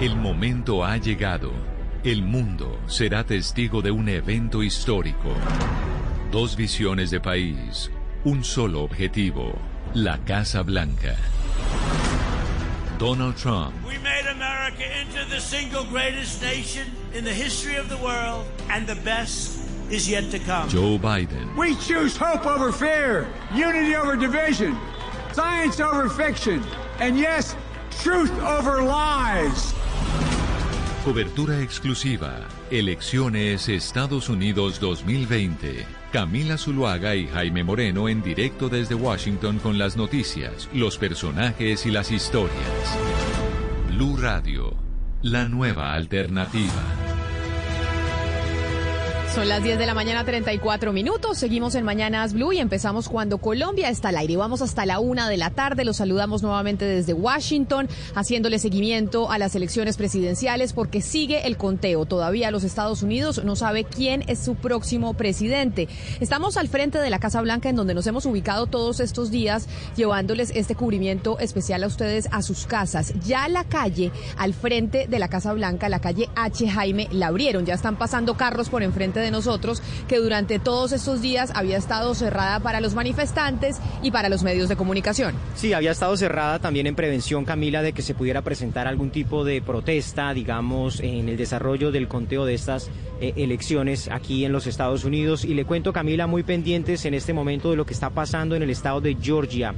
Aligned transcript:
El 0.00 0.16
momento 0.16 0.82
ha 0.82 0.96
llegado. 0.96 1.52
El 2.02 2.22
mundo 2.22 2.80
será 2.86 3.22
testigo 3.22 3.82
de 3.82 3.90
un 3.90 4.08
evento 4.08 4.62
histórico. 4.62 5.34
Dos 6.32 6.56
visiones 6.56 7.10
de 7.10 7.20
país, 7.20 7.90
un 8.24 8.42
solo 8.42 8.82
objetivo, 8.82 9.52
la 9.92 10.16
Casa 10.24 10.62
Blanca. 10.62 11.16
Donald 12.98 13.36
Trump. 13.36 13.74
We 13.86 13.98
made 13.98 14.26
America 14.26 14.84
into 15.02 15.28
the 15.28 15.38
single 15.38 15.84
greatest 15.84 16.40
nation 16.40 16.86
in 17.12 17.22
the 17.22 17.34
history 17.34 17.76
of 17.76 17.90
the 17.90 17.98
world, 17.98 18.46
and 18.70 18.86
the 18.86 18.98
best 19.04 19.68
is 19.90 20.08
yet 20.08 20.30
to 20.30 20.38
come. 20.38 20.70
Joe 20.70 20.98
Biden. 20.98 21.54
We 21.58 21.74
choose 21.74 22.16
hope 22.16 22.46
over 22.46 22.72
fear, 22.72 23.26
unity 23.54 23.94
over 23.94 24.16
division, 24.16 24.78
science 25.32 25.78
over 25.78 26.08
fiction, 26.08 26.62
and 27.00 27.18
yes, 27.18 27.54
truth 28.00 28.32
over 28.40 28.82
lies. 28.82 29.74
Cobertura 31.04 31.62
exclusiva. 31.62 32.40
Elecciones 32.70 33.70
Estados 33.70 34.28
Unidos 34.28 34.78
2020. 34.80 35.86
Camila 36.12 36.58
Zuluaga 36.58 37.16
y 37.16 37.26
Jaime 37.26 37.64
Moreno 37.64 38.06
en 38.06 38.22
directo 38.22 38.68
desde 38.68 38.94
Washington 38.94 39.60
con 39.60 39.78
las 39.78 39.96
noticias, 39.96 40.68
los 40.74 40.98
personajes 40.98 41.86
y 41.86 41.90
las 41.90 42.10
historias. 42.10 42.98
Blue 43.88 44.18
Radio, 44.18 44.76
la 45.22 45.48
nueva 45.48 45.94
alternativa. 45.94 47.09
Son 49.34 49.48
las 49.48 49.62
10 49.62 49.78
de 49.78 49.86
la 49.86 49.94
mañana, 49.94 50.24
34 50.24 50.92
minutos. 50.92 51.38
Seguimos 51.38 51.76
en 51.76 51.84
Mañanas 51.84 52.32
Blue 52.32 52.52
y 52.52 52.58
empezamos 52.58 53.08
cuando 53.08 53.38
Colombia 53.38 53.88
está 53.88 54.08
al 54.08 54.16
aire. 54.16 54.36
Vamos 54.36 54.60
hasta 54.60 54.84
la 54.86 54.98
una 54.98 55.28
de 55.28 55.36
la 55.36 55.50
tarde. 55.50 55.84
Los 55.84 55.98
saludamos 55.98 56.42
nuevamente 56.42 56.84
desde 56.84 57.12
Washington, 57.12 57.88
haciéndole 58.16 58.58
seguimiento 58.58 59.30
a 59.30 59.38
las 59.38 59.54
elecciones 59.54 59.96
presidenciales 59.96 60.72
porque 60.72 61.00
sigue 61.00 61.46
el 61.46 61.56
conteo. 61.56 62.06
Todavía 62.06 62.50
los 62.50 62.64
Estados 62.64 63.04
Unidos 63.04 63.44
no 63.44 63.54
sabe 63.54 63.84
quién 63.84 64.24
es 64.26 64.40
su 64.40 64.56
próximo 64.56 65.14
presidente. 65.14 65.88
Estamos 66.18 66.56
al 66.56 66.66
frente 66.66 66.98
de 66.98 67.08
la 67.08 67.20
Casa 67.20 67.40
Blanca 67.40 67.68
en 67.68 67.76
donde 67.76 67.94
nos 67.94 68.08
hemos 68.08 68.26
ubicado 68.26 68.66
todos 68.66 68.98
estos 68.98 69.30
días 69.30 69.68
llevándoles 69.94 70.50
este 70.56 70.74
cubrimiento 70.74 71.38
especial 71.38 71.84
a 71.84 71.86
ustedes 71.86 72.28
a 72.32 72.42
sus 72.42 72.66
casas. 72.66 73.14
Ya 73.24 73.46
la 73.48 73.62
calle 73.62 74.10
al 74.36 74.54
frente 74.54 75.06
de 75.06 75.18
la 75.20 75.28
Casa 75.28 75.52
Blanca, 75.52 75.88
la 75.88 76.00
calle 76.00 76.28
H. 76.34 76.68
Jaime, 76.68 77.06
la 77.12 77.28
abrieron. 77.28 77.64
Ya 77.64 77.74
están 77.74 77.94
pasando 77.94 78.36
carros 78.36 78.68
por 78.68 78.82
enfrente 78.82 79.19
de 79.20 79.30
nosotros 79.30 79.82
que 80.08 80.18
durante 80.18 80.58
todos 80.58 80.92
estos 80.92 81.22
días 81.22 81.52
había 81.54 81.76
estado 81.76 82.14
cerrada 82.14 82.60
para 82.60 82.80
los 82.80 82.94
manifestantes 82.94 83.80
y 84.02 84.10
para 84.10 84.28
los 84.28 84.42
medios 84.42 84.68
de 84.68 84.76
comunicación. 84.76 85.34
Sí, 85.54 85.72
había 85.72 85.92
estado 85.92 86.16
cerrada 86.16 86.58
también 86.58 86.86
en 86.86 86.94
prevención, 86.94 87.44
Camila, 87.44 87.82
de 87.82 87.92
que 87.92 88.02
se 88.02 88.14
pudiera 88.14 88.42
presentar 88.42 88.86
algún 88.86 89.10
tipo 89.10 89.44
de 89.44 89.62
protesta, 89.62 90.32
digamos, 90.34 91.00
en 91.00 91.28
el 91.28 91.36
desarrollo 91.36 91.90
del 91.90 92.08
conteo 92.08 92.44
de 92.44 92.54
estas 92.54 92.90
eh, 93.20 93.32
elecciones 93.36 94.08
aquí 94.08 94.44
en 94.44 94.52
los 94.52 94.66
Estados 94.66 95.04
Unidos. 95.04 95.44
Y 95.44 95.54
le 95.54 95.64
cuento, 95.64 95.92
Camila, 95.92 96.26
muy 96.26 96.42
pendientes 96.42 97.04
en 97.04 97.14
este 97.14 97.32
momento 97.32 97.70
de 97.70 97.76
lo 97.76 97.86
que 97.86 97.94
está 97.94 98.10
pasando 98.10 98.56
en 98.56 98.62
el 98.62 98.70
estado 98.70 99.00
de 99.00 99.16
Georgia. 99.20 99.74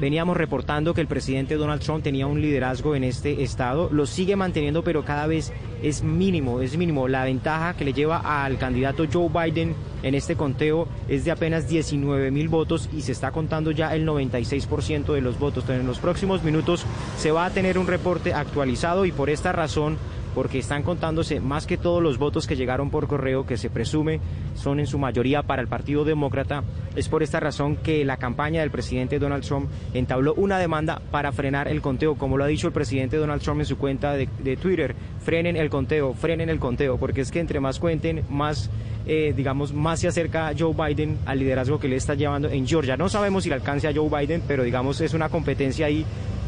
Veníamos 0.00 0.36
reportando 0.36 0.92
que 0.92 1.00
el 1.00 1.06
presidente 1.06 1.54
Donald 1.54 1.80
Trump 1.80 2.02
tenía 2.02 2.26
un 2.26 2.40
liderazgo 2.40 2.96
en 2.96 3.04
este 3.04 3.42
estado, 3.44 3.88
lo 3.92 4.06
sigue 4.06 4.34
manteniendo, 4.34 4.82
pero 4.82 5.04
cada 5.04 5.26
vez 5.26 5.52
es 5.82 6.02
mínimo, 6.02 6.60
es 6.60 6.76
mínimo. 6.76 7.06
La 7.06 7.24
ventaja 7.24 7.74
que 7.74 7.84
le 7.84 7.92
lleva 7.92 8.44
al 8.44 8.58
candidato 8.58 9.04
Joe 9.10 9.28
Biden 9.28 9.74
en 10.02 10.14
este 10.14 10.34
conteo 10.34 10.88
es 11.08 11.24
de 11.24 11.30
apenas 11.30 11.68
19 11.68 12.30
mil 12.32 12.48
votos 12.48 12.88
y 12.92 13.02
se 13.02 13.12
está 13.12 13.30
contando 13.30 13.70
ya 13.70 13.94
el 13.94 14.06
96% 14.06 15.12
de 15.14 15.20
los 15.20 15.38
votos. 15.38 15.62
Entonces, 15.62 15.80
en 15.82 15.86
los 15.86 15.98
próximos 15.98 16.42
minutos 16.42 16.84
se 17.16 17.30
va 17.30 17.46
a 17.46 17.50
tener 17.50 17.78
un 17.78 17.86
reporte 17.86 18.34
actualizado 18.34 19.04
y 19.04 19.12
por 19.12 19.30
esta 19.30 19.52
razón 19.52 19.96
porque 20.34 20.58
están 20.58 20.82
contándose 20.82 21.40
más 21.40 21.66
que 21.66 21.76
todos 21.76 22.02
los 22.02 22.18
votos 22.18 22.46
que 22.46 22.56
llegaron 22.56 22.90
por 22.90 23.06
correo, 23.06 23.46
que 23.46 23.56
se 23.56 23.70
presume 23.70 24.20
son 24.54 24.80
en 24.80 24.86
su 24.86 24.98
mayoría 24.98 25.42
para 25.42 25.62
el 25.62 25.68
Partido 25.68 26.04
Demócrata. 26.04 26.64
Es 26.96 27.08
por 27.08 27.22
esta 27.22 27.40
razón 27.40 27.76
que 27.76 28.04
la 28.04 28.16
campaña 28.16 28.60
del 28.60 28.70
presidente 28.70 29.18
Donald 29.18 29.44
Trump 29.44 29.68
entabló 29.92 30.34
una 30.34 30.58
demanda 30.58 31.00
para 31.10 31.32
frenar 31.32 31.68
el 31.68 31.80
conteo, 31.80 32.16
como 32.16 32.36
lo 32.36 32.44
ha 32.44 32.48
dicho 32.48 32.66
el 32.66 32.72
presidente 32.72 33.16
Donald 33.16 33.42
Trump 33.42 33.60
en 33.60 33.66
su 33.66 33.78
cuenta 33.78 34.14
de, 34.14 34.56
Twitter, 34.56 34.94
frenen 35.20 35.56
el 35.56 35.70
conteo, 35.70 36.14
frenen 36.14 36.48
el 36.48 36.58
conteo, 36.58 36.96
porque 36.96 37.20
es 37.20 37.30
que 37.30 37.40
entre 37.40 37.60
más 37.60 37.78
cuenten, 37.78 38.24
más... 38.28 38.70
Eh, 39.06 39.34
digamos, 39.36 39.74
más 39.74 40.00
se 40.00 40.08
acerca 40.08 40.50
Joe 40.58 40.72
Biden 40.72 41.18
al 41.26 41.38
liderazgo 41.38 41.78
que 41.78 41.88
le 41.88 41.96
está 41.96 42.14
llevando 42.14 42.48
en 42.48 42.66
Georgia. 42.66 42.96
No 42.96 43.10
sabemos 43.10 43.42
si 43.42 43.50
le 43.50 43.56
alcance 43.56 43.86
a 43.86 43.92
Joe 43.94 44.08
Biden, 44.08 44.42
pero 44.48 44.62
digamos 44.62 44.98
es 45.02 45.12
una 45.12 45.28
competencia 45.28 45.84
ahí 45.84 46.06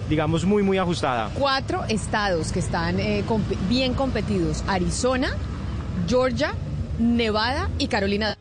digamos, 0.08 0.44
muy, 0.44 0.62
muy 0.62 0.78
ajustada. 0.78 1.30
Cuatro 1.34 1.84
estados 1.88 2.52
que 2.52 2.60
están 2.60 3.00
eh, 3.00 3.24
bien 3.68 3.94
competidos, 3.94 4.64
Arizona, 4.66 5.30
Georgia, 6.08 6.54
Nevada 6.98 7.68
y 7.78 7.88
Carolina 7.88 8.36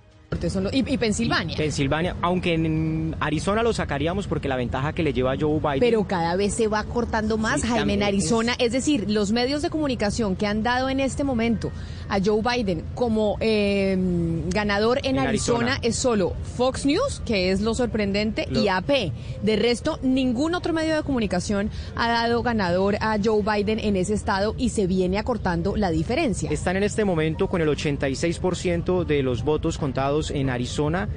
y, 0.71 0.97
Pensilvania. 0.97 1.57
Pensilvania, 1.57 2.15
aunque 2.21 2.53
en 2.53 3.15
Arizona 3.19 3.63
lo 3.63 3.73
sacaríamos 3.73 4.27
porque 4.27 4.47
la 4.47 4.55
ventaja 4.55 4.93
que 4.93 5.03
le 5.03 5.13
lleva 5.13 5.33
a 5.33 5.37
Joe 5.39 5.59
Biden. 5.59 5.79
Pero 5.79 6.05
cada 6.07 6.35
vez 6.35 6.53
se 6.53 6.67
va 6.67 6.83
cortando 6.83 7.37
más, 7.37 7.63
Jaime, 7.63 7.93
en 7.93 8.03
Arizona. 8.03 8.53
Es... 8.59 8.75
decir, 8.75 9.09
los 9.09 9.31
medios 9.31 9.61
de 9.61 9.69
comunicación 9.69 10.35
que 10.35 10.47
han 10.47 10.61
dado 10.61 10.89
en 10.89 10.99
este 10.99 11.23
momento 11.23 11.71
a 12.09 12.19
Joe 12.23 12.41
Biden 12.41 12.83
como 12.93 13.37
em, 13.39 14.49
ganador 14.49 14.99
en, 15.03 15.17
Arizona, 15.17 15.79
es 15.81 15.95
solo 15.95 16.33
Fox 16.55 16.85
News, 16.85 17.21
que 17.25 17.51
es 17.51 17.61
lo 17.61 17.73
sorprendente, 17.73 18.47
y 18.51 18.67
AP. 18.67 19.11
De 19.41 19.55
resto, 19.55 19.99
ningún 20.03 20.55
otro 20.55 20.73
medio 20.73 20.95
de 20.95 21.03
comunicación 21.03 21.69
ha 21.95 22.09
dado 22.09 22.43
ganador 22.43 22.97
a 22.99 23.17
Joe 23.23 23.41
Biden 23.41 23.79
en 23.79 23.95
ese 23.95 24.13
estado 24.13 24.55
y 24.57 24.69
se 24.69 24.87
viene 24.87 25.17
acortando 25.17 25.75
la 25.75 25.89
diferencia. 25.89 26.49
Están 26.51 26.75
en 26.75 26.83
este 26.83 27.05
momento 27.05 27.47
con 27.47 27.61
el 27.61 27.69
86% 27.69 29.05
de 29.05 29.23
los 29.23 29.43
votos 29.43 29.77
contados 29.77 30.24
en 30.31 30.49
Arizona 30.49 31.07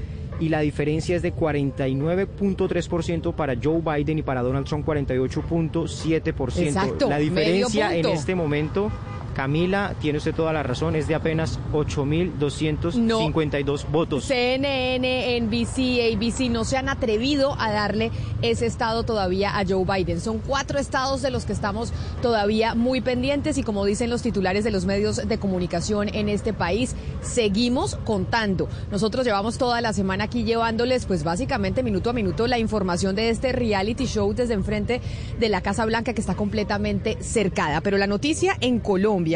y 0.41 0.49
la 0.51 0.61
diferencia 0.61 1.17
es 1.17 1.23
de 1.23 1.35
49.3% 1.35 3.35
para 3.35 3.55
Joe 3.61 3.81
Biden 3.81 4.19
y 4.19 4.23
para 4.23 4.43
Donald 4.43 4.67
Trump 4.67 4.87
48.7%. 4.87 7.09
La 7.09 7.19
diferencia 7.19 7.97
en 7.97 8.07
este 8.07 8.35
momento 8.35 8.91
Camila, 9.39 9.95
tiene 10.01 10.19
usted 10.19 10.35
toda 10.35 10.53
la 10.53 10.65
razón, 10.65 10.97
es 10.97 11.07
de 11.07 11.15
apenas 11.15 11.61
8.252 11.73 13.89
votos. 13.89 14.25
CNN, 14.25 15.41
NBC, 15.43 16.13
ABC 16.13 16.51
no 16.51 16.65
se 16.65 16.77
han 16.77 16.89
atrevido 16.89 17.55
a 17.57 17.71
darle 17.71 18.11
ese 18.43 18.67
estado 18.67 19.05
todavía 19.05 19.57
a 19.57 19.65
Joe 19.65 19.85
Biden. 19.85 20.21
Son 20.21 20.41
cuatro 20.41 20.81
estados 20.81 21.23
de 21.23 21.31
los 21.31 21.45
que 21.45 21.53
estamos 21.53 21.93
todavía 22.21 22.75
muy 22.75 23.01
pendientes 23.01 23.59
y 23.59 23.63
como 23.63 23.85
dicen 23.85 24.11
los 24.11 24.23
titulares 24.23 24.65
de 24.65 24.73
los 24.73 24.87
medios 24.87 25.29
de 25.29 25.39
comunicación 25.39 26.13
en 26.13 26.29
este 26.29 26.53
país, 26.53 26.97
seguimos 27.23 27.95
contando. 28.05 28.69
Nosotros 28.91 29.25
llevamos 29.25 29.57
toda 29.57 29.81
la 29.81 29.93
semana 29.93 30.25
aquí 30.25 30.43
llevándoles 30.43 31.07
pues 31.07 31.23
básicamente 31.23 31.85
minuto 31.85 32.11
a 32.11 32.13
minuto 32.13 32.49
la 32.49 32.59
información 32.59 33.15
de 33.15 33.31
este 33.31 33.53
reality 33.53 34.07
show 34.07 34.35
desde 34.35 34.55
enfrente 34.55 35.01
de 35.39 35.49
la 35.49 35.61
Casa 35.61 35.87
Blanca 35.87 36.13
que 36.13 36.21
está 36.21 36.35
completamente 36.35 37.19
cercada. 37.21 37.81
Pero 37.83 37.99
la 37.99 38.09
noticia 38.09 38.57
en 38.61 38.81
Colombia 38.81 39.28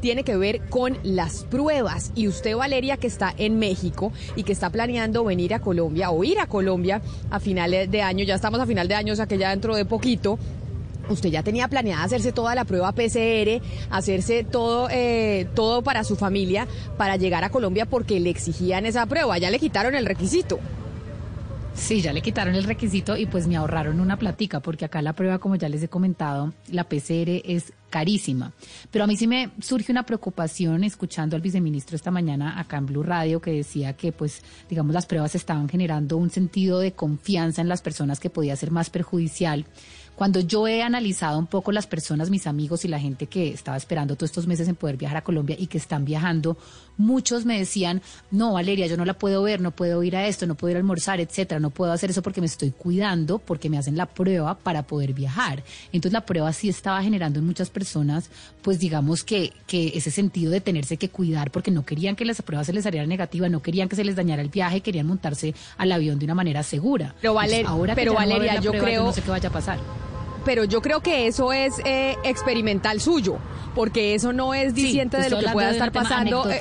tiene 0.00 0.24
que 0.24 0.36
ver 0.36 0.68
con 0.68 0.98
las 1.02 1.44
pruebas. 1.44 2.12
Y 2.14 2.28
usted, 2.28 2.56
Valeria, 2.56 2.96
que 2.96 3.06
está 3.06 3.34
en 3.36 3.58
México 3.58 4.12
y 4.34 4.42
que 4.42 4.52
está 4.52 4.70
planeando 4.70 5.24
venir 5.24 5.54
a 5.54 5.60
Colombia 5.60 6.10
o 6.10 6.24
ir 6.24 6.38
a 6.38 6.46
Colombia 6.46 7.02
a 7.30 7.40
finales 7.40 7.90
de 7.90 8.02
año, 8.02 8.24
ya 8.24 8.34
estamos 8.34 8.60
a 8.60 8.66
final 8.66 8.88
de 8.88 8.94
año, 8.94 9.12
o 9.12 9.16
sea 9.16 9.26
que 9.26 9.38
ya 9.38 9.50
dentro 9.50 9.76
de 9.76 9.84
poquito, 9.84 10.38
usted 11.08 11.30
ya 11.30 11.42
tenía 11.42 11.68
planeada 11.68 12.04
hacerse 12.04 12.32
toda 12.32 12.54
la 12.54 12.64
prueba 12.64 12.92
PCR, 12.92 13.62
hacerse 13.90 14.44
todo, 14.44 14.88
eh, 14.90 15.46
todo 15.54 15.82
para 15.82 16.04
su 16.04 16.16
familia, 16.16 16.66
para 16.96 17.16
llegar 17.16 17.44
a 17.44 17.50
Colombia 17.50 17.86
porque 17.86 18.20
le 18.20 18.30
exigían 18.30 18.86
esa 18.86 19.06
prueba, 19.06 19.38
ya 19.38 19.50
le 19.50 19.58
quitaron 19.58 19.94
el 19.94 20.06
requisito. 20.06 20.58
Sí, 21.76 22.00
ya 22.00 22.12
le 22.12 22.22
quitaron 22.22 22.54
el 22.54 22.64
requisito 22.64 23.16
y 23.16 23.26
pues 23.26 23.46
me 23.46 23.54
ahorraron 23.54 24.00
una 24.00 24.18
platica, 24.18 24.60
porque 24.60 24.84
acá 24.84 25.02
la 25.02 25.12
prueba, 25.12 25.38
como 25.38 25.54
ya 25.56 25.68
les 25.68 25.82
he 25.82 25.88
comentado, 25.88 26.52
la 26.72 26.84
PCR 26.84 27.42
es 27.44 27.72
carísima. 27.90 28.52
Pero 28.90 29.04
a 29.04 29.06
mí 29.06 29.16
sí 29.16 29.28
me 29.28 29.50
surge 29.60 29.92
una 29.92 30.04
preocupación 30.04 30.82
escuchando 30.82 31.36
al 31.36 31.42
viceministro 31.42 31.94
esta 31.94 32.10
mañana 32.10 32.58
acá 32.58 32.78
en 32.78 32.86
Blue 32.86 33.02
Radio 33.02 33.40
que 33.40 33.52
decía 33.52 33.92
que 33.92 34.10
pues 34.10 34.42
digamos 34.68 34.92
las 34.94 35.06
pruebas 35.06 35.34
estaban 35.34 35.68
generando 35.68 36.16
un 36.16 36.30
sentido 36.30 36.80
de 36.80 36.92
confianza 36.92 37.62
en 37.62 37.68
las 37.68 37.82
personas 37.82 38.18
que 38.18 38.30
podía 38.30 38.56
ser 38.56 38.72
más 38.72 38.90
perjudicial. 38.90 39.64
Cuando 40.16 40.40
yo 40.40 40.66
he 40.66 40.82
analizado 40.82 41.38
un 41.38 41.46
poco 41.46 41.72
las 41.72 41.86
personas, 41.86 42.30
mis 42.30 42.46
amigos 42.46 42.86
y 42.86 42.88
la 42.88 42.98
gente 42.98 43.26
que 43.26 43.50
estaba 43.50 43.76
esperando 43.76 44.16
todos 44.16 44.30
estos 44.30 44.46
meses 44.46 44.66
en 44.66 44.74
poder 44.74 44.96
viajar 44.96 45.18
a 45.18 45.22
Colombia 45.22 45.56
y 45.58 45.66
que 45.66 45.76
están 45.76 46.06
viajando, 46.06 46.56
muchos 46.96 47.44
me 47.44 47.58
decían, 47.58 48.00
no, 48.30 48.54
Valeria, 48.54 48.86
yo 48.86 48.96
no 48.96 49.04
la 49.04 49.12
puedo 49.14 49.42
ver, 49.42 49.60
no 49.60 49.72
puedo 49.72 50.02
ir 50.02 50.16
a 50.16 50.26
esto, 50.26 50.46
no 50.46 50.54
puedo 50.54 50.70
ir 50.70 50.76
a 50.76 50.80
almorzar, 50.80 51.20
etcétera, 51.20 51.60
no 51.60 51.68
puedo 51.68 51.92
hacer 51.92 52.08
eso 52.08 52.22
porque 52.22 52.40
me 52.40 52.46
estoy 52.46 52.70
cuidando, 52.70 53.38
porque 53.38 53.68
me 53.68 53.76
hacen 53.76 53.98
la 53.98 54.06
prueba 54.06 54.54
para 54.56 54.84
poder 54.84 55.12
viajar. 55.12 55.62
Entonces 55.92 56.14
la 56.14 56.24
prueba 56.24 56.50
sí 56.54 56.70
estaba 56.70 57.02
generando 57.02 57.38
en 57.38 57.44
muchas 57.44 57.68
personas, 57.68 58.30
pues 58.62 58.78
digamos 58.78 59.22
que, 59.22 59.52
que 59.66 59.92
ese 59.94 60.10
sentido 60.10 60.50
de 60.50 60.62
tenerse 60.62 60.96
que 60.96 61.10
cuidar 61.10 61.50
porque 61.50 61.70
no 61.70 61.84
querían 61.84 62.16
que 62.16 62.24
las 62.24 62.40
pruebas 62.40 62.66
se 62.66 62.72
les 62.72 62.84
saliera 62.84 63.06
negativa, 63.06 63.50
no 63.50 63.60
querían 63.60 63.90
que 63.90 63.96
se 63.96 64.04
les 64.04 64.16
dañara 64.16 64.40
el 64.40 64.48
viaje, 64.48 64.80
querían 64.80 65.06
montarse 65.06 65.54
al 65.76 65.92
avión 65.92 66.18
de 66.18 66.24
una 66.24 66.34
manera 66.34 66.62
segura. 66.62 67.14
Pero, 67.20 67.38
ahora 67.38 67.94
pero 67.94 68.14
Valeria, 68.14 68.60
yo 68.60 68.72
creo... 68.72 69.04
no 69.04 69.12
sé 69.12 69.20
qué 69.20 69.30
vaya 69.30 69.50
a 69.50 69.52
pasar. 69.52 70.05
Pero 70.46 70.62
yo 70.64 70.80
creo 70.80 71.00
que 71.00 71.26
eso 71.26 71.52
es 71.52 71.74
eh, 71.84 72.16
experimental 72.22 73.00
suyo, 73.00 73.36
porque 73.74 74.14
eso 74.14 74.32
no 74.32 74.54
es 74.54 74.74
diciente 74.74 75.18
de 75.18 75.28
lo 75.28 75.40
que 75.40 75.48
pueda 75.48 75.72
estar 75.72 75.90
pasando. 75.90 76.48
Eh, 76.48 76.60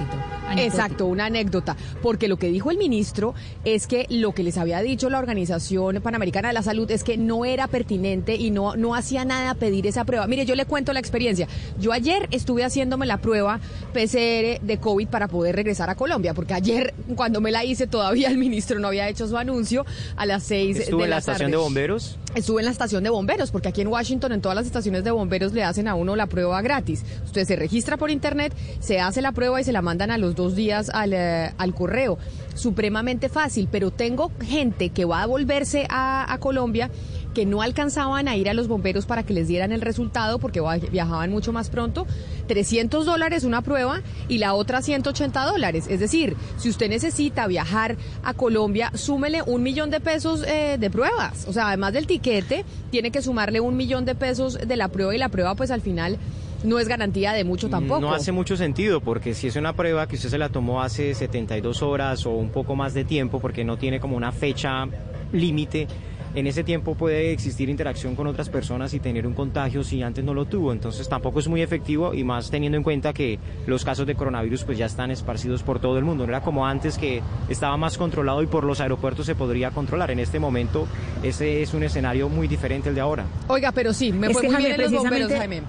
exacto, 0.57 1.05
una 1.05 1.25
anécdota. 1.25 1.75
Porque 2.01 2.27
lo 2.27 2.37
que 2.37 2.49
dijo 2.49 2.71
el 2.71 2.77
ministro 2.77 3.33
es 3.63 3.87
que 3.87 4.05
lo 4.09 4.33
que 4.33 4.43
les 4.43 4.57
había 4.57 4.81
dicho 4.81 5.09
la 5.09 5.19
Organización 5.19 6.01
Panamericana 6.01 6.49
de 6.49 6.53
la 6.53 6.61
Salud 6.63 6.89
es 6.91 7.03
que 7.03 7.17
no 7.17 7.45
era 7.45 7.67
pertinente 7.67 8.35
y 8.35 8.51
no, 8.51 8.75
no 8.75 8.95
hacía 8.95 9.25
nada 9.25 9.53
pedir 9.55 9.87
esa 9.87 10.03
prueba. 10.03 10.27
Mire, 10.27 10.45
yo 10.45 10.55
le 10.55 10.65
cuento 10.65 10.93
la 10.93 10.99
experiencia. 10.99 11.47
Yo 11.79 11.91
ayer 11.91 12.27
estuve 12.31 12.63
haciéndome 12.63 13.05
la 13.05 13.17
prueba 13.17 13.59
PCR 13.93 14.61
de 14.61 14.77
COVID 14.79 15.07
para 15.07 15.27
poder 15.27 15.55
regresar 15.55 15.89
a 15.89 15.95
Colombia, 15.95 16.33
porque 16.33 16.53
ayer 16.53 16.93
cuando 17.15 17.41
me 17.41 17.51
la 17.51 17.63
hice 17.63 17.87
todavía 17.87 18.29
el 18.29 18.37
ministro 18.37 18.79
no 18.79 18.87
había 18.87 19.07
hecho 19.09 19.27
su 19.27 19.37
anuncio 19.37 19.85
a 20.15 20.25
las 20.25 20.43
seis 20.43 20.77
¿Estuvo 20.77 20.99
de 20.99 21.03
en 21.05 21.09
la, 21.11 21.15
la 21.17 21.19
estación 21.19 21.51
tarde. 21.51 21.51
de 21.51 21.57
bomberos? 21.57 22.17
Estuve 22.35 22.61
en 22.61 22.65
la 22.65 22.71
estación 22.71 23.03
de 23.03 23.09
bomberos, 23.09 23.51
porque 23.51 23.69
aquí 23.69 23.74
en 23.81 23.87
Washington, 23.87 24.31
en 24.31 24.41
todas 24.41 24.55
las 24.55 24.65
estaciones 24.65 25.03
de 25.03 25.11
bomberos, 25.11 25.53
le 25.53 25.63
hacen 25.63 25.87
a 25.87 25.95
uno 25.95 26.15
la 26.15 26.27
prueba 26.27 26.61
gratis. 26.61 27.03
Usted 27.25 27.45
se 27.45 27.55
registra 27.55 27.97
por 27.97 28.11
internet, 28.11 28.53
se 28.79 28.99
hace 28.99 29.21
la 29.21 29.31
prueba 29.31 29.59
y 29.59 29.63
se 29.63 29.71
la 29.71 29.81
mandan 29.81 30.11
a 30.11 30.17
los 30.17 30.35
dos 30.35 30.55
días 30.55 30.89
al, 30.93 31.13
eh, 31.13 31.53
al 31.57 31.73
correo. 31.73 32.17
Supremamente 32.53 33.29
fácil, 33.29 33.67
pero 33.71 33.91
tengo 33.91 34.31
gente 34.41 34.89
que 34.89 35.05
va 35.05 35.23
a 35.23 35.25
volverse 35.25 35.85
a, 35.89 36.31
a 36.31 36.37
Colombia 36.39 36.89
que 37.35 37.45
no 37.45 37.61
alcanzaban 37.61 38.27
a 38.27 38.35
ir 38.35 38.49
a 38.49 38.55
los 38.55 38.67
bomberos 38.67 39.05
para 39.05 39.21
que 39.21 39.33
les 39.33 39.47
dieran 39.47 39.71
el 39.71 39.81
resultado 39.81 40.39
porque 40.39 40.61
viajaban 40.91 41.29
mucho 41.29 41.53
más 41.53 41.69
pronto. 41.69 42.07
300 42.47 43.05
dólares 43.05 43.43
una 43.43 43.61
prueba 43.61 44.01
y 44.27 44.39
la 44.39 44.55
otra 44.55 44.81
180 44.81 45.45
dólares. 45.45 45.85
Es 45.87 45.99
decir, 45.99 46.35
si 46.57 46.69
usted 46.69 46.89
necesita 46.89 47.45
viajar 47.45 47.97
a 48.23 48.33
Colombia, 48.33 48.91
súmele 48.95 49.43
un 49.43 49.61
millón 49.61 49.91
de 49.91 49.99
pesos 49.99 50.43
eh, 50.47 50.77
de 50.79 50.89
pruebas. 50.89 51.45
O 51.47 51.53
sea, 51.53 51.67
además 51.67 51.93
del 51.93 52.07
tiquete, 52.07 52.65
tiene 52.89 53.11
que 53.11 53.21
sumarle 53.21 53.59
un 53.59 53.77
millón 53.77 54.05
de 54.05 54.15
pesos 54.15 54.57
de 54.57 54.75
la 54.75 54.87
prueba 54.87 55.13
y 55.13 55.17
la 55.19 55.29
prueba 55.29 55.53
pues 55.55 55.69
al 55.69 55.81
final 55.81 56.17
no 56.63 56.79
es 56.79 56.87
garantía 56.87 57.33
de 57.33 57.43
mucho 57.43 57.69
tampoco. 57.69 57.99
No 57.99 58.13
hace 58.13 58.31
mucho 58.31 58.55
sentido, 58.55 59.01
porque 59.01 59.33
si 59.33 59.47
es 59.47 59.55
una 59.57 59.73
prueba 59.73 60.07
que 60.07 60.15
usted 60.15 60.29
se 60.29 60.37
la 60.37 60.49
tomó 60.49 60.81
hace 60.81 61.13
72 61.13 61.83
horas 61.83 62.25
o 62.25 62.31
un 62.31 62.49
poco 62.49 62.75
más 62.75 62.93
de 62.93 63.03
tiempo, 63.03 63.39
porque 63.39 63.63
no 63.65 63.77
tiene 63.77 63.99
como 63.99 64.15
una 64.15 64.31
fecha 64.31 64.87
límite, 65.31 65.87
en 66.35 66.47
ese 66.47 66.63
tiempo 66.63 66.95
puede 66.95 67.31
existir 67.31 67.69
interacción 67.69 68.15
con 68.15 68.27
otras 68.27 68.49
personas 68.49 68.93
y 68.93 68.99
tener 68.99 69.25
un 69.25 69.33
contagio 69.33 69.83
si 69.83 70.03
antes 70.03 70.23
no 70.23 70.33
lo 70.33 70.45
tuvo. 70.45 70.71
Entonces 70.73 71.07
tampoco 71.07 71.39
es 71.39 71.47
muy 71.47 71.61
efectivo 71.61 72.13
y 72.13 72.23
más 72.23 72.51
teniendo 72.51 72.77
en 72.77 72.83
cuenta 72.83 73.13
que 73.13 73.39
los 73.65 73.85
casos 73.85 74.05
de 74.05 74.15
coronavirus 74.15 74.63
pues 74.65 74.77
ya 74.77 74.85
están 74.85 75.11
esparcidos 75.11 75.63
por 75.63 75.79
todo 75.79 75.97
el 75.97 76.03
mundo. 76.03 76.25
No 76.25 76.31
era 76.31 76.41
como 76.41 76.67
antes 76.67 76.97
que 76.97 77.21
estaba 77.49 77.77
más 77.77 77.97
controlado 77.97 78.43
y 78.43 78.47
por 78.47 78.65
los 78.65 78.81
aeropuertos 78.81 79.25
se 79.25 79.35
podría 79.35 79.71
controlar. 79.71 80.11
En 80.11 80.19
este 80.19 80.39
momento 80.39 80.87
ese 81.23 81.61
es 81.61 81.73
un 81.73 81.83
escenario 81.83 82.27
muy 82.29 82.47
diferente 82.47 82.89
al 82.89 82.95
de 82.95 83.01
ahora. 83.01 83.25
Oiga, 83.47 83.71
pero 83.71 83.93
sí, 83.93 84.11
me 84.11 84.27
Es 84.27 84.33
fue 84.33 84.41
que, 84.41 84.47
muy 84.47 84.55
Jaime, 84.55 84.69
bien 84.69 84.81
en 84.81 84.91
los 84.93 85.01
bomberos, 85.03 85.31
Jaime. 85.31 85.61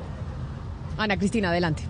Ana 0.99 1.17
Cristina, 1.17 1.51
adelante. 1.51 1.83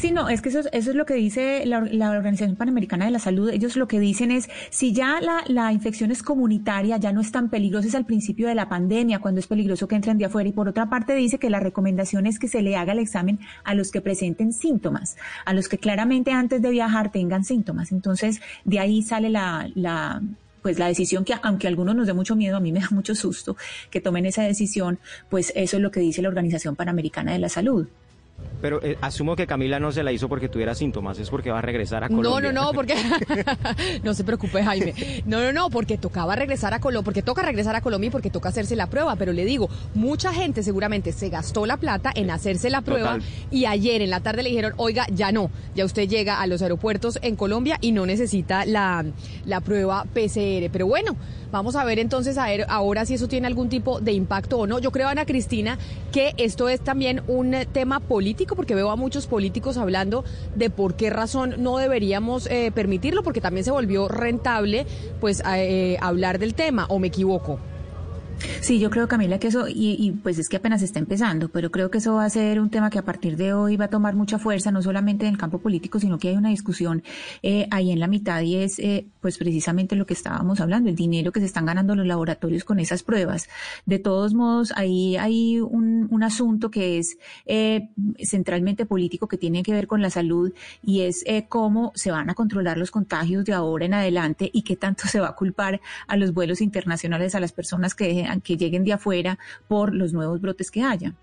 Sí, 0.00 0.12
no, 0.12 0.30
es 0.30 0.40
que 0.40 0.48
eso, 0.48 0.60
es- 0.60 0.68
eso 0.72 0.90
es 0.90 0.96
lo 0.96 1.04
que 1.04 1.12
dice 1.12 1.66
la, 1.66 1.80
la 1.82 2.10
Organización 2.12 2.56
Panamericana 2.56 3.04
de 3.04 3.10
la 3.10 3.18
Salud. 3.18 3.50
Ellos 3.50 3.76
lo 3.76 3.86
que 3.86 4.00
dicen 4.00 4.30
es, 4.30 4.48
si 4.70 4.94
ya 4.94 5.20
la, 5.20 5.42
la 5.46 5.74
infección 5.74 6.10
es 6.10 6.22
comunitaria, 6.22 6.96
ya 6.96 7.12
no 7.12 7.20
es 7.20 7.30
tan 7.32 7.50
peligrosa, 7.50 7.86
es 7.88 7.94
al 7.94 8.06
principio 8.06 8.48
de 8.48 8.54
la 8.54 8.70
pandemia, 8.70 9.18
cuando 9.18 9.40
es 9.40 9.46
peligroso 9.46 9.88
que 9.88 9.96
entren 9.96 10.16
de 10.16 10.24
afuera. 10.24 10.48
Y 10.48 10.52
por 10.52 10.68
otra 10.70 10.88
parte 10.88 11.12
dice 11.14 11.38
que 11.38 11.50
la 11.50 11.60
recomendación 11.60 12.24
es 12.24 12.38
que 12.38 12.48
se 12.48 12.62
le 12.62 12.76
haga 12.76 12.92
el 12.94 12.98
examen 12.98 13.40
a 13.62 13.74
los 13.74 13.90
que 13.90 14.00
presenten 14.00 14.54
síntomas, 14.54 15.18
a 15.44 15.52
los 15.52 15.68
que 15.68 15.76
claramente 15.76 16.32
antes 16.32 16.62
de 16.62 16.70
viajar 16.70 17.12
tengan 17.12 17.44
síntomas. 17.44 17.92
Entonces, 17.92 18.40
de 18.64 18.78
ahí 18.78 19.02
sale 19.02 19.28
la, 19.28 19.68
la 19.74 20.22
pues 20.62 20.78
la 20.78 20.86
decisión 20.86 21.26
que 21.26 21.34
aunque 21.42 21.66
a 21.66 21.70
algunos 21.70 21.94
nos 21.94 22.06
dé 22.06 22.14
mucho 22.14 22.36
miedo, 22.36 22.56
a 22.56 22.60
mí 22.60 22.72
me 22.72 22.80
da 22.80 22.88
mucho 22.90 23.14
susto 23.14 23.54
que 23.90 24.00
tomen 24.00 24.24
esa 24.24 24.44
decisión, 24.44 24.98
pues 25.28 25.52
eso 25.56 25.76
es 25.76 25.82
lo 25.82 25.90
que 25.90 26.00
dice 26.00 26.22
la 26.22 26.28
Organización 26.28 26.74
Panamericana 26.74 27.32
de 27.32 27.38
la 27.38 27.50
Salud. 27.50 27.86
Pero 28.60 28.82
eh, 28.82 28.98
asumo 29.00 29.36
que 29.36 29.46
Camila 29.46 29.80
no 29.80 29.90
se 29.90 30.02
la 30.02 30.12
hizo 30.12 30.28
porque 30.28 30.50
tuviera 30.50 30.74
síntomas, 30.74 31.18
es 31.18 31.30
porque 31.30 31.50
va 31.50 31.60
a 31.60 31.62
regresar 31.62 32.04
a 32.04 32.10
No, 32.10 32.16
Colombia. 32.16 32.52
no, 32.52 32.64
no, 32.66 32.72
porque 32.74 32.94
no 34.02 34.12
se 34.12 34.22
preocupe, 34.22 34.62
Jaime. 34.62 34.94
No, 35.24 35.40
no, 35.42 35.50
no, 35.52 35.70
porque 35.70 35.96
tocaba 35.96 36.36
regresar 36.36 36.74
a 36.74 36.78
Colombia, 36.80 37.04
porque 37.04 37.22
toca 37.22 37.40
regresar 37.42 37.74
a 37.74 37.80
Colombia 37.80 38.08
y 38.08 38.10
porque 38.10 38.28
toca 38.30 38.50
hacerse 38.50 38.76
la 38.76 38.86
prueba. 38.88 39.16
Pero 39.16 39.32
le 39.32 39.46
digo, 39.46 39.70
mucha 39.94 40.32
gente 40.34 40.62
seguramente 40.62 41.12
se 41.12 41.30
gastó 41.30 41.64
la 41.64 41.78
plata 41.78 42.12
en 42.14 42.30
hacerse 42.30 42.68
la 42.68 42.82
prueba 42.82 43.14
Total. 43.14 43.28
y 43.50 43.64
ayer 43.64 44.02
en 44.02 44.10
la 44.10 44.20
tarde 44.20 44.42
le 44.42 44.50
dijeron, 44.50 44.74
oiga, 44.76 45.06
ya 45.10 45.32
no, 45.32 45.50
ya 45.74 45.84
usted 45.86 46.06
llega 46.08 46.40
a 46.42 46.46
los 46.46 46.60
aeropuertos 46.60 47.18
en 47.22 47.36
Colombia 47.36 47.78
y 47.80 47.92
no 47.92 48.04
necesita 48.04 48.66
la, 48.66 49.06
la 49.46 49.60
prueba 49.62 50.04
PCR. 50.04 50.68
Pero 50.70 50.86
bueno, 50.86 51.16
vamos 51.50 51.76
a 51.76 51.84
ver 51.84 51.98
entonces 51.98 52.38
a 52.38 52.46
ver 52.46 52.66
ahora 52.68 53.04
si 53.06 53.14
eso 53.14 53.28
tiene 53.28 53.46
algún 53.46 53.68
tipo 53.68 54.00
de 54.00 54.12
impacto 54.12 54.58
o 54.58 54.66
no. 54.66 54.78
Yo 54.78 54.90
creo, 54.90 55.08
Ana 55.08 55.26
Cristina, 55.26 55.78
que 56.12 56.34
esto 56.36 56.68
es 56.68 56.80
también 56.80 57.22
un 57.26 57.54
tema 57.72 58.00
político, 58.00 58.56
porque 58.56 58.74
veo 58.74 58.90
a 58.90 58.96
muchos 58.96 59.26
políticos 59.26 59.76
hablando 59.76 60.24
de 60.54 60.70
por 60.70 60.94
qué 60.94 61.10
razón 61.10 61.54
no 61.58 61.78
deberíamos 61.78 62.46
eh, 62.46 62.70
permitirlo, 62.74 63.22
porque 63.22 63.40
también 63.40 63.64
se 63.64 63.70
volvió 63.70 64.08
rentable 64.08 64.86
pues 65.20 65.42
eh, 65.46 65.96
hablar 66.00 66.38
del 66.38 66.54
tema, 66.54 66.86
o 66.88 66.98
me 66.98 67.08
equivoco. 67.08 67.58
Sí, 68.60 68.78
yo 68.78 68.90
creo, 68.90 69.08
Camila, 69.08 69.38
que 69.38 69.48
eso, 69.48 69.68
y, 69.68 69.96
y, 69.98 70.12
pues 70.12 70.38
es 70.38 70.48
que 70.48 70.56
apenas 70.56 70.82
está 70.82 70.98
empezando, 70.98 71.48
pero 71.48 71.70
creo 71.70 71.90
que 71.90 71.98
eso 71.98 72.14
va 72.14 72.24
a 72.24 72.30
ser 72.30 72.60
un 72.60 72.70
tema 72.70 72.90
que 72.90 72.98
a 72.98 73.04
partir 73.04 73.36
de 73.36 73.52
hoy 73.52 73.76
va 73.76 73.86
a 73.86 73.90
tomar 73.90 74.14
mucha 74.14 74.38
fuerza, 74.38 74.70
no 74.70 74.82
solamente 74.82 75.26
en 75.26 75.32
el 75.32 75.38
campo 75.38 75.58
político, 75.58 75.98
sino 75.98 76.18
que 76.18 76.28
hay 76.28 76.36
una 76.36 76.50
discusión 76.50 77.02
eh, 77.42 77.66
ahí 77.70 77.90
en 77.90 78.00
la 78.00 78.06
mitad 78.06 78.40
y 78.42 78.56
es 78.56 78.78
eh, 78.78 79.06
pues 79.20 79.38
precisamente 79.38 79.96
lo 79.96 80.06
que 80.06 80.14
estábamos 80.14 80.60
hablando, 80.60 80.88
el 80.88 80.96
dinero 80.96 81.32
que 81.32 81.40
se 81.40 81.46
están 81.46 81.66
ganando 81.66 81.94
los 81.94 82.06
laboratorios 82.06 82.64
con 82.64 82.80
esas 82.80 83.02
pruebas. 83.02 83.48
De 83.86 83.98
todos 83.98 84.34
modos, 84.34 84.72
ahí 84.76 85.16
hay 85.16 85.60
un, 85.60 86.08
un 86.10 86.22
asunto 86.22 86.70
que 86.70 86.98
es 86.98 87.18
eh, 87.46 87.88
centralmente 88.22 88.86
político 88.86 89.28
que 89.28 89.36
tiene 89.36 89.62
que 89.62 89.72
ver 89.72 89.86
con 89.86 90.02
la 90.02 90.10
salud 90.10 90.52
y 90.82 91.02
es 91.02 91.22
eh, 91.26 91.46
cómo 91.48 91.92
se 91.94 92.10
van 92.10 92.30
a 92.30 92.34
controlar 92.34 92.78
los 92.78 92.90
contagios 92.90 93.44
de 93.44 93.52
ahora 93.52 93.86
en 93.86 93.94
adelante 93.94 94.50
y 94.52 94.62
qué 94.62 94.76
tanto 94.76 95.06
se 95.08 95.20
va 95.20 95.28
a 95.28 95.34
culpar 95.34 95.80
a 96.06 96.16
los 96.16 96.32
vuelos 96.32 96.60
internacionales, 96.60 97.34
a 97.34 97.40
las 97.40 97.52
personas 97.52 97.94
que 97.94 98.06
dejen 98.06 98.26
que 98.42 98.56
lleguen 98.56 98.84
de 98.84 98.92
afuera 98.92 99.38
por 99.68 99.94
los 99.94 100.12
nuevos 100.12 100.40
brotes 100.40 100.70
que 100.70 100.82
haya. 100.82 101.14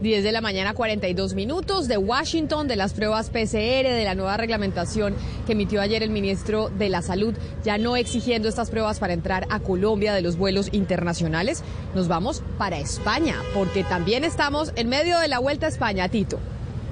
10 0.00 0.24
de 0.24 0.32
la 0.32 0.40
mañana, 0.40 0.74
42 0.74 1.34
minutos 1.34 1.88
de 1.88 1.96
Washington, 1.96 2.68
de 2.68 2.76
las 2.76 2.92
pruebas 2.92 3.30
PCR, 3.30 3.88
de 3.88 4.04
la 4.04 4.14
nueva 4.14 4.36
reglamentación 4.36 5.14
que 5.46 5.52
emitió 5.52 5.80
ayer 5.80 6.02
el 6.02 6.10
ministro 6.10 6.68
de 6.70 6.88
la 6.88 7.02
Salud, 7.02 7.34
ya 7.64 7.78
no 7.78 7.96
exigiendo 7.96 8.48
estas 8.48 8.70
pruebas 8.70 8.98
para 8.98 9.12
entrar 9.12 9.46
a 9.50 9.60
Colombia 9.60 10.14
de 10.14 10.22
los 10.22 10.36
vuelos 10.36 10.68
internacionales. 10.72 11.62
Nos 11.94 12.08
vamos 12.08 12.42
para 12.58 12.78
España, 12.78 13.36
porque 13.54 13.84
también 13.84 14.24
estamos 14.24 14.72
en 14.76 14.88
medio 14.88 15.18
de 15.18 15.28
la 15.28 15.38
Vuelta 15.38 15.66
a 15.66 15.68
España, 15.70 16.08
Tito. 16.08 16.38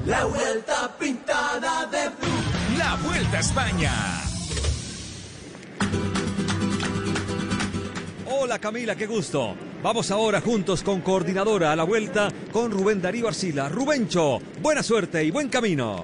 La 0.06 0.24
vuelta 0.26 0.94
pintada 0.98 1.86
de 1.86 2.08
blue. 2.08 2.78
La 2.78 2.96
Vuelta 2.96 3.36
a 3.38 3.40
España. 3.40 4.24
Hola 8.36 8.58
Camila, 8.58 8.96
qué 8.96 9.06
gusto. 9.06 9.54
Vamos 9.80 10.10
ahora 10.10 10.40
juntos 10.40 10.82
con 10.82 11.02
coordinadora 11.02 11.70
a 11.70 11.76
la 11.76 11.84
vuelta 11.84 12.28
con 12.52 12.72
Rubén 12.72 13.00
Darío 13.00 13.28
Arcila. 13.28 13.68
Rubencho, 13.68 14.40
buena 14.60 14.82
suerte 14.82 15.22
y 15.22 15.30
buen 15.30 15.48
camino. 15.48 16.02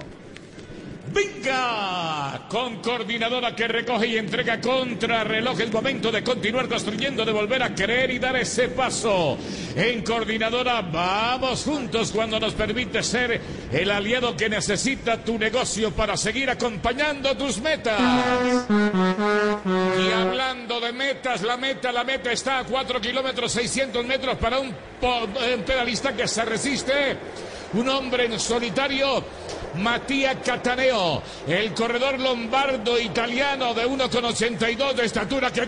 ¡Venga! 1.13 2.47
Con 2.47 2.81
coordinadora 2.81 3.53
que 3.53 3.67
recoge 3.67 4.07
y 4.07 4.17
entrega 4.17 4.61
contra 4.61 5.25
reloj 5.25 5.59
el 5.59 5.71
momento 5.71 6.09
de 6.09 6.23
continuar 6.23 6.69
construyendo, 6.69 7.25
de 7.25 7.33
volver 7.33 7.63
a 7.63 7.75
creer 7.75 8.11
y 8.11 8.19
dar 8.19 8.37
ese 8.37 8.69
paso. 8.69 9.37
En 9.75 10.01
coordinadora 10.01 10.81
vamos 10.81 11.65
juntos 11.65 12.13
cuando 12.13 12.39
nos 12.39 12.53
permite 12.53 13.03
ser 13.03 13.41
el 13.73 13.91
aliado 13.91 14.37
que 14.37 14.47
necesita 14.47 15.21
tu 15.21 15.37
negocio 15.37 15.91
para 15.91 16.15
seguir 16.15 16.49
acompañando 16.49 17.35
tus 17.35 17.59
metas. 17.59 18.67
Metas, 20.93 21.41
la 21.41 21.57
meta, 21.57 21.91
la 21.91 22.03
meta 22.03 22.31
está 22.31 22.59
a 22.59 22.63
4 22.63 22.99
kilómetros 23.01 23.51
600 23.51 24.05
metros 24.05 24.37
para 24.37 24.57
po- 24.59 25.23
un 25.55 25.63
pedalista 25.65 26.13
que 26.15 26.27
se 26.27 26.43
resiste. 26.45 27.17
Un 27.73 27.87
hombre 27.89 28.25
en 28.25 28.39
solitario 28.39 29.23
Matías 29.75 30.37
Cataneo, 30.43 31.21
el 31.47 31.73
corredor 31.73 32.19
lombardo 32.19 32.99
italiano 32.99 33.73
de 33.73 33.85
1,82 33.87 34.93
de 34.93 35.05
estatura 35.05 35.51
que 35.51 35.67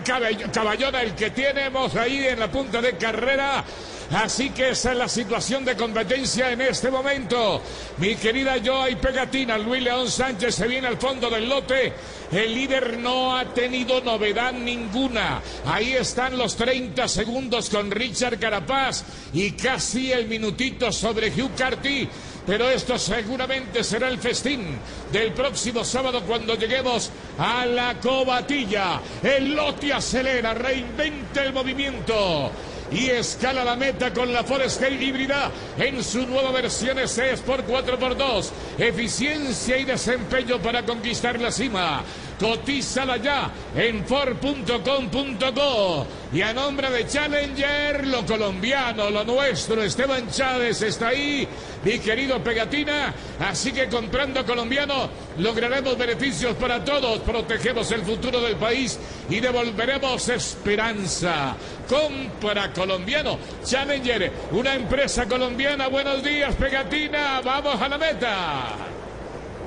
caballona 0.52 1.02
el 1.02 1.14
que 1.14 1.30
tenemos 1.30 1.94
ahí 1.96 2.26
en 2.26 2.40
la 2.40 2.50
punta 2.50 2.80
de 2.80 2.96
carrera. 2.96 3.64
Así 4.12 4.50
que 4.50 4.70
esa 4.70 4.92
es 4.92 4.98
la 4.98 5.08
situación 5.08 5.64
de 5.64 5.76
competencia 5.76 6.52
en 6.52 6.60
este 6.60 6.90
momento. 6.90 7.60
Mi 7.98 8.14
querida 8.16 8.56
Joay 8.64 8.96
Pegatina, 8.96 9.56
Luis 9.56 9.82
León 9.82 10.10
Sánchez 10.10 10.54
se 10.54 10.68
viene 10.68 10.86
al 10.88 10.98
fondo 10.98 11.30
del 11.30 11.48
lote. 11.48 11.92
El 12.30 12.54
líder 12.54 12.98
no 12.98 13.36
ha 13.36 13.44
tenido 13.54 14.00
novedad 14.02 14.52
ninguna. 14.52 15.40
Ahí 15.66 15.94
están 15.94 16.36
los 16.36 16.54
30 16.56 17.08
segundos 17.08 17.70
con 17.70 17.90
Richard 17.90 18.38
Carapaz 18.38 19.04
y 19.32 19.52
casi 19.52 20.12
el 20.12 20.26
minutito 20.28 20.92
sobre 20.92 21.28
Hugh 21.28 21.54
Carty. 21.56 22.08
Pero 22.46 22.68
esto 22.68 22.98
seguramente 22.98 23.82
será 23.82 24.08
el 24.08 24.18
festín 24.18 24.78
del 25.10 25.32
próximo 25.32 25.82
sábado 25.82 26.22
cuando 26.26 26.56
lleguemos 26.56 27.10
a 27.38 27.64
la 27.64 27.98
cobatilla. 28.00 29.00
El 29.22 29.54
lote 29.54 29.92
acelera, 29.92 30.52
reinventa 30.52 31.42
el 31.42 31.52
movimiento. 31.52 32.50
y 32.90 33.08
escala 33.08 33.64
la 33.64 33.76
meta 33.76 34.12
con 34.12 34.32
la 34.32 34.44
Forescape 34.44 35.02
híbrida 35.02 35.50
en 35.78 36.04
su 36.04 36.26
nueva 36.26 36.52
versión 36.52 36.98
S 36.98 37.32
Sport 37.32 37.66
4x2. 37.66 38.50
Eficiencia 38.78 39.78
y 39.78 39.84
desempeño 39.84 40.60
para 40.60 40.84
conquistar 40.84 41.40
la 41.40 41.50
cima. 41.50 42.02
Cotízala 42.38 43.16
ya 43.16 43.50
en 43.76 44.04
Ford.com.co. 44.04 46.06
Y 46.32 46.42
a 46.42 46.52
nombre 46.52 46.90
de 46.90 47.06
Challenger, 47.06 48.06
lo 48.08 48.26
colombiano, 48.26 49.08
lo 49.10 49.24
nuestro, 49.24 49.82
Esteban 49.82 50.28
Chávez 50.28 50.82
está 50.82 51.08
ahí, 51.08 51.46
mi 51.84 51.98
querido 52.00 52.42
Pegatina. 52.42 53.14
Así 53.38 53.72
que 53.72 53.88
comprando 53.88 54.44
colombiano 54.44 55.08
lograremos 55.38 55.96
beneficios 55.96 56.56
para 56.56 56.84
todos, 56.84 57.20
protegemos 57.20 57.90
el 57.92 58.02
futuro 58.02 58.40
del 58.40 58.56
país 58.56 58.98
y 59.30 59.38
devolveremos 59.38 60.28
esperanza. 60.28 61.54
Compra 61.88 62.72
colombiano. 62.72 63.38
Challenger, 63.64 64.32
una 64.52 64.74
empresa 64.74 65.26
colombiana. 65.26 65.88
Buenos 65.88 66.22
días, 66.22 66.54
Pegatina. 66.56 67.40
Vamos 67.42 67.80
a 67.80 67.88
la 67.88 67.98
meta. 67.98 69.03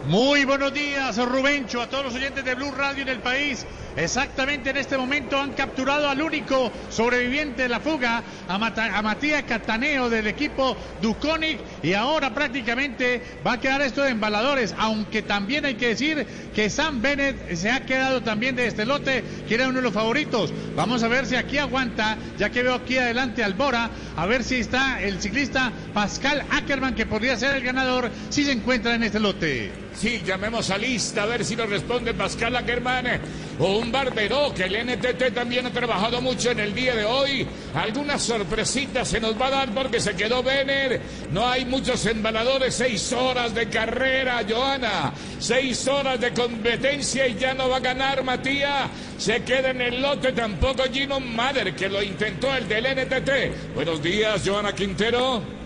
Muy 0.08 0.46
buenos 0.46 0.74
días, 0.74 1.18
Rubencho, 1.18 1.82
a 1.82 1.88
todos 1.88 2.06
los 2.06 2.16
oyentes 2.16 2.46
de 2.46 2.56
Blue 2.56 2.72
Radio 2.72 3.02
en 3.02 3.10
el 3.10 3.20
país. 3.20 3.66
Exactamente 3.98 4.70
en 4.70 4.78
este 4.78 4.98
momento 4.98 5.38
han 5.38 5.52
capturado 5.52 6.08
al 6.08 6.22
único 6.22 6.72
sobreviviente 6.90 7.64
de 7.64 7.68
la 7.68 7.82
fuga, 7.82 8.24
a, 8.48 9.02
Matías 9.02 9.44
Cataneo 9.44 10.10
del 10.10 10.28
equipo 10.28 10.78
Duconic, 11.02 11.60
y 11.84 11.94
ahora 11.94 12.34
prácticamente 12.34 13.22
va 13.46 13.54
a 13.54 13.60
quedar 13.60 13.82
esto 13.82 14.02
de 14.02 14.12
embaladores, 14.12 14.74
aunque 14.78 15.22
también 15.22 15.66
hay 15.66 15.76
que 15.76 15.90
decir 15.90 16.26
que 16.54 16.70
Sam 16.70 17.02
Bennett 17.02 17.56
se 17.56 17.70
ha 17.70 17.86
quedado 17.86 18.22
también 18.22 18.56
de 18.56 18.68
este 18.68 18.86
lote, 18.86 19.24
que 19.48 19.56
era 19.56 19.68
uno 19.68 19.78
de 19.78 19.84
los 19.84 19.94
favoritos. 19.94 20.54
Vamos 20.76 21.04
a 21.04 21.08
ver 21.08 21.26
si 21.26 21.36
aquí 21.36 21.58
aguanta, 21.58 22.18
ya 22.38 22.50
que 22.50 22.64
veo 22.64 22.76
aquí 22.76 22.98
adelante 22.98 23.44
al 23.44 23.54
Bora, 23.54 23.90
a 24.16 24.26
ver 24.26 24.44
si 24.44 24.56
está 24.56 25.02
el 25.02 25.22
ciclista 25.22 25.72
Pascal 25.94 26.44
Ackerman, 26.50 26.96
que 26.96 27.06
podría 27.06 27.38
ser 27.38 27.56
el 27.56 27.64
ganador 27.64 28.10
si 28.30 28.44
se 28.44 28.52
encuentra 28.52 28.96
en 28.96 29.04
este 29.04 29.20
lote. 29.20 29.72
Sí, 29.94 30.22
llamemos 30.24 30.70
a 30.70 30.78
lista 30.78 31.24
a 31.24 31.26
ver 31.26 31.44
si 31.44 31.56
nos 31.56 31.70
responde 31.70 32.14
Pascal 32.14 32.56
Ackerman 32.56 33.20
o 33.60 33.80
un 33.80 33.92
barbero 33.92 34.54
que 34.54 34.66
el 34.66 34.86
NTT 34.86 35.34
también 35.34 35.66
ha 35.66 35.72
trabajado 35.72 36.22
mucho 36.22 36.52
en 36.52 36.60
el 36.60 36.76
día 36.76 36.96
de 36.96 37.04
hoy. 37.04 37.48
Algunas 37.74 38.22
sorpresitas 38.22 39.08
se 39.08 39.20
nos 39.20 39.40
va 39.42 39.48
a 39.48 39.52
dar 39.52 39.70
porque 39.74 40.00
se 40.00 40.16
quedó 40.16 40.44
Vener. 40.44 41.02
No 41.32 41.48
hay 41.48 41.66
muchos 41.78 42.08
embaladores. 42.08 42.74
Seis 42.74 43.14
horas 43.14 43.54
de 43.54 43.70
carrera, 43.70 44.42
Joana. 44.50 45.14
Seis 45.40 45.88
horas 45.88 46.20
de 46.20 46.34
competencia 46.34 47.28
y 47.28 47.36
ya 47.36 47.54
no 47.54 47.70
va 47.70 47.78
a 47.78 47.80
ganar 47.80 48.24
Matías. 48.24 48.90
Se 49.18 49.44
queda 49.44 49.70
en 49.70 49.82
el 49.82 50.02
lote 50.02 50.32
tampoco 50.32 50.84
Gino 50.92 51.20
Mader, 51.20 51.76
que 51.76 51.88
lo 51.88 52.02
intentó 52.02 52.54
el 52.56 52.68
del 52.68 52.86
NTT. 52.86 53.76
Buenos 53.76 54.02
días, 54.02 54.42
Joana 54.44 54.74
Quintero. 54.74 55.57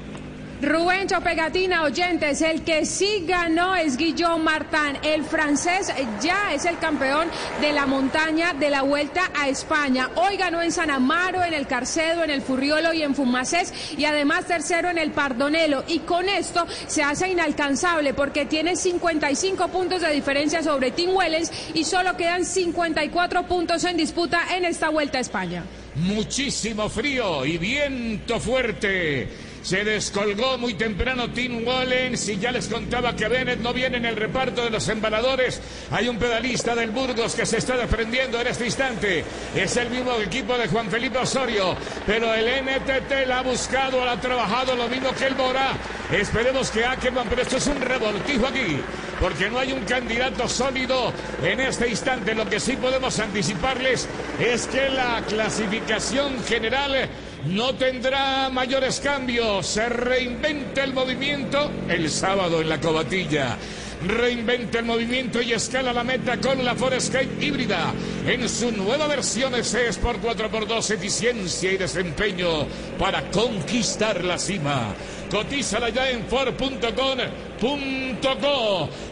Rubencho 0.62 1.20
Pegatina, 1.22 1.82
oyentes, 1.82 2.40
el 2.44 2.62
que 2.62 2.86
sí 2.86 3.26
ganó 3.28 3.74
es 3.74 3.98
Guillaume 3.98 4.44
Martin. 4.44 5.00
El 5.02 5.24
francés 5.24 5.92
ya 6.22 6.54
es 6.54 6.66
el 6.66 6.78
campeón 6.78 7.28
de 7.60 7.74
la 7.74 7.88
montaña 7.88 8.54
de 8.54 8.70
la 8.70 8.84
Vuelta 8.84 9.32
a 9.34 9.50
España. 9.50 10.12
Hoy 10.14 10.38
ganó 10.38 10.62
en 10.62 10.72
San 10.72 10.92
Amaro, 10.92 11.44
en 11.44 11.56
el 11.56 11.66
Carcedo, 11.66 12.24
en 12.24 12.30
el 12.30 12.44
Furriolo 12.44 12.94
y 12.94 13.02
en 13.02 13.16
Fumacés 13.16 13.74
y 13.98 14.06
además 14.06 14.46
tercero 14.46 14.92
en 14.92 15.00
el 15.00 15.10
Pardonelo. 15.10 15.84
Y 15.88 16.00
con 16.00 16.30
esto 16.30 16.68
se 16.86 17.02
hace 17.02 17.30
inalcanzable 17.30 18.14
porque 18.14 18.46
tiene 18.46 18.76
55 18.76 19.68
puntos 19.70 20.02
de 20.02 20.12
diferencia 20.12 20.62
sobre 20.62 20.92
Tim 20.92 21.16
Wellens 21.16 21.52
y 21.74 21.86
solo 21.86 22.16
quedan 22.16 22.46
54 22.46 23.48
puntos 23.48 23.84
en 23.84 23.98
disputa 23.98 24.56
en 24.56 24.66
esta 24.66 24.90
Vuelta 24.90 25.18
a 25.18 25.22
España. 25.22 25.64
Muchísimo 25.96 26.88
frío 26.88 27.48
y 27.48 27.58
viento 27.58 28.40
fuerte. 28.40 29.51
Se 29.64 29.84
descolgó 29.84 30.58
muy 30.58 30.74
temprano 30.74 31.30
Tim 31.30 31.66
Wallens 31.66 32.28
y 32.30 32.38
ya 32.40 32.52
les 32.52 32.68
contaba 32.68 33.16
que 33.16 33.28
Bennett 33.28 33.60
no 33.60 33.74
viene 33.74 33.98
en 33.98 34.06
el 34.06 34.16
reparto 34.16 34.64
de 34.64 34.72
los 34.72 34.88
embaladores. 34.90 35.62
Hay 35.92 36.10
un 36.10 36.18
pedalista 36.18 36.74
del 36.74 36.90
Burgos 36.90 37.36
que 37.36 37.46
se 37.46 37.58
está 37.58 37.78
defendiendo 37.78 38.42
en 38.42 38.48
este 38.48 38.66
instante. 38.66 39.24
Es 39.56 39.78
el 39.78 39.92
mismo 39.92 40.14
equipo 40.16 40.58
de 40.58 40.68
Juan 40.68 40.90
Felipe 40.90 41.20
Osorio, 41.20 41.76
pero 42.08 42.34
el 42.34 42.48
NTT 42.66 43.28
la 43.28 43.40
ha 43.40 43.44
buscado, 43.44 44.04
la 44.04 44.14
ha 44.14 44.22
trabajado 44.22 44.76
lo 44.76 44.90
mismo 44.90 45.12
que 45.14 45.28
el 45.28 45.36
Bora. 45.36 45.74
Esperemos 46.12 46.72
que 46.72 46.84
Ackerman, 46.84 47.28
pero 47.30 47.44
esto 47.44 47.58
es 47.58 47.68
un 47.68 47.80
revoltijo 47.80 48.48
aquí, 48.48 48.80
porque 49.20 49.50
no 49.50 49.60
hay 49.60 49.74
un 49.74 49.84
candidato 49.86 50.50
sólido 50.50 51.14
en 51.44 51.60
este 51.60 51.88
instante. 51.88 52.34
Lo 52.34 52.50
que 52.50 52.60
sí 52.60 52.76
podemos 52.78 53.20
anticiparles 53.20 54.10
es 54.40 54.66
que 54.66 54.90
la 54.90 55.24
clasificación 55.28 56.44
general 56.46 57.10
no 57.46 57.74
tendrá 57.76 58.50
mayores 58.50 59.00
cambios. 59.00 59.66
Se 59.68 59.90
reinventa 59.90 60.84
el 60.84 60.94
movimiento 60.94 61.72
el 61.90 62.10
sábado 62.10 62.62
en 62.62 62.70
la 62.70 62.80
cobatilla. 62.80 63.58
Reinventa 64.06 64.80
el 64.80 64.86
movimiento 64.86 65.42
y 65.42 65.54
escala 65.54 65.94
la 65.94 66.04
meta 66.04 66.38
con 66.38 66.66
la 66.66 66.76
Forescape 66.76 67.30
híbrida 67.40 67.94
en 68.26 68.50
su 68.50 68.72
nueva 68.72 69.06
versión 69.06 69.54
S 69.54 69.88
Sport 69.90 70.24
4x2 70.24 70.92
eficiencia 70.92 71.72
y 71.72 71.78
desempeño 71.78 72.66
para 72.98 73.30
conquistar 73.30 74.24
la 74.24 74.40
cima. 74.40 74.96
Cotízala 75.32 75.90
ya 75.90 76.10
en 76.10 76.26
Ford.com.co. 76.26 76.90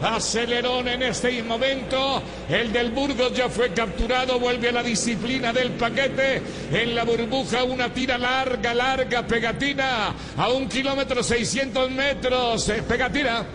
Acelerón 0.02 0.86
en 0.88 1.02
este 1.04 1.42
momento. 1.42 2.22
El 2.46 2.70
del 2.70 2.90
Burgos 2.90 3.32
ya 3.34 3.48
fue 3.48 3.72
capturado. 3.72 4.38
Vuelve 4.38 4.68
a 4.68 4.72
la 4.72 4.82
disciplina 4.82 5.50
del 5.50 5.70
paquete. 5.70 6.42
En 6.70 6.94
la 6.94 7.04
burbuja 7.04 7.64
una 7.64 7.90
tira 7.92 8.18
larga, 8.18 8.74
larga, 8.74 9.26
pegatina. 9.26 10.14
A 10.36 10.50
un 10.50 10.68
kilómetro 10.68 11.22
600 11.22 11.90
metros. 11.90 12.68
Eh, 12.68 12.82
pegatina. 12.86 13.46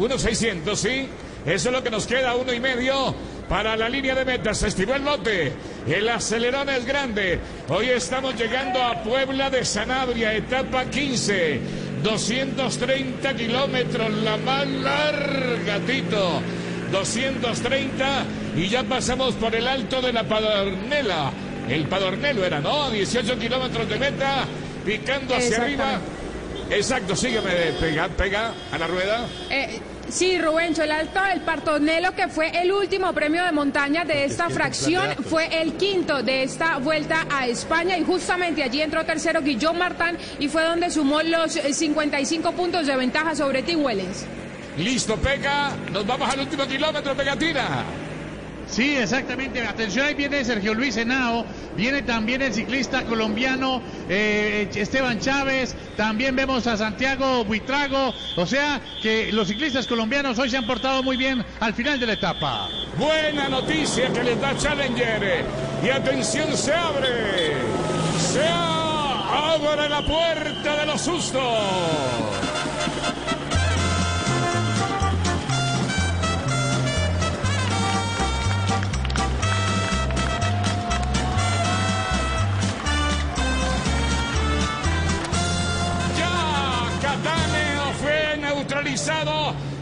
Unos 0.00 0.20
600, 0.20 0.76
¿sí? 0.76 1.08
Eso 1.46 1.68
es 1.68 1.74
lo 1.74 1.82
que 1.84 1.90
nos 1.90 2.06
queda, 2.06 2.34
uno 2.34 2.52
y 2.52 2.58
medio 2.58 3.14
para 3.48 3.76
la 3.76 3.88
línea 3.88 4.14
de 4.14 4.24
meta. 4.24 4.54
Se 4.54 4.68
estiró 4.68 4.94
el 4.94 5.04
lote. 5.04 5.52
El 5.86 6.08
acelerón 6.08 6.68
es 6.68 6.84
grande. 6.84 7.38
Hoy 7.68 7.88
estamos 7.88 8.34
llegando 8.36 8.82
a 8.82 9.02
Puebla 9.02 9.50
de 9.50 9.64
Sanabria, 9.64 10.34
etapa 10.34 10.84
15. 10.86 11.60
230 12.02 13.34
kilómetros, 13.34 14.12
la 14.22 14.36
más 14.36 14.66
larga, 14.66 15.78
Tito. 15.86 16.42
230 16.92 18.24
y 18.56 18.68
ya 18.68 18.84
pasamos 18.84 19.34
por 19.34 19.54
el 19.54 19.66
alto 19.66 20.00
de 20.00 20.12
la 20.12 20.24
Padornela. 20.24 21.32
El 21.68 21.88
Padornelo 21.88 22.44
era, 22.44 22.60
¿no? 22.60 22.90
18 22.90 23.38
kilómetros 23.38 23.88
de 23.88 23.98
meta, 23.98 24.44
picando 24.84 25.34
hacia 25.34 25.62
arriba. 25.62 25.98
Exacto, 26.70 27.16
sígueme, 27.16 27.50
pega, 27.80 28.08
pega 28.08 28.52
a 28.70 28.78
la 28.78 28.86
rueda. 28.86 29.26
Eh, 29.50 29.80
Sí, 30.08 30.38
Rubencho, 30.38 30.82
el 30.82 30.92
Alto 30.92 31.22
del 31.22 31.40
Partonelo, 31.40 32.14
que 32.14 32.28
fue 32.28 32.50
el 32.60 32.70
último 32.72 33.12
premio 33.12 33.44
de 33.44 33.52
montaña 33.52 34.04
de 34.04 34.24
esta 34.24 34.48
fracción, 34.50 35.08
fue 35.28 35.62
el 35.62 35.74
quinto 35.74 36.22
de 36.22 36.44
esta 36.44 36.76
vuelta 36.78 37.26
a 37.30 37.46
España 37.46 37.96
y 37.98 38.04
justamente 38.04 38.62
allí 38.62 38.80
entró 38.82 39.04
tercero 39.04 39.40
Guillón 39.42 39.78
Martán 39.78 40.16
y 40.38 40.48
fue 40.48 40.62
donde 40.62 40.90
sumó 40.90 41.22
los 41.22 41.52
55 41.52 42.52
puntos 42.52 42.86
de 42.86 42.96
ventaja 42.96 43.34
sobre 43.34 43.62
Tim 43.62 43.82
Wellens. 43.82 44.24
Listo, 44.76 45.16
pega, 45.16 45.70
nos 45.92 46.06
vamos 46.06 46.28
al 46.28 46.40
último 46.40 46.66
kilómetro, 46.66 47.14
pegatina. 47.14 47.84
Sí, 48.68 48.96
exactamente. 48.96 49.64
Atención, 49.66 50.06
ahí 50.06 50.14
viene 50.14 50.44
Sergio 50.44 50.74
Luis 50.74 50.96
Henao, 50.96 51.44
viene 51.76 52.02
también 52.02 52.42
el 52.42 52.52
ciclista 52.52 53.04
colombiano 53.04 53.80
eh, 54.08 54.68
Esteban 54.74 55.20
Chávez, 55.20 55.74
también 55.96 56.34
vemos 56.36 56.66
a 56.66 56.76
Santiago 56.76 57.44
Buitrago, 57.44 58.12
o 58.36 58.46
sea 58.46 58.80
que 59.02 59.32
los 59.32 59.48
ciclistas 59.48 59.86
colombianos 59.86 60.38
hoy 60.38 60.50
se 60.50 60.56
han 60.56 60.66
portado 60.66 61.02
muy 61.02 61.16
bien 61.16 61.44
al 61.60 61.74
final 61.74 62.00
de 62.00 62.06
la 62.06 62.12
etapa. 62.14 62.68
Buena 62.98 63.48
noticia 63.48 64.12
que 64.12 64.22
les 64.22 64.40
da 64.40 64.56
Challenger. 64.56 65.44
Y 65.82 65.90
atención, 65.90 66.56
se 66.56 66.72
abre. 66.72 67.52
Se 68.18 68.44
abre 68.46 69.88
la 69.88 70.02
puerta 70.02 70.76
de 70.76 70.86
los 70.86 71.00
sustos. 71.00 72.43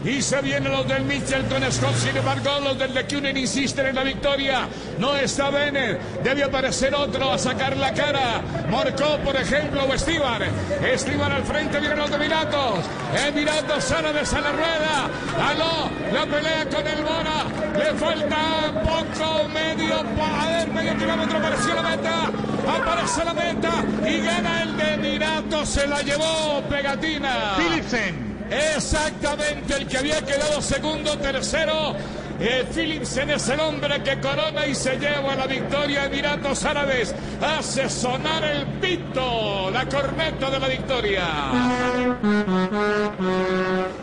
Y 0.03 0.21
se 0.23 0.41
vienen 0.41 0.71
los 0.71 0.87
del 0.87 1.03
Mitchelton 1.05 1.71
Scott. 1.71 1.95
Sin 1.97 2.17
embargo, 2.17 2.49
los 2.63 2.79
del 2.79 2.93
de 2.95 3.05
Cunin 3.05 3.37
insisten 3.37 3.85
en 3.85 3.95
la 3.95 4.03
victoria. 4.03 4.67
No 4.97 5.15
está 5.15 5.51
Bennett. 5.51 5.99
Debe 6.23 6.43
aparecer 6.43 6.95
otro 6.95 7.31
a 7.31 7.37
sacar 7.37 7.77
la 7.77 7.93
cara. 7.93 8.41
Morcó, 8.69 9.17
por 9.23 9.35
ejemplo, 9.35 9.83
o 9.83 9.93
Estibar. 9.93 10.41
Estibar 10.83 11.31
al 11.31 11.43
frente, 11.43 11.79
vienen 11.79 11.99
los 11.99 12.09
de 12.09 12.17
Miratos. 12.17 12.79
Emiratos 13.27 13.83
sale 13.83 14.11
de 14.13 14.23
la 14.23 14.51
rueda. 14.51 15.09
Aló, 15.47 15.89
la 16.11 16.25
pelea 16.25 16.65
con 16.69 16.87
el 16.87 17.03
Bora. 17.03 17.45
Le 17.77 17.93
falta 17.93 18.81
poco, 18.83 19.47
medio 19.49 19.93
a 19.95 20.47
ver, 20.47 20.67
medio 20.69 20.97
kilómetro 20.97 21.37
apareció 21.37 21.75
la 21.75 21.81
meta, 21.83 22.31
aparece 22.67 23.25
la 23.25 23.33
meta 23.33 23.85
y 24.07 24.17
gana 24.21 24.63
el 24.63 24.77
de 24.77 24.97
Mirato, 24.97 25.65
se 25.65 25.87
la 25.87 26.01
llevó 26.01 26.63
Pegatina. 26.67 27.55
Philipsen. 27.57 28.32
Exactamente, 28.53 29.73
el 29.75 29.87
que 29.87 29.97
había 29.97 30.21
quedado 30.21 30.61
segundo, 30.61 31.17
tercero. 31.17 31.95
Eh, 32.39 32.65
Philipsen 32.73 33.29
es 33.29 33.47
el 33.49 33.59
hombre 33.59 34.01
que 34.03 34.19
corona 34.19 34.65
y 34.65 34.75
se 34.75 34.97
lleva 34.97 35.35
la 35.35 35.45
victoria. 35.47 36.05
Emiratos 36.05 36.65
Árabes 36.65 37.13
hace 37.41 37.89
sonar 37.89 38.43
el 38.43 38.65
pito, 38.79 39.69
la 39.71 39.85
corneta 39.85 40.49
de 40.49 40.59
la 40.59 40.67
victoria. 40.67 41.27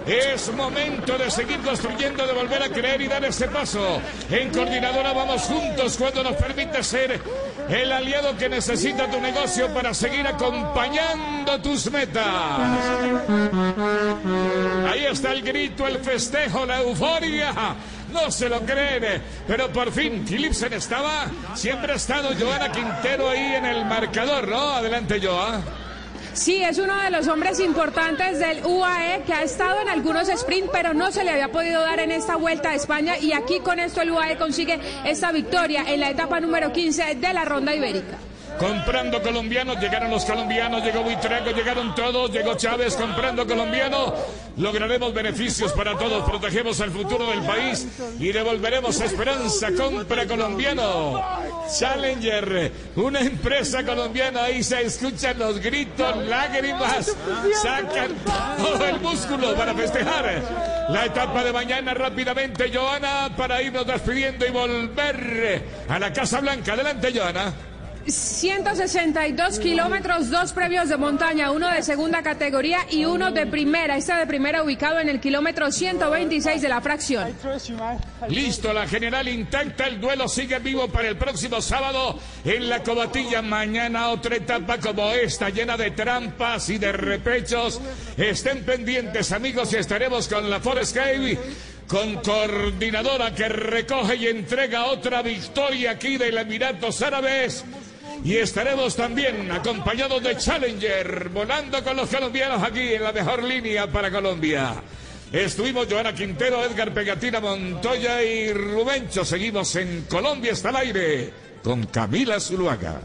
Es 0.07 0.53
momento 0.55 1.19
de 1.19 1.31
seguir 1.31 1.61
construyendo, 1.61 2.27
de 2.27 2.33
volver 2.33 2.63
a 2.63 2.69
creer 2.69 3.01
y 3.01 3.09
dar 3.09 3.25
ese 3.25 3.49
paso. 3.49 4.01
En 4.31 4.51
coordinadora 4.51 5.13
vamos 5.13 5.43
juntos 5.43 5.97
cuando 5.97 6.23
nos 6.23 6.37
permite 6.37 6.83
ser 6.83 7.21
el 7.69 7.93
aliado 7.93 8.37
que 8.37 8.49
necesita 8.49 9.11
tu 9.11 9.21
negocio 9.21 9.73
para 9.75 9.93
seguir 9.93 10.27
acompañando 10.27 11.61
tus 11.61 11.91
metas. 11.91 12.27
Ahí 14.91 15.07
está 15.07 15.33
el 15.33 15.43
grito, 15.43 15.87
el 15.87 15.99
festejo, 15.99 16.65
la 16.65 16.81
euforia. 16.81 17.53
No 18.13 18.31
se 18.31 18.49
lo 18.49 18.61
creen, 18.61 19.23
pero 19.47 19.73
por 19.73 19.93
fin 19.93 20.25
Philipsen 20.27 20.73
estaba, 20.73 21.27
siempre 21.55 21.93
ha 21.93 21.97
estado 21.97 22.31
Joana 22.39 22.73
Quintero 22.73 23.29
ahí 23.29 23.55
en 23.55 23.65
el 23.65 23.85
marcador, 23.85 24.49
¿no? 24.49 24.71
Adelante, 24.71 25.21
Joa. 25.23 25.61
Sí, 26.33 26.63
es 26.63 26.79
uno 26.79 26.97
de 27.01 27.11
los 27.11 27.27
hombres 27.27 27.59
importantes 27.59 28.39
del 28.39 28.65
UAE 28.65 29.25
que 29.27 29.33
ha 29.33 29.43
estado 29.43 29.81
en 29.81 29.89
algunos 29.89 30.29
sprint, 30.29 30.71
pero 30.73 30.95
no 30.95 31.11
se 31.11 31.25
le 31.25 31.31
había 31.31 31.51
podido 31.51 31.81
dar 31.81 31.99
en 31.99 32.13
esta 32.13 32.37
vuelta 32.37 32.71
a 32.71 32.75
España 32.75 33.19
y 33.19 33.33
aquí 33.33 33.59
con 33.61 33.81
esto 33.81 34.01
el 34.01 34.13
UAE 34.13 34.39
consigue 34.39 34.79
esta 35.05 35.33
victoria 35.33 35.85
en 35.89 36.01
la 36.01 36.11
etapa 36.11 36.41
número 36.41 36.73
15 36.73 37.17
de 37.17 37.33
la 37.33 37.45
ronda 37.45 37.75
ibérica. 37.75 38.19
Comprando 38.61 39.23
colombianos, 39.23 39.81
llegaron 39.81 40.11
los 40.11 40.23
colombianos, 40.27 40.85
llegó 40.85 41.03
Buitrago, 41.03 41.51
llegaron 41.51 41.95
todos, 41.95 42.31
llegó 42.31 42.55
Chávez 42.59 42.95
comprando 42.95 43.47
colombiano. 43.47 44.13
Lograremos 44.59 45.15
beneficios 45.15 45.73
para 45.73 45.97
todos, 45.97 46.29
protegemos 46.29 46.79
el 46.81 46.91
futuro 46.91 47.27
del 47.31 47.41
país 47.41 47.89
y 48.19 48.31
devolveremos 48.31 49.01
esperanza. 49.01 49.69
Compra 49.75 50.27
colombiano. 50.27 51.23
Challenger, 51.75 52.71
una 52.97 53.21
empresa 53.21 53.83
colombiana, 53.83 54.43
ahí 54.45 54.63
se 54.63 54.83
escuchan 54.83 55.39
los 55.39 55.59
gritos, 55.59 56.19
lágrimas, 56.27 57.17
sacan 57.63 58.11
todo 58.59 58.85
el 58.85 59.01
músculo 59.01 59.55
para 59.55 59.75
festejar. 59.75 60.87
La 60.91 61.07
etapa 61.07 61.43
de 61.45 61.53
mañana 61.55 61.95
rápidamente, 61.95 62.71
Joana, 62.71 63.35
para 63.35 63.63
irnos 63.63 63.87
despidiendo 63.87 64.47
y 64.47 64.51
volver 64.51 65.65
a 65.89 65.99
la 65.99 66.13
Casa 66.13 66.41
Blanca. 66.41 66.75
Adelante, 66.75 67.11
Joana. 67.15 67.70
162 68.11 69.59
kilómetros, 69.59 70.31
dos 70.31 70.53
premios 70.53 70.89
de 70.89 70.97
montaña, 70.97 71.51
uno 71.51 71.69
de 71.71 71.83
segunda 71.83 72.23
categoría 72.23 72.81
y 72.91 73.05
uno 73.05 73.31
de 73.31 73.47
primera. 73.47 73.97
Este 73.97 74.15
de 74.15 74.27
primera 74.27 74.63
ubicado 74.63 74.99
en 74.99 75.09
el 75.09 75.21
kilómetro 75.21 75.71
126 75.71 76.63
de 76.63 76.69
la 76.69 76.81
fracción. 76.81 77.35
Listo, 78.29 78.73
la 78.73 78.87
general 78.87 79.29
intacta, 79.29 79.87
el 79.87 80.01
duelo 80.01 80.29
sigue 80.29 80.59
vivo 80.59 80.89
para 80.89 81.09
el 81.09 81.17
próximo 81.17 81.61
sábado 81.61 82.19
en 82.45 82.69
la 82.69 82.83
cobatilla. 82.83 83.43
Mañana 83.43 84.11
otra 84.11 84.37
etapa 84.37 84.79
como 84.79 85.11
esta, 85.11 85.51
llena 85.51 85.77
de 85.77 85.93
trampas 85.93 86.69
y 86.71 86.79
de 86.79 86.93
repechos. 86.93 87.81
Estén 88.17 88.65
pendientes 88.65 89.33
amigos 89.33 89.73
y 89.73 89.77
estaremos 89.77 90.29
con 90.29 90.49
la 90.51 90.61
Forest 90.61 90.97
Cave 90.97 91.39
con 91.91 92.23
coordinadora 92.23 93.35
que 93.35 93.49
recoge 93.49 94.15
y 94.15 94.29
entrega 94.29 94.85
otra 94.85 95.23
victoria 95.23 95.91
aquí 95.91 96.19
del 96.19 96.39
Emiratos 96.39 97.03
Árabes. 97.03 97.65
Y 98.25 98.37
estaremos 98.37 98.95
también 98.97 99.51
acompañados 99.51 100.23
de 100.23 100.37
Challenger, 100.37 101.31
volando 101.31 101.83
con 101.83 101.97
los 101.97 102.09
colombianos 102.09 102.63
aquí 102.63 102.95
en 102.95 103.03
la 103.03 103.13
mejor 103.13 103.43
línea 103.43 103.87
para 103.87 104.11
Colombia. 104.11 104.75
Estuvimos 105.33 105.87
Joana 105.89 106.13
Quintero, 106.13 106.65
Edgar 106.65 106.93
Pegatina 106.93 107.41
Montoya 107.41 108.23
y 108.23 108.53
Rubencho. 108.53 109.25
Seguimos 109.25 109.75
en 109.77 110.03
Colombia 110.03 110.53
está 110.53 110.71
al 110.71 110.77
aire 110.77 111.33
con 111.63 111.87
Camila 111.87 112.41
Zuluaga. 112.41 113.01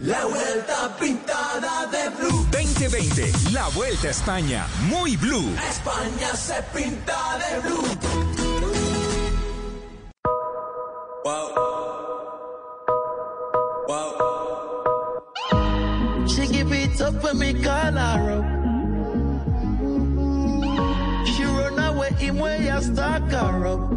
La 0.00 0.24
vuelta 0.24 0.96
pintada 0.98 1.86
de 1.86 2.08
blue. 2.10 2.46
2020, 2.50 3.32
la 3.52 3.68
vuelta 3.68 4.08
a 4.08 4.10
España, 4.10 4.66
muy 4.88 5.16
blue. 5.16 5.54
España 5.68 6.34
se 6.34 6.54
pinta 6.74 7.38
de 7.38 7.68
blue. 7.68 7.98
Wow. 11.24 11.54
Wow. 13.88 14.29
When 17.32 17.54
me 17.54 17.62
call 17.62 17.92
her 17.92 18.30
up. 18.38 18.44
She 21.26 21.44
run 21.44 21.78
away 21.78 22.10
in 22.20 22.38
where 22.38 22.60
you 22.60 22.82
stalk 22.82 23.22
her 23.30 23.66
up. 23.66 23.90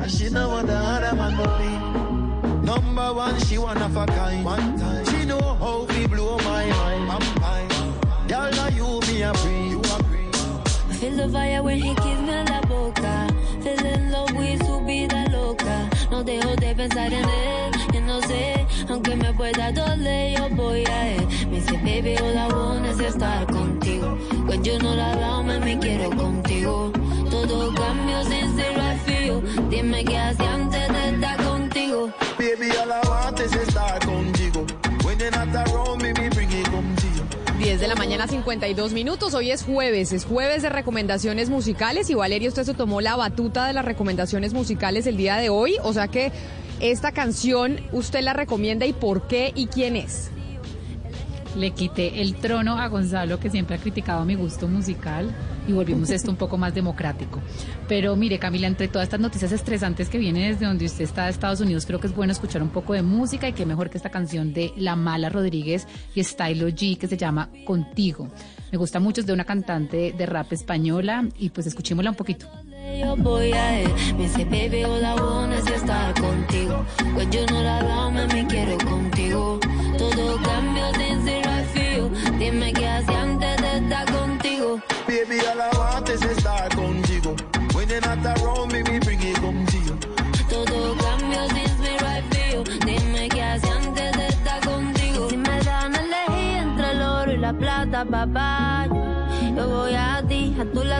And 0.00 0.10
she 0.10 0.30
know 0.30 0.48
what 0.48 0.66
the 0.66 0.76
other 0.76 1.16
man 1.16 1.36
go 1.36 1.46
be. 1.58 2.66
Number 2.66 3.14
one, 3.14 3.38
she 3.40 3.58
one 3.58 3.82
of 3.82 3.96
a 3.96 4.06
kind. 4.06 4.44
One 4.44 4.78
time. 4.78 5.04
She 5.06 5.24
know 5.24 5.40
how 5.40 5.84
we 5.84 6.06
blow 6.06 6.36
my 6.38 6.66
mind. 6.66 7.10
I'm 7.10 7.20
fine. 7.40 7.68
Girl, 8.28 8.50
now 8.52 8.68
you 8.68 9.00
me 9.08 9.22
a 9.22 9.34
free. 9.34 9.68
You 9.70 9.80
a 9.80 10.04
free. 10.04 10.30
Feel 10.98 11.16
the 11.16 11.28
fire 11.32 11.62
when 11.62 11.78
he 11.78 11.94
kiss 11.94 12.20
me 12.20 12.44
la 12.50 12.60
boca. 12.62 13.28
Feel 13.62 13.86
in 13.86 14.10
love 14.10 14.32
with 14.36 14.64
su 14.66 14.80
vida 14.86 15.26
loca. 15.30 15.90
No 16.10 16.22
dejo 16.22 16.54
de 16.56 16.74
pensar 16.74 17.12
en 17.12 17.24
él. 17.28 17.70
Y 17.94 18.00
no 18.00 18.20
sé, 18.22 18.66
aunque 18.88 19.16
me 19.16 19.32
pueda 19.34 19.72
doler, 19.72 20.38
yo 20.38 20.48
voy 20.50 20.84
a 20.86 21.08
él. 21.16 21.26
Baby, 21.90 22.16
all 22.18 22.38
I 22.38 22.52
want 22.54 22.86
es 22.86 23.00
estar 23.00 23.46
contigo. 23.46 24.16
Pues 24.46 24.62
yo 24.62 24.78
no 24.78 24.94
la 24.94 25.14
dado, 25.16 25.42
me 25.42 25.78
quiero 25.78 26.08
contigo. 26.10 26.92
Todo 27.28 27.74
cambio 27.74 28.22
sin 28.22 28.56
ser 28.56 28.98
feel. 29.04 29.68
Dime 29.68 30.04
qué 30.04 30.16
hacía 30.16 30.54
antes 30.54 30.88
de 30.88 31.10
estar 31.10 31.44
contigo. 31.44 32.10
Baby, 32.38 32.70
all 32.80 32.90
I 32.90 33.08
want 33.08 33.40
is 33.40 33.52
estar 33.54 33.98
contigo. 34.06 34.64
When 35.04 35.18
you're 35.18 35.30
not 35.32 35.48
around 35.68 36.00
me, 36.00 36.12
me 36.12 36.30
bring 36.30 36.50
it 36.52 36.68
home 36.68 36.94
to 36.94 37.06
you. 37.08 37.58
10 37.58 37.80
de 37.80 37.88
la 37.88 37.96
mañana, 37.96 38.28
52 38.28 38.92
minutos. 38.92 39.34
Hoy 39.34 39.50
es 39.50 39.64
jueves, 39.64 40.12
es 40.12 40.24
jueves 40.24 40.62
de 40.62 40.68
recomendaciones 40.68 41.50
musicales. 41.50 42.08
Y 42.08 42.14
Valeria, 42.14 42.48
usted 42.48 42.64
se 42.64 42.74
tomó 42.74 43.00
la 43.00 43.16
batuta 43.16 43.66
de 43.66 43.72
las 43.72 43.84
recomendaciones 43.84 44.54
musicales 44.54 45.08
el 45.08 45.16
día 45.16 45.36
de 45.36 45.48
hoy. 45.48 45.74
O 45.82 45.92
sea 45.92 46.06
que 46.06 46.30
esta 46.78 47.10
canción 47.10 47.80
usted 47.90 48.22
la 48.22 48.32
recomienda 48.32 48.86
y 48.86 48.92
por 48.92 49.26
qué 49.26 49.52
y 49.56 49.66
quién 49.66 49.96
es. 49.96 50.30
Le 51.56 51.72
quité 51.72 52.20
el 52.20 52.36
trono 52.36 52.78
a 52.78 52.86
Gonzalo, 52.88 53.40
que 53.40 53.50
siempre 53.50 53.76
ha 53.76 53.78
criticado 53.78 54.24
mi 54.24 54.34
gusto 54.34 54.68
musical, 54.68 55.30
y 55.66 55.72
volvimos 55.72 56.10
esto 56.10 56.30
un 56.30 56.36
poco 56.36 56.56
más 56.56 56.74
democrático. 56.74 57.40
Pero 57.88 58.14
mire, 58.16 58.38
Camila, 58.38 58.66
entre 58.66 58.88
todas 58.88 59.06
estas 59.06 59.20
noticias 59.20 59.50
estresantes 59.52 60.08
que 60.08 60.18
vienen 60.18 60.52
desde 60.52 60.66
donde 60.66 60.86
usted 60.86 61.04
está 61.04 61.24
de 61.24 61.30
Estados 61.30 61.60
Unidos, 61.60 61.86
creo 61.86 61.98
que 62.00 62.06
es 62.06 62.14
bueno 62.14 62.32
escuchar 62.32 62.62
un 62.62 62.70
poco 62.70 62.94
de 62.94 63.02
música 63.02 63.48
y 63.48 63.52
qué 63.52 63.66
mejor 63.66 63.90
que 63.90 63.96
esta 63.96 64.10
canción 64.10 64.52
de 64.52 64.72
La 64.76 64.96
Mala 64.96 65.28
Rodríguez 65.28 65.86
y 66.14 66.22
Stylo 66.22 66.68
G, 66.68 66.96
que 66.98 67.08
se 67.08 67.16
llama 67.16 67.50
Contigo. 67.64 68.28
Me 68.70 68.78
gusta 68.78 69.00
mucho, 69.00 69.20
es 69.20 69.26
de 69.26 69.32
una 69.32 69.44
cantante 69.44 70.14
de 70.16 70.26
rap 70.26 70.52
española, 70.52 71.26
y 71.38 71.50
pues 71.50 71.66
escuchémosla 71.66 72.10
un 72.10 72.16
poquito. 72.16 72.46
Yo 72.98 73.16
voy 73.16 73.52
a 73.52 73.80
él, 73.80 73.90
me 74.16 74.22
dice, 74.24 74.44
baby, 74.44 74.82
es 74.82 75.70
estar 75.70 76.14
contigo. 76.20 76.84
Pues 77.14 77.28
yo 77.30 77.44
no 77.46 77.62
la 77.62 77.82
dado, 77.82 78.10
me 78.10 78.46
quiero 78.46 78.78
contigo. 78.78 79.60
Todo 80.00 80.40
cambio 80.42 80.90
ser 80.94 81.44
I 81.44 81.62
feel. 81.74 82.10
Dime 82.38 82.72
qué 82.72 82.88
hacía 82.88 83.20
antes 83.20 83.60
de 83.60 83.76
estar 83.76 84.10
contigo. 84.10 84.80
Baby, 85.06 85.40
all 85.40 85.60
I 85.60 85.76
want 85.76 86.08
is 86.08 86.22
estar 86.22 86.74
contigo. 86.74 87.36
When 87.74 87.86
you're 87.86 88.00
not 88.00 88.24
around 88.24 88.72
me 88.72 88.82
bring 88.82 89.20
it 89.20 89.36
home 89.36 89.66
to 89.66 89.76
you. 89.76 89.98
Todo 90.48 90.96
cambio 90.96 91.46
ser 91.48 92.02
I 92.02 92.22
feel. 92.30 92.64
Dime 92.86 93.28
qué 93.28 93.42
hacía 93.42 93.76
antes 93.76 94.16
de 94.16 94.26
estar 94.28 94.60
contigo. 94.64 95.28
Si 95.28 95.36
me 95.36 95.60
dan 95.60 95.94
a 95.94 95.98
elegir 95.98 96.56
entre 96.62 96.90
el 96.92 97.02
oro 97.02 97.32
y 97.32 97.36
la 97.36 97.52
plata, 97.52 98.02
papá, 98.06 98.88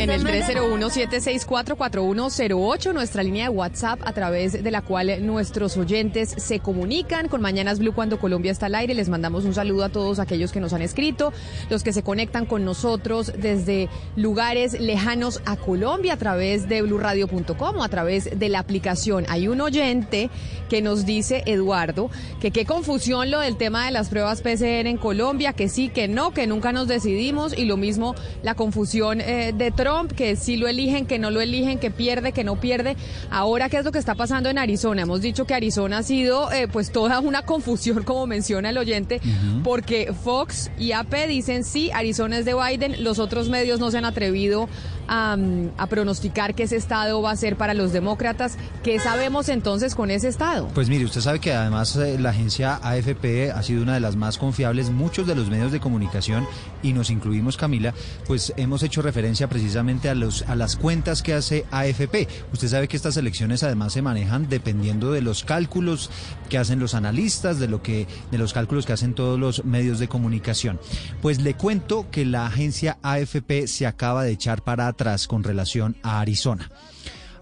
En 0.01 0.11
el 0.11 0.25
301-764-4108, 0.25 2.93
nuestra 2.93 3.23
línea 3.23 3.45
de 3.45 3.51
WhatsApp, 3.51 4.01
a 4.05 4.13
través 4.13 4.65
de 4.65 4.71
la 4.71 4.83
cual 4.83 5.25
nuestros 5.25 5.77
oyentes 5.77 6.35
se 6.37 6.59
comunican 6.59 7.29
con 7.29 7.41
Mañanas 7.41 7.79
Blue 7.79 7.93
cuando 7.93 8.19
Colombia 8.19 8.51
está 8.51 8.67
al 8.67 8.75
aire. 8.75 8.95
Les 8.95 9.09
mandamos 9.09 9.45
un 9.45 9.55
saludo 9.55 9.85
a 9.85 9.91
todos 9.91 10.19
aquellos 10.19 10.53
que 10.53 10.61
nos 10.61 10.73
han 10.73 10.83
escrito, 10.83 11.33
los 11.69 11.83
que 11.83 11.93
se 11.93 12.03
conectan 12.03 12.47
con 12.47 12.65
nosotros 12.65 13.33
desde 13.37 13.89
lugares 14.17 14.81
lejanos 14.81 15.41
a 15.45 15.57
Colombia 15.57 16.15
a 16.15 16.17
través 16.17 16.69
de 16.69 16.83
blurradio.com 16.83 17.77
o 17.77 17.85
a 17.85 17.89
través 17.89 18.39
de 18.39 18.49
la 18.49 18.59
aplicación. 18.59 19.27
Hay 19.29 19.49
un 19.49 19.61
oyente 19.61 20.31
que 20.69 20.83
nos 20.83 21.05
dice, 21.05 21.43
Eduardo, 21.47 22.11
que 22.41 22.51
qué 22.51 22.65
confusión 22.65 23.31
lo 23.31 23.41
del 23.41 23.57
tema 23.57 23.87
de 23.87 23.93
las 23.93 24.09
pruebas 24.09 24.41
PCR 24.41 24.87
en 24.87 24.97
Colombia, 24.97 25.53
que 25.53 25.69
sí, 25.69 25.89
que 25.89 26.09
no, 26.09 26.33
que 26.33 26.47
nunca 26.47 26.73
nos 26.73 26.89
decidimos 26.89 27.57
y 27.57 27.67
lo 27.67 27.77
mismo 27.77 28.15
la 28.43 28.55
confusión 28.55 29.21
eh, 29.21 29.53
de 29.57 29.71
Trump, 29.71 30.13
que 30.13 30.37
sí 30.37 30.57
lo 30.57 30.69
eligen, 30.69 31.07
que 31.07 31.19
no 31.19 31.31
lo 31.31 31.41
eligen, 31.41 31.79
que 31.79 31.91
pierde, 31.91 32.33
que 32.33 32.45
no 32.45 32.57
pierde. 32.61 32.97
Ahora, 33.31 33.69
¿qué 33.69 33.79
es 33.79 33.85
lo 33.85 33.93
que 33.93 33.99
está 33.99 34.15
pasando 34.15 34.49
en 34.49 34.59
Arizona? 34.59 35.03
Hemos 35.03 35.21
dicho 35.21 35.45
que 35.47 35.55
Arizona 35.55 35.99
ha 35.99 36.03
sido 36.03 36.51
eh, 36.53 36.69
pues 36.69 36.93
toda 36.93 37.21
una 37.21 37.43
confusión, 37.47 38.03
como 38.03 38.27
menciona 38.27 38.71
el 38.71 38.79
oyente, 38.79 39.21
porque 39.65 40.13
Fox 40.13 40.71
y 40.79 40.93
AP 40.93 41.27
dicen 41.29 41.65
sí, 41.65 41.91
Arizona 41.93 42.39
es 42.39 42.45
de 42.45 42.55
Biden, 42.55 43.05
los 43.05 43.19
otros 43.19 43.49
medios 43.49 43.81
no 43.81 43.91
se 43.91 43.99
han 43.99 44.05
atrevido 44.05 44.69
a, 45.09 45.37
a 45.77 45.87
pronosticar 45.87 46.55
que 46.55 46.65
ese 46.65 46.77
estado 46.77 47.21
va 47.23 47.33
a 47.33 47.37
ser 47.37 47.57
para 47.57 47.75
los 47.75 47.93
demócratas. 47.93 48.57
¿Qué 48.83 48.99
sabemos 48.99 49.49
entonces 49.49 49.95
con 49.95 50.11
ese 50.11 50.29
estado? 50.29 50.69
Pues 50.69 50.89
mire, 50.89 51.05
usted 51.05 51.21
sabe 51.21 51.41
que 51.41 51.53
además 51.53 51.97
eh, 51.97 52.19
la 52.19 52.31
agencia 52.31 52.77
AFP 52.83 53.51
ha 53.51 53.63
sido 53.63 53.83
una 53.83 53.95
de 53.95 54.01
las 54.01 54.17
más 54.17 54.39
confiables, 54.39 54.91
muchos 54.91 55.27
de 55.27 55.35
los 55.35 55.51
medios 55.51 55.73
de 55.73 55.81
comunicación, 55.81 56.47
y 56.83 56.93
nos 56.93 57.11
incluimos 57.11 57.57
Camila, 57.57 57.95
pues 58.31 58.53
hemos 58.57 58.85
hecho 58.85 59.03
referencia 59.03 59.49
precisamente 59.49 60.09
a, 60.09 60.15
los, 60.15 60.43
a 60.43 60.55
las 60.55 60.77
cuentas 60.77 61.21
que 61.21 61.35
hace 61.35 61.65
AFP. 61.73 62.29
Usted 62.53 62.69
sabe 62.69 62.87
que 62.87 62.97
estas 62.97 63.17
elecciones 63.17 63.65
además 63.65 63.93
se 63.93 64.03
manejan 64.03 64.49
dependiendo 64.49 65.11
de 65.11 65.21
los 65.21 65.43
cálculos 65.43 66.13
que 66.49 66.57
hacen 66.57 66.79
los 66.79 66.95
analistas, 66.95 67.59
de, 67.59 67.67
lo 67.67 67.83
que, 67.83 68.07
de 68.31 68.39
los 68.39 68.53
cálculos 68.53 68.87
que 68.87 68.93
hacen 68.93 69.15
todos 69.15 69.37
los 69.37 69.65
medios 69.65 69.99
de 69.99 70.07
comunicación. 70.07 70.79
Pues 71.21 71.41
le 71.41 71.55
cuento 71.55 72.09
que 72.13 72.25
la 72.25 72.47
agencia 72.47 72.99
AFP 73.03 73.67
se 73.67 73.89
acaba 73.89 74.23
de 74.23 74.31
echar 74.31 74.63
para 74.63 74.87
atrás 74.87 75.27
con 75.27 75.43
relación 75.43 75.97
a 76.05 76.21
Arizona. 76.21 76.71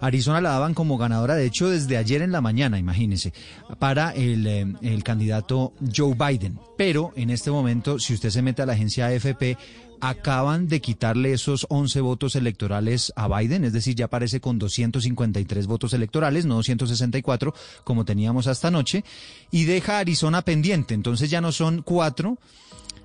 Arizona 0.01 0.41
la 0.41 0.51
daban 0.51 0.73
como 0.73 0.97
ganadora, 0.97 1.35
de 1.35 1.45
hecho, 1.45 1.69
desde 1.69 1.97
ayer 1.97 2.23
en 2.23 2.31
la 2.31 2.41
mañana, 2.41 2.79
imagínense, 2.79 3.31
para 3.77 4.11
el, 4.11 4.47
eh, 4.47 4.65
el, 4.81 5.03
candidato 5.03 5.73
Joe 5.95 6.15
Biden. 6.15 6.59
Pero 6.77 7.11
en 7.15 7.29
este 7.29 7.51
momento, 7.51 7.99
si 7.99 8.13
usted 8.13 8.29
se 8.29 8.41
mete 8.41 8.61
a 8.61 8.65
la 8.65 8.73
agencia 8.73 9.07
AFP, 9.07 9.57
acaban 10.01 10.67
de 10.67 10.81
quitarle 10.81 11.33
esos 11.33 11.65
11 11.69 12.01
votos 12.01 12.35
electorales 12.35 13.11
a 13.15 13.27
Biden, 13.27 13.63
es 13.63 13.73
decir, 13.73 13.95
ya 13.95 14.05
aparece 14.05 14.39
con 14.39 14.59
253 14.59 15.67
votos 15.67 15.93
electorales, 15.93 16.45
no 16.45 16.55
264 16.55 17.53
como 17.83 18.05
teníamos 18.05 18.47
hasta 18.47 18.69
anoche, 18.69 19.03
y 19.51 19.65
deja 19.65 19.97
a 19.97 19.99
Arizona 19.99 20.41
pendiente, 20.41 20.93
entonces 20.93 21.29
ya 21.29 21.41
no 21.41 21.51
son 21.51 21.81
cuatro 21.81 22.37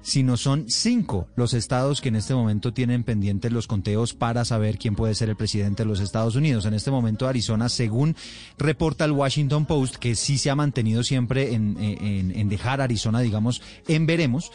sino 0.04 0.36
son 0.36 0.66
cinco 0.68 1.28
los 1.34 1.54
estados 1.54 2.02
que 2.02 2.10
en 2.10 2.16
este 2.16 2.34
momento 2.34 2.74
tienen 2.74 3.04
pendientes 3.04 3.50
los 3.50 3.66
conteos 3.66 4.12
para 4.12 4.44
saber 4.44 4.76
quién 4.76 4.94
puede 4.94 5.14
ser 5.14 5.30
el 5.30 5.36
presidente 5.36 5.82
de 5.82 5.88
los 5.88 5.98
Estados 5.98 6.36
Unidos. 6.36 6.66
En 6.66 6.74
este 6.74 6.90
momento 6.90 7.26
Arizona, 7.26 7.70
según 7.70 8.14
reporta 8.58 9.06
el 9.06 9.12
Washington 9.12 9.64
Post, 9.64 9.96
que 9.96 10.14
sí 10.14 10.36
se 10.36 10.50
ha 10.50 10.54
mantenido 10.54 11.02
siempre 11.02 11.54
en, 11.54 11.78
en, 11.80 12.36
en 12.36 12.48
dejar 12.50 12.82
Arizona, 12.82 13.20
digamos, 13.20 13.62
en 13.88 14.04
veremos 14.04 14.52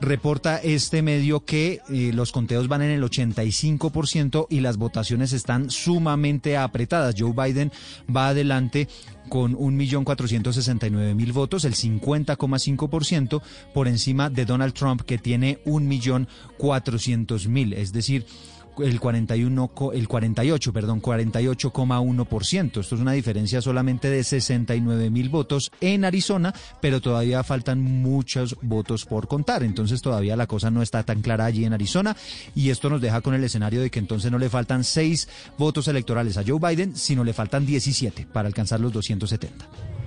reporta 0.00 0.58
este 0.58 1.02
medio 1.02 1.44
que 1.44 1.80
eh, 1.88 2.12
los 2.14 2.30
conteos 2.32 2.66
van 2.68 2.82
en 2.82 2.90
el 2.90 3.02
85% 3.02 4.46
y 4.48 4.60
las 4.60 4.76
votaciones 4.76 5.32
están 5.32 5.70
sumamente 5.70 6.56
apretadas. 6.56 7.16
Joe 7.18 7.32
Biden 7.32 7.72
va 8.14 8.28
adelante 8.28 8.86
con 9.28 9.56
1.469.000 9.56 11.32
votos, 11.32 11.64
el 11.64 11.74
50,5% 11.74 13.42
por 13.72 13.88
encima 13.88 14.30
de 14.30 14.44
Donald 14.44 14.74
Trump 14.74 15.02
que 15.02 15.18
tiene 15.18 15.58
1.400.000, 15.64 17.74
es 17.74 17.92
decir, 17.92 18.24
el 18.82 19.00
41 19.00 19.70
el 19.92 20.08
48, 20.08 20.72
perdón, 20.72 21.02
48,1%. 21.02 22.80
Esto 22.80 22.94
es 22.94 23.00
una 23.00 23.12
diferencia 23.12 23.60
solamente 23.60 24.10
de 24.10 24.24
69 24.24 25.10
mil 25.10 25.28
votos 25.28 25.70
en 25.80 26.04
Arizona, 26.04 26.54
pero 26.80 27.00
todavía 27.00 27.42
faltan 27.42 27.80
muchos 27.80 28.56
votos 28.62 29.04
por 29.04 29.28
contar. 29.28 29.62
Entonces 29.62 30.02
todavía 30.02 30.36
la 30.36 30.46
cosa 30.46 30.70
no 30.70 30.82
está 30.82 31.02
tan 31.02 31.22
clara 31.22 31.44
allí 31.44 31.64
en 31.64 31.72
Arizona 31.72 32.16
y 32.54 32.70
esto 32.70 32.90
nos 32.90 33.00
deja 33.00 33.20
con 33.20 33.34
el 33.34 33.44
escenario 33.44 33.80
de 33.80 33.90
que 33.90 33.98
entonces 33.98 34.30
no 34.30 34.38
le 34.38 34.48
faltan 34.48 34.84
seis 34.84 35.28
votos 35.58 35.88
electorales 35.88 36.36
a 36.36 36.44
Joe 36.46 36.58
Biden, 36.58 36.96
sino 36.96 37.24
le 37.24 37.32
faltan 37.32 37.66
17 37.66 38.26
para 38.32 38.48
alcanzar 38.48 38.80
los 38.80 38.92
270. 38.92 39.99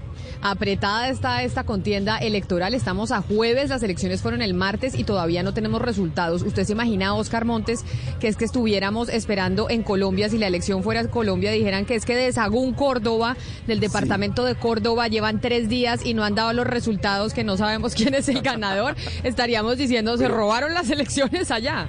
Apretada 0.46 1.08
está 1.08 1.42
esta 1.42 1.64
contienda 1.64 2.18
electoral. 2.18 2.74
Estamos 2.74 3.14
a 3.14 3.22
jueves, 3.22 3.70
las 3.70 3.82
elecciones 3.82 4.22
fueron 4.22 4.42
el 4.42 4.54
martes 4.54 4.94
y 4.94 5.06
todavía 5.06 5.42
no 5.42 5.54
tenemos 5.54 5.82
resultados. 5.82 6.42
¿Usted 6.42 6.66
se 6.66 6.74
imagina, 6.74 7.16
Oscar 7.16 7.46
Montes, 7.46 7.86
que 8.20 8.28
es 8.28 8.36
que 8.36 8.44
estuviéramos 8.44 9.08
esperando 9.08 9.70
en 9.70 9.84
Colombia, 9.84 10.28
si 10.28 10.38
la 10.38 10.48
elección 10.48 10.84
fuera 10.84 11.08
Colombia, 11.08 11.50
dijeran 11.52 11.86
que 11.86 11.96
es 11.96 12.04
que 12.04 12.14
de 12.14 12.30
Sagún, 12.34 12.74
Córdoba, 12.74 13.38
del 13.68 13.80
departamento 13.80 14.44
de 14.44 14.56
Córdoba, 14.56 15.08
llevan 15.08 15.40
tres 15.40 15.70
días 15.70 16.06
y 16.06 16.14
no 16.14 16.26
han 16.26 16.36
dado 16.36 16.52
los 16.52 16.68
resultados, 16.68 17.34
que 17.34 17.46
no 17.46 17.56
sabemos 17.56 17.94
quién 17.96 18.14
es 18.14 18.28
el 18.28 18.42
ganador? 18.42 18.98
Estaríamos 19.24 19.78
diciendo, 19.78 20.18
se 20.18 20.28
robaron 20.28 20.74
las 20.74 20.90
elecciones 20.90 21.52
allá. 21.52 21.88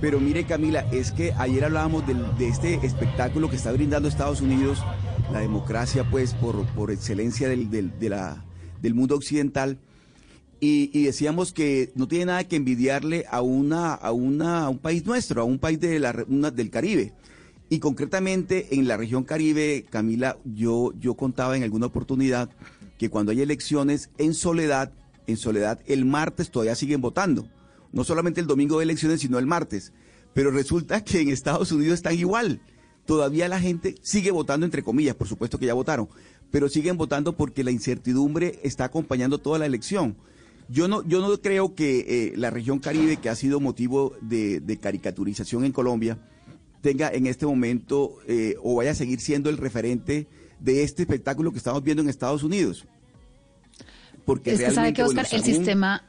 Pero 0.00 0.20
mire 0.20 0.44
Camila, 0.44 0.84
es 0.92 1.10
que 1.12 1.32
ayer 1.38 1.64
hablábamos 1.64 2.04
de, 2.06 2.48
este 2.48 2.74
espectáculo 2.84 3.48
que 3.48 3.56
está 3.56 3.72
brindando 3.72 4.08
Estados 4.08 4.40
Unidos 4.40 4.82
la 5.32 5.40
democracia 5.40 6.08
pues 6.10 6.34
por, 6.34 6.64
por 6.74 6.90
excelencia 6.90 7.48
del, 7.48 7.70
de 7.70 8.08
la, 8.08 8.44
del 8.82 8.94
mundo 8.94 9.14
occidental. 9.14 9.78
Y, 10.58 11.04
decíamos 11.04 11.52
que 11.52 11.92
no 11.94 12.08
tiene 12.08 12.26
nada 12.26 12.44
que 12.44 12.56
envidiarle 12.56 13.26
a, 13.30 13.42
una, 13.42 13.92
a, 13.92 14.12
una, 14.12 14.64
a 14.64 14.68
un 14.70 14.78
país 14.78 15.04
nuestro, 15.04 15.42
a 15.42 15.44
un 15.44 15.58
país 15.58 15.78
de 15.80 15.98
la, 16.00 16.12
del 16.12 16.70
Caribe. 16.70 17.12
Y 17.68 17.78
concretamente 17.78 18.74
en 18.74 18.88
la 18.88 18.96
región 18.96 19.24
Caribe, 19.24 19.84
Camila, 19.90 20.38
yo, 20.44 20.92
yo 20.98 21.14
contaba 21.14 21.56
en 21.56 21.62
alguna 21.62 21.86
oportunidad 21.86 22.48
que 22.96 23.10
cuando 23.10 23.32
hay 23.32 23.42
elecciones 23.42 24.08
en 24.16 24.32
soledad, 24.32 24.92
en 25.26 25.36
soledad 25.36 25.80
el 25.86 26.06
martes 26.06 26.50
todavía 26.50 26.74
siguen 26.74 27.02
votando. 27.02 27.46
No 27.92 28.04
solamente 28.04 28.40
el 28.40 28.46
domingo 28.46 28.78
de 28.78 28.84
elecciones, 28.84 29.20
sino 29.20 29.38
el 29.38 29.46
martes. 29.46 29.92
Pero 30.32 30.50
resulta 30.50 31.04
que 31.04 31.20
en 31.20 31.28
Estados 31.28 31.70
Unidos 31.70 31.94
están 31.94 32.18
igual 32.18 32.60
todavía 33.06 33.48
la 33.48 33.60
gente 33.60 33.94
sigue 34.02 34.30
votando, 34.30 34.66
entre 34.66 34.82
comillas, 34.82 35.14
por 35.14 35.28
supuesto 35.28 35.58
que 35.58 35.66
ya 35.66 35.74
votaron, 35.74 36.08
pero 36.50 36.68
siguen 36.68 36.96
votando 36.96 37.36
porque 37.36 37.64
la 37.64 37.70
incertidumbre 37.70 38.58
está 38.62 38.84
acompañando 38.84 39.38
toda 39.38 39.58
la 39.58 39.66
elección. 39.66 40.16
Yo 40.68 40.88
no, 40.88 41.06
yo 41.06 41.20
no 41.20 41.40
creo 41.40 41.74
que 41.74 42.00
eh, 42.08 42.32
la 42.36 42.50
región 42.50 42.80
Caribe, 42.80 43.18
que 43.18 43.28
ha 43.28 43.36
sido 43.36 43.60
motivo 43.60 44.14
de, 44.20 44.78
caricaturización 44.80 45.64
en 45.64 45.72
Colombia, 45.72 46.18
tenga 46.80 47.08
en 47.08 47.26
este 47.26 47.46
momento 47.46 48.18
eh, 48.26 48.56
o 48.62 48.76
vaya 48.76 48.90
a 48.90 48.94
seguir 48.94 49.20
siendo 49.20 49.48
el 49.48 49.58
referente 49.58 50.26
de 50.58 50.82
este 50.82 51.02
espectáculo 51.02 51.52
que 51.52 51.58
estamos 51.58 51.82
viendo 51.82 52.02
en 52.02 52.08
Estados 52.08 52.42
Unidos. 52.42 52.86
Porque 54.24 54.52
es 54.52 54.60
que 54.60 54.70
sabe 54.72 54.92
que, 54.92 55.04
Oscar, 55.04 55.26
el 55.30 55.42
sistema... 55.42 56.04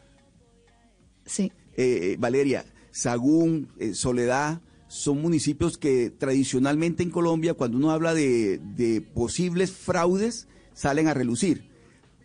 Sí. 1.26 1.52
Eh, 1.76 2.16
Valeria, 2.18 2.66
Sagún, 2.90 3.70
Soledad, 3.94 4.62
son 4.88 5.22
municipios 5.22 5.78
que 5.78 6.10
tradicionalmente 6.10 7.04
en 7.04 7.10
Colombia, 7.10 7.54
cuando 7.54 7.78
uno 7.78 7.92
habla 7.92 8.14
de, 8.14 9.04
posibles 9.14 9.72
fraudes, 9.72 10.48
salen 10.74 11.08
a 11.08 11.14
relucir. 11.14 11.70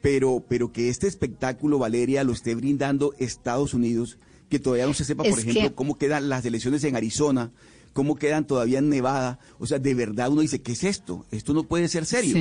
Pero, 0.00 0.44
pero 0.48 0.72
que 0.72 0.88
este 0.88 1.06
espectáculo, 1.06 1.78
Valeria, 1.78 2.24
lo 2.24 2.32
esté 2.32 2.54
brindando 2.54 3.14
Estados 3.18 3.72
Unidos, 3.72 4.18
que 4.48 4.58
todavía 4.58 4.86
no 4.86 4.94
se 4.94 5.04
sepa, 5.04 5.22
por 5.22 5.38
ejemplo, 5.38 5.74
cómo 5.74 5.96
quedan 5.96 6.28
las 6.28 6.44
elecciones 6.44 6.82
en 6.84 6.96
Arizona, 6.96 7.52
cómo 7.92 8.16
quedan 8.16 8.46
todavía 8.46 8.80
en 8.80 8.88
Nevada. 8.88 9.38
O 9.58 9.66
sea, 9.66 9.78
de 9.78 9.94
verdad 9.94 10.30
uno 10.30 10.40
dice, 10.40 10.60
¿qué 10.60 10.72
es 10.72 10.84
esto? 10.84 11.24
Esto 11.30 11.54
no 11.54 11.64
puede 11.64 11.88
ser 11.88 12.04
serio. 12.04 12.36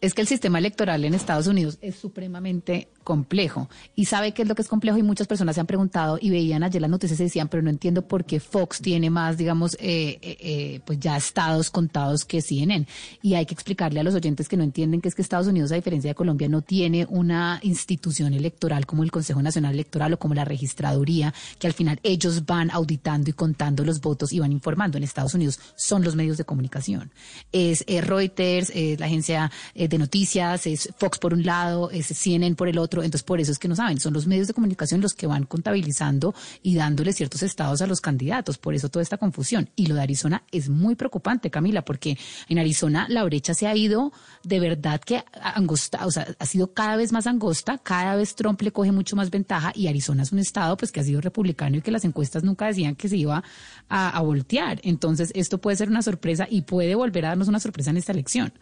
Es 0.00 0.14
que 0.14 0.22
el 0.22 0.26
sistema 0.26 0.58
electoral 0.58 1.04
en 1.04 1.14
Estados 1.14 1.46
Unidos 1.46 1.78
es 1.80 1.96
supremamente 1.96 2.88
complejo. 3.04 3.68
Y 3.94 4.06
sabe 4.06 4.32
qué 4.32 4.42
es 4.42 4.48
lo 4.48 4.54
que 4.54 4.62
es 4.62 4.68
complejo 4.68 4.98
y 4.98 5.02
muchas 5.02 5.28
personas 5.28 5.54
se 5.54 5.60
han 5.60 5.66
preguntado 5.66 6.18
y 6.20 6.30
veían 6.30 6.62
ayer 6.62 6.82
las 6.82 6.90
noticias 6.90 7.20
y 7.20 7.24
decían, 7.24 7.48
pero 7.48 7.62
no 7.62 7.70
entiendo 7.70 8.02
por 8.02 8.24
qué 8.24 8.40
Fox 8.40 8.80
tiene 8.80 9.10
más, 9.10 9.36
digamos, 9.36 9.74
eh, 9.74 10.18
eh, 10.22 10.36
eh, 10.40 10.80
pues 10.84 10.98
ya 10.98 11.16
estados 11.16 11.70
contados 11.70 12.24
que 12.24 12.42
CNN. 12.42 12.86
Y 13.22 13.34
hay 13.34 13.46
que 13.46 13.54
explicarle 13.54 14.00
a 14.00 14.02
los 14.02 14.14
oyentes 14.14 14.48
que 14.48 14.56
no 14.56 14.64
entienden 14.64 15.00
que 15.00 15.08
es 15.08 15.14
que 15.14 15.22
Estados 15.22 15.46
Unidos, 15.46 15.70
a 15.70 15.76
diferencia 15.76 16.10
de 16.10 16.14
Colombia, 16.14 16.48
no 16.48 16.62
tiene 16.62 17.06
una 17.08 17.60
institución 17.62 18.32
electoral 18.34 18.86
como 18.86 19.02
el 19.02 19.10
Consejo 19.10 19.42
Nacional 19.42 19.74
Electoral 19.74 20.14
o 20.14 20.18
como 20.18 20.34
la 20.34 20.44
registraduría, 20.44 21.32
que 21.58 21.66
al 21.66 21.74
final 21.74 22.00
ellos 22.02 22.46
van 22.46 22.70
auditando 22.70 23.30
y 23.30 23.34
contando 23.34 23.84
los 23.84 24.00
votos 24.00 24.32
y 24.32 24.40
van 24.40 24.50
informando. 24.50 24.96
En 24.96 25.04
Estados 25.04 25.34
Unidos 25.34 25.60
son 25.76 26.02
los 26.02 26.16
medios 26.16 26.38
de 26.38 26.44
comunicación. 26.44 27.12
Es 27.52 27.84
Reuters, 27.86 28.70
es 28.74 28.98
la 28.98 29.06
agencia 29.06 29.50
de 29.74 29.98
noticias, 29.98 30.66
es 30.66 30.88
Fox 30.96 31.18
por 31.18 31.34
un 31.34 31.44
lado, 31.44 31.90
es 31.90 32.06
CNN 32.06 32.56
por 32.56 32.68
el 32.68 32.78
otro 32.78 32.93
entonces 33.02 33.22
por 33.22 33.40
eso 33.40 33.52
es 33.52 33.58
que 33.58 33.68
no 33.68 33.76
saben, 33.76 34.00
son 34.00 34.12
los 34.12 34.26
medios 34.26 34.46
de 34.46 34.54
comunicación 34.54 35.00
los 35.00 35.14
que 35.14 35.26
van 35.26 35.44
contabilizando 35.44 36.34
y 36.62 36.74
dándole 36.74 37.12
ciertos 37.12 37.42
estados 37.42 37.82
a 37.82 37.86
los 37.86 38.00
candidatos, 38.00 38.58
por 38.58 38.74
eso 38.74 38.88
toda 38.88 39.02
esta 39.02 39.18
confusión. 39.18 39.70
Y 39.76 39.86
lo 39.86 39.94
de 39.94 40.02
Arizona 40.02 40.42
es 40.52 40.68
muy 40.68 40.94
preocupante, 40.94 41.50
Camila, 41.50 41.84
porque 41.84 42.18
en 42.48 42.58
Arizona 42.58 43.06
la 43.08 43.24
brecha 43.24 43.54
se 43.54 43.66
ha 43.66 43.76
ido 43.76 44.12
de 44.42 44.60
verdad 44.60 45.00
que 45.00 45.24
angosta, 45.32 46.06
o 46.06 46.10
sea, 46.10 46.26
ha 46.38 46.46
sido 46.46 46.72
cada 46.72 46.96
vez 46.96 47.12
más 47.12 47.26
angosta, 47.26 47.78
cada 47.78 48.16
vez 48.16 48.34
Trump 48.34 48.60
le 48.62 48.72
coge 48.72 48.92
mucho 48.92 49.16
más 49.16 49.30
ventaja 49.30 49.72
y 49.74 49.88
Arizona 49.88 50.22
es 50.22 50.32
un 50.32 50.38
estado 50.38 50.76
pues 50.76 50.92
que 50.92 51.00
ha 51.00 51.04
sido 51.04 51.20
republicano 51.20 51.76
y 51.76 51.82
que 51.82 51.90
las 51.90 52.04
encuestas 52.04 52.44
nunca 52.44 52.66
decían 52.66 52.94
que 52.94 53.08
se 53.08 53.16
iba 53.16 53.42
a, 53.88 54.10
a 54.10 54.20
voltear. 54.20 54.80
Entonces 54.82 55.30
esto 55.34 55.58
puede 55.58 55.76
ser 55.76 55.88
una 55.88 56.02
sorpresa 56.02 56.46
y 56.48 56.62
puede 56.62 56.94
volver 56.94 57.26
a 57.26 57.28
darnos 57.30 57.48
una 57.48 57.60
sorpresa 57.60 57.90
en 57.90 57.96
esta 57.96 58.12
elección. 58.12 58.52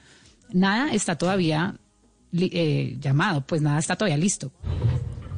Nada 0.52 0.92
está 0.92 1.16
todavía 1.16 1.76
eh, 2.32 2.96
llamado, 2.98 3.42
pues 3.46 3.62
nada 3.62 3.78
está 3.78 3.96
todavía 3.96 4.16
listo. 4.16 4.50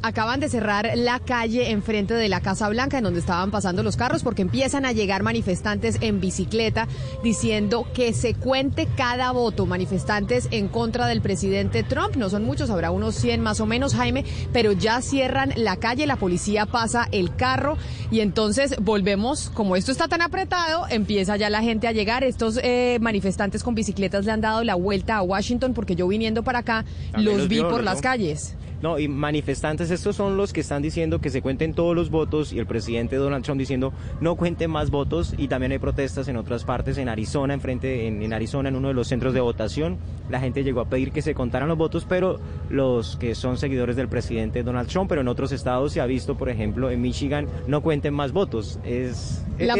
Acaban 0.07 0.39
de 0.39 0.51
cerrar 0.51 0.91
la 0.97 1.19
calle 1.19 1.71
enfrente 1.71 2.13
de 2.13 2.29
la 2.29 2.43
Casa 2.43 2.69
Blanca 2.69 2.99
en 2.99 3.05
donde 3.05 3.21
estaban 3.21 3.51
pasando 3.51 3.83
los 3.83 3.97
carros 3.97 4.23
porque 4.23 4.43
empiezan 4.43 4.85
a 4.85 4.93
llegar 4.93 5.23
manifestantes 5.23 5.97
en 6.03 6.21
bicicleta 6.21 6.87
diciendo 7.23 7.87
que 7.95 8.13
se 8.13 8.35
cuente 8.35 8.87
cada 8.99 9.33
voto. 9.33 9.65
Manifestantes 9.65 10.49
en 10.51 10.69
contra 10.69 11.07
del 11.07 11.23
presidente 11.23 11.85
Trump. 11.85 12.17
No 12.17 12.29
son 12.29 12.45
muchos, 12.45 12.69
habrá 12.69 12.91
unos 12.91 13.15
100 13.15 13.41
más 13.41 13.61
o 13.61 13.67
menos, 13.67 13.95
Jaime, 13.95 14.27
pero 14.53 14.73
ya 14.73 15.01
cierran 15.01 15.55
la 15.57 15.77
calle, 15.77 16.07
la 16.07 16.17
policía 16.17 16.67
pasa 16.67 17.09
el 17.11 17.35
carro 17.35 17.79
y 18.11 18.21
entonces 18.21 18.77
volvemos, 18.83 19.49
como 19.55 19.75
esto 19.75 19.91
está 19.91 20.07
tan 20.07 20.21
apretado, 20.21 20.87
empieza 20.91 21.39
ya 21.39 21.49
la 21.49 21.63
gente 21.63 21.89
a 21.89 21.93
llegar. 21.93 22.25
Estos 22.25 22.61
eh, 22.63 22.99
manifestantes 23.01 23.63
con 23.63 23.75
bicicletas 23.75 24.27
le 24.27 24.33
han 24.33 24.43
dado 24.43 24.65
la 24.65 24.75
vuelta 24.75 25.17
a 25.17 25.23
Washington 25.23 25.73
porque 25.73 25.97
yo 25.97 26.07
viniendo 26.07 26.43
para 26.43 26.59
acá 26.59 26.85
los, 27.17 27.49
vi 27.49 27.63
por 27.63 27.83
las 27.83 28.03
calles. 28.03 28.55
No, 28.85 28.99
y 28.99 29.09
manifestantes, 29.09 29.91
estos 29.91 30.15
son 30.15 30.37
los 30.37 30.53
que 30.53 30.61
están 30.61 30.83
diciendo 30.83 31.19
que 31.19 31.31
se 31.31 31.41
cuenten 31.41 31.73
todos 31.73 31.97
los 31.97 32.11
votos 32.11 32.53
y 32.53 32.59
el 32.59 32.67
presidente 32.67 33.17
Donald 33.17 33.43
Trump 33.43 33.59
diciendo 33.59 33.95
no 34.21 34.37
cuenten 34.37 34.71
más 34.71 34.91
votos 34.91 35.33
y 35.39 35.49
también 35.49 35.73
hay 35.73 35.79
protestas 35.79 36.29
en 36.29 36.37
otras 36.37 36.65
partes, 36.65 36.99
en 36.99 37.09
Arizona, 37.09 37.55
enfrente, 37.55 38.07
en, 38.07 38.23
en 38.23 38.35
Arizona, 38.35 38.69
en 38.69 38.77
uno 38.77 38.89
de 38.89 38.95
los 38.95 39.09
centros 39.09 39.33
de 39.33 39.41
votación. 39.41 39.97
La 40.29 40.39
gente 40.39 40.65
llegó 40.65 40.83
a 40.83 40.85
pedir 40.91 41.13
que 41.13 41.23
se 41.23 41.35
contaran 41.35 41.67
los 41.71 41.79
votos, 41.79 42.05
pero 42.07 42.39
los 42.69 43.17
que 43.17 43.35
son 43.35 43.57
seguidores 43.57 43.97
del 43.97 44.09
presidente 44.09 44.63
Donald 44.63 44.91
Trump, 44.91 45.09
pero 45.09 45.23
en 45.23 45.29
otros 45.29 45.53
estados 45.53 45.95
se 45.95 46.03
ha 46.03 46.07
visto, 46.07 46.37
por 46.37 46.51
ejemplo, 46.51 46.91
en 46.91 47.01
Michigan, 47.01 47.49
no 47.67 47.81
cuenten 47.83 48.13
más 48.13 48.33
votos. 48.33 48.79
Es, 48.85 49.47
la, 49.59 49.77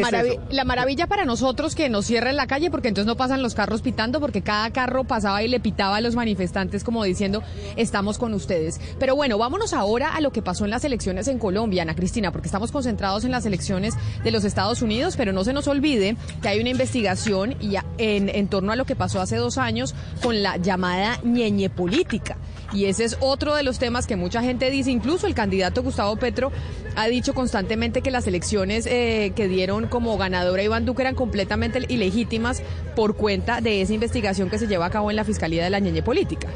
la 0.49 0.65
maravilla 0.65 1.05
para 1.05 1.25
nosotros 1.25 1.75
que 1.75 1.89
nos 1.89 2.07
cierren 2.07 2.37
la 2.37 2.47
calle 2.47 2.71
porque 2.71 2.87
entonces 2.87 3.05
no 3.05 3.17
pasan 3.17 3.43
los 3.43 3.53
carros 3.53 3.83
pitando 3.83 4.19
porque 4.19 4.41
cada 4.41 4.71
carro 4.71 5.03
pasaba 5.03 5.43
y 5.43 5.47
le 5.47 5.59
pitaba 5.59 5.97
a 5.97 6.01
los 6.01 6.15
manifestantes 6.15 6.83
como 6.83 7.03
diciendo 7.03 7.43
estamos 7.75 8.17
con 8.17 8.33
ustedes. 8.33 8.81
Pero 8.99 9.15
bueno, 9.15 9.37
vámonos 9.37 9.73
ahora 9.73 10.15
a 10.15 10.21
lo 10.21 10.31
que 10.31 10.41
pasó 10.41 10.65
en 10.65 10.71
las 10.71 10.83
elecciones 10.85 11.27
en 11.27 11.39
Colombia, 11.39 11.81
Ana 11.81 11.95
Cristina, 11.95 12.31
porque 12.31 12.47
estamos 12.47 12.71
concentrados 12.71 13.25
en 13.25 13.31
las 13.31 13.45
elecciones 13.45 13.93
de 14.23 14.31
los 14.31 14.43
Estados 14.45 14.81
Unidos, 14.81 15.15
pero 15.17 15.33
no 15.33 15.43
se 15.43 15.53
nos 15.53 15.67
olvide 15.67 16.15
que 16.41 16.47
hay 16.47 16.59
una 16.59 16.69
investigación 16.69 17.55
y 17.59 17.75
en, 17.97 18.29
en 18.29 18.47
torno 18.47 18.71
a 18.71 18.75
lo 18.75 18.85
que 18.85 18.95
pasó 18.95 19.21
hace 19.21 19.35
dos 19.37 19.57
años 19.57 19.95
con 20.21 20.41
la 20.41 20.57
llamada 20.57 21.19
ñeñe 21.23 21.69
política. 21.69 22.37
Y 22.73 22.85
ese 22.85 23.05
es 23.05 23.17
otro 23.19 23.55
de 23.55 23.63
los 23.63 23.79
temas 23.79 24.07
que 24.07 24.15
mucha 24.15 24.41
gente 24.41 24.69
dice, 24.69 24.91
incluso 24.91 25.27
el 25.27 25.35
candidato 25.35 25.83
Gustavo 25.83 26.15
Petro 26.17 26.51
ha 26.95 27.07
dicho 27.07 27.33
constantemente 27.33 28.01
que 28.01 28.11
las 28.11 28.27
elecciones 28.27 28.85
eh, 28.85 29.33
que 29.35 29.47
dieron 29.47 29.87
como 29.87 30.17
ganadora 30.17 30.63
Iván 30.63 30.85
Duque 30.85 31.03
eran 31.03 31.15
completamente 31.15 31.79
ilegítimas 31.87 32.61
por 32.95 33.15
cuenta 33.15 33.61
de 33.61 33.81
esa 33.81 33.93
investigación 33.93 34.49
que 34.49 34.57
se 34.57 34.67
lleva 34.67 34.87
a 34.87 34.89
cabo 34.89 35.09
en 35.09 35.15
la 35.15 35.23
Fiscalía 35.23 35.63
de 35.63 35.69
la 35.69 35.79
Ñeñe 35.79 36.01
Política. 36.01 36.47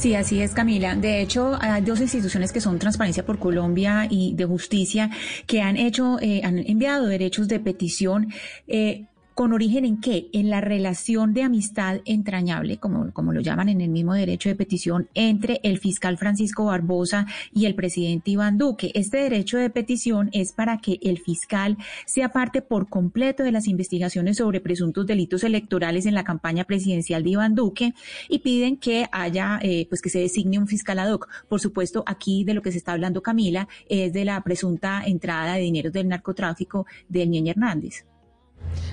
Sí, 0.00 0.14
así 0.14 0.40
es, 0.40 0.52
Camila. 0.52 0.96
De 0.96 1.20
hecho, 1.20 1.58
hay 1.60 1.82
dos 1.82 2.00
instituciones 2.00 2.52
que 2.52 2.62
son 2.62 2.78
Transparencia 2.78 3.26
por 3.26 3.38
Colombia 3.38 4.06
y 4.08 4.32
de 4.34 4.46
Justicia 4.46 5.10
que 5.46 5.60
han 5.60 5.76
hecho, 5.76 6.18
eh, 6.22 6.40
han 6.42 6.58
enviado 6.58 7.06
derechos 7.06 7.48
de 7.48 7.60
petición. 7.60 8.32
Eh, 8.66 9.04
¿Con 9.40 9.54
origen 9.54 9.86
en 9.86 10.02
qué? 10.02 10.28
En 10.34 10.50
la 10.50 10.60
relación 10.60 11.32
de 11.32 11.44
amistad 11.44 12.02
entrañable, 12.04 12.76
como, 12.76 13.10
como 13.14 13.32
lo 13.32 13.40
llaman 13.40 13.70
en 13.70 13.80
el 13.80 13.88
mismo 13.88 14.12
derecho 14.12 14.50
de 14.50 14.54
petición, 14.54 15.08
entre 15.14 15.60
el 15.62 15.78
fiscal 15.78 16.18
Francisco 16.18 16.66
Barbosa 16.66 17.24
y 17.54 17.64
el 17.64 17.74
presidente 17.74 18.32
Iván 18.32 18.58
Duque. 18.58 18.92
Este 18.94 19.16
derecho 19.16 19.56
de 19.56 19.70
petición 19.70 20.28
es 20.34 20.52
para 20.52 20.76
que 20.76 20.98
el 21.00 21.16
fiscal 21.20 21.78
sea 22.04 22.32
parte 22.32 22.60
por 22.60 22.90
completo 22.90 23.42
de 23.42 23.50
las 23.50 23.66
investigaciones 23.66 24.36
sobre 24.36 24.60
presuntos 24.60 25.06
delitos 25.06 25.42
electorales 25.42 26.04
en 26.04 26.12
la 26.12 26.24
campaña 26.24 26.64
presidencial 26.64 27.22
de 27.22 27.30
Iván 27.30 27.54
Duque 27.54 27.94
y 28.28 28.40
piden 28.40 28.76
que 28.76 29.06
haya, 29.10 29.58
eh, 29.62 29.86
pues 29.88 30.02
que 30.02 30.10
se 30.10 30.18
designe 30.18 30.58
un 30.58 30.68
fiscal 30.68 30.98
ad 30.98 31.14
hoc. 31.14 31.30
Por 31.48 31.60
supuesto, 31.60 32.04
aquí 32.06 32.44
de 32.44 32.52
lo 32.52 32.60
que 32.60 32.72
se 32.72 32.76
está 32.76 32.92
hablando 32.92 33.22
Camila 33.22 33.68
es 33.88 34.12
de 34.12 34.26
la 34.26 34.38
presunta 34.42 35.02
entrada 35.02 35.54
de 35.54 35.62
dinero 35.62 35.90
del 35.90 36.08
narcotráfico 36.08 36.84
del 37.08 37.30
Ñeñe 37.30 37.52
Hernández. 37.52 38.04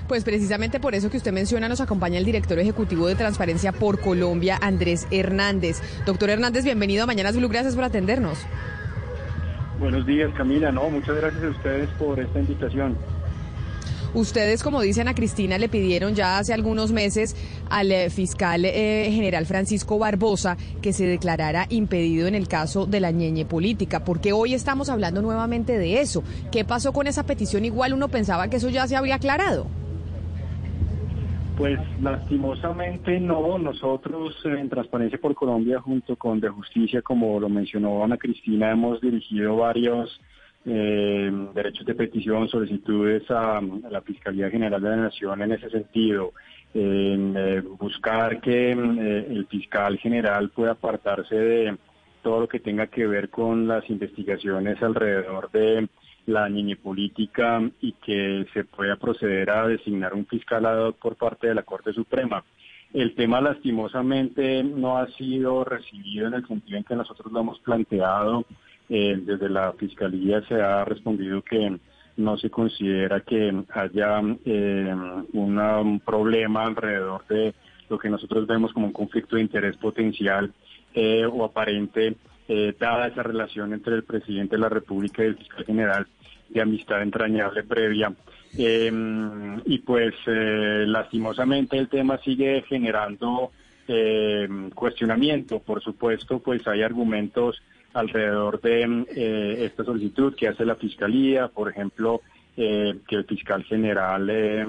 Pues 0.08 0.24
precisamente 0.24 0.80
por 0.80 0.94
eso 0.94 1.10
que 1.10 1.18
usted 1.18 1.32
menciona 1.32 1.68
nos 1.68 1.80
acompaña 1.80 2.18
el 2.18 2.24
director 2.24 2.58
ejecutivo 2.58 3.06
de 3.06 3.14
Transparencia 3.14 3.72
por 3.72 4.00
Colombia, 4.00 4.58
Andrés 4.60 5.06
Hernández. 5.10 5.82
Doctor 6.06 6.30
Hernández, 6.30 6.64
bienvenido 6.64 7.04
a 7.04 7.06
Mañanas 7.06 7.36
Blue, 7.36 7.48
gracias 7.48 7.74
por 7.74 7.84
atendernos. 7.84 8.38
Buenos 9.78 10.06
días, 10.06 10.30
Camila. 10.36 10.72
No, 10.72 10.90
muchas 10.90 11.16
gracias 11.16 11.44
a 11.44 11.48
ustedes 11.50 11.88
por 11.98 12.18
esta 12.18 12.40
invitación. 12.40 12.96
Ustedes, 14.14 14.62
como 14.62 14.80
dicen 14.80 15.06
a 15.08 15.14
Cristina, 15.14 15.58
le 15.58 15.68
pidieron 15.68 16.14
ya 16.14 16.38
hace 16.38 16.54
algunos 16.54 16.92
meses 16.92 17.36
al 17.68 17.92
eh, 17.92 18.10
fiscal 18.10 18.64
eh, 18.64 19.10
general 19.12 19.44
Francisco 19.46 19.98
Barbosa 19.98 20.56
que 20.80 20.92
se 20.92 21.06
declarara 21.06 21.66
impedido 21.68 22.26
en 22.26 22.34
el 22.34 22.48
caso 22.48 22.86
de 22.86 23.00
la 23.00 23.10
ñeñe 23.10 23.44
política. 23.44 24.04
porque 24.04 24.32
hoy 24.32 24.54
estamos 24.54 24.88
hablando 24.88 25.20
nuevamente 25.22 25.78
de 25.78 26.00
eso? 26.00 26.22
¿Qué 26.50 26.64
pasó 26.64 26.92
con 26.92 27.06
esa 27.06 27.24
petición? 27.26 27.64
Igual 27.64 27.92
uno 27.92 28.08
pensaba 28.08 28.48
que 28.48 28.56
eso 28.56 28.70
ya 28.70 28.86
se 28.86 28.96
había 28.96 29.16
aclarado. 29.16 29.66
Pues 31.58 31.78
lastimosamente 32.00 33.18
no, 33.18 33.58
nosotros 33.58 34.36
en 34.44 34.68
Transparencia 34.68 35.18
por 35.20 35.34
Colombia 35.34 35.80
junto 35.80 36.14
con 36.14 36.38
De 36.38 36.48
Justicia, 36.48 37.02
como 37.02 37.40
lo 37.40 37.48
mencionó 37.48 38.04
Ana 38.04 38.16
Cristina, 38.16 38.70
hemos 38.70 39.00
dirigido 39.00 39.56
varios 39.56 40.20
eh, 40.64 41.30
derechos 41.54 41.86
de 41.86 41.94
petición, 41.94 42.48
solicitudes 42.48 43.30
a, 43.30 43.60
la 43.90 44.00
Fiscalía 44.02 44.50
General 44.50 44.80
de 44.82 44.90
la 44.90 44.96
Nación 44.96 45.42
en 45.42 45.52
ese 45.52 45.70
sentido, 45.70 46.32
en 46.74 47.34
eh, 47.36 47.60
buscar 47.60 48.40
que 48.40 48.72
eh, 48.72 49.26
el 49.30 49.46
fiscal 49.46 49.98
general 49.98 50.50
pueda 50.50 50.72
apartarse 50.72 51.34
de 51.34 51.76
todo 52.22 52.40
lo 52.40 52.48
que 52.48 52.60
tenga 52.60 52.88
que 52.88 53.06
ver 53.06 53.30
con 53.30 53.66
las 53.66 53.88
investigaciones 53.88 54.82
alrededor 54.82 55.50
de 55.50 55.88
la 56.26 56.48
niña 56.48 56.76
política 56.82 57.62
y 57.80 57.92
que 57.92 58.44
se 58.52 58.64
pueda 58.64 58.96
proceder 58.96 59.50
a 59.50 59.66
designar 59.66 60.12
un 60.12 60.26
fiscal 60.26 60.66
ad 60.66 60.88
hoc 60.88 60.96
por 60.98 61.16
parte 61.16 61.46
de 61.46 61.54
la 61.54 61.62
Corte 61.62 61.92
Suprema. 61.92 62.44
El 62.92 63.14
tema 63.14 63.40
lastimosamente 63.40 64.62
no 64.62 64.98
ha 64.98 65.06
sido 65.12 65.64
recibido 65.64 66.26
en 66.26 66.34
el 66.34 66.46
sentido 66.46 66.78
en 66.78 66.84
que 66.84 66.96
nosotros 66.96 67.32
lo 67.32 67.40
hemos 67.40 67.58
planteado 67.60 68.44
eh, 68.90 69.18
desde 69.22 69.50
la 69.50 69.72
Fiscalía 69.74 70.40
se 70.48 70.54
ha 70.54 70.84
respondido 70.84 71.42
que 71.42 71.78
no 72.16 72.38
se 72.38 72.48
considera 72.48 73.20
que 73.20 73.52
haya 73.70 74.20
eh, 74.44 74.94
un 75.32 76.02
problema 76.04 76.64
alrededor 76.64 77.26
de 77.28 77.54
lo 77.90 77.98
que 77.98 78.08
nosotros 78.08 78.46
vemos 78.46 78.72
como 78.72 78.86
un 78.86 78.92
conflicto 78.92 79.36
de 79.36 79.42
interés 79.42 79.76
potencial 79.76 80.52
eh, 80.94 81.26
o 81.26 81.44
aparente, 81.44 82.16
dada 82.80 83.08
esa 83.08 83.22
relación 83.22 83.74
entre 83.74 83.94
el 83.94 84.04
presidente 84.04 84.56
de 84.56 84.62
la 84.62 84.70
República 84.70 85.22
y 85.22 85.26
el 85.26 85.36
fiscal 85.36 85.66
general 85.66 86.06
de 86.48 86.62
amistad 86.62 87.02
entrañable 87.02 87.62
previa. 87.62 88.10
y 88.56 89.78
pues 89.80 90.14
lastimosamente 90.26 91.76
el 91.76 91.88
tema 91.88 92.16
sigue 92.18 92.64
generando 92.66 93.52
cuestionamiento. 94.74 95.58
Por 95.58 95.82
supuesto, 95.82 96.38
pues 96.38 96.66
hay 96.66 96.82
argumentos 96.82 97.60
alrededor 97.94 98.60
de 98.60 99.04
eh, 99.14 99.64
esta 99.64 99.84
solicitud 99.84 100.34
que 100.34 100.48
hace 100.48 100.64
la 100.64 100.76
Fiscalía, 100.76 101.48
por 101.48 101.70
ejemplo, 101.70 102.20
eh, 102.56 102.98
que 103.06 103.16
el 103.16 103.24
fiscal 103.24 103.64
general 103.64 104.28
eh, 104.30 104.66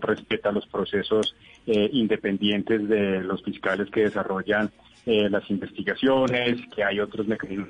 respeta 0.00 0.52
los 0.52 0.66
procesos 0.66 1.34
independientes 1.66 2.88
de 2.88 3.20
los 3.22 3.44
fiscales 3.44 3.88
que 3.90 4.00
desarrollan 4.00 4.70
las 5.04 5.48
investigaciones, 5.50 6.58
que 6.74 6.82
hay 6.82 6.98
otros 6.98 7.28
mecanismos. 7.28 7.68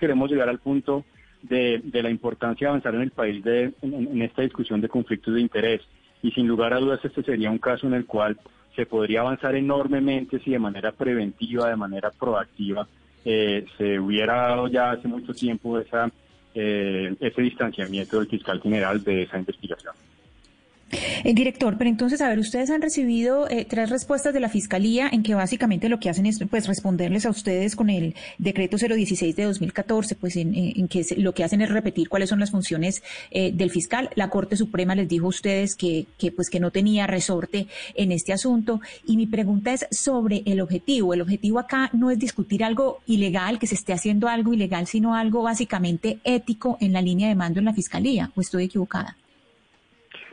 Queremos 0.00 0.30
llegar 0.30 0.48
al 0.48 0.58
punto 0.58 1.04
de, 1.42 1.80
la 1.92 2.10
importancia 2.10 2.66
de 2.66 2.70
avanzar 2.70 2.94
en 2.94 3.02
el 3.02 3.10
país 3.10 3.44
de, 3.44 3.72
en 3.82 4.22
esta 4.22 4.42
discusión 4.42 4.80
de 4.80 4.88
conflictos 4.88 5.34
de 5.34 5.42
interés 5.42 5.82
y 6.22 6.30
sin 6.32 6.48
lugar 6.48 6.72
a 6.72 6.80
dudas 6.80 7.04
este 7.04 7.22
sería 7.22 7.50
un 7.50 7.58
caso 7.58 7.86
en 7.86 7.94
el 7.94 8.06
cual 8.06 8.38
se 8.74 8.86
podría 8.86 9.20
avanzar 9.20 9.54
enormemente 9.54 10.38
si 10.40 10.50
de 10.50 10.58
manera 10.58 10.92
preventiva, 10.92 11.68
de 11.68 11.76
manera 11.76 12.10
proactiva, 12.10 12.88
eh, 13.24 13.64
se 13.76 13.98
hubiera 13.98 14.48
dado 14.48 14.68
ya 14.68 14.92
hace 14.92 15.08
mucho 15.08 15.32
tiempo 15.32 15.78
esa, 15.78 16.10
eh, 16.54 17.14
ese 17.20 17.42
distanciamiento 17.42 18.18
del 18.18 18.28
fiscal 18.28 18.60
general 18.60 19.02
de 19.02 19.22
esa 19.22 19.38
investigación. 19.38 19.94
El 21.24 21.34
director, 21.34 21.78
pero 21.78 21.88
entonces, 21.88 22.20
a 22.20 22.28
ver, 22.28 22.38
ustedes 22.38 22.68
han 22.70 22.82
recibido 22.82 23.48
eh, 23.48 23.64
tres 23.68 23.88
respuestas 23.88 24.34
de 24.34 24.40
la 24.40 24.50
Fiscalía 24.50 25.08
en 25.10 25.22
que 25.22 25.34
básicamente 25.34 25.88
lo 25.88 25.98
que 25.98 26.10
hacen 26.10 26.26
es 26.26 26.38
pues 26.50 26.66
responderles 26.66 27.24
a 27.24 27.30
ustedes 27.30 27.76
con 27.76 27.88
el 27.88 28.14
decreto 28.38 28.76
016 28.76 29.34
de 29.34 29.44
2014, 29.44 30.14
pues 30.16 30.36
en, 30.36 30.54
en 30.54 30.88
que 30.88 31.04
lo 31.16 31.32
que 31.32 31.44
hacen 31.44 31.62
es 31.62 31.70
repetir 31.70 32.08
cuáles 32.08 32.28
son 32.28 32.40
las 32.40 32.50
funciones 32.50 33.02
eh, 33.30 33.52
del 33.52 33.70
fiscal. 33.70 34.10
La 34.16 34.28
Corte 34.28 34.56
Suprema 34.56 34.94
les 34.94 35.08
dijo 35.08 35.26
a 35.26 35.30
ustedes 35.30 35.76
que, 35.76 36.06
que 36.18 36.30
pues 36.30 36.50
que 36.50 36.60
no 36.60 36.70
tenía 36.70 37.06
resorte 37.06 37.68
en 37.94 38.12
este 38.12 38.32
asunto 38.32 38.80
y 39.06 39.16
mi 39.16 39.26
pregunta 39.26 39.72
es 39.72 39.86
sobre 39.90 40.42
el 40.44 40.60
objetivo. 40.60 41.14
El 41.14 41.22
objetivo 41.22 41.58
acá 41.58 41.88
no 41.92 42.10
es 42.10 42.18
discutir 42.18 42.64
algo 42.64 43.00
ilegal, 43.06 43.58
que 43.58 43.66
se 43.66 43.76
esté 43.76 43.92
haciendo 43.92 44.28
algo 44.28 44.52
ilegal, 44.52 44.86
sino 44.86 45.14
algo 45.14 45.42
básicamente 45.42 46.18
ético 46.24 46.76
en 46.80 46.92
la 46.92 47.00
línea 47.00 47.28
de 47.28 47.34
mando 47.34 47.60
en 47.60 47.66
la 47.66 47.74
Fiscalía, 47.74 48.30
o 48.34 48.40
estoy 48.40 48.64
equivocada. 48.64 49.16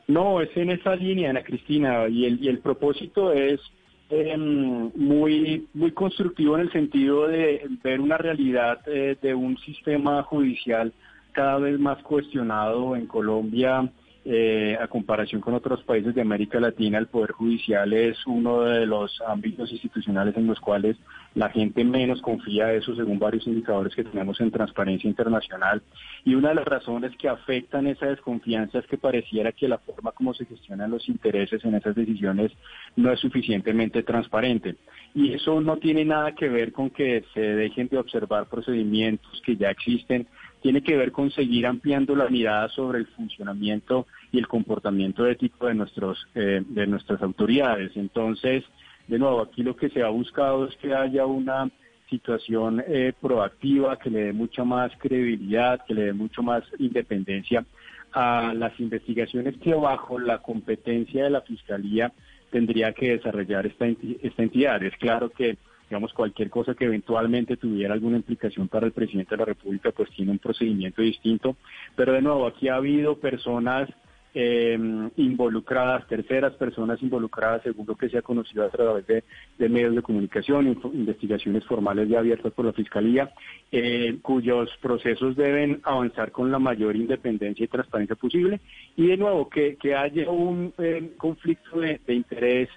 No, 0.09 0.41
es 0.41 0.49
en 0.57 0.71
esa 0.71 0.95
línea, 0.95 1.29
Ana 1.29 1.43
Cristina, 1.43 2.07
y 2.07 2.25
el, 2.25 2.43
y 2.43 2.47
el 2.47 2.57
propósito 2.61 3.31
es 3.31 3.61
em, 4.09 4.89
muy, 4.95 5.67
muy 5.75 5.91
constructivo 5.91 6.55
en 6.55 6.61
el 6.61 6.71
sentido 6.71 7.27
de 7.27 7.61
ver 7.83 8.01
una 8.01 8.17
realidad 8.17 8.79
eh, 8.87 9.15
de 9.21 9.35
un 9.35 9.55
sistema 9.59 10.23
judicial 10.23 10.91
cada 11.31 11.59
vez 11.59 11.79
más 11.79 12.01
cuestionado 12.01 12.95
en 12.95 13.05
Colombia. 13.05 13.87
Eh, 14.25 14.77
a 14.79 14.87
comparación 14.87 15.39
con 15.39 15.53
otros 15.53 15.81
países 15.83 16.13
de 16.13 16.21
América 16.21 16.59
Latina, 16.59 16.97
el 16.97 17.07
Poder 17.07 17.31
Judicial 17.31 17.91
es 17.93 18.17
uno 18.27 18.61
de 18.61 18.85
los 18.85 19.21
ámbitos 19.25 19.71
institucionales 19.71 20.35
en 20.35 20.45
los 20.45 20.59
cuales 20.59 20.97
la 21.35 21.49
gente 21.49 21.85
menos 21.85 22.21
confía 22.21 22.67
de 22.67 22.77
eso, 22.77 22.93
según 22.95 23.17
varios 23.17 23.47
indicadores 23.47 23.95
que 23.95 24.03
tenemos 24.03 24.41
en 24.41 24.51
Transparencia 24.51 25.07
Internacional. 25.07 25.81
Y 26.25 26.35
una 26.35 26.49
de 26.49 26.55
las 26.55 26.65
razones 26.65 27.15
que 27.17 27.29
afectan 27.29 27.87
esa 27.87 28.07
desconfianza 28.07 28.79
es 28.79 28.87
que 28.87 28.97
pareciera 28.97 29.53
que 29.53 29.69
la 29.69 29.77
forma 29.77 30.11
como 30.11 30.33
se 30.33 30.45
gestionan 30.45 30.91
los 30.91 31.07
intereses 31.07 31.63
en 31.63 31.75
esas 31.75 31.95
decisiones 31.95 32.51
no 32.97 33.11
es 33.11 33.19
suficientemente 33.21 34.03
transparente. 34.03 34.75
Y 35.15 35.33
eso 35.33 35.61
no 35.61 35.77
tiene 35.77 36.03
nada 36.03 36.35
que 36.35 36.49
ver 36.49 36.73
con 36.73 36.89
que 36.89 37.23
se 37.33 37.39
dejen 37.39 37.87
de 37.87 37.97
observar 37.97 38.47
procedimientos 38.47 39.41
que 39.45 39.55
ya 39.55 39.69
existen, 39.69 40.27
tiene 40.61 40.81
que 40.81 40.97
ver 40.97 41.11
con 41.11 41.31
seguir 41.31 41.65
ampliando 41.65 42.15
la 42.15 42.27
mirada 42.27 42.69
sobre 42.69 42.99
el 42.99 43.07
funcionamiento 43.07 44.07
y 44.31 44.39
el 44.39 44.47
comportamiento 44.47 45.25
ético 45.25 45.67
de 45.67 45.75
nuestros 45.75 46.27
eh, 46.35 46.61
de 46.67 46.87
nuestras 46.87 47.21
autoridades. 47.21 47.91
Entonces, 47.95 48.63
de 49.07 49.19
nuevo, 49.19 49.41
aquí 49.41 49.63
lo 49.63 49.75
que 49.75 49.89
se 49.89 50.03
ha 50.03 50.09
buscado 50.09 50.67
es 50.67 50.75
que 50.77 50.93
haya 50.93 51.25
una 51.25 51.69
situación 52.09 52.83
eh, 52.87 53.13
proactiva 53.19 53.97
que 53.97 54.09
le 54.09 54.25
dé 54.25 54.33
mucha 54.33 54.63
más 54.63 54.91
credibilidad, 54.97 55.85
que 55.85 55.93
le 55.93 56.05
dé 56.05 56.13
mucho 56.13 56.41
más 56.43 56.63
independencia 56.79 57.65
a 58.11 58.53
las 58.55 58.77
investigaciones 58.79 59.55
que 59.57 59.73
bajo 59.73 60.19
la 60.19 60.39
competencia 60.39 61.23
de 61.23 61.29
la 61.29 61.41
Fiscalía 61.41 62.11
tendría 62.51 62.93
que 62.93 63.11
desarrollar 63.11 63.67
esta, 63.67 63.85
esta 63.87 64.43
entidad. 64.43 64.81
Es 64.83 64.95
claro 64.97 65.29
que 65.29 65.57
digamos, 65.89 66.13
cualquier 66.13 66.49
cosa 66.49 66.75
que 66.75 66.85
eventualmente 66.85 67.57
tuviera 67.57 67.93
alguna 67.93 68.17
implicación 68.17 68.67
para 68.67 68.85
el 68.85 68.91
presidente 68.91 69.31
de 69.31 69.37
la 69.37 69.45
República, 69.45 69.91
pues 69.91 70.09
tiene 70.11 70.31
un 70.31 70.39
procedimiento 70.39 71.01
distinto. 71.01 71.55
Pero 71.95 72.13
de 72.13 72.21
nuevo, 72.21 72.45
aquí 72.45 72.69
ha 72.69 72.75
habido 72.75 73.17
personas 73.17 73.89
eh, 74.35 74.77
involucradas, 75.15 76.07
terceras 76.07 76.53
personas 76.53 77.01
involucradas, 77.01 77.63
según 77.63 77.87
lo 77.87 77.95
que 77.95 78.09
se 78.09 78.19
ha 78.19 78.21
conocido 78.21 78.63
a 78.63 78.69
través 78.69 79.07
de, 79.07 79.23
medios 79.67 79.95
de 79.95 80.03
comunicación, 80.03 80.67
investigaciones 80.93 81.65
formales 81.65 82.07
ya 82.07 82.19
abiertas 82.19 82.53
por 82.53 82.65
la 82.65 82.73
Fiscalía, 82.73 83.31
eh, 83.71 84.19
cuyos 84.21 84.69
procesos 84.81 85.35
deben 85.35 85.81
avanzar 85.83 86.31
con 86.31 86.51
la 86.51 86.59
mayor 86.59 86.95
independencia 86.95 87.63
y 87.63 87.67
transparencia 87.67 88.15
posible. 88.15 88.59
Y 88.95 89.07
de 89.07 89.17
nuevo, 89.17 89.49
que, 89.49 89.75
haya 89.95 90.29
un 90.29 90.71
eh, 90.77 91.13
conflicto 91.17 91.79
de, 91.79 91.99
de 92.05 92.13
interés. 92.13 92.69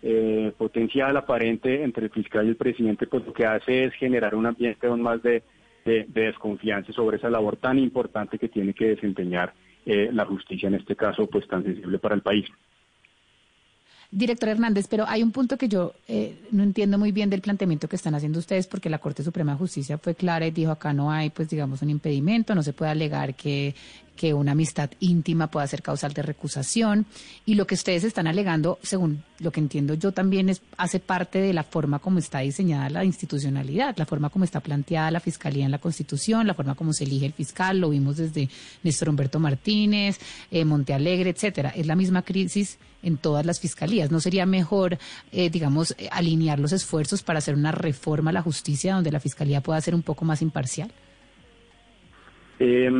Eh, 0.00 0.52
potencial 0.56 1.16
aparente 1.16 1.82
entre 1.82 2.04
el 2.04 2.10
fiscal 2.10 2.46
y 2.46 2.50
el 2.50 2.56
presidente, 2.56 3.08
pues 3.08 3.26
lo 3.26 3.32
que 3.32 3.44
hace 3.44 3.84
es 3.84 3.94
generar 3.94 4.36
un 4.36 4.46
ambiente 4.46 4.86
aún 4.86 5.02
más 5.02 5.20
de, 5.22 5.42
desconfianza 5.84 6.92
sobre 6.92 7.16
esa 7.16 7.30
labor 7.30 7.56
tan 7.56 7.78
importante 7.78 8.38
que 8.38 8.48
tiene 8.48 8.74
que 8.74 8.88
desempeñar 8.88 9.54
eh, 9.86 10.10
la 10.12 10.26
justicia 10.26 10.68
en 10.68 10.74
este 10.74 10.94
caso, 10.94 11.26
pues 11.26 11.48
tan 11.48 11.64
sensible 11.64 11.98
para 11.98 12.14
el 12.14 12.20
país. 12.20 12.46
Director 14.10 14.48
Hernández, 14.48 14.86
pero 14.88 15.04
hay 15.06 15.22
un 15.22 15.32
punto 15.32 15.58
que 15.58 15.68
yo 15.68 15.94
eh, 16.08 16.38
no 16.50 16.62
entiendo 16.62 16.96
muy 16.96 17.12
bien 17.12 17.28
del 17.28 17.42
planteamiento 17.42 17.88
que 17.88 17.96
están 17.96 18.14
haciendo 18.14 18.38
ustedes, 18.38 18.66
porque 18.66 18.88
la 18.88 18.98
Corte 18.98 19.22
Suprema 19.22 19.52
de 19.52 19.58
Justicia 19.58 19.98
fue 19.98 20.14
clara 20.14 20.46
y 20.46 20.50
dijo 20.50 20.70
acá 20.70 20.92
no 20.92 21.10
hay, 21.10 21.30
pues 21.30 21.50
digamos, 21.50 21.82
un 21.82 21.90
impedimento, 21.90 22.54
no 22.54 22.62
se 22.62 22.72
puede 22.72 22.90
alegar 22.90 23.34
que, 23.34 23.74
que 24.18 24.34
una 24.34 24.52
amistad 24.52 24.90
íntima 24.98 25.46
pueda 25.46 25.66
ser 25.68 25.80
causal 25.80 26.12
de 26.12 26.22
recusación. 26.22 27.06
Y 27.46 27.54
lo 27.54 27.66
que 27.66 27.76
ustedes 27.76 28.02
están 28.02 28.26
alegando, 28.26 28.78
según 28.82 29.22
lo 29.38 29.52
que 29.52 29.60
entiendo 29.60 29.94
yo 29.94 30.10
también, 30.10 30.48
es 30.48 30.60
hace 30.76 30.98
parte 30.98 31.38
de 31.38 31.52
la 31.52 31.62
forma 31.62 32.00
como 32.00 32.18
está 32.18 32.40
diseñada 32.40 32.90
la 32.90 33.04
institucionalidad, 33.04 33.96
la 33.96 34.06
forma 34.06 34.28
como 34.28 34.44
está 34.44 34.58
planteada 34.60 35.12
la 35.12 35.20
Fiscalía 35.20 35.64
en 35.64 35.70
la 35.70 35.78
Constitución, 35.78 36.48
la 36.48 36.54
forma 36.54 36.74
como 36.74 36.92
se 36.92 37.04
elige 37.04 37.26
el 37.26 37.32
fiscal, 37.32 37.78
lo 37.78 37.90
vimos 37.90 38.16
desde 38.16 38.50
Néstor 38.82 39.08
Humberto 39.08 39.38
Martínez, 39.38 40.18
eh, 40.50 40.64
Montealegre, 40.64 41.30
etcétera. 41.30 41.70
Es 41.70 41.86
la 41.86 41.94
misma 41.94 42.22
crisis 42.22 42.78
en 43.04 43.18
todas 43.18 43.46
las 43.46 43.60
fiscalías. 43.60 44.10
¿No 44.10 44.18
sería 44.18 44.46
mejor, 44.46 44.98
eh, 45.30 45.48
digamos, 45.48 45.94
alinear 46.10 46.58
los 46.58 46.72
esfuerzos 46.72 47.22
para 47.22 47.38
hacer 47.38 47.54
una 47.54 47.70
reforma 47.70 48.30
a 48.30 48.32
la 48.32 48.42
justicia 48.42 48.94
donde 48.94 49.12
la 49.12 49.20
fiscalía 49.20 49.62
pueda 49.62 49.80
ser 49.80 49.94
un 49.94 50.02
poco 50.02 50.24
más 50.24 50.42
imparcial? 50.42 50.90
Eh, 52.60 52.90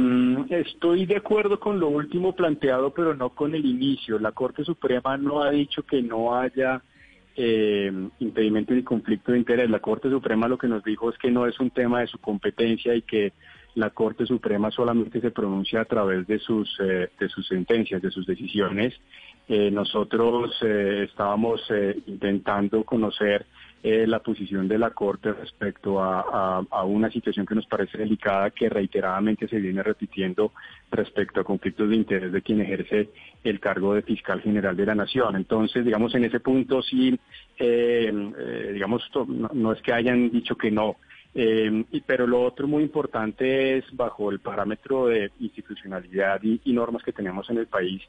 estoy 0.51 1.07
de 1.07 1.17
acuerdo 1.17 1.59
con 1.59 1.81
lo 1.81 1.89
último 1.89 2.35
planteado, 2.35 2.93
pero 2.93 3.15
no 3.15 3.31
con 3.31 3.55
el 3.55 3.67
inicio. 3.67 4.19
La 4.19 4.33
Corte 4.33 4.65
Suprema 4.65 5.17
no 5.17 5.43
ha 5.43 5.51
dicho 5.51 5.83
que 5.83 6.01
no 6.01 6.35
haya 6.37 6.81
eh, 7.37 7.93
impedimento 8.21 8.75
ni 8.75 8.83
conflicto 8.83 9.33
de 9.33 9.39
interés. 9.39 9.69
La 9.71 9.81
Corte 9.81 10.11
Suprema 10.11 10.49
lo 10.49 10.59
que 10.59 10.69
nos 10.69 10.85
dijo 10.85 11.11
es 11.11 11.19
que 11.19 11.31
no 11.31 11.47
es 11.47 11.59
un 11.61 11.71
tema 11.71 12.01
de 12.01 12.07
su 12.07 12.19
competencia 12.19 12.95
y 12.95 13.03
que 13.03 13.33
la 13.79 13.91
Corte 13.91 14.27
Suprema 14.27 14.71
solamente 14.71 15.21
se 15.21 15.31
pronuncia 15.31 15.81
a 15.81 15.85
través 15.85 16.27
de 16.27 16.39
sus, 16.41 16.69
eh, 16.81 17.11
de 17.19 17.29
sus 17.29 17.47
sentencias, 17.47 18.03
de 18.03 18.11
sus 18.11 18.27
decisiones. 18.27 18.95
Eh, 19.49 19.71
nosotros 19.71 20.51
eh, 20.63 21.07
estábamos 21.09 21.63
intentando 22.07 22.85
conocer 22.85 23.47
la 23.83 24.19
posición 24.21 24.69
de 24.69 24.79
la 24.79 24.91
Corte 24.91 25.33
respecto 25.33 26.03
a, 26.03 26.85
una 26.85 27.11
situación 27.11 27.47
que 27.47 27.55
nos 27.55 27.67
parece 27.67 27.99
delicada 27.99 28.51
que 28.51 28.69
reiteradamente 28.69 29.49
se 29.49 29.59
viene 29.59 29.83
repitiendo 29.83 30.53
respecto 30.91 31.41
a 31.41 31.45
conflictos 31.45 31.89
de 31.89 31.97
interés 31.97 32.33
de 32.33 32.43
quien 32.43 32.61
ejerce 32.61 33.11
el 33.45 33.61
cargo 33.61 33.95
de 33.95 34.03
fiscal 34.03 34.41
general 34.41 34.77
de 34.77 34.87
la 34.87 34.95
Nación. 34.95 35.37
Entonces, 35.37 35.85
digamos, 35.85 36.15
en 36.15 36.25
ese 36.25 36.41
punto 36.41 36.83
sí, 36.83 37.19
digamos, 37.59 39.09
no 39.53 39.73
es 39.73 39.83
que 39.83 39.93
hayan 39.93 40.31
dicho 40.31 40.57
que 40.57 40.71
no, 40.71 40.97
eh, 41.35 41.85
pero 42.07 42.27
lo 42.27 42.43
otro 42.43 42.67
muy 42.67 42.83
importante 42.83 43.79
es, 43.79 43.85
bajo 43.93 44.31
el 44.31 44.41
parámetro 44.41 45.07
de 45.07 45.31
institucionalidad 45.41 46.41
y, 46.43 46.73
normas 46.73 47.03
que 47.03 47.13
tenemos 47.13 47.49
en 47.51 47.59
el 47.59 47.67
país, 47.67 48.03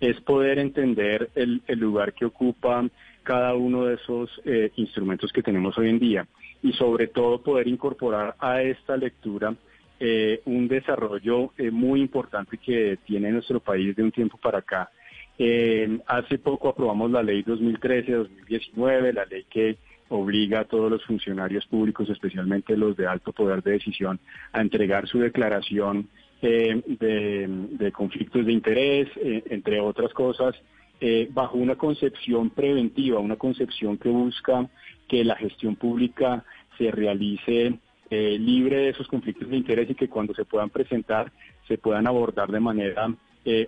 es 0.00 0.20
poder 0.22 0.58
entender 0.58 1.30
el, 1.34 1.62
lugar 1.78 2.12
que 2.12 2.24
ocupa 2.24 2.84
cada 3.22 3.54
uno 3.54 3.86
de 3.86 3.94
esos 3.94 4.30
eh, 4.44 4.70
instrumentos 4.76 5.32
que 5.32 5.42
tenemos 5.42 5.76
hoy 5.78 5.88
en 5.88 5.98
día 5.98 6.26
y 6.62 6.72
sobre 6.72 7.08
todo 7.08 7.42
poder 7.42 7.68
incorporar 7.68 8.36
a 8.38 8.62
esta 8.62 8.96
lectura 8.96 9.54
eh, 9.98 10.40
un 10.46 10.68
desarrollo 10.68 11.52
muy 11.70 12.00
importante 12.00 12.58
que 12.58 12.98
tiene 13.04 13.30
nuestro 13.30 13.60
país 13.60 13.94
de 13.94 14.02
un 14.02 14.10
tiempo 14.10 14.36
para 14.36 14.58
acá. 14.58 14.90
hace 16.06 16.38
poco 16.38 16.68
aprobamos 16.68 17.10
la 17.10 17.22
ley 17.22 17.42
2013-2019, 17.44 19.12
la 19.12 19.24
ley 19.24 19.44
que 19.48 19.76
obliga 20.12 20.60
a 20.60 20.64
todos 20.64 20.90
los 20.90 21.04
funcionarios 21.04 21.66
públicos, 21.66 22.08
especialmente 22.10 22.76
los 22.76 22.96
de 22.96 23.06
alto 23.06 23.32
poder 23.32 23.62
de 23.62 23.72
decisión, 23.72 24.20
a 24.52 24.60
entregar 24.60 25.08
su 25.08 25.18
declaración 25.18 26.08
eh, 26.42 26.82
de, 26.98 27.92
conflictos 27.92 28.44
de 28.44 28.52
interés, 28.52 29.08
eh, 29.16 29.44
entre 29.50 29.80
otras 29.80 30.12
cosas, 30.12 30.54
eh, 31.02 31.28
bajo 31.30 31.58
una 31.58 31.74
concepción 31.74 32.50
preventiva, 32.50 33.18
una 33.18 33.36
concepción 33.36 33.98
que 33.98 34.08
busca 34.08 34.70
que 35.08 35.24
la 35.24 35.36
gestión 35.36 35.76
pública 35.76 36.44
se 36.78 36.90
realice 36.90 37.78
libre 38.10 38.76
de 38.76 38.88
esos 38.90 39.08
conflictos 39.08 39.48
de 39.48 39.56
interés 39.56 39.88
y 39.88 39.94
que 39.94 40.08
cuando 40.08 40.34
se 40.34 40.44
puedan 40.44 40.68
presentar 40.68 41.32
se 41.66 41.78
puedan 41.78 42.06
abordar 42.06 42.52
de 42.52 42.60
manera 42.60 43.14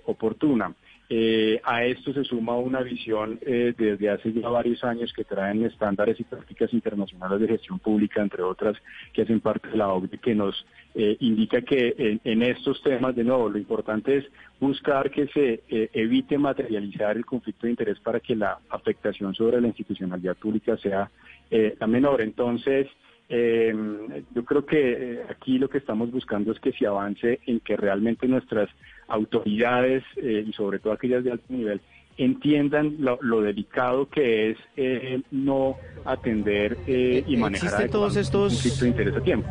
oportuna. 0.04 0.74
Eh, 1.10 1.60
a 1.64 1.84
esto 1.84 2.14
se 2.14 2.24
suma 2.24 2.56
una 2.56 2.80
visión 2.80 3.38
eh, 3.42 3.74
desde 3.76 4.08
hace 4.08 4.32
ya 4.32 4.48
varios 4.48 4.82
años 4.84 5.12
que 5.12 5.24
traen 5.24 5.62
estándares 5.62 6.18
y 6.18 6.24
prácticas 6.24 6.72
internacionales 6.72 7.40
de 7.40 7.48
gestión 7.48 7.78
pública, 7.78 8.22
entre 8.22 8.42
otras, 8.42 8.76
que 9.12 9.22
hacen 9.22 9.40
parte 9.40 9.68
de 9.68 9.76
la 9.76 9.92
OCDE, 9.92 10.16
que 10.16 10.34
nos 10.34 10.64
eh, 10.94 11.16
indica 11.20 11.60
que 11.60 12.18
en, 12.24 12.42
estos 12.42 12.82
temas, 12.82 13.14
de 13.14 13.24
nuevo, 13.24 13.50
lo 13.50 13.58
importante 13.58 14.16
es 14.16 14.24
buscar 14.58 15.10
que 15.10 15.26
se 15.28 15.62
evite 15.92 16.38
materializar 16.38 17.16
el 17.16 17.26
conflicto 17.26 17.66
de 17.66 17.72
interés 17.72 17.98
para 18.00 18.20
que 18.20 18.34
la 18.34 18.58
afectación 18.70 19.34
sobre 19.34 19.60
la 19.60 19.68
institucionalidad 19.68 20.36
pública 20.36 20.78
sea 20.78 21.10
la 21.50 21.86
menor. 21.86 22.22
Entonces, 22.22 22.86
yo 23.28 24.44
creo 24.44 24.64
que 24.64 25.22
aquí 25.28 25.58
lo 25.58 25.68
que 25.68 25.78
estamos 25.78 26.10
buscando 26.10 26.52
es 26.52 26.60
que 26.60 26.72
se 26.72 26.86
avance 26.86 27.40
en 27.46 27.60
que 27.60 27.76
realmente 27.76 28.28
nuestras 28.28 28.70
autoridades 29.08 30.02
eh, 30.16 30.44
y 30.46 30.52
sobre 30.52 30.78
todo 30.78 30.92
aquellas 30.92 31.24
de 31.24 31.32
alto 31.32 31.44
nivel 31.48 31.80
entiendan 32.16 32.96
lo, 33.00 33.40
delicado 33.40 34.08
que 34.08 34.50
es 34.50 34.58
eh, 34.76 35.20
no 35.32 35.76
atender 36.04 36.78
eh, 36.86 37.24
y 37.26 37.36
manejar 37.36 37.88
todos 37.88 38.16
estos 38.16 38.52
conflicto 38.52 38.84
de 38.84 38.90
interés 38.90 39.16
a 39.16 39.20
tiempo. 39.20 39.48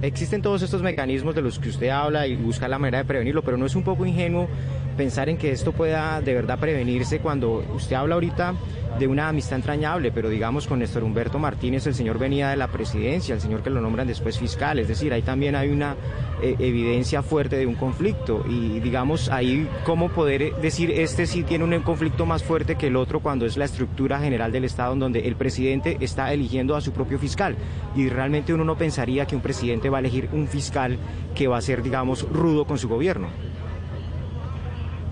Existen 0.00 0.40
todos 0.40 0.62
estos 0.62 0.82
mecanismos 0.82 1.34
de 1.34 1.42
los 1.42 1.58
que 1.58 1.68
usted 1.68 1.88
habla 1.90 2.26
y 2.26 2.36
busca 2.36 2.68
la 2.68 2.78
manera 2.78 2.98
de 2.98 3.04
prevenirlo, 3.04 3.42
pero 3.42 3.56
no 3.56 3.66
es 3.66 3.74
un 3.74 3.84
poco 3.84 4.06
ingenuo 4.06 4.48
pensar 4.96 5.28
en 5.28 5.36
que 5.36 5.52
esto 5.52 5.72
pueda 5.72 6.20
de 6.20 6.34
verdad 6.34 6.58
prevenirse 6.58 7.20
cuando 7.20 7.64
usted 7.74 7.96
habla 7.96 8.14
ahorita 8.14 8.54
de 8.98 9.06
una 9.06 9.28
amistad 9.28 9.56
entrañable, 9.56 10.10
pero 10.10 10.30
digamos 10.30 10.66
con 10.66 10.78
Néstor 10.78 11.04
Humberto 11.04 11.38
Martínez, 11.38 11.86
el 11.86 11.94
señor 11.94 12.18
venía 12.18 12.48
de 12.48 12.56
la 12.56 12.68
presidencia, 12.68 13.34
el 13.34 13.40
señor 13.40 13.62
que 13.62 13.68
lo 13.68 13.80
nombran 13.80 14.06
después 14.06 14.38
fiscal, 14.38 14.78
es 14.78 14.88
decir, 14.88 15.12
ahí 15.12 15.22
también 15.22 15.54
hay 15.54 15.68
una 15.68 15.96
eh, 16.42 16.56
evidencia 16.58 17.22
fuerte 17.22 17.56
de 17.56 17.66
un 17.66 17.74
conflicto 17.74 18.44
y 18.48 18.80
digamos 18.80 19.28
ahí 19.28 19.68
cómo 19.84 20.08
poder 20.08 20.54
decir 20.56 20.90
este 20.90 21.26
sí 21.26 21.42
tiene 21.42 21.64
un 21.64 21.82
conflicto 21.82 22.26
más 22.26 22.42
fuerte 22.42 22.76
que 22.76 22.86
el 22.86 22.96
otro 22.96 23.20
cuando 23.20 23.44
es 23.46 23.56
la 23.56 23.66
estructura 23.66 24.18
general 24.18 24.52
del 24.52 24.64
Estado 24.64 24.94
en 24.94 25.00
donde 25.00 25.28
el 25.28 25.36
presidente 25.36 25.98
está 26.00 26.32
eligiendo 26.32 26.74
a 26.74 26.80
su 26.80 26.92
propio 26.92 27.18
fiscal 27.18 27.56
y 27.94 28.08
realmente 28.08 28.54
uno 28.54 28.64
no 28.64 28.76
pensaría 28.76 29.26
que 29.26 29.36
un 29.36 29.42
presidente 29.42 29.90
va 29.90 29.98
a 29.98 30.00
elegir 30.00 30.28
un 30.32 30.46
fiscal 30.46 30.98
que 31.34 31.48
va 31.48 31.58
a 31.58 31.62
ser 31.62 31.82
digamos 31.82 32.26
rudo 32.30 32.66
con 32.66 32.78
su 32.78 32.88
gobierno. 32.88 33.28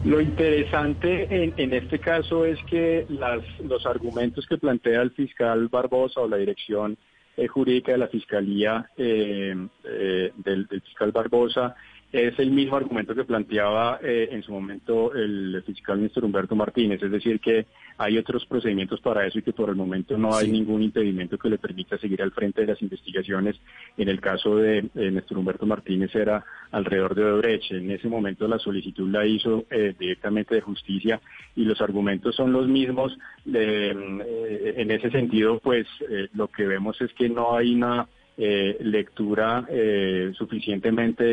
Lo 0.04 0.20
interesante 0.20 1.26
en, 1.30 1.54
en, 1.56 1.72
este 1.72 1.98
caso 1.98 2.44
es 2.44 2.62
que 2.64 3.06
las, 3.08 3.42
los 3.60 3.86
argumentos 3.86 4.46
que 4.46 4.58
plantea 4.58 5.00
el 5.00 5.12
fiscal 5.12 5.68
Barbosa 5.68 6.20
o 6.20 6.28
la 6.28 6.36
dirección 6.36 6.98
eh, 7.38 7.48
jurídica 7.48 7.92
de 7.92 7.98
la 7.98 8.08
Fiscalía 8.08 8.90
eh, 8.98 9.56
eh, 9.84 10.32
del, 10.36 10.66
del, 10.66 10.82
fiscal 10.82 11.10
Barbosa 11.10 11.74
es 12.14 12.38
el 12.38 12.52
mismo 12.52 12.76
argumento 12.76 13.12
que 13.12 13.24
planteaba 13.24 13.98
eh, 14.00 14.28
en 14.30 14.44
su 14.44 14.52
momento 14.52 15.12
el 15.12 15.60
fiscal 15.66 15.96
ministro 15.96 16.24
Humberto 16.24 16.54
Martínez, 16.54 17.02
es 17.02 17.10
decir, 17.10 17.40
que 17.40 17.66
hay 17.98 18.18
otros 18.18 18.46
procedimientos 18.46 19.00
para 19.00 19.26
eso 19.26 19.40
y 19.40 19.42
que 19.42 19.52
por 19.52 19.68
el 19.68 19.74
momento 19.74 20.16
no 20.16 20.32
hay 20.32 20.48
ningún 20.48 20.80
impedimento 20.84 21.36
que 21.36 21.48
le 21.48 21.58
permita 21.58 21.98
seguir 21.98 22.22
al 22.22 22.30
frente 22.30 22.60
de 22.60 22.68
las 22.68 22.80
investigaciones. 22.82 23.56
En 23.96 24.08
el 24.08 24.20
caso 24.20 24.56
de 24.56 24.78
eh, 24.94 25.10
Néstor 25.10 25.38
Humberto 25.38 25.66
Martínez 25.66 26.14
era 26.14 26.44
alrededor 26.70 27.16
de 27.16 27.24
Odebrecht. 27.24 27.72
En 27.72 27.90
ese 27.90 28.06
momento 28.06 28.46
la 28.46 28.60
solicitud 28.60 29.10
la 29.10 29.26
hizo 29.26 29.64
eh, 29.68 29.92
directamente 29.98 30.54
de 30.54 30.60
justicia 30.60 31.20
y 31.56 31.64
los 31.64 31.80
argumentos 31.80 32.36
son 32.36 32.52
los 32.52 32.68
mismos. 32.68 33.18
Eh, 33.52 34.74
en 34.76 34.90
ese 34.92 35.10
sentido, 35.10 35.58
pues 35.58 35.88
lo 36.34 36.46
que 36.46 36.64
vemos 36.64 37.00
es 37.00 37.12
que 37.14 37.28
no 37.28 37.56
hay 37.56 37.74
una 37.74 38.06
eh, 38.36 38.76
lectura 38.80 39.64
eh, 39.68 40.32
suficientemente 40.36 41.24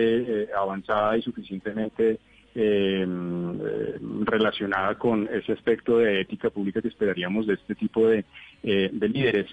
eh, 0.43 0.47
avanzada 0.55 1.17
y 1.17 1.21
suficientemente 1.21 2.19
eh, 2.53 3.07
relacionada 4.23 4.95
con 4.95 5.27
ese 5.31 5.53
aspecto 5.53 5.97
de 5.97 6.21
ética 6.21 6.49
pública 6.49 6.81
que 6.81 6.89
esperaríamos 6.89 7.47
de 7.47 7.53
este 7.55 7.75
tipo 7.75 8.07
de, 8.07 8.25
de 8.61 9.09
líderes. 9.09 9.47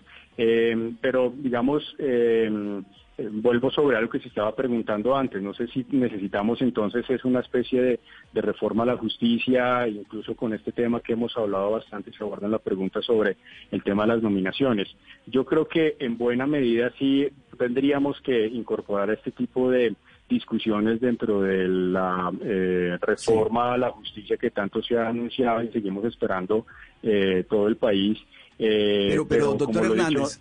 pero, 1.00 1.32
digamos, 1.36 1.94
eh, 1.98 2.82
vuelvo 3.18 3.70
sobre 3.70 3.96
algo 3.96 4.10
que 4.10 4.20
se 4.20 4.28
estaba 4.28 4.54
preguntando 4.54 5.16
antes. 5.16 5.42
No 5.42 5.52
sé 5.54 5.66
si 5.68 5.84
necesitamos 5.90 6.62
entonces 6.62 7.08
es 7.10 7.24
una 7.24 7.40
especie 7.40 7.82
de, 7.82 8.00
de, 8.32 8.40
reforma 8.40 8.84
a 8.84 8.86
la 8.86 8.96
justicia, 8.96 9.86
incluso 9.88 10.36
con 10.36 10.54
este 10.54 10.72
tema 10.72 11.00
que 11.00 11.14
hemos 11.14 11.36
hablado 11.36 11.72
bastante, 11.72 12.12
se 12.12 12.22
abordan 12.22 12.50
la 12.50 12.58
pregunta 12.58 13.02
sobre 13.02 13.36
el 13.70 13.82
tema 13.82 14.04
de 14.04 14.14
las 14.14 14.22
nominaciones. 14.22 14.88
Yo 15.26 15.44
creo 15.44 15.66
que 15.66 15.96
en 15.98 16.16
buena 16.16 16.46
medida 16.46 16.92
sí 16.98 17.28
tendríamos 17.58 18.20
que 18.20 18.46
incorporar 18.46 19.10
este 19.10 19.32
tipo 19.32 19.70
de 19.70 19.94
discusiones 20.28 21.00
dentro 21.00 21.40
de 21.40 21.66
la 21.68 22.30
eh, 22.42 22.98
reforma 23.00 23.74
a 23.74 23.78
la 23.78 23.90
justicia 23.90 24.36
que 24.36 24.50
tanto 24.50 24.82
se 24.82 24.96
ha 24.96 25.08
anunciado 25.08 25.62
y 25.62 25.68
seguimos 25.68 26.04
esperando 26.04 26.66
eh, 27.02 27.44
todo 27.48 27.66
el 27.66 27.76
país. 27.76 28.18
Eh, 28.58 29.08
pero, 29.10 29.26
pero, 29.26 29.56
pero, 29.56 29.66
doctor 29.66 29.84
Hernández. 29.86 30.40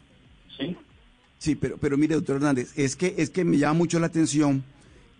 Dicho, 0.50 0.58
¿sí? 0.58 0.78
Sí, 1.40 1.56
pero, 1.56 1.78
pero 1.78 1.98
mire, 1.98 2.16
doctor 2.16 2.38
Hernández, 2.38 2.72
es 2.76 2.96
que, 2.96 3.16
es 3.18 3.30
que 3.30 3.46
me 3.46 3.58
llama 3.58 3.74
mucho 3.74 4.00
la 4.00 4.08
atención 4.08 4.64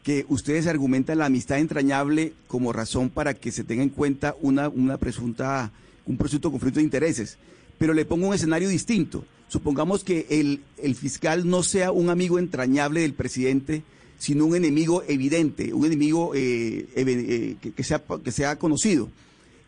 que 0.04 0.26
ustedes 0.30 0.68
argumentan 0.68 1.18
la 1.18 1.26
amistad 1.26 1.60
entrañable 1.60 2.34
como 2.48 2.72
razón 2.72 3.10
para 3.10 3.34
que 3.34 3.52
se 3.52 3.64
tenga 3.64 3.84
en 3.84 3.90
cuenta 3.90 4.36
una, 4.42 4.70
una 4.70 4.98
presunta, 4.98 5.72
un 6.06 6.18
presunto 6.18 6.50
conflicto 6.50 6.80
de 6.80 6.86
intereses. 6.86 7.38
Pero 7.78 7.94
le 7.94 8.06
pongo 8.06 8.30
un 8.30 8.34
escenario 8.34 8.70
distinto. 8.70 9.26
Supongamos 9.50 10.04
que 10.04 10.26
el, 10.30 10.62
el 10.78 10.96
fiscal 10.96 11.48
no 11.48 11.62
sea 11.62 11.92
un 11.92 12.10
amigo 12.10 12.40
entrañable 12.40 13.02
del 13.02 13.14
presidente, 13.14 13.84
sino 14.18 14.46
un 14.46 14.56
enemigo 14.56 15.04
evidente, 15.08 15.74
un 15.74 15.86
enemigo 15.86 16.34
eh, 16.34 16.88
eh, 16.96 17.56
que, 17.62 17.72
que, 17.74 17.84
sea, 17.84 18.02
que 18.24 18.32
sea 18.32 18.58
conocido. 18.58 19.10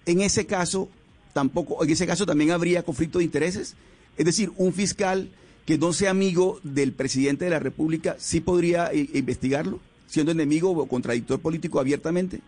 En 0.05 0.21
ese 0.21 0.45
caso, 0.45 0.89
tampoco, 1.33 1.83
en 1.83 1.89
ese 1.91 2.07
caso 2.07 2.25
también 2.25 2.51
habría 2.51 2.83
conflicto 2.83 3.19
de 3.19 3.25
intereses. 3.25 3.75
Es 4.17 4.25
decir, 4.25 4.51
un 4.57 4.73
fiscal 4.73 5.29
que 5.69 5.77
no 5.77 5.93
sea 5.93 6.09
amigo 6.09 6.59
del 6.63 6.93
presidente 6.93 7.45
de 7.45 7.51
la 7.51 7.59
República, 7.59 8.15
¿sí 8.17 8.41
podría 8.41 8.91
eh, 8.91 9.07
investigarlo, 9.13 9.77
siendo 10.07 10.31
enemigo 10.31 10.71
o 10.71 10.87
contradictor 10.87 11.39
político 11.39 11.79
abiertamente? 11.79 12.39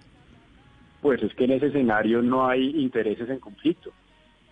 Pues 1.03 1.22
es 1.22 1.32
que 1.36 1.43
en 1.43 1.51
ese 1.51 1.67
escenario 1.67 2.24
no 2.24 2.47
hay 2.47 2.82
intereses 2.82 3.30
en 3.30 3.38
conflicto. 3.38 3.91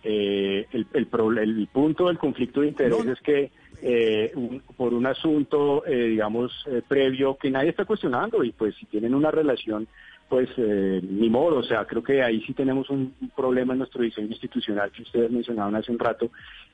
Eh, 0.04 0.68
el, 0.70 0.86
el, 0.92 1.08
el, 1.38 1.66
punto 1.72 2.06
del 2.06 2.18
conflicto 2.18 2.60
de 2.60 2.68
interés 2.68 3.04
no. 3.04 3.12
es 3.12 3.20
que 3.22 3.50
eh, 3.82 4.30
un, 4.36 4.62
por 4.76 4.94
un 4.94 5.04
asunto, 5.04 5.84
eh, 5.84 6.10
digamos, 6.10 6.52
eh, 6.68 6.80
previo 6.86 7.36
que 7.38 7.50
nadie 7.50 7.70
está 7.70 7.84
cuestionando 7.84 8.44
y 8.44 8.52
pues 8.52 8.76
si 8.76 8.86
tienen 8.86 9.16
una 9.16 9.32
relación 9.32 9.88
pues 10.30 10.48
eh, 10.56 11.00
ni 11.02 11.28
modo, 11.28 11.58
o 11.58 11.62
sea, 11.64 11.84
creo 11.86 12.04
que 12.04 12.22
ahí 12.22 12.40
sí 12.46 12.54
tenemos 12.54 12.88
un, 12.88 13.12
problema 13.34 13.72
en 13.72 13.80
nuestro 13.80 14.02
diseño 14.02 14.28
institucional 14.28 14.92
que 14.92 15.02
ustedes 15.02 15.28
mencionaban 15.28 15.74
hace 15.74 15.90
un 15.90 15.98
rato 15.98 16.30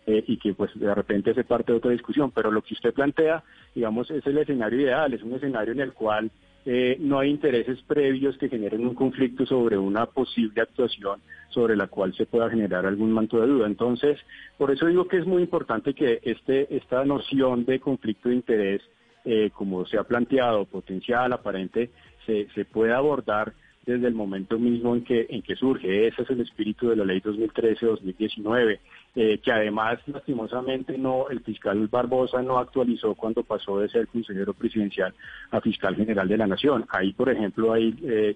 eh, 0.06 0.22
y 0.26 0.36
que 0.36 0.52
pues 0.52 0.70
de 0.78 0.94
repente 0.94 1.30
hace 1.30 1.42
parte 1.42 1.72
de 1.72 1.78
otra 1.78 1.90
discusión, 1.90 2.30
pero 2.30 2.50
lo 2.50 2.60
que 2.60 2.74
usted 2.74 2.92
plantea, 2.92 3.42
digamos, 3.74 4.10
es 4.10 4.26
el 4.26 4.36
escenario 4.36 4.78
ideal, 4.78 5.14
es 5.14 5.22
un 5.22 5.32
escenario 5.32 5.72
en 5.72 5.80
el 5.80 5.94
cual 5.94 6.30
eh, 6.66 6.98
no 7.00 7.18
hay 7.18 7.30
intereses 7.30 7.80
previos 7.86 8.36
que 8.36 8.50
generen 8.50 8.86
un 8.86 8.94
conflicto 8.94 9.46
sobre 9.46 9.78
una 9.78 10.04
posible 10.04 10.60
actuación 10.60 11.22
sobre 11.48 11.74
la 11.74 11.86
cual 11.86 12.12
se 12.14 12.26
pueda 12.26 12.50
generar 12.50 12.84
algún 12.84 13.12
manto 13.12 13.40
de 13.40 13.46
duda. 13.46 13.66
Entonces, 13.66 14.18
por 14.58 14.70
eso 14.70 14.84
digo 14.84 15.08
que 15.08 15.16
es 15.16 15.26
muy 15.26 15.42
importante 15.42 15.94
que 15.94 16.20
este, 16.22 16.76
esta 16.76 17.02
noción 17.06 17.64
de 17.64 17.80
conflicto 17.80 18.28
de 18.28 18.34
interés, 18.34 18.82
eh, 19.24 19.48
como 19.54 19.86
se 19.86 19.96
ha 19.96 20.04
planteado, 20.04 20.66
potencial, 20.66 21.32
aparente, 21.32 21.88
se, 22.26 22.48
se 22.54 22.64
pueda 22.64 22.98
abordar 22.98 23.54
desde 23.86 24.08
el 24.08 24.14
momento 24.14 24.58
mismo 24.58 24.96
en 24.96 25.04
que, 25.04 25.26
en 25.30 25.42
que 25.42 25.54
surge. 25.54 26.08
Ese 26.08 26.22
es 26.22 26.30
el 26.30 26.40
espíritu 26.40 26.88
de 26.88 26.96
la 26.96 27.04
ley 27.04 27.20
2013-2019, 27.20 28.80
eh, 29.14 29.38
que 29.38 29.52
además, 29.52 30.00
lastimosamente, 30.06 30.98
no 30.98 31.28
el 31.30 31.40
fiscal 31.40 31.86
Barbosa 31.86 32.42
no 32.42 32.58
actualizó 32.58 33.14
cuando 33.14 33.44
pasó 33.44 33.78
de 33.78 33.88
ser 33.88 34.08
consejero 34.08 34.52
presidencial 34.54 35.14
a 35.52 35.60
fiscal 35.60 35.94
general 35.94 36.26
de 36.26 36.36
la 36.36 36.48
Nación. 36.48 36.84
Ahí, 36.88 37.12
por 37.12 37.30
ejemplo, 37.30 37.72
hay 37.72 37.94
eh, 38.02 38.34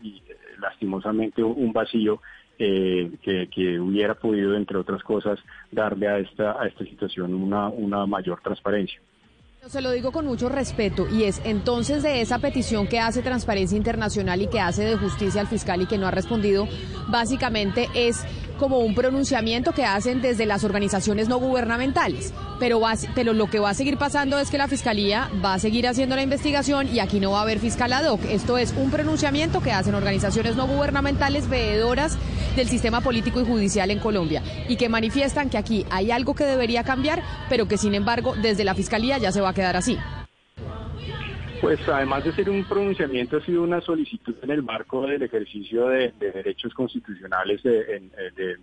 lastimosamente 0.60 1.42
un 1.42 1.72
vacío 1.72 2.20
eh, 2.56 3.10
que, 3.22 3.48
que, 3.48 3.80
hubiera 3.80 4.14
podido, 4.14 4.54
entre 4.54 4.78
otras 4.78 5.02
cosas, 5.02 5.40
darle 5.72 6.06
a 6.06 6.18
esta, 6.18 6.62
a 6.62 6.66
esta 6.66 6.84
situación 6.84 7.34
una, 7.34 7.68
una 7.68 8.06
mayor 8.06 8.40
transparencia. 8.40 9.00
Se 9.68 9.82
lo 9.82 9.92
digo 9.92 10.10
con 10.10 10.24
mucho 10.24 10.48
respeto 10.48 11.06
y 11.06 11.24
es 11.24 11.42
entonces 11.44 12.02
de 12.02 12.22
esa 12.22 12.38
petición 12.38 12.86
que 12.86 12.98
hace 12.98 13.20
Transparencia 13.20 13.76
Internacional 13.76 14.40
y 14.40 14.46
que 14.46 14.58
hace 14.58 14.84
de 14.84 14.96
justicia 14.96 15.42
al 15.42 15.48
fiscal 15.48 15.82
y 15.82 15.86
que 15.86 15.98
no 15.98 16.06
ha 16.06 16.10
respondido, 16.10 16.66
básicamente 17.08 17.88
es 17.94 18.24
como 18.60 18.80
un 18.80 18.94
pronunciamiento 18.94 19.72
que 19.72 19.86
hacen 19.86 20.20
desde 20.20 20.44
las 20.44 20.64
organizaciones 20.64 21.28
no 21.28 21.38
gubernamentales. 21.38 22.32
Pero, 22.58 22.82
pero 23.14 23.32
lo 23.32 23.48
que 23.48 23.58
va 23.58 23.70
a 23.70 23.74
seguir 23.74 23.96
pasando 23.96 24.38
es 24.38 24.50
que 24.50 24.58
la 24.58 24.68
Fiscalía 24.68 25.30
va 25.42 25.54
a 25.54 25.58
seguir 25.58 25.88
haciendo 25.88 26.14
la 26.14 26.22
investigación 26.22 26.86
y 26.94 26.98
aquí 27.00 27.20
no 27.20 27.30
va 27.30 27.38
a 27.38 27.42
haber 27.42 27.58
fiscal 27.58 27.90
ad 27.94 28.04
hoc. 28.04 28.20
Esto 28.26 28.58
es 28.58 28.74
un 28.76 28.90
pronunciamiento 28.90 29.62
que 29.62 29.72
hacen 29.72 29.94
organizaciones 29.94 30.56
no 30.56 30.66
gubernamentales 30.66 31.48
veedoras 31.48 32.18
del 32.54 32.68
sistema 32.68 33.00
político 33.00 33.40
y 33.40 33.46
judicial 33.46 33.90
en 33.90 33.98
Colombia 33.98 34.42
y 34.68 34.76
que 34.76 34.90
manifiestan 34.90 35.48
que 35.48 35.56
aquí 35.56 35.86
hay 35.88 36.10
algo 36.10 36.34
que 36.34 36.44
debería 36.44 36.84
cambiar, 36.84 37.22
pero 37.48 37.66
que 37.66 37.78
sin 37.78 37.94
embargo 37.94 38.34
desde 38.42 38.64
la 38.64 38.74
Fiscalía 38.74 39.16
ya 39.16 39.32
se 39.32 39.40
va 39.40 39.49
a 39.50 39.54
quedar 39.54 39.76
así. 39.76 39.98
Pues 41.60 41.78
además 41.86 42.24
de 42.24 42.32
ser 42.32 42.48
un 42.48 42.64
pronunciamiento, 42.64 43.36
ha 43.36 43.44
sido 43.44 43.62
una 43.62 43.82
solicitud 43.82 44.34
en 44.42 44.50
el 44.50 44.62
marco 44.62 45.06
del 45.06 45.22
ejercicio 45.22 45.88
de, 45.88 46.12
de 46.18 46.32
derechos 46.32 46.72
constitucionales 46.72 47.62
de, 47.62 48.00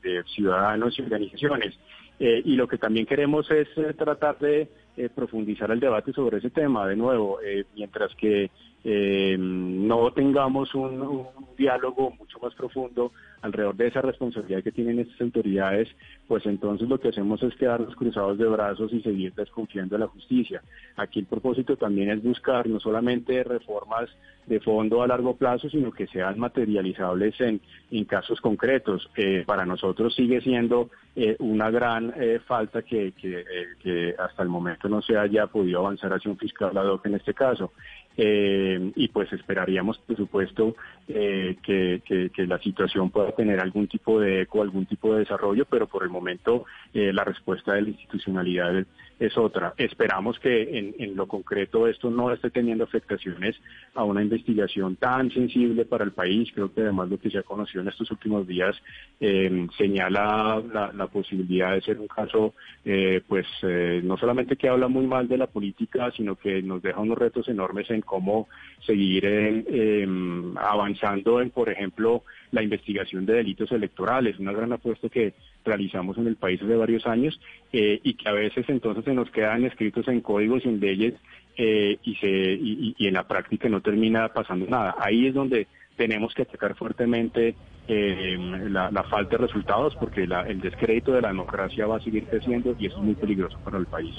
de, 0.02 0.24
ciudadanos 0.36 0.98
y 0.98 1.04
organizaciones. 1.04 1.78
Eh, 2.20 2.42
y 2.44 2.56
lo 2.56 2.68
que 2.68 2.80
también 2.80 3.06
queremos 3.06 3.52
es 3.52 3.68
eh, 3.78 3.94
tratar 3.94 4.40
de 4.40 4.68
eh, 4.98 5.10
profundizar 5.14 5.70
el 5.70 5.80
debate 5.80 6.12
sobre 6.12 6.40
ese 6.40 6.50
tema. 6.50 6.88
De 6.88 6.96
nuevo, 6.96 7.40
eh, 7.40 7.66
mientras 7.76 8.16
que 8.16 8.50
eh, 8.84 9.36
no 9.38 10.12
tengamos 10.12 10.74
un, 10.74 11.28
diálogo 11.56 12.12
mucho 12.18 12.40
más 12.40 12.56
profundo 12.56 13.12
alrededor 13.44 13.76
de 13.76 13.88
esa 13.88 14.02
responsabilidad 14.02 14.64
que 14.64 14.72
tienen 14.72 14.98
estas 14.98 15.22
autoridades, 15.22 15.88
pues 16.28 16.46
entonces 16.46 16.88
lo 16.88 17.00
que 17.00 17.10
hacemos 17.10 17.42
es 17.44 17.56
quedarnos 17.56 17.96
cruzados 17.96 18.38
de 18.38 18.48
brazos 18.48 18.92
y 18.94 19.02
seguir 19.02 19.34
desconfiando 19.34 19.96
de 19.96 20.00
la 20.00 20.08
justicia. 20.08 20.62
Aquí 20.98 21.20
el 21.20 21.26
propósito 21.26 21.78
también 21.78 22.10
es 22.10 22.22
buscar 22.22 22.68
no 22.68 22.80
solamente 22.80 23.44
reformas 23.44 24.10
de 24.48 24.60
fondo 24.62 25.04
a 25.04 25.08
largo 25.08 25.36
plazo, 25.36 25.70
sino 25.70 25.92
que 25.92 26.08
sean 26.08 26.40
materializables 26.40 27.40
en, 27.42 27.62
en 27.92 28.06
casos 28.06 28.40
concretos. 28.42 29.10
Eh, 29.16 29.44
para 29.46 29.66
nosotros 29.66 30.16
sigue 30.16 30.42
siendo 30.42 30.90
eh, 31.16 31.36
una 31.40 31.70
gran 31.70 32.14
eh, 32.16 32.40
falta 32.46 32.82
que, 32.82 33.14
que, 33.14 34.16
hasta 34.18 34.44
el 34.44 34.50
momento 34.50 34.88
no 34.88 35.02
se 35.02 35.18
haya 35.18 35.48
podido 35.48 35.80
avanzar 35.80 36.14
hacia 36.14 36.32
un 36.32 36.38
fiscal 36.38 36.78
ad 36.78 36.88
hoc 36.88 37.06
en 37.06 37.16
este 37.16 37.34
caso. 37.34 37.74
Y 38.20 39.08
pues 39.10 39.32
esperaríamos, 39.32 40.00
por 40.00 40.18
supuesto, 40.18 40.76
que, 41.06 42.02
que, 42.34 42.48
la 42.48 42.58
situación 42.58 43.12
pueda 43.12 43.32
tener 43.34 43.60
algún 43.60 43.88
tipo 43.88 44.20
de 44.20 44.42
eco, 44.42 44.64
algún 44.64 44.88
tipo 44.88 45.14
de 45.14 45.20
desarrollo, 45.20 45.66
pero 45.66 45.86
por 45.86 46.02
el 46.02 46.10
momento 46.18 46.66
eh, 46.94 47.14
la 47.14 47.24
respuesta 47.24 47.74
de 47.74 47.82
la 47.84 47.90
institucionalidad 47.90 48.86
es 49.20 49.38
otra. 49.38 49.74
Esperamos 49.78 50.40
que 50.40 50.78
en, 50.78 51.16
lo 51.16 51.28
concreto 51.28 51.88
esto 51.88 52.12
no 52.12 52.32
esté 52.32 52.52
teniendo 52.52 52.84
afectaciones 52.84 53.56
a 53.96 54.04
una 54.04 54.22
investigación 54.22 54.96
tan 54.96 55.32
sensible 55.32 55.86
para 55.86 56.04
el 56.04 56.12
país. 56.12 56.50
Creo 56.54 56.72
que 56.72 56.82
además 56.82 57.10
lo 57.10 57.18
que 57.18 57.32
se 57.32 57.40
ha 57.40 57.44
conocido 57.44 57.82
en 57.82 57.88
estos 57.88 58.12
últimos 58.12 58.46
días 58.46 58.76
eh, 59.20 59.68
señala 59.76 60.62
la, 60.94 61.08
posibilidad 61.08 61.74
de 61.74 61.82
ser 61.82 62.00
un 62.00 62.08
caso, 62.08 62.54
eh, 62.86 63.22
pues 63.28 63.48
no 64.04 64.18
solamente 64.18 64.56
que 64.56 64.70
habla 64.70 64.88
muy 64.88 65.08
mal 65.08 65.28
de 65.28 65.38
la 65.38 65.48
política, 65.48 66.12
sino 66.12 66.36
que 66.36 66.62
nos 66.62 66.82
deja 66.82 67.00
unos 67.00 67.18
retos 67.18 67.48
enormes 67.48 67.90
en 67.90 68.02
cómo 68.02 68.48
seguir 68.86 69.26
avanzando 70.58 71.42
en, 71.42 71.50
por 71.50 71.70
ejemplo, 71.70 72.24
la 72.52 72.64
investigación 72.64 73.26
de 73.26 73.34
delitos 73.34 73.72
electorales, 73.72 74.40
una 74.40 74.54
gran 74.54 74.72
apuesta 74.72 75.10
que 75.10 75.34
realizamos 75.66 76.18
en 76.18 76.28
el 76.28 76.36
país 76.36 76.62
hace 76.62 76.76
varios 76.76 77.06
años 77.06 77.40
eh, 77.74 78.00
y 78.04 78.14
que 78.14 78.30
a 78.30 78.34
veces 78.34 78.66
entonces 78.70 79.06
se 79.06 79.14
nos 79.14 79.30
quedan 79.32 79.66
escritos 79.66 80.08
en 80.08 80.22
códigos 80.22 80.66
y 80.66 80.70
en 80.70 80.80
leyes 80.80 81.14
eh, 81.58 81.98
y, 82.04 82.16
se, 82.16 82.28
y, 82.28 82.96
en 83.00 83.14
la 83.14 83.28
práctica 83.28 83.68
no 83.68 83.82
termina 83.82 84.30
pasando 84.30 84.66
nada. 84.68 84.96
Ahí 85.00 85.28
es 85.28 85.34
donde 85.34 85.68
tenemos 85.96 86.34
que 86.34 86.44
atacar 86.44 86.76
fuertemente 86.76 87.56
eh, 87.88 88.38
la, 88.70 89.04
falta 89.04 89.38
de 89.38 89.48
resultados 89.48 89.96
porque 89.96 90.24
el 90.24 90.62
descrédito 90.62 91.12
de 91.14 91.22
la 91.22 91.30
democracia 91.30 91.88
va 91.88 91.98
a 91.98 92.02
seguir 92.02 92.26
creciendo 92.26 92.76
y 92.78 92.88
eso 92.88 92.98
es 92.98 93.04
muy 93.04 93.16
peligroso 93.16 93.58
para 93.64 93.78
el 93.78 93.88
país. 93.88 94.14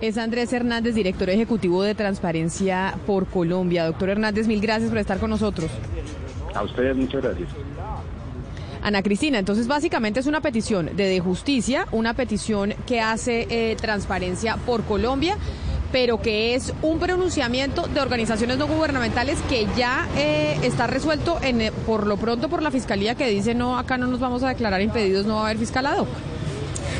Es 0.00 0.16
Andrés 0.16 0.52
Hernández, 0.52 0.94
director 0.94 1.28
ejecutivo 1.28 1.82
de 1.82 1.94
Transparencia 1.96 2.94
por 3.04 3.26
Colombia. 3.26 3.84
Doctor 3.84 4.10
Hernández, 4.10 4.46
mil 4.46 4.60
gracias 4.60 4.90
por 4.90 4.98
estar 4.98 5.18
con 5.18 5.30
nosotros. 5.30 5.70
A 6.58 6.64
ustedes 6.64 6.96
muchas 6.96 7.22
gracias. 7.22 7.48
Ana 8.82 9.02
Cristina, 9.02 9.38
entonces 9.38 9.68
básicamente 9.68 10.18
es 10.18 10.26
una 10.26 10.40
petición 10.40 10.90
de, 10.96 11.20
justicia, 11.20 11.86
una 11.92 12.14
petición 12.14 12.74
que 12.84 13.00
hace 13.00 13.46
eh, 13.48 13.76
transparencia 13.76 14.56
por 14.66 14.82
Colombia, 14.82 15.36
pero 15.92 16.20
que 16.20 16.56
es 16.56 16.74
un 16.82 16.98
pronunciamiento 16.98 17.86
de 17.86 18.00
organizaciones 18.00 18.58
no 18.58 18.66
gubernamentales 18.66 19.40
que 19.48 19.68
ya 19.76 20.08
eh, 20.16 20.58
está 20.64 20.88
resuelto 20.88 21.38
en, 21.42 21.60
eh, 21.60 21.72
por 21.86 22.08
lo 22.08 22.16
pronto 22.16 22.48
por 22.48 22.60
la 22.60 22.72
Fiscalía 22.72 23.14
que 23.14 23.28
dice 23.28 23.54
no, 23.54 23.78
acá 23.78 23.96
no 23.96 24.08
nos 24.08 24.18
vamos 24.18 24.42
a 24.42 24.48
declarar 24.48 24.82
impedidos, 24.82 25.26
no 25.26 25.36
va 25.36 25.42
a 25.42 25.44
haber 25.44 25.58
fiscalado. 25.58 26.08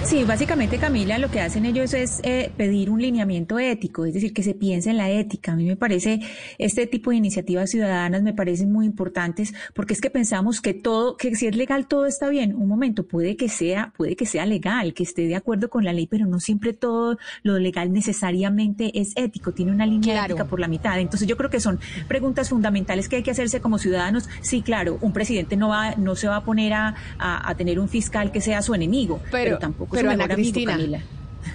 Sí, 0.04 0.24
básicamente 0.24 0.78
Camila 0.78 1.18
lo 1.18 1.30
que 1.30 1.40
hacen 1.40 1.66
ellos 1.66 1.92
es 1.92 2.20
eh, 2.22 2.50
pedir 2.56 2.90
un 2.90 3.00
lineamiento 3.00 3.58
ético, 3.58 4.04
es 4.04 4.14
decir, 4.14 4.32
que 4.32 4.42
se 4.42 4.54
piense 4.54 4.90
en 4.90 4.96
la 4.96 5.10
ética. 5.10 5.52
A 5.52 5.56
mí 5.56 5.64
me 5.64 5.76
parece 5.76 6.20
este 6.58 6.86
tipo 6.86 7.10
de 7.10 7.16
iniciativas 7.16 7.70
ciudadanas 7.70 8.22
me 8.22 8.32
parecen 8.32 8.72
muy 8.72 8.86
importantes 8.86 9.54
porque 9.74 9.94
es 9.94 10.00
que 10.00 10.10
pensamos 10.10 10.60
que 10.60 10.74
todo, 10.74 11.16
que 11.16 11.34
si 11.34 11.46
es 11.46 11.56
legal 11.56 11.86
todo 11.88 12.06
está 12.06 12.28
bien. 12.28 12.54
Un 12.54 12.68
momento, 12.68 13.06
puede 13.06 13.36
que 13.36 13.48
sea, 13.48 13.92
puede 13.96 14.16
que 14.16 14.26
sea 14.26 14.46
legal, 14.46 14.94
que 14.94 15.02
esté 15.02 15.26
de 15.26 15.36
acuerdo 15.36 15.68
con 15.68 15.84
la 15.84 15.92
ley, 15.92 16.06
pero 16.06 16.26
no 16.26 16.40
siempre 16.40 16.72
todo 16.72 17.18
lo 17.42 17.58
legal 17.58 17.92
necesariamente 17.92 18.98
es 18.98 19.12
ético, 19.16 19.52
tiene 19.52 19.72
una 19.72 19.86
línea 19.86 20.24
ética 20.24 20.44
por 20.44 20.60
la 20.60 20.68
mitad. 20.68 20.98
Entonces 20.98 21.28
yo 21.28 21.36
creo 21.36 21.50
que 21.50 21.60
son 21.60 21.78
preguntas 22.08 22.48
fundamentales 22.48 23.08
que 23.08 23.16
hay 23.16 23.22
que 23.22 23.30
hacerse 23.30 23.60
como 23.60 23.78
ciudadanos. 23.78 24.28
Sí, 24.40 24.62
claro, 24.62 24.98
un 25.00 25.12
presidente 25.12 25.56
no 25.56 25.68
va, 25.68 25.94
no 25.96 26.16
se 26.16 26.28
va 26.28 26.36
a 26.36 26.44
poner 26.44 26.72
a, 26.72 26.94
a, 27.18 27.54
tener 27.56 27.78
un 27.78 27.88
fiscal 27.88 28.30
que 28.32 28.40
sea 28.40 28.62
su 28.62 28.74
enemigo, 28.74 29.20
pero 29.30 29.58
tampoco 29.58 29.77
pero 29.90 30.10
Ana 30.10 30.28
Cristina. 30.28 30.78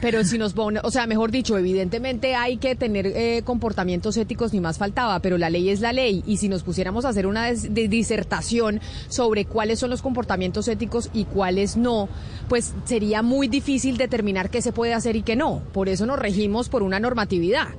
Pero 0.01 0.23
si 0.23 0.37
nos 0.37 0.53
pone, 0.53 0.79
o 0.83 0.91
sea, 0.91 1.07
mejor 1.07 1.31
dicho, 1.31 1.57
evidentemente 1.57 2.35
hay 2.35 2.57
que 2.57 2.75
tener 2.75 3.07
eh, 3.07 3.41
comportamientos 3.43 4.17
éticos, 4.17 4.53
ni 4.53 4.59
más 4.59 4.77
faltaba, 4.77 5.19
pero 5.19 5.37
la 5.37 5.49
ley 5.49 5.69
es 5.69 5.81
la 5.81 5.93
ley. 5.93 6.23
Y 6.25 6.37
si 6.37 6.49
nos 6.49 6.63
pusiéramos 6.63 7.05
a 7.05 7.09
hacer 7.09 7.27
una 7.27 7.51
disertación 7.51 8.81
sobre 9.07 9.45
cuáles 9.45 9.79
son 9.79 9.89
los 9.89 10.01
comportamientos 10.01 10.67
éticos 10.67 11.09
y 11.13 11.25
cuáles 11.25 11.77
no, 11.77 12.09
pues 12.49 12.73
sería 12.85 13.21
muy 13.21 13.47
difícil 13.47 13.97
determinar 13.97 14.49
qué 14.49 14.61
se 14.61 14.71
puede 14.71 14.93
hacer 14.93 15.15
y 15.15 15.21
qué 15.21 15.35
no. 15.35 15.61
Por 15.73 15.89
eso 15.89 16.05
nos 16.05 16.19
regimos 16.19 16.69
por 16.69 16.83
una 16.83 16.99
normatividad. 16.99 17.69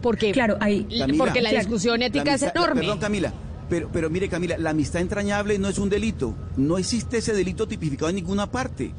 Porque, 0.00 0.32
claro, 0.32 0.58
hay, 0.60 0.86
porque 1.16 1.40
la 1.40 1.50
discusión 1.50 2.02
ética 2.02 2.34
es 2.34 2.42
enorme. 2.42 2.82
Perdón, 2.82 2.98
Camila. 2.98 3.32
Pero, 3.70 3.88
pero 3.90 4.10
mire, 4.10 4.28
Camila, 4.28 4.58
la 4.58 4.70
amistad 4.70 5.00
entrañable 5.00 5.58
no 5.58 5.68
es 5.68 5.78
un 5.78 5.88
delito. 5.88 6.34
No 6.58 6.76
existe 6.76 7.18
ese 7.18 7.32
delito 7.32 7.66
tipificado 7.66 8.10
en 8.10 8.16
ninguna 8.16 8.50
parte. 8.50 8.92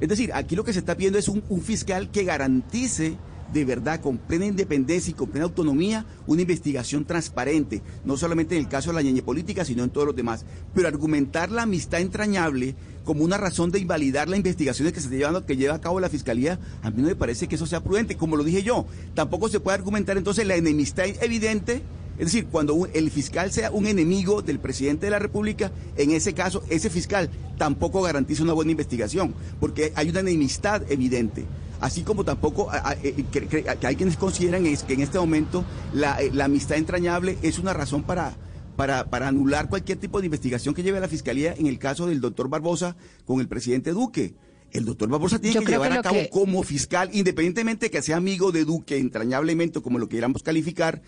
Es 0.00 0.08
decir, 0.08 0.32
aquí 0.32 0.56
lo 0.56 0.64
que 0.64 0.72
se 0.72 0.78
está 0.78 0.96
pidiendo 0.96 1.18
es 1.18 1.28
un, 1.28 1.42
fiscal 1.62 2.10
que 2.10 2.24
garantice 2.24 3.16
de 3.52 3.64
verdad, 3.64 4.00
con 4.00 4.16
plena 4.16 4.46
independencia 4.46 5.10
y 5.10 5.14
con 5.14 5.28
plena 5.28 5.46
autonomía, 5.46 6.06
una 6.28 6.42
investigación 6.42 7.04
transparente, 7.04 7.82
no 8.04 8.16
solamente 8.16 8.54
en 8.56 8.62
el 8.62 8.68
caso 8.68 8.90
de 8.90 8.94
la 8.94 9.02
ñeñe 9.02 9.22
política, 9.22 9.64
sino 9.64 9.82
en 9.82 9.90
todos 9.90 10.06
los 10.06 10.14
demás. 10.14 10.44
Pero 10.72 10.86
argumentar 10.86 11.50
la 11.50 11.62
amistad 11.62 12.00
entrañable 12.00 12.76
como 13.04 13.24
una 13.24 13.38
razón 13.38 13.72
de 13.72 13.80
invalidar 13.80 14.28
las 14.28 14.36
investigaciones 14.36 14.92
que 14.92 15.00
se 15.00 15.08
llevan, 15.08 15.42
que 15.42 15.56
lleva 15.56 15.74
a 15.74 15.80
cabo 15.80 15.98
la 15.98 16.08
fiscalía, 16.08 16.60
a 16.82 16.90
mí 16.90 17.02
no 17.02 17.08
me 17.08 17.16
parece 17.16 17.48
que 17.48 17.56
eso 17.56 17.66
sea 17.66 17.82
prudente. 17.82 18.16
Como 18.16 18.36
lo 18.36 18.44
dije 18.44 18.62
yo, 18.62 18.86
tampoco 19.14 19.48
se 19.48 19.58
puede 19.58 19.74
argumentar 19.78 20.16
entonces 20.16 20.46
la 20.46 20.54
enemistad 20.54 21.06
evidente 21.20 21.82
es 22.20 22.26
decir, 22.26 22.48
cuando 22.52 22.86
el 22.92 23.10
fiscal 23.10 23.50
sea 23.50 23.70
un 23.70 23.86
enemigo 23.86 24.42
del 24.42 24.58
presidente 24.58 25.06
de 25.06 25.10
la 25.10 25.18
República, 25.18 25.72
en 25.96 26.10
ese 26.10 26.34
caso, 26.34 26.62
ese 26.68 26.90
fiscal 26.90 27.30
tampoco 27.56 28.02
garantiza 28.02 28.42
una 28.42 28.52
buena 28.52 28.72
investigación, 28.72 29.34
porque 29.58 29.94
hay 29.96 30.10
una 30.10 30.20
enemistad 30.20 30.82
evidente. 30.92 31.46
Así 31.80 32.02
como 32.02 32.22
tampoco 32.22 32.70
eh, 33.02 33.24
que, 33.32 33.64
hay 33.82 33.96
quienes 33.96 34.18
consideran 34.18 34.66
es 34.66 34.82
que 34.82 34.92
en 34.92 35.00
este 35.00 35.18
momento 35.18 35.64
eh, 35.94 36.30
la, 36.34 36.44
amistad 36.44 36.76
entrañable 36.76 37.38
es 37.40 37.58
una 37.58 37.72
razón 37.72 38.02
para, 38.02 38.36
para, 38.76 39.08
para, 39.08 39.28
anular 39.28 39.70
cualquier 39.70 39.96
tipo 39.96 40.20
de 40.20 40.26
investigación 40.26 40.74
que 40.74 40.82
lleve 40.82 40.98
a 40.98 41.00
la 41.00 41.08
Fiscalía 41.08 41.54
en 41.56 41.68
el 41.68 41.78
caso 41.78 42.06
del 42.06 42.20
doctor 42.20 42.50
Barbosa 42.50 42.96
con 43.24 43.40
el 43.40 43.48
presidente 43.48 43.92
Duque. 43.92 44.34
El 44.72 44.84
doctor 44.84 45.08
Barbosa 45.08 45.40
tiene 45.40 45.64
que 45.64 45.72
llevar 45.72 45.92
a 45.92 46.02
cabo 46.02 46.18
como 46.30 46.62
fiscal, 46.62 47.10
independientemente 47.12 47.90
que 47.90 48.02
sea 48.02 48.16
amigo 48.16 48.52
de 48.52 48.64
Duque 48.64 48.98
entrañablemente, 48.98 49.80
como 49.80 49.98
lo 49.98 50.08
queramos 50.08 50.42
calificar, 50.44 51.02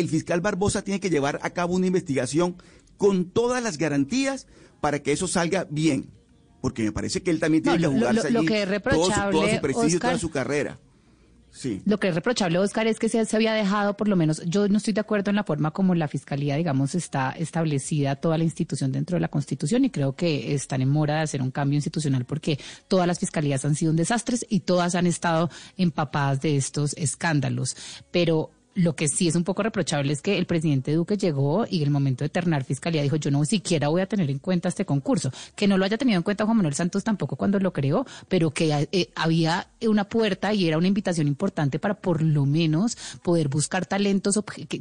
el 0.00 0.08
fiscal 0.08 0.40
Barbosa 0.40 0.82
tiene 0.82 1.00
que 1.00 1.10
llevar 1.10 1.38
a 1.42 1.50
cabo 1.50 1.74
una 1.74 1.86
investigación 1.86 2.56
con 2.96 3.30
todas 3.30 3.62
las 3.62 3.78
garantías 3.78 4.46
para 4.80 5.02
que 5.02 5.12
eso 5.12 5.26
salga 5.28 5.66
bien. 5.70 6.10
Porque 6.60 6.82
me 6.82 6.92
parece 6.92 7.22
que 7.22 7.30
él 7.30 7.40
también 7.40 7.62
tiene 7.62 7.78
que 7.78 7.86
jugarse 7.86 8.30
lo, 8.30 8.42
que 8.44 8.62
es 8.62 8.68
reprochable, 8.68 9.38
todo 9.38 9.48
su, 9.48 9.60
prestigio, 9.60 10.00
toda 10.00 10.18
su 10.18 10.30
carrera. 10.30 10.78
Sí. 11.50 11.82
Lo 11.84 12.00
que 12.00 12.08
es 12.08 12.14
reprochable, 12.14 12.58
Oscar, 12.58 12.88
es 12.88 12.98
que 12.98 13.08
se, 13.08 13.24
se, 13.24 13.36
había 13.36 13.52
dejado, 13.52 13.96
por 13.96 14.08
lo 14.08 14.16
menos, 14.16 14.42
yo 14.46 14.66
no 14.66 14.78
estoy 14.78 14.92
de 14.92 15.00
acuerdo 15.00 15.30
en 15.30 15.36
la 15.36 15.44
forma 15.44 15.70
como 15.70 15.94
la 15.94 16.08
Fiscalía, 16.08 16.56
digamos, 16.56 16.96
está 16.96 17.30
establecida 17.30 18.16
toda 18.16 18.38
la 18.38 18.44
institución 18.44 18.90
dentro 18.90 19.16
de 19.16 19.20
la 19.20 19.28
Constitución 19.28 19.84
y 19.84 19.90
creo 19.90 20.16
que 20.16 20.52
están 20.52 20.82
en 20.82 20.88
mora 20.88 21.16
de 21.16 21.20
hacer 21.20 21.42
un 21.42 21.52
cambio 21.52 21.76
institucional 21.76 22.24
porque 22.24 22.58
todas 22.88 23.06
las 23.06 23.20
fiscalías 23.20 23.64
han 23.64 23.76
sido 23.76 23.92
un 23.92 23.96
desastre 23.96 24.38
y 24.48 24.60
todas 24.60 24.96
han 24.96 25.06
estado 25.06 25.48
empapadas 25.76 26.40
de 26.40 26.56
estos 26.56 26.94
escándalos. 26.94 27.76
Pero 28.10 28.50
lo 28.74 28.96
que 28.96 29.08
sí 29.08 29.28
es 29.28 29.36
un 29.36 29.44
poco 29.44 29.62
reprochable 29.62 30.12
es 30.12 30.20
que 30.20 30.36
el 30.36 30.46
presidente 30.46 30.92
Duque 30.92 31.16
llegó 31.16 31.66
y 31.68 31.78
en 31.78 31.84
el 31.84 31.90
momento 31.90 32.24
de 32.24 32.28
ternar 32.28 32.64
fiscalía 32.64 33.02
dijo 33.02 33.16
yo 33.16 33.30
no 33.30 33.44
siquiera 33.44 33.88
voy 33.88 34.02
a 34.02 34.06
tener 34.06 34.30
en 34.30 34.38
cuenta 34.38 34.68
este 34.68 34.84
concurso. 34.84 35.32
Que 35.54 35.68
no 35.68 35.78
lo 35.78 35.84
haya 35.84 35.98
tenido 35.98 36.16
en 36.16 36.22
cuenta 36.22 36.44
Juan 36.44 36.56
Manuel 36.56 36.74
Santos 36.74 37.04
tampoco 37.04 37.36
cuando 37.36 37.58
lo 37.60 37.72
creó, 37.72 38.04
pero 38.28 38.50
que 38.50 38.88
eh, 38.92 39.10
había 39.14 39.68
una 39.86 40.04
puerta 40.04 40.52
y 40.52 40.66
era 40.66 40.78
una 40.78 40.88
invitación 40.88 41.28
importante 41.28 41.78
para 41.78 41.94
por 41.94 42.22
lo 42.22 42.46
menos 42.46 42.96
poder 43.22 43.48
buscar 43.48 43.86
talentos 43.86 44.40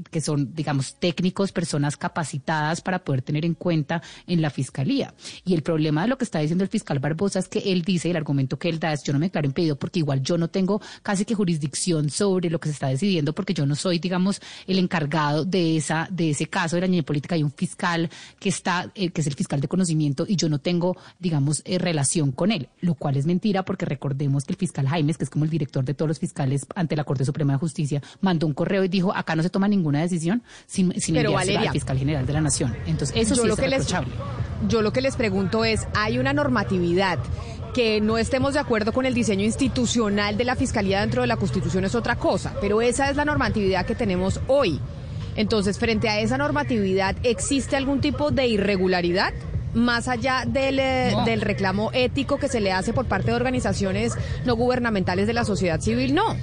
que, 0.09 0.21
son, 0.21 0.53
digamos, 0.55 0.95
técnicos, 0.95 1.51
personas 1.51 1.97
capacitadas 1.97 2.81
para 2.81 3.03
poder 3.03 3.21
tener 3.21 3.45
en 3.45 3.53
cuenta 3.53 4.01
en 4.27 4.41
la 4.41 4.49
fiscalía. 4.49 5.13
Y 5.45 5.53
el 5.53 5.61
problema 5.61 6.03
de 6.03 6.07
lo 6.07 6.17
que 6.17 6.23
está 6.23 6.39
diciendo 6.39 6.63
el 6.63 6.69
fiscal 6.69 6.99
Barbosa 6.99 7.39
es 7.39 7.47
que 7.47 7.59
él 7.59 7.83
dice, 7.83 8.09
el 8.09 8.17
argumento 8.17 8.57
que 8.57 8.69
él 8.69 8.79
da 8.79 8.93
es 8.93 9.03
yo 9.03 9.13
no 9.13 9.19
me 9.19 9.27
declaro 9.27 9.47
impedido 9.47 9.75
porque 9.75 9.99
igual 9.99 10.21
yo 10.21 10.37
no 10.37 10.49
tengo 10.49 10.81
casi 11.01 11.25
que 11.25 11.35
jurisdicción 11.35 12.09
sobre 12.09 12.49
lo 12.49 12.59
que 12.59 12.69
se 12.69 12.73
está 12.73 12.87
decidiendo 12.87 13.33
porque 13.33 13.53
yo 13.53 13.65
no 13.65 13.75
soy, 13.83 13.99
digamos, 13.99 14.41
el 14.65 14.79
encargado 14.79 15.45
de 15.45 15.77
esa 15.77 16.07
de 16.09 16.31
ese 16.31 16.47
caso 16.47 16.77
de 16.77 16.81
la 16.81 16.87
niña 16.87 17.03
política. 17.03 17.35
Hay 17.35 17.43
un 17.43 17.51
fiscal 17.51 18.09
que 18.39 18.49
está, 18.49 18.91
eh, 18.95 19.09
que 19.09 19.21
es 19.21 19.27
el 19.27 19.35
fiscal 19.35 19.59
de 19.59 19.67
conocimiento 19.67 20.25
y 20.27 20.35
yo 20.35 20.49
no 20.49 20.59
tengo, 20.59 20.95
digamos, 21.19 21.61
eh, 21.65 21.77
relación 21.77 22.31
con 22.31 22.51
él, 22.51 22.69
lo 22.81 22.95
cual 22.95 23.17
es 23.17 23.25
mentira 23.25 23.63
porque 23.63 23.85
recordemos 23.85 24.45
que 24.45 24.53
el 24.53 24.57
fiscal 24.57 24.87
Jaimes, 24.87 25.17
que 25.17 25.25
es 25.25 25.29
como 25.29 25.45
el 25.45 25.51
director 25.51 25.83
de 25.83 25.93
todos 25.93 26.07
los 26.07 26.19
fiscales 26.19 26.65
ante 26.75 26.95
la 26.95 27.03
Corte 27.03 27.25
Suprema 27.25 27.53
de 27.53 27.59
Justicia, 27.59 28.01
mandó 28.21 28.47
un 28.47 28.53
correo 28.53 28.83
y 28.83 28.87
dijo 28.87 29.13
acá 29.13 29.35
no 29.35 29.43
se 29.43 29.49
toma 29.49 29.67
ninguna 29.67 30.01
decisión 30.01 30.43
sin, 30.65 30.99
sin 30.99 31.17
al 31.17 31.71
fiscal 31.71 31.97
general 31.97 32.25
de 32.25 32.33
la 32.33 32.41
Nación. 32.41 32.75
Entonces 32.85 33.15
eso 33.17 33.35
sí 33.35 33.47
lo 33.47 33.55
es 33.55 33.59
que 33.59 33.97
yo 34.67 34.81
lo 34.81 34.93
que 34.93 35.01
les 35.01 35.15
pregunto 35.15 35.65
es, 35.65 35.87
hay 35.93 36.17
una 36.17 36.31
normatividad 36.31 37.19
que 37.73 37.99
no 37.99 38.17
estemos 38.17 38.53
de 38.53 38.59
acuerdo 38.59 38.93
con 38.93 39.05
el 39.05 39.13
diseño 39.13 39.43
institucional 39.43 40.37
de 40.37 40.43
la 40.43 40.55
Fiscalía 40.55 41.01
dentro 41.01 41.21
de 41.21 41.27
la 41.27 41.37
Constitución 41.37 41.83
es 41.85 41.95
otra 41.95 42.15
cosa, 42.15 42.53
pero 42.61 42.81
esa 42.81 43.09
es 43.09 43.15
la 43.15 43.25
normatividad 43.25 43.85
que 43.85 43.95
tenemos 43.95 44.39
hoy. 44.47 44.79
Entonces, 45.35 45.79
frente 45.79 46.07
a 46.09 46.19
esa 46.19 46.37
normatividad, 46.37 47.15
¿existe 47.23 47.75
algún 47.75 48.01
tipo 48.01 48.29
de 48.29 48.47
irregularidad? 48.47 49.33
Más 49.73 50.07
allá 50.07 50.43
del, 50.45 50.79
eh, 50.79 51.15
del 51.25 51.41
reclamo 51.41 51.89
ético 51.93 52.37
que 52.37 52.47
se 52.47 52.61
le 52.61 52.71
hace 52.71 52.93
por 52.93 53.07
parte 53.07 53.31
de 53.31 53.35
organizaciones 53.35 54.13
no 54.45 54.55
gubernamentales 54.55 55.25
de 55.25 55.33
la 55.33 55.43
sociedad 55.43 55.81
civil, 55.81 56.13
no. 56.13 56.37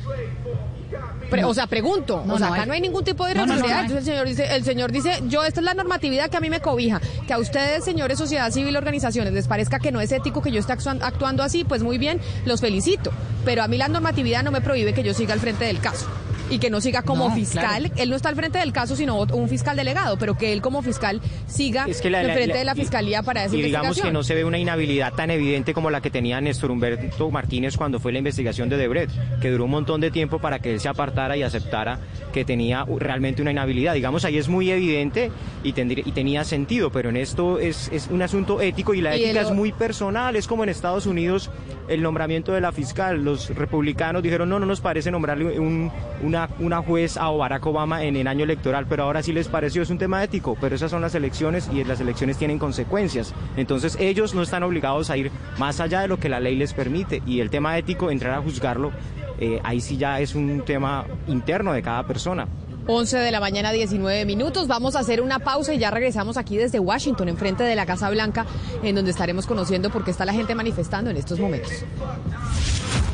Pre- 1.31 1.45
o 1.45 1.55
sea, 1.55 1.67
pregunto. 1.67 2.23
No, 2.27 2.35
o 2.35 2.39
sea, 2.39 2.49
no 2.49 2.53
acá 2.55 2.63
hay. 2.63 2.69
no 2.69 2.75
hay 2.75 2.81
ningún 2.81 3.05
tipo 3.05 3.25
de 3.27 3.35
No, 3.35 3.47
no, 3.47 3.55
no, 3.55 3.59
irregularidad. 3.61 3.89
no 3.93 3.99
el 3.99 4.05
señor 4.05 4.27
dice, 4.27 4.55
el 4.57 4.65
señor 4.65 4.93
dice, 4.93 5.23
yo 5.29 5.45
esta 5.45 5.61
es 5.61 5.65
la 5.65 5.75
normatividad 5.75 6.29
que 6.31 6.37
a 6.37 6.41
mí 6.41 6.51
me 6.51 6.61
cobija. 6.61 7.01
Que 7.27 7.33
a 7.33 7.39
ustedes, 7.39 7.85
señores 7.85 8.19
sociedad 8.19 8.51
civil, 8.51 8.77
organizaciones, 8.77 9.33
les 9.33 9.47
parezca 9.47 9.79
que 9.79 9.93
no 9.93 10.01
es 10.01 10.11
ético 10.13 10.43
que 10.43 10.51
yo 10.51 10.61
esté 10.61 10.73
actuando 10.73 11.43
así, 11.43 11.65
pues 11.65 11.83
muy 11.83 11.99
bien, 11.99 12.21
los 12.45 12.61
felicito. 12.61 13.13
Pero 13.45 13.63
a 13.63 13.69
mí 13.69 13.77
la 13.79 13.89
normatividad 13.89 14.43
no 14.43 14.51
me 14.51 14.61
prohíbe 14.61 14.93
que 14.93 15.03
yo 15.03 15.15
siga 15.15 15.33
al 15.35 15.41
frente 15.41 15.65
del 15.65 15.81
caso. 15.81 16.07
Y 16.53 16.59
que 16.59 16.69
no 16.69 16.81
siga 16.81 17.03
como 17.03 17.29
No, 17.29 17.35
fiscal. 17.37 17.65
claro. 17.85 17.95
Él 17.97 18.11
no 18.11 18.17
está 18.17 18.29
al 18.29 18.35
frente 18.35 18.59
del 18.59 18.73
caso, 18.73 18.97
sino 18.97 19.21
un 19.21 19.49
fiscal 19.49 19.77
delegado, 19.77 20.19
pero 20.19 20.37
que 20.37 20.53
él 20.53 20.61
como 20.61 20.83
fiscal 20.83 21.21
siga 21.47 21.85
Es 21.89 22.01
que 22.01 22.11
la- 22.11 22.19
al 22.19 22.33
frente 22.33 22.49
la- 22.49 22.57
de 22.57 22.65
la 22.65 22.73
y- 22.73 22.81
fiscalía 22.81 23.23
para 23.23 23.45
esa 23.45 23.55
Y 23.55 23.63
digamos 23.63 23.85
investigación. 23.91 24.09
que 24.09 24.13
no 24.13 24.25
se 24.25 24.35
ve 24.35 24.45
una 24.45 24.59
inhabilidad 24.59 25.13
tan 25.13 25.31
evidente 25.31 25.73
como 25.75 25.91
la 25.91 26.01
que 26.01 26.11
tenía 26.11 26.41
Néstor 26.41 26.73
Humberto 26.73 27.31
Martínez 27.31 27.77
cuando 27.77 28.01
fue 28.01 28.11
la 28.11 28.19
investigación 28.19 28.69
de 28.69 28.79
Debret, 28.79 29.11
que 29.41 29.49
duró 29.49 29.67
un 29.67 29.71
montón 29.71 30.01
de 30.01 30.11
tiempo 30.11 30.41
para 30.41 30.59
que 30.59 30.73
él 30.73 30.81
se 30.81 30.89
apartara 30.89 31.20
y 31.37 31.43
aceptara 31.43 31.99
que 32.33 32.45
tenía 32.45 32.85
realmente 32.99 33.43
una 33.43 33.51
inhabilidad. 33.51 33.95
Digamos, 33.95 34.25
ahí 34.25 34.39
es 34.39 34.49
muy 34.49 34.71
evidente 34.71 35.31
y, 35.65 35.73
tendría- 35.73 36.05
y 36.07 36.13
tenía 36.13 36.45
sentido, 36.45 36.91
pero 36.91 37.09
en 37.11 37.17
esto 37.17 37.59
es, 37.59 37.89
es 37.93 38.07
un 38.11 38.23
asunto 38.23 38.61
ético 38.61 38.95
y 38.95 39.01
la 39.01 39.17
Y 39.17 39.25
ética 39.25 39.41
el- 39.41 39.47
es 39.47 39.53
muy 39.53 39.73
personal. 39.73 40.37
Es 40.37 40.47
como 40.47 40.63
en 40.63 40.69
Estados 40.71 41.07
Unidos 41.07 41.51
el 41.89 42.03
nombramiento 42.03 42.53
de 42.53 42.61
la 42.61 42.71
fiscal. 42.73 43.25
Los 43.25 43.51
republicanos 43.55 44.23
dijeron, 44.23 44.49
no, 44.49 44.61
no 44.61 44.67
nos 44.67 44.81
parece 44.81 45.11
nombrarle 45.11 45.59
un- 45.59 45.91
una, 46.23 46.49
una 46.61 46.79
juez 46.83 47.17
a 47.17 47.29
Barack 47.31 47.67
Obama 47.67 48.05
en 48.05 48.15
el 48.17 48.29
año 48.29 48.45
electoral, 48.45 48.87
pero 48.89 49.03
ahora 49.03 49.23
sí 49.25 49.33
les 49.33 49.49
pareció, 49.49 49.83
es 49.83 49.91
un 49.91 49.99
tema 49.99 50.23
ético, 50.23 50.57
pero 50.61 50.77
esas 50.77 50.91
son 50.91 51.03
las 51.03 51.15
elecciones 51.17 51.69
y 51.73 51.83
las 51.83 52.01
elecciones 52.01 52.37
tienen 52.39 52.59
consecuencias. 52.61 53.35
Entonces 53.57 53.97
ellos 54.01 54.35
no 54.35 54.43
están 54.43 54.63
obligados 54.63 55.11
a 55.11 55.17
ir 55.17 55.33
más 55.59 55.81
allá 55.81 56.01
de 56.03 56.09
lo 56.09 56.19
que 56.21 56.29
la 56.29 56.39
ley 56.39 56.55
les 56.55 56.73
permite 56.75 57.23
y 57.27 57.41
el 57.41 57.51
tema 57.51 57.77
ético, 57.77 58.11
entrar 58.11 58.35
a 58.35 58.41
juzgarlo, 58.43 58.93
eh, 59.41 59.61
ahí 59.65 59.81
sí 59.81 59.97
ya 59.97 60.21
es 60.21 60.35
un 60.35 60.63
tema 60.65 61.07
interno 61.27 61.73
de 61.73 61.83
cada 61.83 62.07
persona. 62.07 62.47
11 62.87 63.19
de 63.19 63.31
la 63.31 63.41
mañana, 63.41 63.73
19 63.73 64.25
minutos. 64.25 64.67
Vamos 64.67 64.97
a 64.97 65.01
hacer 65.01 65.21
una 65.21 65.39
pausa 65.39 65.73
y 65.73 65.79
ya 65.79 65.91
regresamos 65.91 66.37
aquí 66.37 66.57
desde 66.57 66.79
Washington, 66.79 67.29
enfrente 67.29 67.63
de 67.65 67.77
la 67.77 67.87
Casa 67.87 68.11
Blanca, 68.11 68.47
en 68.83 68.95
donde 68.95 69.11
estaremos 69.11 69.47
conociendo 69.47 69.91
por 69.91 70.05
qué 70.05 70.11
está 70.11 70.25
la 70.25 70.33
gente 70.33 70.55
manifestando 70.55 71.11
en 71.11 71.17
estos 71.17 71.39
momentos. 71.39 71.73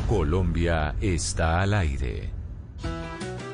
Colombia 0.09 0.95
está 1.01 1.61
al 1.61 1.73
aire. 1.73 2.29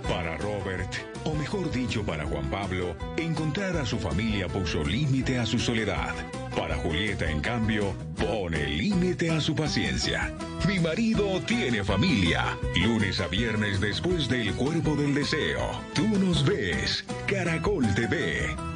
Para 0.08 0.38
Robert, 0.38 0.94
o 1.26 1.34
mejor 1.36 1.72
dicho 1.72 2.04
para 2.04 2.26
Juan 2.26 2.50
Pablo, 2.50 2.96
encontrar 3.18 3.78
a 3.78 3.86
su 3.86 4.00
familia 4.00 4.48
puso 4.48 4.84
límite 4.84 5.40
a 5.40 5.46
su 5.46 5.60
soledad. 5.60 6.14
Para 6.56 6.76
Julieta, 6.76 7.30
en 7.30 7.42
cambio, 7.42 7.94
pone 8.18 8.68
límite 8.68 9.32
a 9.32 9.42
su 9.42 9.56
paciencia. 9.56 10.34
Mi 10.68 10.80
marido 10.80 11.42
tiene 11.42 11.84
familia. 11.84 12.58
Lunes 12.76 13.20
a 13.20 13.28
viernes 13.28 13.80
después 13.82 14.30
del 14.30 14.54
Cuerpo 14.54 14.96
del 14.96 15.14
Deseo. 15.14 15.82
Tú 15.94 16.08
nos 16.08 16.46
ves. 16.46 17.06
Caracol 17.28 17.86
TV. 17.96 18.73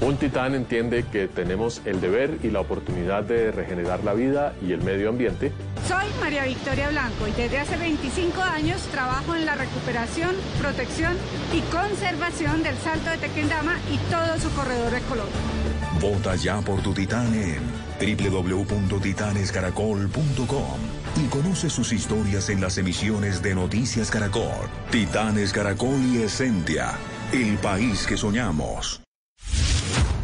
Un 0.00 0.16
titán 0.16 0.54
entiende 0.54 1.04
que 1.10 1.26
tenemos 1.26 1.82
el 1.84 2.00
deber 2.00 2.38
y 2.44 2.50
la 2.50 2.60
oportunidad 2.60 3.24
de 3.24 3.50
regenerar 3.50 4.04
la 4.04 4.14
vida 4.14 4.54
y 4.64 4.70
el 4.72 4.80
medio 4.82 5.08
ambiente. 5.08 5.50
Soy 5.88 6.06
María 6.20 6.44
Victoria 6.44 6.90
Blanco 6.90 7.26
y 7.26 7.32
desde 7.32 7.58
hace 7.58 7.76
25 7.76 8.40
años 8.40 8.80
trabajo 8.92 9.34
en 9.34 9.44
la 9.44 9.56
recuperación, 9.56 10.36
protección 10.60 11.16
y 11.52 11.62
conservación 11.72 12.62
del 12.62 12.76
Salto 12.76 13.10
de 13.10 13.18
Tequendama 13.18 13.76
y 13.92 13.98
todo 14.10 14.38
su 14.38 14.48
corredor 14.54 14.94
ecológico. 14.94 15.36
Vota 16.00 16.36
ya 16.36 16.60
por 16.60 16.80
tu 16.80 16.94
titán 16.94 17.34
en 17.34 17.58
www.titanescaracol.com 17.98 20.78
y 21.16 21.26
conoce 21.26 21.70
sus 21.70 21.92
historias 21.92 22.50
en 22.50 22.60
las 22.60 22.78
emisiones 22.78 23.42
de 23.42 23.56
Noticias 23.56 24.12
Caracol. 24.12 24.68
Titanes 24.92 25.52
Caracol 25.52 26.00
y 26.04 26.22
Esencia, 26.22 26.96
el 27.32 27.58
país 27.58 28.06
que 28.06 28.16
soñamos. 28.16 29.02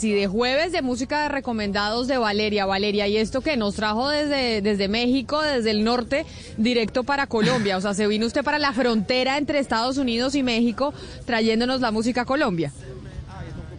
Jueves 0.00 0.04
y 0.04 0.12
de 0.12 0.26
jueves 0.26 0.72
de 0.72 0.82
música 0.82 1.22
de 1.22 1.28
recomendados 1.28 2.08
de 2.08 2.18
Valeria. 2.18 2.66
Valeria, 2.66 3.06
¿y 3.08 3.16
esto 3.16 3.40
que 3.40 3.56
nos 3.56 3.74
trajo 3.74 4.08
desde, 4.08 4.62
desde 4.62 4.88
México, 4.88 5.42
desde 5.42 5.70
el 5.70 5.84
norte, 5.84 6.24
directo 6.56 7.04
para 7.04 7.26
Colombia? 7.26 7.76
O 7.76 7.80
sea, 7.80 7.94
se 7.94 8.06
vino 8.06 8.26
usted 8.26 8.42
para 8.42 8.58
la 8.58 8.72
frontera 8.72 9.36
entre 9.36 9.58
Estados 9.58 9.98
Unidos 9.98 10.34
y 10.34 10.42
México 10.42 10.92
trayéndonos 11.26 11.80
la 11.80 11.90
música 11.90 12.22
a 12.22 12.24
Colombia. 12.24 12.72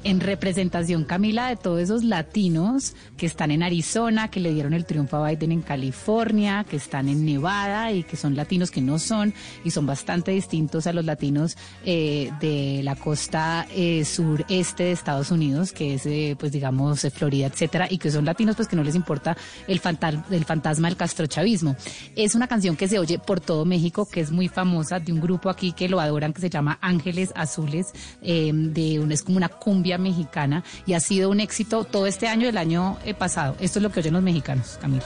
En 0.03 0.19
representación, 0.19 1.03
Camila, 1.03 1.47
de 1.49 1.55
todos 1.55 1.79
esos 1.79 2.03
latinos 2.03 2.95
que 3.17 3.25
están 3.25 3.51
en 3.51 3.61
Arizona, 3.61 4.29
que 4.31 4.39
le 4.39 4.53
dieron 4.53 4.73
el 4.73 4.85
triunfo 4.85 5.17
a 5.17 5.29
Biden 5.29 5.51
en 5.51 5.61
California, 5.61 6.65
que 6.67 6.77
están 6.77 7.07
en 7.07 7.23
Nevada 7.25 7.91
y 7.91 8.03
que 8.03 8.17
son 8.17 8.35
latinos 8.35 8.71
que 8.71 8.81
no 8.81 8.97
son 8.97 9.33
y 9.63 9.71
son 9.71 9.85
bastante 9.85 10.31
distintos 10.31 10.87
a 10.87 10.93
los 10.93 11.05
latinos 11.05 11.55
eh, 11.85 12.31
de 12.39 12.81
la 12.83 12.95
costa 12.95 13.67
eh, 13.75 14.03
sureste 14.05 14.83
de 14.85 14.91
Estados 14.91 15.29
Unidos, 15.31 15.71
que 15.71 15.93
es, 15.95 16.05
eh, 16.05 16.35
pues 16.39 16.51
digamos, 16.51 17.01
Florida, 17.13 17.47
etcétera, 17.47 17.87
y 17.89 17.97
que 17.99 18.09
son 18.09 18.25
latinos 18.25 18.55
pues 18.55 18.67
que 18.67 18.75
no 18.75 18.83
les 18.83 18.95
importa 18.95 19.37
el, 19.67 19.79
fantal- 19.79 20.23
el 20.31 20.45
fantasma 20.45 20.87
del 20.87 20.97
castrochavismo. 20.97 21.75
Es 22.15 22.33
una 22.33 22.47
canción 22.47 22.75
que 22.75 22.87
se 22.87 22.97
oye 22.97 23.19
por 23.19 23.39
todo 23.39 23.65
México, 23.65 24.07
que 24.11 24.21
es 24.21 24.31
muy 24.31 24.47
famosa, 24.47 24.99
de 24.99 25.11
un 25.11 25.21
grupo 25.21 25.49
aquí 25.49 25.73
que 25.73 25.87
lo 25.89 25.99
adoran, 25.99 26.33
que 26.33 26.41
se 26.41 26.49
llama 26.49 26.79
Ángeles 26.81 27.31
Azules, 27.35 27.87
eh, 28.23 28.51
de 28.53 28.99
un, 28.99 29.11
es 29.11 29.21
como 29.23 29.37
una 29.37 29.49
cumbia 29.49 29.90
mexicana, 29.97 30.63
y 30.85 30.93
ha 30.93 30.99
sido 30.99 31.29
un 31.29 31.39
éxito 31.39 31.83
todo 31.83 32.07
este 32.07 32.27
año 32.27 32.45
y 32.45 32.49
el 32.49 32.57
año 32.57 32.97
eh, 33.05 33.13
pasado. 33.13 33.55
Esto 33.59 33.79
es 33.79 33.83
lo 33.83 33.91
que 33.91 33.99
oyen 33.99 34.13
los 34.13 34.23
mexicanos, 34.23 34.77
Camila. 34.81 35.05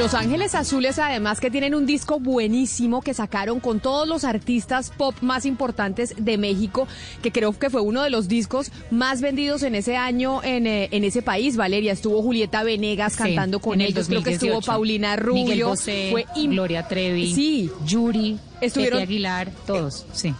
Los 0.00 0.14
Ángeles 0.14 0.54
Azules, 0.54 0.98
además, 0.98 1.40
que 1.40 1.50
tienen 1.50 1.74
un 1.74 1.84
disco 1.84 2.18
buenísimo 2.18 3.02
que 3.02 3.12
sacaron 3.12 3.60
con 3.60 3.80
todos 3.80 4.08
los 4.08 4.24
artistas 4.24 4.90
pop 4.96 5.14
más 5.20 5.44
importantes 5.44 6.14
de 6.16 6.38
México, 6.38 6.88
que 7.22 7.30
creo 7.30 7.52
que 7.58 7.68
fue 7.68 7.82
uno 7.82 8.02
de 8.02 8.08
los 8.08 8.26
discos 8.26 8.72
más 8.90 9.20
vendidos 9.20 9.62
en 9.62 9.74
ese 9.74 9.98
año 9.98 10.42
en, 10.42 10.66
eh, 10.66 10.88
en 10.92 11.04
ese 11.04 11.20
país. 11.20 11.58
Valeria, 11.58 11.92
estuvo 11.92 12.22
Julieta 12.22 12.62
Venegas 12.62 13.12
Sí, 13.12 13.18
cantando 13.18 13.60
con 13.60 13.82
el 13.82 13.88
ellos, 13.88 14.06
creo 14.08 14.22
que 14.22 14.30
estuvo 14.32 14.52
2018. 14.54 14.72
Paulina 14.72 15.16
Rubio, 15.16 15.68
Bosé, 15.68 16.08
fue 16.10 16.24
Gloria 16.46 16.88
Trevi, 16.88 17.34
Sí. 17.34 17.70
Yuri, 17.84 18.38
Estuvieron- 18.62 19.00
Pepe 19.00 19.02
Aguilar, 19.12 19.50
todos, 19.66 20.06
sí. 20.14 20.34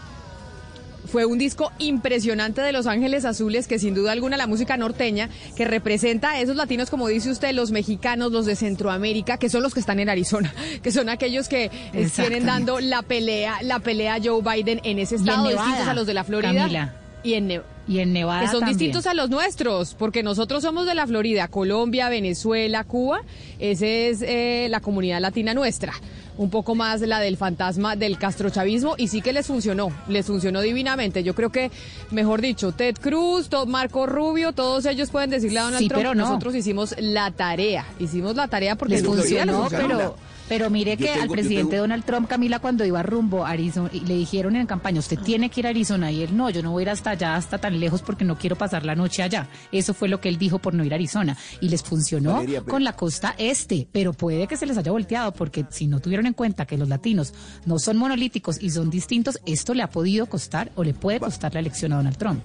Fue 1.11 1.27
un 1.27 1.39
disco 1.39 1.73
impresionante 1.79 2.63
de 2.63 2.73
Los 2.73 2.87
Ángeles 2.87 3.25
Azules, 3.25 3.67
que 3.67 3.79
sin 3.79 3.95
duda 3.95 4.13
alguna 4.13 4.37
la 4.37 4.47
música 4.47 4.77
norteña, 4.77 5.29
que 5.57 5.65
representa 5.65 6.31
a 6.31 6.41
esos 6.41 6.57
latinos, 6.57 6.91
como 6.91 7.09
dice 7.09 7.31
usted, 7.31 7.53
los 7.53 7.71
mexicanos, 7.73 8.33
los 8.33 8.47
de 8.47 8.57
Centroamérica, 8.57 9.37
que 9.37 9.49
son 9.49 9.63
los 9.63 9.75
que 9.75 9.81
están 9.81 10.01
en 10.01 10.09
Arizona, 10.09 10.55
que 10.83 10.93
son 10.93 11.09
aquellos 11.09 11.49
que 11.49 11.71
eh, 11.93 12.11
tienen 12.15 12.47
dando 12.47 12.81
la 12.81 13.03
pelea, 13.03 13.59
la 13.63 13.81
pelea 13.81 14.15
a 14.15 14.19
Joe 14.23 14.43
Biden 14.43 14.81
en 14.85 14.99
ese 14.99 15.17
estado, 15.17 15.49
distintos 15.49 15.89
a 15.89 15.95
los 15.95 16.07
de 16.07 16.15
la 16.15 16.25
Florida. 16.25 17.00
Y 17.23 17.35
en, 17.35 17.63
y 17.87 17.99
en 17.99 18.13
Nevada. 18.13 18.41
Que 18.43 18.47
son 18.49 18.61
también. 18.61 18.79
distintos 18.79 19.07
a 19.07 19.15
los 19.15 19.29
nuestros, 19.31 19.95
porque 19.95 20.23
nosotros 20.23 20.63
somos 20.63 20.87
de 20.87 20.95
la 20.95 21.07
Florida, 21.07 21.49
Colombia, 21.49 22.09
Venezuela, 22.09 22.85
Cuba. 22.85 23.21
Esa 23.59 23.87
es 23.87 24.23
eh, 24.23 24.69
la 24.71 24.81
comunidad 24.81 25.21
latina 25.21 25.53
nuestra. 25.55 25.93
Un 26.39 26.49
poco 26.49 26.75
más 26.75 27.03
la 27.03 27.21
del 27.21 27.37
fantasma 27.37 27.97
del 27.97 28.17
castrochavismo 28.17 28.95
y 28.97 29.09
sí 29.09 29.21
que 29.21 29.35
les 29.35 29.47
funcionó, 29.47 29.89
les 30.09 30.25
funcionó 30.25 30.63
divinamente. 30.63 31.23
Yo 31.23 31.35
creo 31.35 31.51
que, 31.53 31.71
mejor 32.11 32.41
dicho, 32.41 32.73
Ted 32.73 32.95
Cruz, 32.99 33.51
Marco 33.67 34.07
Rubio, 34.07 34.53
todos 34.53 34.87
ellos 34.87 35.11
pueden 35.11 35.29
decirle 35.29 35.59
a 35.59 35.65
Donald 35.65 35.83
Sí, 35.83 35.89
Trump, 35.89 36.01
pero 36.01 36.15
no. 36.15 36.25
nosotros 36.27 36.55
hicimos 36.55 36.95
la 36.99 37.31
tarea, 37.33 37.85
hicimos 37.99 38.37
la 38.37 38.49
tarea 38.49 38.77
porque 38.77 38.95
les 38.95 39.05
funcionó, 39.05 39.63
funcionó. 39.69 39.89
pero 39.89 40.17
pero 40.51 40.69
mire 40.69 40.99
que 40.99 41.05
tengo- 41.07 41.23
al 41.23 41.29
presidente 41.31 41.71
tengo- 41.71 41.83
Donald 41.85 42.05
Trump, 42.05 42.29
Camila, 42.29 42.59
cuando 42.59 42.85
iba 42.85 43.03
rumbo 43.03 43.47
a 43.47 43.51
Arizona, 43.51 43.89
y 43.93 44.01
le 44.01 44.17
dijeron 44.17 44.55
en 44.57 44.67
campaña, 44.67 44.99
usted 44.99 45.19
tiene 45.21 45.49
que 45.49 45.61
ir 45.61 45.67
a 45.67 45.71
Arizona, 45.71 46.11
y 46.13 46.21
él, 46.23 46.37
no, 46.37 46.51
yo 46.51 46.63
no 46.63 46.73
voy 46.73 46.83
a 46.83 46.85
ir 46.85 46.91
hasta 46.91 47.11
allá, 47.11 47.37
hasta 47.37 47.57
tan 47.57 47.81
lejos, 47.81 48.03
porque 48.03 48.27
no 48.27 48.37
quiero 48.37 48.57
pasar 48.57 48.85
la 48.85 48.95
noche 48.95 49.23
allá. 49.23 49.49
Eso 49.73 49.95
fue 49.95 50.09
lo 50.09 50.21
que 50.21 50.29
él 50.29 50.37
dijo 50.37 50.59
por 50.59 50.75
no 50.75 50.85
ir 50.85 50.93
a 50.93 50.97
Arizona. 50.97 51.39
Y 51.63 51.69
les 51.71 51.83
funcionó 51.83 52.35
Valeria, 52.35 52.61
pero- 52.61 52.73
con 52.73 52.85
la 52.85 52.95
costa 52.95 53.35
este, 53.39 53.89
pero 53.91 54.13
puede 54.13 54.47
que 54.47 54.57
se 54.59 54.67
les 54.67 54.77
haya 54.77 54.93
volteado, 54.93 55.33
porque 55.33 55.65
si 55.71 55.87
no 55.87 56.01
tuvieron 56.01 56.27
en 56.27 56.35
cuenta 56.35 56.67
que 56.67 56.77
los 56.77 56.89
latinos 56.89 57.33
no 57.65 57.79
son 57.79 57.97
monolíticos 57.97 58.61
y 58.61 58.71
son 58.71 58.91
distintos, 58.91 59.39
esto 59.47 59.73
le 59.73 59.83
ha 59.83 59.89
podido 59.89 60.27
costar 60.27 60.73
o 60.75 60.85
le 60.85 60.93
puede 60.93 61.21
costar 61.21 61.55
la 61.55 61.61
elección 61.61 61.93
a 61.93 61.97
Donald 61.97 62.17
Trump. 62.19 62.43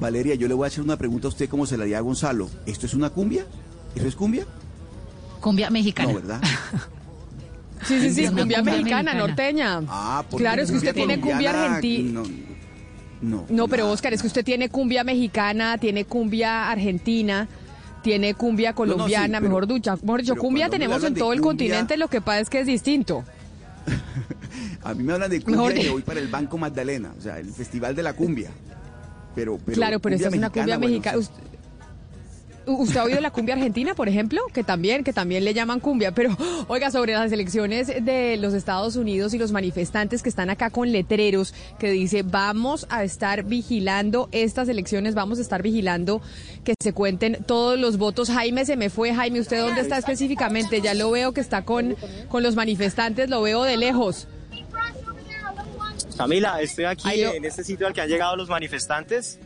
Valeria, 0.00 0.34
yo 0.34 0.48
le 0.48 0.54
voy 0.54 0.64
a 0.64 0.68
hacer 0.68 0.82
una 0.82 0.96
pregunta 0.96 1.28
a 1.28 1.30
usted 1.30 1.48
como 1.48 1.66
se 1.66 1.76
la 1.76 1.84
di 1.84 1.94
a 1.94 2.00
Gonzalo. 2.00 2.48
¿Esto 2.66 2.86
es 2.86 2.94
una 2.94 3.10
cumbia? 3.10 3.44
¿Eso 3.94 4.08
es 4.08 4.16
cumbia? 4.16 4.46
Cumbia 5.40 5.70
mexicana. 5.70 6.08
No, 6.12 6.14
¿verdad? 6.14 6.40
Sí, 7.86 8.00
sí, 8.00 8.10
sí, 8.14 8.26
cumbia, 8.26 8.44
cumbia 8.44 8.62
mexicana, 8.62 9.14
norteña. 9.14 9.80
Ah, 9.88 10.24
porque 10.30 10.42
claro, 10.44 10.62
es 10.62 10.70
que 10.70 10.76
usted 10.76 10.94
tiene 10.94 11.20
cumbia 11.20 11.50
argentina. 11.50 12.20
No, 12.22 12.26
no, 13.20 13.46
No, 13.48 13.68
pero 13.68 13.90
Oscar, 13.90 14.12
es 14.12 14.20
que 14.20 14.26
usted 14.26 14.44
tiene 14.44 14.68
cumbia 14.68 15.04
mexicana, 15.04 15.78
tiene 15.78 16.04
cumbia 16.04 16.70
argentina, 16.70 17.48
tiene 18.02 18.34
cumbia 18.34 18.72
colombiana, 18.72 19.40
mejor 19.40 19.66
dicho, 19.68 19.96
mejor 20.02 20.20
dicho, 20.22 20.36
cumbia 20.36 20.68
tenemos 20.68 21.02
en 21.04 21.14
todo 21.14 21.32
el 21.32 21.40
continente, 21.40 21.96
lo 21.96 22.08
que 22.08 22.20
pasa 22.20 22.40
es 22.40 22.50
que 22.50 22.60
es 22.60 22.66
distinto. 22.66 23.24
A 24.84 24.94
mí 24.94 25.04
me 25.04 25.12
hablan 25.12 25.30
de 25.30 25.40
cumbia 25.40 25.56
Mejor 25.60 25.72
y 25.72 25.78
de- 25.78 25.84
me 25.84 25.90
voy 25.90 26.02
para 26.02 26.18
el 26.20 26.28
Banco 26.28 26.58
Magdalena, 26.58 27.12
o 27.16 27.20
sea, 27.20 27.38
el 27.38 27.46
Festival 27.52 27.94
de 27.94 28.02
la 28.02 28.14
Cumbia. 28.14 28.50
Pero, 29.34 29.58
pero 29.64 29.76
claro, 29.76 30.00
pero 30.00 30.16
esta 30.16 30.28
es 30.28 30.34
una 30.34 30.50
cumbia 30.50 30.76
bueno, 30.76 30.90
mexicana. 30.90 31.18
Usted- 31.18 31.42
¿Usted 32.64 32.96
ha 33.00 33.04
oído 33.04 33.20
la 33.20 33.30
cumbia 33.32 33.54
argentina, 33.54 33.94
por 33.94 34.08
ejemplo? 34.08 34.40
Que 34.52 34.62
también, 34.62 35.02
que 35.04 35.12
también 35.12 35.44
le 35.44 35.52
llaman 35.52 35.80
cumbia. 35.80 36.12
Pero, 36.12 36.36
oiga, 36.68 36.90
sobre 36.90 37.12
las 37.12 37.32
elecciones 37.32 37.88
de 37.88 38.36
los 38.36 38.54
Estados 38.54 38.94
Unidos 38.96 39.34
y 39.34 39.38
los 39.38 39.50
manifestantes 39.52 40.22
que 40.22 40.28
están 40.28 40.48
acá 40.50 40.70
con 40.70 40.92
letreros 40.92 41.54
que 41.78 41.90
dice, 41.90 42.22
vamos 42.22 42.86
a 42.88 43.02
estar 43.04 43.42
vigilando 43.44 44.28
estas 44.32 44.68
elecciones, 44.68 45.14
vamos 45.14 45.38
a 45.38 45.42
estar 45.42 45.60
vigilando 45.62 46.22
que 46.64 46.74
se 46.80 46.92
cuenten 46.92 47.38
todos 47.46 47.78
los 47.78 47.98
votos. 47.98 48.30
Jaime 48.30 48.64
se 48.64 48.76
me 48.76 48.90
fue. 48.90 49.12
Jaime, 49.12 49.40
¿usted 49.40 49.60
dónde 49.60 49.80
está 49.80 49.98
específicamente? 49.98 50.80
Ya 50.80 50.94
lo 50.94 51.10
veo 51.10 51.32
que 51.32 51.40
está 51.40 51.64
con, 51.64 51.96
con 52.28 52.42
los 52.44 52.54
manifestantes, 52.54 53.28
lo 53.28 53.42
veo 53.42 53.64
de 53.64 53.76
lejos. 53.76 54.28
Camila, 56.16 56.60
estoy 56.60 56.84
aquí 56.84 57.22
lo- 57.22 57.34
en 57.34 57.44
este 57.44 57.64
sitio 57.64 57.86
al 57.86 57.92
que 57.92 58.00
han 58.00 58.08
llegado 58.08 58.36
los 58.36 58.48
manifestantes. 58.48 59.38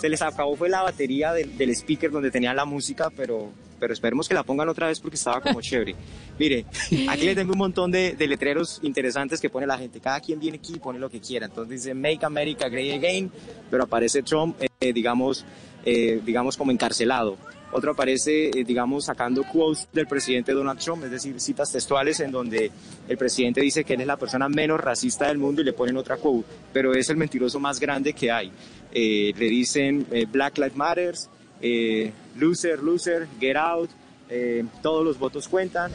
Se 0.00 0.08
les 0.08 0.22
acabó 0.22 0.56
fue 0.56 0.68
la 0.68 0.82
batería 0.82 1.32
del, 1.32 1.56
del 1.56 1.70
speaker 1.70 2.10
donde 2.10 2.30
tenían 2.30 2.54
la 2.54 2.64
música, 2.64 3.10
pero, 3.16 3.50
pero 3.80 3.92
esperemos 3.92 4.28
que 4.28 4.34
la 4.34 4.42
pongan 4.42 4.68
otra 4.68 4.86
vez 4.88 5.00
porque 5.00 5.16
estaba 5.16 5.40
como 5.40 5.60
chévere. 5.60 5.94
Mire, 6.38 6.66
aquí 7.08 7.24
le 7.26 7.34
tengo 7.34 7.52
un 7.52 7.58
montón 7.58 7.90
de, 7.90 8.12
de 8.12 8.26
letreros 8.26 8.78
interesantes 8.82 9.40
que 9.40 9.50
pone 9.50 9.66
la 9.66 9.78
gente. 9.78 10.00
Cada 10.00 10.20
quien 10.20 10.38
viene 10.38 10.58
aquí 10.58 10.74
y 10.76 10.78
pone 10.78 10.98
lo 10.98 11.10
que 11.10 11.20
quiera. 11.20 11.46
Entonces 11.46 11.82
dice 11.82 11.94
Make 11.94 12.24
America 12.24 12.68
Great 12.68 12.98
Again, 12.98 13.30
pero 13.70 13.84
aparece 13.84 14.22
Trump, 14.22 14.56
eh, 14.80 14.92
digamos, 14.92 15.44
eh, 15.84 16.20
digamos 16.24 16.56
como 16.56 16.70
encarcelado. 16.70 17.36
Otro 17.70 17.92
aparece, 17.92 18.48
eh, 18.48 18.64
digamos, 18.64 19.04
sacando 19.04 19.44
quotes 19.44 19.88
del 19.92 20.06
presidente 20.06 20.52
Donald 20.52 20.80
Trump, 20.80 21.04
es 21.04 21.10
decir, 21.10 21.38
citas 21.38 21.70
textuales 21.70 22.18
en 22.20 22.30
donde 22.30 22.70
el 23.06 23.18
presidente 23.18 23.60
dice 23.60 23.84
que 23.84 23.92
él 23.92 24.00
es 24.00 24.06
la 24.06 24.16
persona 24.16 24.48
menos 24.48 24.80
racista 24.80 25.26
del 25.26 25.36
mundo 25.36 25.60
y 25.60 25.64
le 25.64 25.74
ponen 25.74 25.98
otra 25.98 26.16
quote, 26.16 26.46
pero 26.72 26.94
es 26.94 27.10
el 27.10 27.18
mentiroso 27.18 27.60
más 27.60 27.78
grande 27.78 28.14
que 28.14 28.30
hay. 28.30 28.50
Eh, 28.92 29.32
le 29.36 29.48
dicen 29.48 30.06
eh, 30.10 30.26
Black 30.30 30.56
Lives 30.58 30.76
Matters, 30.76 31.28
eh, 31.60 32.12
loser, 32.36 32.82
loser, 32.82 33.28
get 33.40 33.56
out, 33.56 33.90
eh, 34.30 34.64
todos 34.82 35.04
los 35.04 35.18
votos 35.18 35.48
cuentan. 35.48 35.90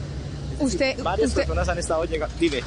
Usted, 0.60 0.96
Varias 1.02 1.28
usted, 1.30 1.42
personas 1.42 1.68
han 1.68 1.78
estado 1.78 2.04
llegando. 2.04 2.32
Dime. 2.38 2.60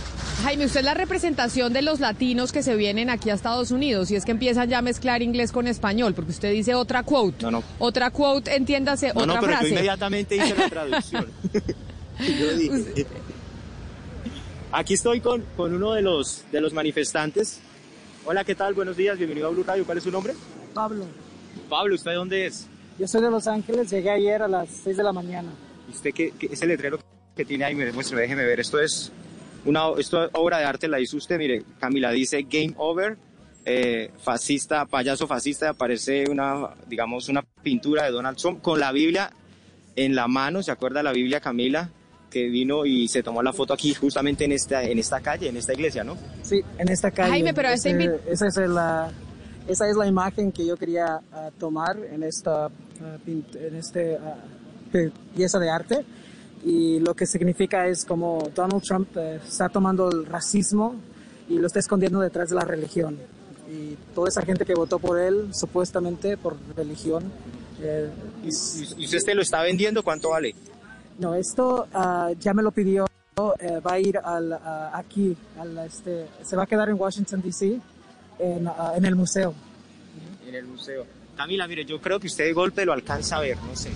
Jaime, 0.44 0.66
usted 0.66 0.82
es 0.82 0.86
la 0.86 0.94
representación 0.94 1.72
de 1.72 1.82
los 1.82 2.00
latinos 2.02 2.52
que 2.52 2.62
se 2.62 2.76
vienen 2.76 3.10
aquí 3.10 3.30
a 3.30 3.34
Estados 3.34 3.72
Unidos 3.72 4.12
y 4.12 4.16
es 4.18 4.26
que 4.26 4.32
empiezan 4.32 4.70
ya 4.70 4.80
a 4.80 4.82
mezclar 4.82 5.22
inglés 5.22 5.52
con 5.54 5.68
español, 5.68 6.14
porque 6.14 6.32
usted 6.32 6.52
dice 6.52 6.76
otra 6.76 7.04
quote. 7.04 7.44
No, 7.44 7.52
no. 7.52 7.64
Otra 7.80 8.12
quote, 8.12 8.54
entiéndase, 8.56 9.14
No, 9.14 9.22
otra 9.22 9.26
no, 9.26 9.34
pero 9.40 9.54
yo 9.54 9.58
frase. 9.60 9.70
inmediatamente 9.70 10.36
hice 10.36 10.56
la 10.56 10.70
traducción. 10.70 11.28
Yo 12.20 12.54
dije, 12.58 13.06
Aquí 14.72 14.96
estoy 14.96 15.22
con, 15.22 15.44
con 15.56 15.74
uno 15.74 15.94
de 15.94 16.02
los, 16.02 16.44
de 16.52 16.60
los 16.62 16.74
manifestantes. 16.74 17.60
Hola, 18.30 18.44
¿qué 18.44 18.56
tal? 18.56 18.74
Buenos 18.74 18.98
días, 18.98 19.18
bienvenido 19.18 19.48
a 19.48 19.52
Blue 19.52 19.64
Radio. 19.64 19.86
¿Cuál 19.86 20.00
es 20.00 20.04
su 20.04 20.12
nombre? 20.12 20.34
Pablo, 20.74 21.06
Pablo, 21.70 21.96
¿usted 21.96 22.12
de 22.12 22.18
dónde 22.18 22.46
es? 22.46 22.68
yo 23.00 23.08
soy 23.08 23.22
de 23.22 23.30
Los 23.32 23.48
Ángeles, 23.48 23.90
llegué 23.90 24.10
ayer 24.10 24.42
a 24.42 24.48
las 24.48 24.70
6 24.84 24.98
de 24.98 25.04
la 25.04 25.14
mañana. 25.14 25.50
¿Y 25.88 25.92
¿Usted 25.92 26.12
qué, 26.14 26.34
qué- 26.38 26.50
ese 26.52 26.66
letrero 26.66 27.00
que 27.36 27.46
tiene 27.46 27.64
ahí? 27.64 27.76
Demuestre, 27.76 28.20
déjeme 28.20 28.44
ver. 28.44 28.60
Esto 28.60 28.80
es 28.82 29.12
una 29.66 29.92
esto, 29.98 30.30
obra 30.34 30.58
de 30.58 30.66
arte, 30.66 30.88
la 30.90 31.00
hizo 31.00 31.16
usted. 31.16 31.38
Mire, 31.38 31.64
Camila 31.80 32.12
dice 32.12 32.42
Game 32.50 32.74
Over, 32.76 33.18
eh, 33.66 34.12
fascista, 34.22 34.86
payaso 34.88 35.26
fascista. 35.28 35.70
Aparece 35.70 36.26
una, 36.30 36.72
digamos, 36.88 37.30
una 37.30 37.44
pintura 37.64 38.04
de 38.06 38.12
Donald 38.12 38.38
Trump 38.38 38.62
con 38.62 38.80
la 38.80 38.92
Biblia 38.92 39.32
en 39.96 40.16
la 40.16 40.28
mano. 40.28 40.64
¿Se 40.64 40.72
acuerda 40.72 41.02
la 41.04 41.14
Biblia, 41.14 41.40
Camila? 41.40 41.92
Que 42.38 42.50
vino 42.50 42.86
y 42.86 43.08
se 43.08 43.24
tomó 43.24 43.42
la 43.42 43.52
foto 43.52 43.74
aquí, 43.74 43.96
justamente 43.96 44.46
en 44.46 44.52
esta, 44.52 44.84
en 44.84 45.00
esta 45.00 45.20
calle, 45.22 45.50
en 45.50 45.58
esta 45.58 45.74
iglesia, 45.74 46.04
¿no? 46.04 46.16
Sí, 46.44 46.62
en 46.78 46.90
esta 46.90 47.10
calle. 47.10 47.32
Jaime, 47.32 47.52
pero 47.54 47.70
Ese- 47.70 48.20
esa, 48.30 48.48
es 48.48 48.58
la, 48.58 49.12
esa 49.68 49.90
es 49.90 49.96
la 49.96 50.06
imagen 50.06 50.52
que 50.52 50.64
yo 50.66 50.78
quería 50.78 51.20
ah, 51.34 51.50
tomar 51.60 51.98
en 51.98 52.22
esta, 52.22 52.70
pint- 53.26 53.56
en 53.56 53.76
este, 53.76 54.20
pi- 54.92 55.12
pieza 55.36 55.58
de 55.58 55.70
arte. 55.70 56.06
Y 56.64 57.00
lo 57.00 57.16
que 57.16 57.26
significa 57.26 57.88
es 57.88 58.06
como 58.06 58.50
Donald 58.54 58.84
Trump 58.84 59.08
eh, 59.18 59.40
está 59.48 59.70
tomando 59.70 60.10
el 60.12 60.26
racismo 60.26 60.96
y 61.50 61.58
lo 61.58 61.66
está 61.68 61.80
escondiendo 61.80 62.20
detrás 62.20 62.50
de 62.50 62.56
la 62.56 62.66
religión. 62.66 63.18
Y 63.68 63.96
toda 64.14 64.30
esa 64.30 64.44
gente 64.44 64.64
que 64.64 64.76
votó 64.76 65.00
por 65.00 65.20
él, 65.20 65.50
supuestamente 65.54 66.38
por 66.38 66.56
religión, 66.76 67.24
eh, 67.82 68.10
¿Y, 68.44 68.48
y- 68.48 68.50
usted 69.06 69.18
este 69.18 69.34
lo 69.36 69.42
está 69.42 69.62
vendiendo? 69.64 70.04
¿Cuánto 70.04 70.30
vale? 70.30 70.54
No, 71.20 71.34
esto 71.36 71.88
ah, 71.94 72.32
ya 72.40 72.54
me 72.54 72.62
lo 72.64 72.72
pidió. 72.72 73.06
eh, 73.60 73.80
va 73.80 73.94
a 73.94 74.00
ir 74.00 74.18
al, 74.18 74.54
ah, 74.54 74.92
aquí, 74.94 75.36
al, 75.60 75.78
este, 75.80 76.28
se 76.44 76.56
va 76.56 76.64
a 76.64 76.66
quedar 76.66 76.90
en 76.90 77.00
Washington, 77.00 77.42
D.C., 77.42 77.80
en, 78.40 78.68
ah, 78.68 78.94
en 78.96 79.06
el 79.06 79.16
museo. 79.16 79.54
En 80.48 80.56
el 80.56 80.66
museo. 80.66 81.06
Camila, 81.36 81.68
mire, 81.68 81.86
yo 81.86 82.02
creo 82.02 82.20
que 82.20 82.28
usted 82.28 82.46
de 82.46 82.54
golpe 82.54 82.84
lo 82.86 82.94
alcanza 82.94 83.38
a 83.38 83.42
ver, 83.42 83.58
no 83.64 83.76
sé. 83.76 83.92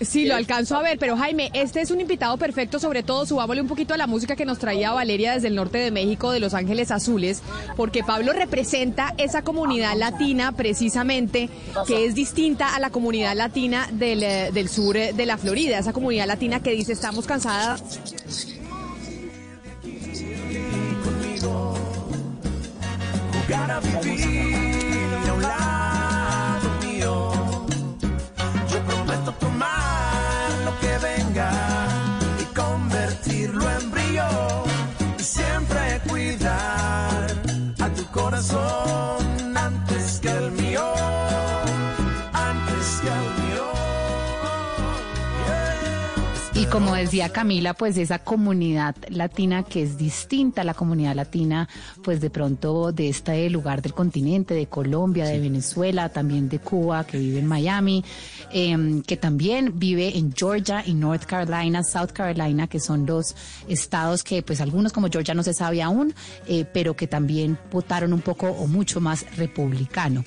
Sí, 0.00 0.26
lo 0.26 0.34
alcanzo 0.34 0.76
a 0.76 0.82
ver, 0.82 0.98
pero 0.98 1.16
Jaime, 1.16 1.50
este 1.54 1.80
es 1.80 1.90
un 1.90 2.00
invitado 2.00 2.36
perfecto, 2.36 2.78
sobre 2.78 3.02
todo 3.02 3.24
subámosle 3.24 3.62
un 3.62 3.68
poquito 3.68 3.94
a 3.94 3.96
la 3.96 4.06
música 4.06 4.36
que 4.36 4.44
nos 4.44 4.58
traía 4.58 4.92
Valeria 4.92 5.32
desde 5.32 5.48
el 5.48 5.54
norte 5.54 5.78
de 5.78 5.90
México, 5.90 6.30
de 6.30 6.40
Los 6.40 6.52
Ángeles 6.54 6.90
Azules, 6.90 7.42
porque 7.76 8.04
Pablo 8.04 8.32
representa 8.32 9.14
esa 9.16 9.42
comunidad 9.42 9.96
latina 9.96 10.52
precisamente, 10.52 11.48
que 11.86 12.04
es 12.04 12.14
distinta 12.14 12.74
a 12.74 12.80
la 12.80 12.90
comunidad 12.90 13.34
latina 13.34 13.88
del, 13.90 14.22
eh, 14.22 14.50
del 14.52 14.68
sur 14.68 14.96
eh, 14.96 15.12
de 15.14 15.26
la 15.26 15.38
Florida, 15.38 15.78
esa 15.78 15.92
comunidad 15.92 16.26
latina 16.26 16.60
que 16.62 16.72
dice 16.72 16.92
estamos 16.92 17.26
cansadas 17.26 17.82
Jugar 23.32 23.70
a 23.70 23.80
vivir 23.80 24.85
convertirlo 33.46 33.70
en 33.70 33.90
brillo. 33.90 34.64
Y 35.18 35.22
siempre 35.22 36.00
cuidar 36.08 37.26
a 37.80 37.88
tu 37.90 38.04
corazón 38.06 39.35
como 46.76 46.94
decía 46.94 47.30
Camila, 47.30 47.72
pues 47.72 47.96
esa 47.96 48.18
comunidad 48.18 48.94
latina 49.08 49.62
que 49.62 49.82
es 49.82 49.96
distinta 49.96 50.60
a 50.60 50.64
la 50.64 50.74
comunidad 50.74 51.14
latina, 51.14 51.70
pues 52.04 52.20
de 52.20 52.28
pronto 52.28 52.92
de 52.92 53.08
este 53.08 53.48
lugar 53.48 53.80
del 53.80 53.94
continente, 53.94 54.52
de 54.52 54.66
Colombia, 54.66 55.24
de 55.24 55.40
Venezuela, 55.40 56.10
también 56.10 56.50
de 56.50 56.58
Cuba, 56.58 57.04
que 57.04 57.18
vive 57.18 57.38
en 57.38 57.46
Miami, 57.46 58.04
em, 58.52 59.00
que 59.00 59.16
también 59.16 59.78
vive 59.78 60.18
en 60.18 60.34
Georgia 60.34 60.82
y 60.84 60.92
North 60.92 61.24
Carolina, 61.24 61.82
South 61.82 62.12
Carolina, 62.12 62.66
que 62.66 62.78
son 62.78 63.06
dos 63.06 63.34
estados 63.68 64.22
que 64.22 64.42
pues 64.42 64.60
algunos 64.60 64.92
como 64.92 65.08
Georgia 65.08 65.32
no 65.32 65.42
se 65.42 65.54
sabe 65.54 65.82
aún, 65.82 66.14
eh, 66.46 66.66
pero 66.70 66.94
que 66.94 67.06
también 67.06 67.58
votaron 67.72 68.12
un 68.12 68.20
poco 68.20 68.48
o 68.48 68.66
mucho 68.66 69.00
más 69.00 69.24
republicano. 69.38 70.24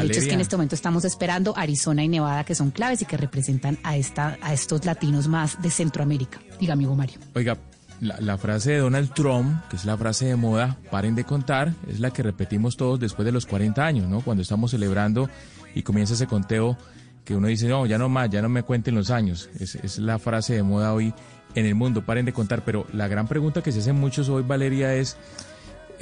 El 0.00 0.10
hecho 0.10 0.20
es 0.20 0.26
que 0.26 0.34
en 0.34 0.40
este 0.40 0.56
momento 0.56 0.74
estamos 0.74 1.04
esperando 1.04 1.54
Arizona 1.56 2.02
y 2.04 2.08
Nevada, 2.08 2.44
que 2.44 2.54
son 2.54 2.70
claves 2.70 3.02
y 3.02 3.04
que 3.04 3.16
representan 3.16 3.78
a, 3.82 3.96
esta, 3.96 4.38
a 4.40 4.52
estos 4.52 4.84
latinos 4.84 5.28
más 5.28 5.60
de 5.60 5.70
Centroamérica. 5.70 6.40
Diga, 6.58 6.72
amigo 6.72 6.94
Mario. 6.94 7.18
Oiga, 7.34 7.58
la, 8.00 8.20
la, 8.20 8.38
frase 8.38 8.72
de 8.72 8.78
Donald 8.78 9.12
Trump, 9.14 9.62
que 9.68 9.76
es 9.76 9.84
la 9.84 9.96
frase 9.96 10.26
de 10.26 10.36
moda, 10.36 10.78
paren 10.90 11.14
de 11.14 11.24
contar, 11.24 11.74
es 11.88 12.00
la 12.00 12.12
que 12.12 12.22
repetimos 12.22 12.76
todos 12.76 12.98
después 12.98 13.26
de 13.26 13.32
los 13.32 13.46
40 13.46 13.84
años, 13.84 14.08
¿no? 14.08 14.20
Cuando 14.20 14.42
estamos 14.42 14.70
celebrando 14.70 15.28
y 15.74 15.82
comienza 15.82 16.14
ese 16.14 16.26
conteo 16.26 16.76
que 17.24 17.36
uno 17.36 17.46
dice, 17.48 17.68
no, 17.68 17.86
ya 17.86 17.98
no 17.98 18.08
más, 18.08 18.30
ya 18.30 18.42
no 18.42 18.48
me 18.48 18.62
cuenten 18.62 18.94
los 18.94 19.10
años. 19.10 19.48
Es, 19.58 19.76
es 19.76 19.98
la 19.98 20.18
frase 20.18 20.54
de 20.54 20.62
moda 20.62 20.92
hoy 20.92 21.14
en 21.54 21.66
el 21.66 21.74
mundo, 21.74 22.04
paren 22.04 22.26
de 22.26 22.32
contar. 22.32 22.64
Pero 22.64 22.86
la 22.92 23.08
gran 23.08 23.28
pregunta 23.28 23.62
que 23.62 23.72
se 23.72 23.80
hacen 23.80 23.96
muchos 23.96 24.28
hoy, 24.28 24.42
Valeria, 24.42 24.94
es 24.94 25.16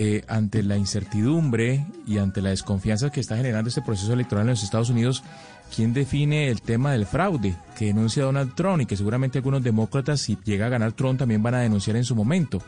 eh, 0.02 0.24
ante 0.28 0.62
la 0.62 0.78
incertidumbre 0.78 1.84
y 2.06 2.16
ante 2.16 2.40
la 2.40 2.48
desconfianza 2.48 3.10
que 3.10 3.20
está 3.20 3.36
generando 3.36 3.68
este 3.68 3.82
proceso 3.82 4.14
electoral 4.14 4.46
en 4.46 4.52
los 4.52 4.62
Estados 4.62 4.88
Unidos, 4.88 5.22
¿quién 5.76 5.92
define 5.92 6.48
el 6.48 6.62
tema 6.62 6.92
del 6.92 7.04
fraude 7.04 7.54
que 7.78 7.84
denuncia 7.84 8.22
Donald 8.22 8.54
Trump 8.54 8.80
y 8.80 8.86
que 8.86 8.96
seguramente 8.96 9.36
algunos 9.36 9.62
demócratas, 9.62 10.22
si 10.22 10.38
llega 10.42 10.64
a 10.64 10.68
ganar 10.70 10.92
Trump, 10.92 11.18
también 11.18 11.42
van 11.42 11.56
a 11.56 11.60
denunciar 11.60 11.96
en 11.96 12.04
su 12.04 12.16
momento? 12.16 12.62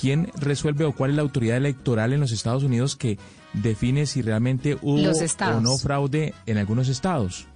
¿Quién 0.00 0.30
resuelve 0.36 0.84
o 0.84 0.92
cuál 0.92 1.10
es 1.10 1.16
la 1.16 1.22
autoridad 1.22 1.56
electoral 1.56 2.12
en 2.12 2.20
los 2.20 2.30
Estados 2.30 2.62
Unidos 2.62 2.94
que 2.94 3.18
define 3.54 4.06
si 4.06 4.22
realmente 4.22 4.78
hubo 4.80 5.02
o 5.10 5.60
no 5.60 5.78
fraude 5.78 6.32
en 6.46 6.58
algunos 6.58 6.88
estados? 6.88 7.48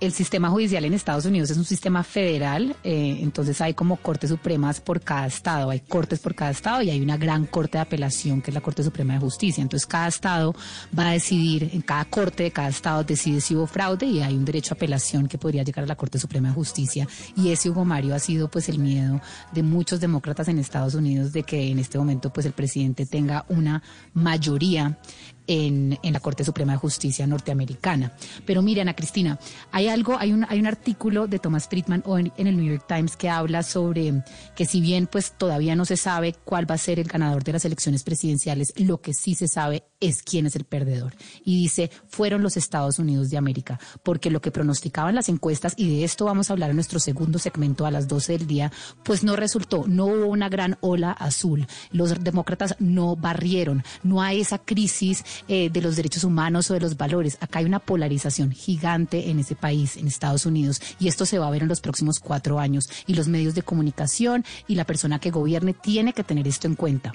El 0.00 0.12
sistema 0.12 0.50
judicial 0.50 0.84
en 0.84 0.92
Estados 0.92 1.24
Unidos 1.24 1.50
es 1.50 1.56
un 1.56 1.64
sistema 1.64 2.02
federal, 2.02 2.76
eh, 2.84 3.18
entonces 3.22 3.60
hay 3.60 3.74
como 3.74 3.96
cortes 3.96 4.30
supremas 4.30 4.80
por 4.80 5.00
cada 5.00 5.26
estado, 5.26 5.70
hay 5.70 5.80
cortes 5.80 6.18
por 6.18 6.34
cada 6.34 6.50
estado 6.50 6.82
y 6.82 6.90
hay 6.90 7.00
una 7.00 7.16
gran 7.16 7.46
corte 7.46 7.78
de 7.78 7.82
apelación 7.82 8.42
que 8.42 8.50
es 8.50 8.54
la 8.54 8.60
Corte 8.60 8.82
Suprema 8.82 9.14
de 9.14 9.20
Justicia. 9.20 9.62
Entonces 9.62 9.86
cada 9.86 10.08
estado 10.08 10.54
va 10.96 11.08
a 11.08 11.12
decidir, 11.12 11.70
en 11.72 11.80
cada 11.80 12.04
corte 12.04 12.42
de 12.44 12.50
cada 12.50 12.68
estado 12.68 13.04
decide 13.04 13.40
si 13.40 13.56
hubo 13.56 13.66
fraude 13.66 14.06
y 14.06 14.20
hay 14.20 14.34
un 14.34 14.44
derecho 14.44 14.74
a 14.74 14.76
apelación 14.76 15.28
que 15.28 15.38
podría 15.38 15.62
llegar 15.62 15.84
a 15.84 15.88
la 15.88 15.96
Corte 15.96 16.18
Suprema 16.18 16.48
de 16.48 16.54
Justicia. 16.54 17.08
Y 17.36 17.50
ese 17.50 17.70
Hugo 17.70 17.84
Mario 17.84 18.14
ha 18.14 18.18
sido 18.18 18.48
pues 18.48 18.68
el 18.68 18.78
miedo 18.78 19.20
de 19.52 19.62
muchos 19.62 20.00
demócratas 20.00 20.48
en 20.48 20.58
Estados 20.58 20.94
Unidos 20.94 21.32
de 21.32 21.42
que 21.42 21.70
en 21.70 21.78
este 21.78 21.98
momento 21.98 22.32
pues 22.32 22.44
el 22.46 22.52
presidente 22.52 23.06
tenga 23.06 23.44
una 23.48 23.82
mayoría 24.12 24.98
en, 25.46 25.98
la 26.02 26.20
Corte 26.20 26.44
Suprema 26.44 26.72
de 26.72 26.78
Justicia 26.78 27.26
norteamericana. 27.26 28.12
Pero 28.44 28.62
miren, 28.62 28.88
Ana 28.88 28.96
Cristina, 28.96 29.38
hay 29.72 29.88
algo, 29.88 30.16
hay 30.18 30.32
un, 30.32 30.46
hay 30.48 30.60
un 30.60 30.66
artículo 30.66 31.26
de 31.26 31.38
Thomas 31.38 31.68
Friedman 31.68 32.02
en, 32.06 32.32
en 32.36 32.46
el 32.46 32.56
New 32.56 32.66
York 32.66 32.84
Times 32.86 33.16
que 33.16 33.28
habla 33.28 33.62
sobre 33.62 34.22
que 34.54 34.64
si 34.64 34.80
bien 34.80 35.06
pues 35.06 35.32
todavía 35.32 35.74
no 35.74 35.84
se 35.84 35.96
sabe 35.96 36.34
cuál 36.44 36.70
va 36.70 36.74
a 36.74 36.78
ser 36.78 36.98
el 36.98 37.08
ganador 37.08 37.44
de 37.44 37.52
las 37.52 37.64
elecciones 37.64 38.02
presidenciales, 38.02 38.72
lo 38.76 39.00
que 39.00 39.14
sí 39.14 39.34
se 39.34 39.48
sabe 39.48 39.84
es 40.00 40.22
quién 40.22 40.46
es 40.46 40.56
el 40.56 40.64
perdedor. 40.64 41.14
Y 41.44 41.60
dice, 41.60 41.90
fueron 42.08 42.42
los 42.42 42.56
Estados 42.56 42.98
Unidos 42.98 43.30
de 43.30 43.38
América, 43.38 43.78
porque 44.02 44.30
lo 44.30 44.40
que 44.40 44.50
pronosticaban 44.50 45.14
las 45.14 45.28
encuestas, 45.28 45.74
y 45.76 45.88
de 45.88 46.04
esto 46.04 46.24
vamos 46.24 46.50
a 46.50 46.52
hablar 46.52 46.70
en 46.70 46.76
nuestro 46.76 46.98
segundo 46.98 47.38
segmento 47.38 47.86
a 47.86 47.90
las 47.90 48.08
12 48.08 48.38
del 48.38 48.46
día, 48.46 48.72
pues 49.04 49.24
no 49.24 49.36
resultó, 49.36 49.84
no 49.86 50.06
hubo 50.06 50.26
una 50.26 50.48
gran 50.48 50.78
ola 50.80 51.12
azul. 51.12 51.66
Los 51.90 52.22
demócratas 52.22 52.76
no 52.78 53.16
barrieron, 53.16 53.84
no 54.02 54.22
hay 54.22 54.40
esa 54.40 54.58
crisis 54.58 55.24
eh, 55.48 55.70
de 55.70 55.82
los 55.82 55.96
derechos 55.96 56.24
humanos 56.24 56.70
o 56.70 56.74
de 56.74 56.80
los 56.80 56.96
valores. 56.96 57.38
Acá 57.40 57.60
hay 57.60 57.64
una 57.64 57.78
polarización 57.78 58.52
gigante 58.52 59.30
en 59.30 59.38
ese 59.38 59.54
país, 59.54 59.96
en 59.96 60.06
Estados 60.06 60.46
Unidos, 60.46 60.80
y 60.98 61.08
esto 61.08 61.26
se 61.26 61.38
va 61.38 61.46
a 61.46 61.50
ver 61.50 61.62
en 61.62 61.68
los 61.68 61.80
próximos 61.80 62.20
cuatro 62.20 62.58
años. 62.58 62.88
Y 63.06 63.14
los 63.14 63.28
medios 63.28 63.54
de 63.54 63.62
comunicación 63.62 64.44
y 64.66 64.74
la 64.74 64.84
persona 64.84 65.18
que 65.18 65.30
gobierne 65.30 65.74
tiene 65.74 66.12
que 66.12 66.24
tener 66.24 66.46
esto 66.46 66.66
en 66.66 66.74
cuenta. 66.74 67.14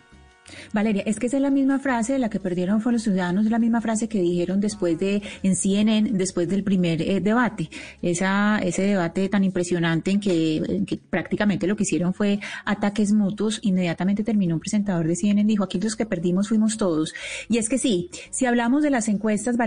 Valeria, 0.73 1.03
es 1.05 1.19
que 1.19 1.27
esa 1.27 1.37
es 1.37 1.41
la 1.41 1.49
misma 1.49 1.79
frase 1.79 2.13
de 2.13 2.19
la 2.19 2.29
que 2.29 2.39
perdieron 2.39 2.81
fue 2.81 2.91
los 2.91 3.03
ciudadanos, 3.03 3.45
la 3.45 3.59
misma 3.59 3.81
frase 3.81 4.07
que 4.07 4.21
dijeron 4.21 4.59
después 4.59 4.97
de, 4.99 5.21
en 5.43 5.55
CNN, 5.55 6.11
después 6.13 6.47
del 6.47 6.63
primer 6.63 7.01
eh, 7.01 7.19
debate. 7.19 7.69
Esa, 8.01 8.59
ese 8.59 8.83
debate 8.83 9.29
tan 9.29 9.43
impresionante 9.43 10.11
en 10.11 10.19
que, 10.19 10.57
en 10.57 10.85
que, 10.85 10.97
prácticamente 10.97 11.67
lo 11.67 11.75
que 11.75 11.83
hicieron 11.83 12.13
fue 12.13 12.39
ataques 12.65 13.11
mutuos. 13.11 13.59
Inmediatamente 13.63 14.23
terminó 14.23 14.55
un 14.55 14.61
presentador 14.61 15.07
de 15.07 15.15
CNN, 15.15 15.45
dijo, 15.45 15.63
aquí 15.63 15.79
los 15.79 15.95
que 15.95 16.05
perdimos 16.05 16.49
fuimos 16.49 16.77
todos. 16.77 17.13
Y 17.49 17.57
es 17.57 17.69
que 17.69 17.77
sí, 17.77 18.09
si 18.29 18.45
hablamos 18.45 18.83
de 18.83 18.89
las 18.89 19.07
encuestas, 19.07 19.57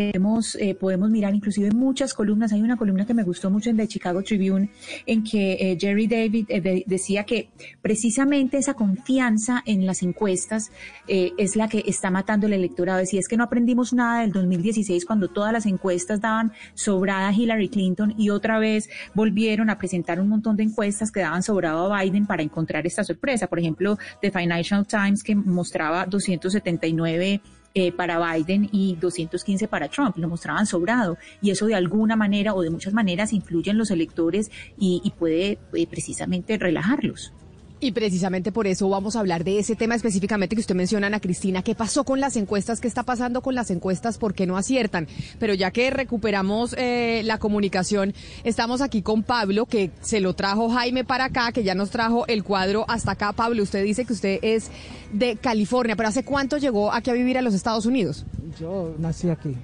eh, 0.00 0.76
podemos 0.78 1.10
mirar 1.10 1.34
inclusive 1.34 1.70
muchas 1.72 2.14
columnas. 2.14 2.52
Hay 2.52 2.62
una 2.62 2.76
columna 2.76 3.04
que 3.04 3.14
me 3.14 3.24
gustó 3.24 3.50
mucho 3.50 3.70
en 3.70 3.76
The 3.76 3.88
Chicago 3.88 4.22
Tribune 4.22 4.70
en 5.06 5.24
que 5.24 5.52
eh, 5.54 5.78
Jerry 5.78 6.06
David 6.06 6.46
eh, 6.48 6.84
decía 6.86 7.24
que 7.24 7.50
precisamente 7.82 8.58
esa 8.58 8.74
confianza 8.74 9.62
en 9.66 9.86
las 9.86 10.02
encuestas 10.02 10.70
es 11.06 11.56
la 11.56 11.68
que 11.68 11.84
está 11.86 12.10
matando 12.10 12.46
el 12.46 12.52
electorado. 12.52 12.98
Decía, 12.98 13.20
es 13.20 13.28
que 13.28 13.36
no 13.36 13.44
aprendimos 13.44 13.92
nada 13.92 14.20
del 14.20 14.32
2016 14.32 15.04
cuando 15.04 15.28
todas 15.28 15.52
las 15.52 15.66
encuestas 15.66 16.20
daban 16.20 16.52
sobrada 16.74 17.28
a 17.28 17.32
Hillary 17.32 17.68
Clinton 17.68 18.14
y 18.16 18.30
otra 18.30 18.58
vez 18.58 18.88
volvieron 19.14 19.70
a 19.70 19.78
presentar 19.78 20.20
un 20.20 20.28
montón 20.28 20.56
de 20.56 20.64
encuestas 20.64 21.10
que 21.10 21.20
daban 21.20 21.42
sobrado 21.42 21.92
a 21.92 22.02
Biden 22.02 22.26
para 22.26 22.42
encontrar 22.42 22.86
esta 22.86 23.04
sorpresa. 23.04 23.46
Por 23.46 23.58
ejemplo, 23.58 23.98
The 24.20 24.30
Financial 24.30 24.86
Times 24.86 25.22
que 25.22 25.34
mostraba 25.34 26.06
279 26.06 27.40
eh, 27.74 27.92
para 27.92 28.18
Biden 28.34 28.68
y 28.72 28.96
215 28.96 29.68
para 29.68 29.88
Trump, 29.88 30.16
lo 30.16 30.28
mostraban 30.28 30.66
sobrado 30.66 31.18
y 31.40 31.50
eso 31.50 31.66
de 31.66 31.74
alguna 31.74 32.16
manera 32.16 32.54
o 32.54 32.62
de 32.62 32.70
muchas 32.70 32.94
maneras 32.94 33.32
influye 33.32 33.70
en 33.70 33.78
los 33.78 33.90
electores 33.90 34.50
y, 34.78 35.12
puede 35.18 35.58
eh, 35.72 35.86
precisamente 35.86 36.56
relajarlos. 36.58 37.32
Y 37.80 37.92
precisamente 37.92 38.50
por 38.50 38.66
eso 38.66 38.88
vamos 38.88 39.14
a 39.14 39.20
hablar 39.20 39.44
de 39.44 39.60
ese 39.60 39.76
tema 39.76 39.94
específicamente 39.94 40.56
que 40.56 40.60
usted 40.60 40.74
menciona, 40.74 41.06
Ana 41.06 41.20
Cristina. 41.20 41.62
¿Qué 41.62 41.76
pasó 41.76 42.02
con 42.02 42.18
las 42.18 42.36
encuestas? 42.36 42.80
¿Qué 42.80 42.88
está 42.88 43.04
pasando 43.04 43.40
con 43.40 43.54
las 43.54 43.70
encuestas? 43.70 44.18
¿Por 44.18 44.34
qué 44.34 44.48
no 44.48 44.56
aciertan? 44.56 45.06
Pero 45.38 45.54
ya 45.54 45.70
que 45.70 45.88
recuperamos 45.90 46.74
eh, 46.76 47.22
la 47.24 47.38
comunicación, 47.38 48.14
estamos 48.42 48.80
aquí 48.80 49.02
con 49.02 49.22
Pablo, 49.22 49.66
que 49.66 49.92
se 50.00 50.18
lo 50.18 50.34
trajo 50.34 50.68
Jaime 50.70 51.04
para 51.04 51.26
acá, 51.26 51.52
que 51.52 51.62
ya 51.62 51.76
nos 51.76 51.90
trajo 51.90 52.26
el 52.26 52.42
cuadro 52.42 52.84
hasta 52.88 53.12
acá. 53.12 53.32
Pablo, 53.32 53.62
usted 53.62 53.84
dice 53.84 54.04
que 54.04 54.12
usted 54.12 54.40
es 54.42 54.72
de 55.12 55.36
California, 55.36 55.94
pero 55.94 56.08
¿hace 56.08 56.24
cuánto 56.24 56.56
llegó 56.58 56.92
aquí 56.92 57.10
a 57.10 57.14
vivir 57.14 57.38
a 57.38 57.42
los 57.42 57.54
Estados 57.54 57.86
Unidos? 57.86 58.26
Yo 58.58 58.96
nací 58.98 59.30
aquí. 59.30 59.54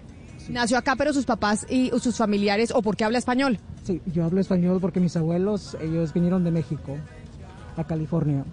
Nació 0.49 0.79
acá, 0.79 0.95
pero 0.95 1.13
sus 1.13 1.25
papás 1.25 1.67
y 1.69 1.91
sus 1.99 2.17
familiares, 2.17 2.71
¿o 2.71 2.81
por 2.81 2.97
qué 2.97 3.03
habla 3.03 3.19
español? 3.19 3.59
Sí, 3.83 4.01
yo 4.07 4.25
hablo 4.25 4.41
español 4.41 4.79
porque 4.81 5.01
mis 5.01 5.17
abuelos, 5.17 5.77
ellos 5.83 6.13
vinieron 6.13 6.45
de 6.45 6.53
México 6.53 6.97
a 7.77 7.85
California. 7.85 8.45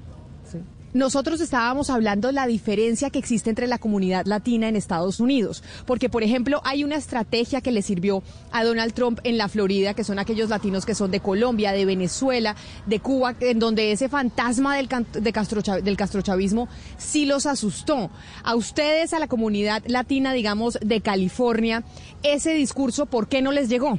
Nosotros 0.93 1.39
estábamos 1.39 1.89
hablando 1.89 2.27
de 2.27 2.33
la 2.33 2.47
diferencia 2.47 3.09
que 3.09 3.19
existe 3.19 3.49
entre 3.49 3.65
la 3.67 3.77
comunidad 3.77 4.25
latina 4.25 4.67
en 4.67 4.75
Estados 4.75 5.21
Unidos, 5.21 5.63
porque 5.85 6.09
por 6.09 6.21
ejemplo 6.21 6.61
hay 6.65 6.83
una 6.83 6.97
estrategia 6.97 7.61
que 7.61 7.71
le 7.71 7.81
sirvió 7.81 8.23
a 8.51 8.65
Donald 8.65 8.93
Trump 8.93 9.19
en 9.23 9.37
la 9.37 9.47
Florida, 9.47 9.93
que 9.93 10.03
son 10.03 10.19
aquellos 10.19 10.49
latinos 10.49 10.85
que 10.85 10.93
son 10.93 11.09
de 11.09 11.21
Colombia, 11.21 11.71
de 11.71 11.85
Venezuela, 11.85 12.57
de 12.87 12.99
Cuba, 12.99 13.35
en 13.39 13.59
donde 13.59 13.93
ese 13.93 14.09
fantasma 14.09 14.75
del, 14.75 14.89
de 15.13 15.81
del 15.81 15.97
castrochavismo 15.97 16.67
sí 16.97 17.25
los 17.25 17.45
asustó. 17.45 18.09
A 18.43 18.55
ustedes, 18.55 19.13
a 19.13 19.19
la 19.19 19.27
comunidad 19.27 19.83
latina, 19.87 20.33
digamos, 20.33 20.77
de 20.81 20.99
California, 20.99 21.85
ese 22.21 22.53
discurso, 22.53 23.05
¿por 23.05 23.29
qué 23.29 23.41
no 23.41 23.53
les 23.53 23.69
llegó? 23.69 23.97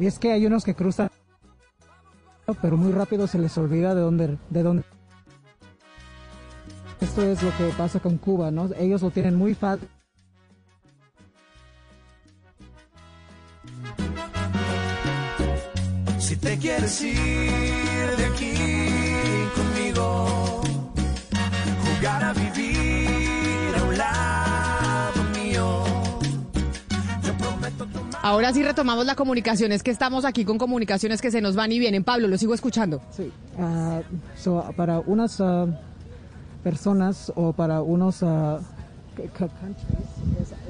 Y 0.00 0.06
es 0.06 0.18
que 0.18 0.32
hay 0.32 0.46
unos 0.46 0.64
que 0.64 0.74
cruzan 0.74 1.10
pero 2.54 2.76
muy 2.76 2.92
rápido 2.92 3.26
se 3.26 3.38
les 3.38 3.56
olvida 3.58 3.94
de 3.94 4.00
dónde, 4.00 4.38
de 4.50 4.62
dónde. 4.62 4.84
Esto 7.00 7.22
es 7.22 7.42
lo 7.42 7.56
que 7.56 7.64
pasa 7.76 8.00
con 8.00 8.18
Cuba, 8.18 8.50
¿no? 8.50 8.68
Ellos 8.76 9.02
lo 9.02 9.10
tienen 9.10 9.36
muy 9.36 9.54
fácil. 9.54 9.88
Si 16.18 16.36
te 16.36 16.58
quieres 16.58 17.00
ir 17.02 18.16
de 18.16 18.26
aquí 18.26 18.54
conmigo, 19.54 20.27
Ahora 28.22 28.52
sí 28.52 28.62
retomamos 28.62 29.06
la 29.06 29.14
comunicación. 29.14 29.72
Es 29.72 29.82
que 29.82 29.90
estamos 29.90 30.24
aquí 30.24 30.44
con 30.44 30.58
comunicaciones 30.58 31.20
que 31.20 31.30
se 31.30 31.40
nos 31.40 31.54
van 31.54 31.70
y 31.70 31.78
vienen. 31.78 32.04
Pablo, 32.04 32.28
lo 32.28 32.36
sigo 32.36 32.54
escuchando. 32.54 33.00
Sí. 33.10 33.30
Uh, 33.56 34.72
para 34.76 35.00
unas 35.00 35.38
uh, 35.40 35.68
personas 36.62 37.32
o 37.36 37.52
para 37.52 37.82
unos 37.82 38.22
uh, 38.22 38.58
countries 39.36 39.78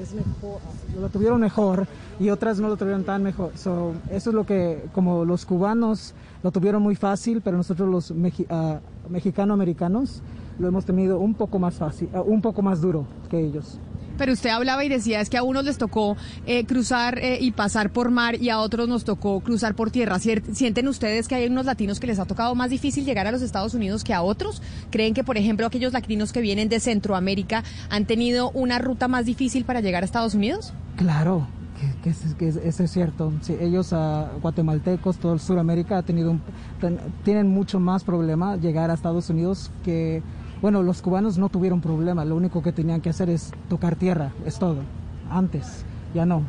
es 0.01 0.13
mejor, 0.13 0.59
lo 0.99 1.09
tuvieron 1.09 1.39
mejor 1.39 1.87
y 2.19 2.31
otras 2.31 2.59
no 2.59 2.67
lo 2.67 2.77
tuvieron 2.77 3.03
tan 3.03 3.21
mejor. 3.21 3.51
eso 3.53 3.93
es 4.09 4.25
lo 4.25 4.43
que, 4.43 4.85
como 4.93 5.23
los 5.23 5.45
cubanos 5.45 6.15
lo 6.41 6.51
tuvieron 6.51 6.81
muy 6.81 6.95
fácil, 6.95 7.41
pero 7.41 7.57
nosotros 7.57 7.89
los 7.89 8.11
uh, 8.11 8.79
mexicano-americanos 9.09 10.21
lo 10.57 10.67
hemos 10.67 10.85
tenido 10.85 11.19
un 11.19 11.33
poco 11.35 11.59
más 11.59 11.75
fácil, 11.75 12.09
un 12.25 12.41
poco 12.41 12.61
más 12.61 12.81
duro 12.81 13.05
que 13.29 13.39
ellos. 13.39 13.79
Pero 14.19 14.33
usted 14.33 14.49
hablaba 14.49 14.83
y 14.83 14.89
decía 14.89 15.21
es 15.21 15.29
que 15.29 15.37
a 15.37 15.43
unos 15.43 15.63
les 15.63 15.77
tocó 15.77 16.17
eh, 16.45 16.65
cruzar 16.65 17.17
eh, 17.17 17.39
y 17.41 17.51
pasar 17.51 17.91
por 17.91 18.11
mar 18.11 18.35
y 18.35 18.49
a 18.49 18.59
otros 18.59 18.87
nos 18.87 19.05
tocó 19.05 19.39
cruzar 19.39 19.73
por 19.73 19.89
tierra. 19.89 20.19
¿Sienten 20.19 20.87
ustedes 20.87 21.27
que 21.27 21.35
hay 21.35 21.47
unos 21.47 21.65
latinos 21.65 21.99
que 21.99 22.07
les 22.07 22.19
ha 22.19 22.25
tocado 22.25 22.53
más 22.53 22.69
difícil 22.69 23.05
llegar 23.05 23.25
a 23.25 23.31
los 23.31 23.41
Estados 23.41 23.73
Unidos 23.73 24.03
que 24.03 24.13
a 24.13 24.21
otros? 24.21 24.61
¿Creen 24.91 25.13
que, 25.13 25.23
por 25.23 25.37
ejemplo, 25.37 25.65
aquellos 25.65 25.93
latinos 25.93 26.33
que 26.33 26.41
vienen 26.41 26.67
de 26.69 26.79
Centroamérica 26.79 27.63
han 27.89 28.05
tenido 28.05 28.51
una 28.51 28.77
ruta 28.77 29.07
más 29.07 29.25
difícil 29.25 29.63
para 29.63 29.79
llegar 29.79 30.03
a 30.03 30.05
Estados 30.05 30.35
Unidos? 30.35 30.73
Claro, 30.97 31.47
que, 32.03 32.47
eso 32.47 32.83
es 32.83 32.91
cierto. 32.91 33.31
ellos, 33.61 33.93
a 33.93 34.31
guatemaltecos, 34.41 35.17
todo 35.17 35.33
el 35.33 35.39
Suramérica, 35.39 35.99
ha 35.99 36.03
tenido 36.03 36.37
tienen 37.23 37.47
mucho 37.47 37.79
más 37.79 38.03
problema 38.03 38.57
llegar 38.57 38.91
a 38.91 38.93
Estados 38.93 39.29
Unidos 39.29 39.71
que 39.83 40.21
bueno, 40.61 40.83
los 40.83 41.01
cubanos 41.01 41.37
no 41.37 41.49
tuvieron 41.49 41.81
problema, 41.81 42.25
lo 42.25 42.35
único 42.35 42.61
que 42.61 42.71
tenían 42.71 43.01
que 43.01 43.09
hacer 43.09 43.29
es 43.29 43.51
tocar 43.69 43.95
tierra, 43.95 44.31
es 44.45 44.59
todo. 44.59 44.77
Antes, 45.29 45.83
ya 46.13 46.25
no. 46.25 46.43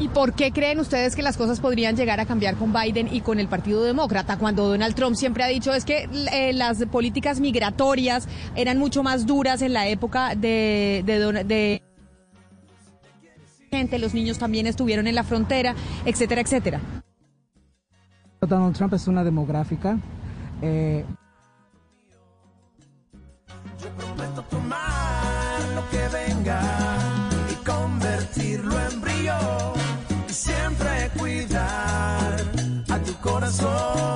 ¿Y 0.00 0.08
por 0.08 0.32
qué 0.32 0.50
creen 0.50 0.80
ustedes 0.80 1.14
que 1.14 1.22
las 1.22 1.36
cosas 1.36 1.60
podrían 1.60 1.96
llegar 1.96 2.18
a 2.18 2.26
cambiar 2.26 2.56
con 2.56 2.72
Biden 2.72 3.08
y 3.12 3.20
con 3.20 3.38
el 3.38 3.46
Partido 3.46 3.82
Demócrata 3.84 4.38
cuando 4.38 4.68
Donald 4.68 4.94
Trump 4.94 5.14
siempre 5.14 5.44
ha 5.44 5.46
dicho 5.46 5.72
es 5.72 5.84
que 5.84 6.08
eh, 6.32 6.52
las 6.52 6.84
políticas 6.86 7.38
migratorias 7.38 8.28
eran 8.56 8.78
mucho 8.78 9.04
más 9.04 9.24
duras 9.24 9.62
en 9.62 9.72
la 9.72 9.86
época 9.86 10.34
de, 10.34 11.02
de, 11.06 11.82
gente, 13.70 13.98
los 13.98 14.14
niños 14.14 14.38
también 14.38 14.66
estuvieron 14.66 15.06
en 15.06 15.14
la 15.14 15.22
frontera, 15.22 15.74
etcétera, 16.04 16.40
etcétera? 16.40 16.80
Donald 18.40 18.76
Trump 18.76 18.92
es 18.94 19.08
una 19.08 19.24
demográfica. 19.24 19.98
Eh, 20.60 21.04
tomar 24.50 25.60
lo 25.74 25.88
que 25.90 26.08
venga 26.08 26.60
y 27.50 27.54
convertirlo 27.64 28.74
en 28.88 29.00
brillo 29.00 29.74
y 30.28 30.32
siempre 30.32 31.10
cuidar 31.16 32.36
a 32.90 32.98
tu 32.98 33.14
corazón. 33.20 34.13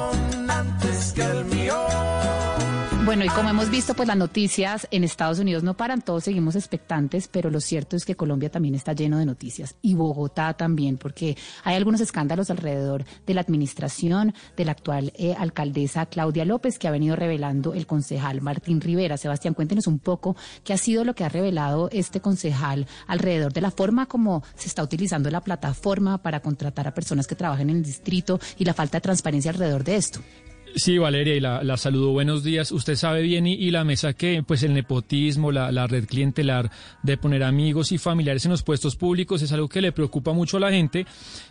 Bueno, 3.09 3.25
y 3.25 3.29
como 3.29 3.49
hemos 3.49 3.71
visto, 3.71 3.95
pues 3.95 4.07
las 4.07 4.19
noticias 4.19 4.87
en 4.91 5.03
Estados 5.03 5.39
Unidos 5.39 5.63
no 5.63 5.75
paran, 5.75 6.03
todos 6.03 6.25
seguimos 6.25 6.57
expectantes, 6.57 7.27
pero 7.27 7.49
lo 7.49 7.59
cierto 7.59 7.97
es 7.97 8.05
que 8.05 8.17
Colombia 8.17 8.51
también 8.51 8.75
está 8.75 8.93
lleno 8.93 9.17
de 9.17 9.25
noticias 9.25 9.77
y 9.81 9.95
Bogotá 9.95 10.53
también, 10.53 10.99
porque 10.99 11.35
hay 11.65 11.77
algunos 11.77 12.03
escándalos 12.03 12.51
alrededor 12.51 13.07
de 13.27 13.33
la 13.33 13.41
administración 13.41 14.35
de 14.59 14.65
la 14.67 14.73
actual 14.73 15.15
eh, 15.17 15.35
alcaldesa 15.39 16.05
Claudia 16.05 16.45
López, 16.45 16.79
que 16.79 16.87
ha 16.87 16.91
venido 16.91 17.17
revelando 17.17 17.73
el 17.73 17.87
concejal 17.87 18.43
Martín 18.43 18.83
Rivera. 18.83 19.17
Sebastián, 19.17 19.55
cuéntenos 19.55 19.87
un 19.87 20.01
poco 20.01 20.37
qué 20.63 20.75
ha 20.75 20.79
sido 20.79 21.03
lo 21.03 21.15
que 21.15 21.25
ha 21.25 21.31
revelado 21.31 21.89
este 21.91 22.21
concejal 22.21 22.87
alrededor 23.07 23.55
de 23.55 23.63
la 23.63 23.71
forma 23.71 24.05
como 24.05 24.43
se 24.55 24.69
está 24.69 24.83
utilizando 24.83 25.31
la 25.31 25.41
plataforma 25.41 26.19
para 26.19 26.41
contratar 26.41 26.87
a 26.87 26.93
personas 26.93 27.27
que 27.27 27.37
trabajan 27.37 27.71
en 27.71 27.77
el 27.77 27.85
distrito 27.85 28.39
y 28.59 28.67
la 28.67 28.75
falta 28.75 28.99
de 28.99 29.03
transparencia 29.03 29.51
alrededor 29.51 29.83
de 29.83 29.97
esto. 29.97 30.21
Sí, 30.75 30.99
Valeria, 30.99 31.35
y 31.35 31.41
la, 31.41 31.77
saludo. 31.77 32.13
Buenos 32.13 32.45
días. 32.45 32.73
Usted 32.73 32.95
sabe 32.95 33.23
bien 33.23 33.47
y, 33.47 33.71
la 33.71 33.85
mesa 33.85 34.13
que 34.13 34.43
pues 34.47 34.63
el 34.63 34.75
nepotismo, 34.75 35.51
la, 35.51 35.73
la, 35.73 35.87
red 35.87 36.07
clientelar 36.07 36.71
de 37.03 37.17
poner 37.17 37.43
amigos 37.43 37.91
y 37.93 37.99
familiares 37.99 38.45
en 38.45 38.53
los 38.53 38.63
puestos 38.63 38.97
públicos 38.97 39.43
es 39.43 39.51
algo 39.53 39.69
que 39.69 39.81
le 39.81 39.93
preocupa 39.93 40.33
mucho 40.33 40.57
a 40.57 40.61
la 40.61 40.71
gente. 40.71 41.07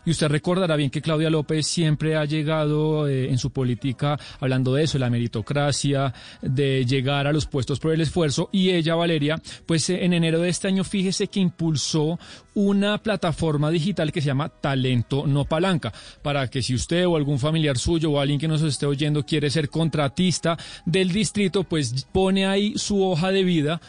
Y 0.06 0.12
usted 0.12 0.28
recordará 0.28 0.76
bien 0.76 0.90
que 0.90 1.02
Claudia 1.02 1.30
López 1.30 1.68
siempre 1.68 2.16
ha 2.16 2.26
llegado 2.26 3.08
eh, 3.08 3.30
en 3.30 3.38
su 3.38 3.52
política 3.52 4.18
hablando 4.40 4.74
de 4.74 4.84
eso, 4.84 4.98
la 4.98 5.10
meritocracia, 5.10 6.14
de 6.42 6.86
llegar 6.86 7.28
a 7.28 7.34
los 7.34 7.48
puestos 7.48 7.80
por 7.80 7.94
el 7.94 8.02
esfuerzo. 8.02 8.50
Y 8.52 8.70
ella, 8.70 8.96
Valeria, 8.96 9.42
pues 9.66 9.90
eh, 9.90 10.06
en 10.06 10.14
enero 10.14 10.40
de 10.40 10.50
este 10.50 10.68
año, 10.68 10.84
fíjese 10.84 11.28
que 11.28 11.40
impulsó 11.40 12.20
una 12.54 12.98
plataforma 12.98 13.70
digital 13.70 14.12
que 14.12 14.22
se 14.22 14.28
llama 14.28 14.50
Talento 14.50 15.28
No 15.28 15.46
Palanca, 15.46 15.94
para 16.22 16.48
que 16.50 16.62
si 16.62 16.74
usted 16.74 17.06
o 17.06 17.16
algún 17.16 17.40
familiar 17.40 17.78
suyo 17.78 18.12
o 18.12 18.20
alguien 18.20 18.40
que 18.40 18.48
nos 18.48 18.62
esté 18.62 18.86
oyendo 18.86 19.07
quiere 19.26 19.50
ser 19.50 19.70
contratista 19.70 20.58
del 20.86 21.12
distrito, 21.12 21.64
pues 21.64 22.06
pone 22.12 22.46
ahí 22.46 22.74
su 22.78 23.04
hoja 23.04 23.32
de 23.32 23.44
vida 23.44 23.82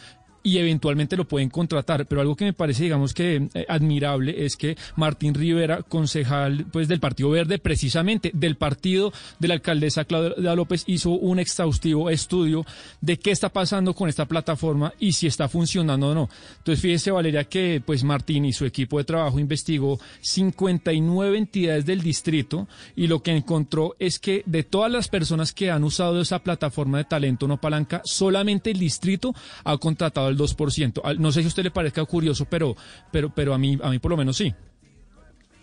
y 0.43 0.57
eventualmente 0.57 1.17
lo 1.17 1.27
pueden 1.27 1.49
contratar. 1.49 2.05
Pero 2.05 2.21
algo 2.21 2.35
que 2.35 2.45
me 2.45 2.53
parece, 2.53 2.83
digamos 2.83 3.13
que 3.13 3.49
eh, 3.53 3.65
admirable 3.67 4.45
es 4.45 4.55
que 4.55 4.77
Martín 4.95 5.33
Rivera, 5.33 5.83
concejal 5.83 6.65
pues 6.71 6.87
del 6.87 6.99
Partido 6.99 7.29
Verde, 7.29 7.59
precisamente 7.59 8.31
del 8.33 8.55
partido 8.55 9.11
de 9.39 9.47
la 9.47 9.55
alcaldesa 9.55 10.05
Claudia 10.05 10.55
López, 10.55 10.83
hizo 10.87 11.11
un 11.11 11.39
exhaustivo 11.39 12.09
estudio 12.09 12.65
de 13.01 13.17
qué 13.17 13.31
está 13.31 13.49
pasando 13.49 13.93
con 13.93 14.09
esta 14.09 14.25
plataforma 14.25 14.93
y 14.99 15.13
si 15.13 15.27
está 15.27 15.47
funcionando 15.47 16.09
o 16.09 16.15
no. 16.15 16.29
Entonces, 16.57 16.81
fíjese, 16.81 17.11
Valeria, 17.11 17.43
que 17.43 17.81
pues 17.85 18.03
Martín 18.03 18.45
y 18.45 18.53
su 18.53 18.65
equipo 18.65 18.97
de 18.97 19.03
trabajo 19.03 19.39
investigó 19.39 19.99
59 20.21 21.37
entidades 21.37 21.85
del 21.85 22.01
distrito 22.01 22.67
y 22.95 23.07
lo 23.07 23.21
que 23.21 23.35
encontró 23.35 23.95
es 23.99 24.19
que 24.19 24.43
de 24.45 24.63
todas 24.63 24.91
las 24.91 25.07
personas 25.07 25.53
que 25.53 25.71
han 25.71 25.83
usado 25.83 26.21
esa 26.21 26.39
plataforma 26.39 26.97
de 26.97 27.03
talento 27.05 27.47
no 27.47 27.59
palanca, 27.59 28.01
solamente 28.05 28.71
el 28.71 28.79
distrito 28.79 29.33
ha 29.63 29.77
contratado 29.77 30.28
el 30.29 30.37
2%. 30.37 31.17
No 31.17 31.31
sé 31.31 31.41
si 31.41 31.45
a 31.45 31.49
usted 31.49 31.63
le 31.63 31.71
parezca 31.71 32.03
curioso, 32.05 32.45
pero, 32.45 32.75
pero, 33.11 33.29
pero 33.29 33.53
a 33.53 33.57
mí, 33.57 33.77
a 33.81 33.89
mí 33.89 33.99
por 33.99 34.11
lo 34.11 34.17
menos 34.17 34.37
sí. 34.37 34.53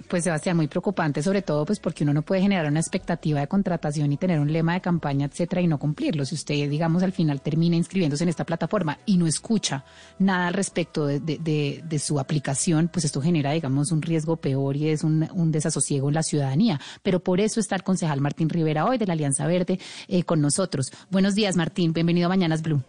Pues 0.09 0.23
Sebastián, 0.23 0.57
muy 0.57 0.69
preocupante, 0.69 1.21
sobre 1.21 1.43
todo 1.43 1.65
pues 1.65 1.81
porque 1.81 2.05
uno 2.05 2.15
no 2.15 2.23
puede 2.23 2.41
generar 2.41 2.67
una 2.67 2.79
expectativa 2.79 3.41
de 3.41 3.49
contratación 3.49 4.13
y 4.13 4.17
tener 4.17 4.39
un 4.39 4.53
lema 4.53 4.75
de 4.75 4.81
campaña, 4.81 5.27
etcétera, 5.27 5.63
y 5.63 5.67
no 5.67 5.79
cumplirlo. 5.79 6.25
Si 6.25 6.37
usted, 6.37 6.71
digamos, 6.71 7.03
al 7.03 7.13
final 7.13 7.41
termina 7.41 7.75
inscribiéndose 7.75 8.23
en 8.23 8.29
esta 8.29 8.45
plataforma 8.45 8.99
y 9.05 9.17
no 9.17 9.27
escucha 9.27 9.85
nada 10.21 10.47
al 10.47 10.55
respecto 10.55 11.07
de, 11.07 11.19
de, 11.19 11.99
su 11.99 12.21
aplicación, 12.21 12.89
pues 12.93 13.05
esto 13.05 13.21
genera, 13.21 13.51
digamos, 13.51 13.91
un 13.91 14.01
riesgo 14.01 14.37
peor 14.37 14.77
y 14.77 14.91
es 14.91 15.03
un, 15.03 15.29
un, 15.33 15.51
desasosiego 15.51 16.09
en 16.09 16.15
la 16.15 16.23
ciudadanía. 16.23 16.81
Pero 17.03 17.21
por 17.21 17.41
eso 17.41 17.59
está 17.59 17.75
el 17.75 17.83
concejal 17.83 18.21
Martín 18.21 18.49
Rivera 18.49 18.85
hoy 18.85 18.99
de 18.99 19.07
la 19.07 19.15
Alianza 19.15 19.47
Verde 19.47 19.81
eh, 20.07 20.23
con 20.23 20.41
nosotros. 20.41 20.93
Buenos 21.11 21.35
días, 21.35 21.57
Martín. 21.57 21.93
Bienvenido 21.93 22.27
a 22.27 22.29
Mañanas 22.29 22.63
Blue. 22.63 22.83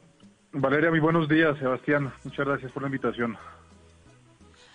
Valeria, 0.59 0.89
muy 0.89 0.99
buenos 0.99 1.29
días, 1.29 1.57
Sebastián. 1.59 2.11
Muchas 2.23 2.45
gracias 2.45 2.71
por 2.71 2.81
la 2.81 2.87
invitación. 2.87 3.37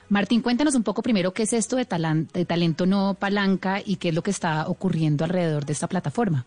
Martín, 0.09 0.43
cuéntanos 0.43 0.74
un 0.74 0.85
poco 0.85 1.03
primero 1.03 1.33
qué 1.33 1.43
es 1.45 1.53
esto 1.53 1.76
de, 1.76 1.87
talento 1.87 2.87
no 2.87 3.14
palanca 3.18 3.78
y 3.85 3.97
qué 3.97 4.11
es 4.11 4.14
lo 4.14 4.22
que 4.22 4.30
está 4.30 4.66
ocurriendo 4.68 5.24
alrededor 5.24 5.64
de 5.64 5.72
esta 5.72 5.89
plataforma. 5.89 6.45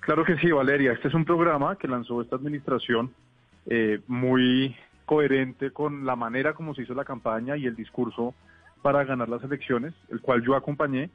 Claro 0.00 0.24
que 0.24 0.36
sí, 0.38 0.50
Valeria. 0.50 0.92
Este 0.92 1.08
es 1.08 1.14
un 1.14 1.24
programa 1.24 1.76
que 1.76 1.86
lanzó 1.86 2.20
esta 2.20 2.36
administración 2.36 3.12
eh, 3.66 4.00
muy 4.08 4.76
coherente 5.06 5.70
con 5.70 6.04
la 6.04 6.16
manera 6.16 6.54
como 6.54 6.74
se 6.74 6.82
hizo 6.82 6.94
la 6.94 7.04
campaña 7.04 7.56
y 7.56 7.66
el 7.66 7.76
discurso 7.76 8.34
para 8.82 9.04
ganar 9.04 9.28
las 9.28 9.44
elecciones, 9.44 9.94
el 10.10 10.20
cual 10.20 10.42
yo 10.44 10.56
acompañé 10.56 11.10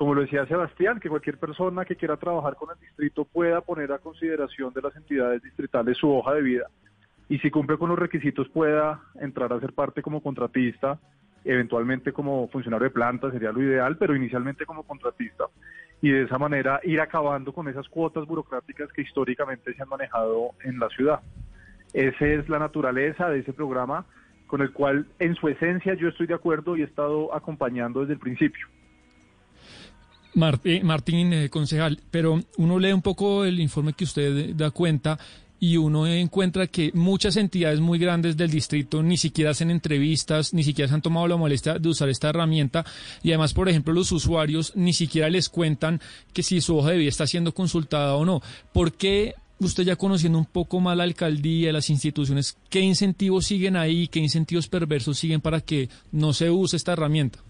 como 0.00 0.14
lo 0.14 0.22
decía 0.22 0.46
Sebastián, 0.46 0.98
que 0.98 1.10
cualquier 1.10 1.36
persona 1.36 1.84
que 1.84 1.94
quiera 1.94 2.16
trabajar 2.16 2.56
con 2.56 2.70
el 2.70 2.80
distrito 2.80 3.26
pueda 3.26 3.60
poner 3.60 3.92
a 3.92 3.98
consideración 3.98 4.72
de 4.72 4.80
las 4.80 4.96
entidades 4.96 5.42
distritales 5.42 5.98
su 5.98 6.10
hoja 6.10 6.32
de 6.32 6.40
vida 6.40 6.70
y 7.28 7.38
si 7.40 7.50
cumple 7.50 7.76
con 7.76 7.90
los 7.90 7.98
requisitos 7.98 8.48
pueda 8.48 9.02
entrar 9.20 9.52
a 9.52 9.60
ser 9.60 9.74
parte 9.74 10.00
como 10.00 10.22
contratista, 10.22 10.98
eventualmente 11.44 12.14
como 12.14 12.48
funcionario 12.48 12.84
de 12.84 12.94
planta 12.94 13.30
sería 13.30 13.52
lo 13.52 13.60
ideal, 13.60 13.98
pero 13.98 14.16
inicialmente 14.16 14.64
como 14.64 14.84
contratista 14.84 15.44
y 16.00 16.08
de 16.08 16.22
esa 16.22 16.38
manera 16.38 16.80
ir 16.82 16.98
acabando 16.98 17.52
con 17.52 17.68
esas 17.68 17.86
cuotas 17.86 18.24
burocráticas 18.24 18.90
que 18.94 19.02
históricamente 19.02 19.74
se 19.74 19.82
han 19.82 19.88
manejado 19.90 20.52
en 20.64 20.78
la 20.78 20.88
ciudad. 20.88 21.20
Esa 21.92 22.24
es 22.24 22.48
la 22.48 22.58
naturaleza 22.58 23.28
de 23.28 23.40
ese 23.40 23.52
programa 23.52 24.06
con 24.46 24.62
el 24.62 24.72
cual 24.72 25.08
en 25.18 25.34
su 25.34 25.46
esencia 25.48 25.92
yo 25.92 26.08
estoy 26.08 26.26
de 26.26 26.32
acuerdo 26.32 26.74
y 26.74 26.80
he 26.80 26.84
estado 26.84 27.34
acompañando 27.34 28.00
desde 28.00 28.14
el 28.14 28.18
principio. 28.18 28.66
Eh, 30.64 30.80
Martín, 30.82 31.32
eh, 31.32 31.48
concejal, 31.48 32.00
pero 32.10 32.40
uno 32.58 32.78
lee 32.78 32.92
un 32.92 33.02
poco 33.02 33.44
el 33.44 33.60
informe 33.60 33.92
que 33.94 34.04
usted 34.04 34.54
da 34.54 34.70
cuenta 34.70 35.18
y 35.58 35.76
uno 35.76 36.06
encuentra 36.06 36.66
que 36.66 36.90
muchas 36.94 37.36
entidades 37.36 37.80
muy 37.80 37.98
grandes 37.98 38.36
del 38.36 38.50
distrito 38.50 39.02
ni 39.02 39.18
siquiera 39.18 39.50
hacen 39.50 39.70
entrevistas, 39.70 40.54
ni 40.54 40.64
siquiera 40.64 40.88
se 40.88 40.94
han 40.94 41.02
tomado 41.02 41.28
la 41.28 41.36
molestia 41.36 41.78
de 41.78 41.88
usar 41.88 42.08
esta 42.08 42.30
herramienta 42.30 42.86
y 43.22 43.30
además, 43.30 43.52
por 43.52 43.68
ejemplo, 43.68 43.92
los 43.92 44.10
usuarios 44.10 44.72
ni 44.74 44.94
siquiera 44.94 45.28
les 45.28 45.50
cuentan 45.50 46.00
que 46.32 46.42
si 46.42 46.62
su 46.62 46.78
hoja 46.78 46.90
de 46.90 46.98
vida 46.98 47.10
está 47.10 47.26
siendo 47.26 47.52
consultada 47.52 48.14
o 48.14 48.24
no. 48.24 48.40
¿Por 48.72 48.92
qué 48.94 49.34
usted 49.58 49.84
ya 49.84 49.96
conociendo 49.96 50.38
un 50.38 50.46
poco 50.46 50.80
más 50.80 50.96
la 50.96 51.04
alcaldía, 51.04 51.72
las 51.72 51.90
instituciones, 51.90 52.56
qué 52.70 52.80
incentivos 52.80 53.44
siguen 53.44 53.76
ahí, 53.76 54.08
qué 54.08 54.18
incentivos 54.20 54.68
perversos 54.68 55.18
siguen 55.18 55.42
para 55.42 55.60
que 55.60 55.90
no 56.10 56.32
se 56.32 56.50
use 56.50 56.76
esta 56.76 56.94
herramienta? 56.94 57.40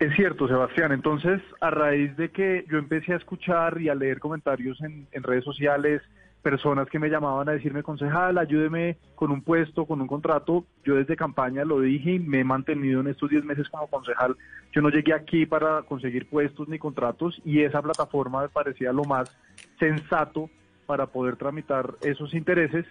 Es 0.00 0.14
cierto, 0.14 0.48
Sebastián. 0.48 0.92
Entonces, 0.92 1.42
a 1.60 1.68
raíz 1.68 2.16
de 2.16 2.30
que 2.30 2.64
yo 2.70 2.78
empecé 2.78 3.12
a 3.12 3.16
escuchar 3.16 3.78
y 3.82 3.90
a 3.90 3.94
leer 3.94 4.18
comentarios 4.18 4.80
en, 4.80 5.06
redes 5.12 5.44
sociales 5.44 6.00
personas 6.40 6.88
que 6.88 6.98
me 6.98 7.10
llamaban 7.10 7.50
a 7.50 7.52
decirme, 7.52 7.82
concejal, 7.82 8.38
ayúdeme 8.38 8.96
con 9.14 9.30
un 9.30 9.42
puesto, 9.42 9.84
con 9.84 10.00
un 10.00 10.06
contrato. 10.06 10.64
Yo 10.84 10.94
desde 10.94 11.16
campaña 11.16 11.66
lo 11.66 11.80
dije 11.80 12.12
y 12.12 12.18
me 12.18 12.40
he 12.40 12.44
mantenido 12.44 13.02
en 13.02 13.08
estos 13.08 13.28
10 13.28 13.44
meses 13.44 13.68
como 13.68 13.88
concejal. 13.88 14.38
Yo 14.72 14.80
no 14.80 14.88
llegué 14.88 15.12
aquí 15.12 15.44
para 15.44 15.82
conseguir 15.82 16.30
puestos 16.30 16.66
ni 16.66 16.78
contratos 16.78 17.38
y 17.44 17.60
esa 17.60 17.82
plataforma 17.82 18.40
me 18.40 18.48
parecía 18.48 18.94
lo 18.94 19.04
más 19.04 19.36
sensato 19.78 20.48
para 20.86 21.08
poder 21.08 21.36
tramitar 21.36 21.96
esos 22.00 22.32
intereses. 22.32 22.86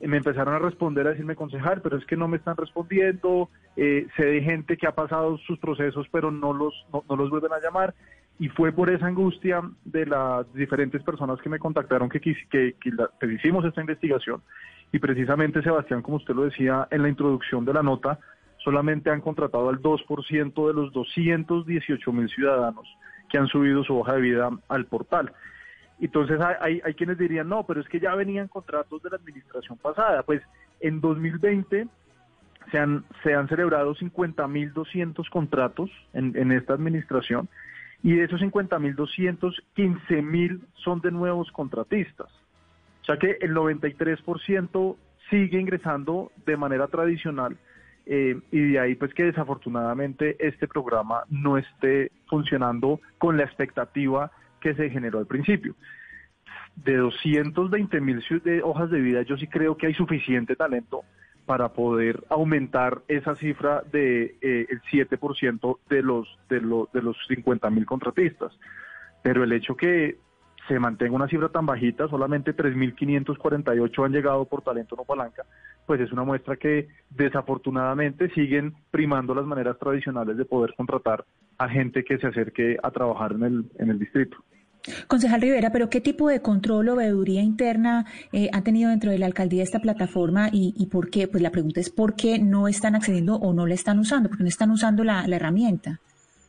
Me 0.00 0.16
empezaron 0.16 0.54
a 0.54 0.60
responder, 0.60 1.06
a 1.06 1.10
decirme, 1.10 1.36
concejal, 1.36 1.82
pero 1.82 1.98
es 1.98 2.06
que 2.06 2.16
no 2.16 2.26
me 2.26 2.38
están 2.38 2.56
respondiendo. 2.56 3.50
Eh, 3.76 4.06
sé 4.16 4.24
de 4.24 4.42
gente 4.42 4.76
que 4.76 4.86
ha 4.86 4.94
pasado 4.94 5.36
sus 5.38 5.58
procesos, 5.58 6.06
pero 6.12 6.30
no 6.30 6.52
los, 6.52 6.74
no, 6.92 7.16
los 7.16 7.30
vuelven 7.30 7.52
a 7.52 7.60
llamar 7.60 7.94
y 8.38 8.48
fue 8.48 8.72
por 8.72 8.90
esa 8.90 9.06
angustia 9.06 9.62
de 9.84 10.06
las 10.06 10.52
diferentes 10.54 11.02
personas 11.02 11.40
que 11.40 11.48
me 11.48 11.58
contactaron 11.58 12.08
que, 12.08 12.20
que, 12.20 12.34
que 12.50 12.74
que 12.80 13.32
hicimos 13.32 13.64
esta 13.64 13.80
investigación 13.80 14.42
y 14.94 15.00
precisamente 15.00 15.60
Sebastián, 15.60 16.02
como 16.02 16.18
usted 16.18 16.34
lo 16.34 16.44
decía 16.44 16.86
en 16.92 17.02
la 17.02 17.08
introducción 17.08 17.64
de 17.64 17.74
la 17.74 17.82
nota, 17.82 18.20
solamente 18.58 19.10
han 19.10 19.20
contratado 19.20 19.68
al 19.68 19.82
2% 19.82 20.66
de 20.68 20.72
los 20.72 20.92
218 20.92 22.12
mil 22.12 22.28
ciudadanos 22.28 22.86
que 23.28 23.38
han 23.38 23.48
subido 23.48 23.82
su 23.82 23.98
hoja 23.98 24.14
de 24.14 24.20
vida 24.20 24.50
al 24.68 24.86
portal. 24.86 25.32
Entonces 26.00 26.40
hay, 26.60 26.80
hay 26.84 26.94
quienes 26.94 27.18
dirían, 27.18 27.48
no, 27.48 27.64
pero 27.66 27.80
es 27.80 27.88
que 27.88 27.98
ya 27.98 28.14
venían 28.14 28.46
contratos 28.46 29.02
de 29.02 29.10
la 29.10 29.16
administración 29.16 29.78
pasada. 29.78 30.22
Pues 30.22 30.42
en 30.78 31.00
2020 31.00 31.88
se 32.70 32.78
han, 32.78 33.04
se 33.22 33.34
han 33.34 33.48
celebrado 33.48 33.94
50.200 33.94 35.28
contratos 35.30 35.90
en, 36.12 36.36
en 36.36 36.52
esta 36.52 36.74
administración 36.74 37.48
y 38.02 38.14
de 38.14 38.24
esos 38.24 38.40
50.200, 38.40 39.62
15.000 39.76 40.60
son 40.74 41.00
de 41.00 41.10
nuevos 41.10 41.50
contratistas. 41.52 42.28
O 43.00 43.04
sea 43.06 43.16
que 43.16 43.38
el 43.40 43.54
93% 43.54 44.96
sigue 45.30 45.58
ingresando 45.58 46.30
de 46.46 46.56
manera 46.56 46.86
tradicional 46.88 47.56
eh, 48.06 48.38
y 48.50 48.72
de 48.72 48.78
ahí 48.78 48.94
pues 48.94 49.14
que 49.14 49.24
desafortunadamente 49.24 50.36
este 50.38 50.68
programa 50.68 51.24
no 51.30 51.56
esté 51.56 52.12
funcionando 52.26 53.00
con 53.18 53.36
la 53.38 53.44
expectativa 53.44 54.30
que 54.60 54.74
se 54.74 54.90
generó 54.90 55.18
al 55.18 55.26
principio. 55.26 55.74
De 56.76 56.96
220 56.96 58.00
mil 58.00 58.22
hojas 58.62 58.90
de 58.90 59.00
vida, 59.00 59.22
yo 59.22 59.36
sí 59.36 59.46
creo 59.46 59.76
que 59.76 59.86
hay 59.86 59.94
suficiente 59.94 60.56
talento 60.56 61.04
para 61.46 61.72
poder 61.72 62.24
aumentar 62.30 63.02
esa 63.08 63.34
cifra 63.36 63.82
de 63.92 64.36
eh, 64.40 64.66
el 64.68 64.80
7% 64.82 65.78
de 65.88 66.02
los 66.02 66.38
de 66.48 66.60
los 66.60 66.90
de 66.92 67.02
los 67.02 67.16
50 67.28 67.68
mil 67.70 67.86
contratistas. 67.86 68.52
Pero 69.22 69.44
el 69.44 69.52
hecho 69.52 69.76
que 69.76 70.18
se 70.68 70.78
mantenga 70.78 71.14
una 71.14 71.28
cifra 71.28 71.48
tan 71.48 71.66
bajita, 71.66 72.08
solamente 72.08 72.56
3.548 72.56 74.04
han 74.04 74.12
llegado 74.12 74.44
por 74.46 74.62
talento 74.62 74.96
no 74.96 75.04
palanca, 75.04 75.44
pues 75.86 76.00
es 76.00 76.12
una 76.12 76.24
muestra 76.24 76.56
que 76.56 76.88
desafortunadamente 77.10 78.30
siguen 78.30 78.74
primando 78.90 79.34
las 79.34 79.44
maneras 79.44 79.78
tradicionales 79.78 80.36
de 80.36 80.44
poder 80.44 80.74
contratar 80.74 81.24
a 81.58 81.68
gente 81.68 82.04
que 82.04 82.18
se 82.18 82.26
acerque 82.26 82.78
a 82.82 82.90
trabajar 82.90 83.32
en 83.32 83.42
el, 83.42 83.64
en 83.78 83.90
el 83.90 83.98
distrito. 83.98 84.38
Concejal 85.08 85.40
Rivera, 85.40 85.70
pero 85.72 85.88
¿qué 85.88 86.00
tipo 86.00 86.28
de 86.28 86.42
control 86.42 86.88
o 86.90 86.96
veeduría 86.96 87.42
interna 87.42 88.04
eh, 88.32 88.50
ha 88.52 88.62
tenido 88.62 88.90
dentro 88.90 89.10
de 89.10 89.18
la 89.18 89.26
alcaldía 89.26 89.62
esta 89.62 89.80
plataforma 89.80 90.48
y, 90.52 90.74
y 90.76 90.86
por 90.86 91.10
qué? 91.10 91.26
Pues 91.26 91.42
la 91.42 91.50
pregunta 91.50 91.80
es 91.80 91.90
por 91.90 92.14
qué 92.14 92.38
no 92.38 92.68
están 92.68 92.94
accediendo 92.94 93.36
o 93.36 93.52
no 93.54 93.66
la 93.66 93.74
están 93.74 93.98
usando, 93.98 94.28
porque 94.28 94.44
no 94.44 94.48
están 94.48 94.70
usando 94.70 95.02
la, 95.04 95.26
la 95.26 95.36
herramienta. 95.36 96.00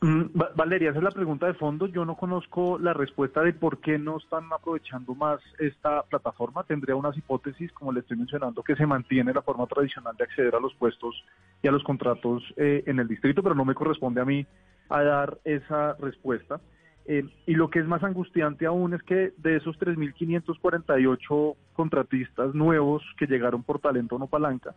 Mm, 0.02 0.24
Va- 0.38 0.50
Valeria, 0.54 0.90
esa 0.90 0.98
es 0.98 1.04
la 1.04 1.10
pregunta 1.10 1.46
de 1.46 1.54
fondo. 1.54 1.86
Yo 1.86 2.04
no 2.04 2.16
conozco 2.16 2.78
la 2.78 2.92
respuesta 2.92 3.40
de 3.40 3.54
por 3.54 3.80
qué 3.80 3.98
no 3.98 4.18
están 4.18 4.44
aprovechando 4.52 5.14
más 5.14 5.40
esta 5.58 6.02
plataforma. 6.02 6.64
Tendría 6.64 6.94
unas 6.94 7.16
hipótesis, 7.16 7.72
como 7.72 7.92
le 7.92 8.00
estoy 8.00 8.18
mencionando, 8.18 8.62
que 8.62 8.76
se 8.76 8.84
mantiene 8.84 9.32
la 9.32 9.40
forma 9.40 9.66
tradicional 9.66 10.14
de 10.16 10.24
acceder 10.24 10.54
a 10.54 10.60
los 10.60 10.74
puestos 10.74 11.14
y 11.62 11.68
a 11.68 11.72
los 11.72 11.82
contratos 11.82 12.42
eh, 12.58 12.84
en 12.86 12.98
el 12.98 13.08
distrito, 13.08 13.42
pero 13.42 13.54
no 13.54 13.64
me 13.64 13.74
corresponde 13.74 14.20
a 14.20 14.26
mí 14.26 14.46
a 14.90 15.02
dar 15.02 15.38
esa 15.44 15.94
respuesta. 15.94 16.60
Eh, 17.08 17.24
y 17.46 17.54
lo 17.54 17.70
que 17.70 17.78
es 17.78 17.86
más 17.86 18.02
angustiante 18.02 18.66
aún 18.66 18.92
es 18.94 19.02
que 19.04 19.32
de 19.36 19.54
esos 19.56 19.78
3.548 19.78 21.54
contratistas 21.74 22.52
nuevos 22.54 23.02
que 23.16 23.26
llegaron 23.26 23.62
por 23.62 23.78
talento 23.78 24.18
no 24.18 24.26
palanca, 24.26 24.74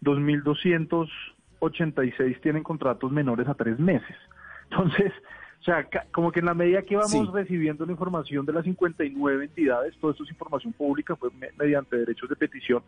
2.286 0.00 2.40
tienen 2.40 2.62
contratos 2.62 3.10
menores 3.12 3.48
a 3.48 3.54
tres 3.54 3.78
meses. 3.78 4.16
Entonces, 4.70 5.12
o 5.60 5.64
sea, 5.64 5.86
como 6.12 6.32
que 6.32 6.40
en 6.40 6.46
la 6.46 6.54
medida 6.54 6.82
que 6.82 6.96
vamos 6.96 7.10
Sí. 7.10 7.28
recibiendo 7.32 7.86
la 7.86 7.92
información 7.92 8.44
de 8.46 8.52
las 8.52 8.64
59 8.64 9.44
entidades, 9.44 9.96
todo 9.98 10.10
esto 10.10 10.24
es 10.24 10.30
información 10.30 10.72
pública, 10.72 11.14
fue 11.16 11.30
me- 11.38 11.50
mediante 11.58 11.96
derechos 11.96 12.28
de 12.28 12.36
petición, 12.36 12.82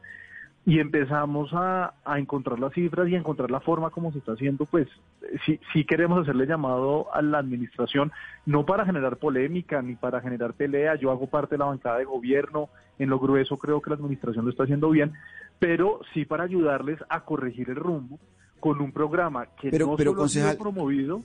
y 0.66 0.78
empezamos 0.78 1.50
a, 1.52 1.92
a 2.04 2.18
encontrar 2.18 2.58
las 2.58 2.72
cifras 2.72 3.08
y 3.08 3.14
a 3.14 3.18
encontrar 3.18 3.50
la 3.50 3.60
forma 3.60 3.90
como 3.90 4.12
se 4.12 4.18
está 4.18 4.32
haciendo, 4.32 4.64
pues 4.64 4.88
eh, 5.22 5.36
sí, 5.44 5.60
sí 5.72 5.84
queremos 5.84 6.20
hacerle 6.22 6.46
llamado 6.46 7.12
a 7.14 7.20
la 7.20 7.38
administración, 7.38 8.12
no 8.46 8.64
para 8.64 8.86
generar 8.86 9.18
polémica 9.18 9.82
ni 9.82 9.94
para 9.94 10.20
generar 10.22 10.54
pelea, 10.54 10.94
yo 10.96 11.10
hago 11.10 11.26
parte 11.26 11.54
de 11.56 11.58
la 11.58 11.66
bancada 11.66 11.98
de 11.98 12.04
gobierno, 12.06 12.70
en 12.98 13.10
lo 13.10 13.18
grueso 13.18 13.58
creo 13.58 13.82
que 13.82 13.90
la 13.90 13.96
administración 13.96 14.44
lo 14.46 14.50
está 14.52 14.62
haciendo 14.62 14.88
bien, 14.88 15.12
pero 15.58 16.00
sí 16.14 16.24
para 16.24 16.44
ayudarles 16.44 16.98
a 17.10 17.20
corregir 17.24 17.68
el 17.68 17.76
rumbo 17.76 18.18
con 18.58 18.80
un 18.80 18.90
programa 18.92 19.46
que 19.60 19.70
Pero- 19.70 19.86
no 19.88 19.96
pero, 19.96 20.12
solo 20.12 20.24
ha 20.24 20.28
sido 20.28 20.46
concejal- 20.48 20.58
promovido, 20.58 21.22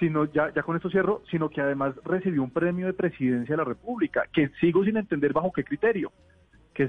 sino 0.00 0.24
ya, 0.24 0.52
ya 0.54 0.62
con 0.62 0.74
esto 0.76 0.90
cierro, 0.90 1.22
sino 1.30 1.50
que 1.50 1.60
además 1.60 1.94
recibió 2.04 2.42
un 2.42 2.50
premio 2.50 2.86
de 2.86 2.94
presidencia 2.94 3.52
de 3.52 3.58
la 3.58 3.64
República, 3.64 4.24
que 4.32 4.48
sigo 4.60 4.82
sin 4.84 4.96
entender 4.96 5.32
bajo 5.32 5.52
qué 5.52 5.62
criterio, 5.62 6.10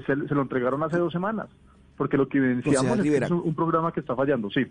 se, 0.06 0.28
se 0.28 0.34
lo 0.34 0.42
entregaron 0.42 0.82
hace 0.82 0.96
dos 0.98 1.12
semanas, 1.12 1.48
porque 1.96 2.16
lo 2.16 2.28
que 2.28 2.38
evidenciamos 2.38 2.76
Concejal 2.78 2.98
es 2.98 3.02
que 3.02 3.08
Rivera. 3.10 3.26
es 3.26 3.32
un, 3.32 3.40
un 3.44 3.54
programa 3.54 3.92
que 3.92 4.00
está 4.00 4.16
fallando, 4.16 4.48
sí. 4.50 4.66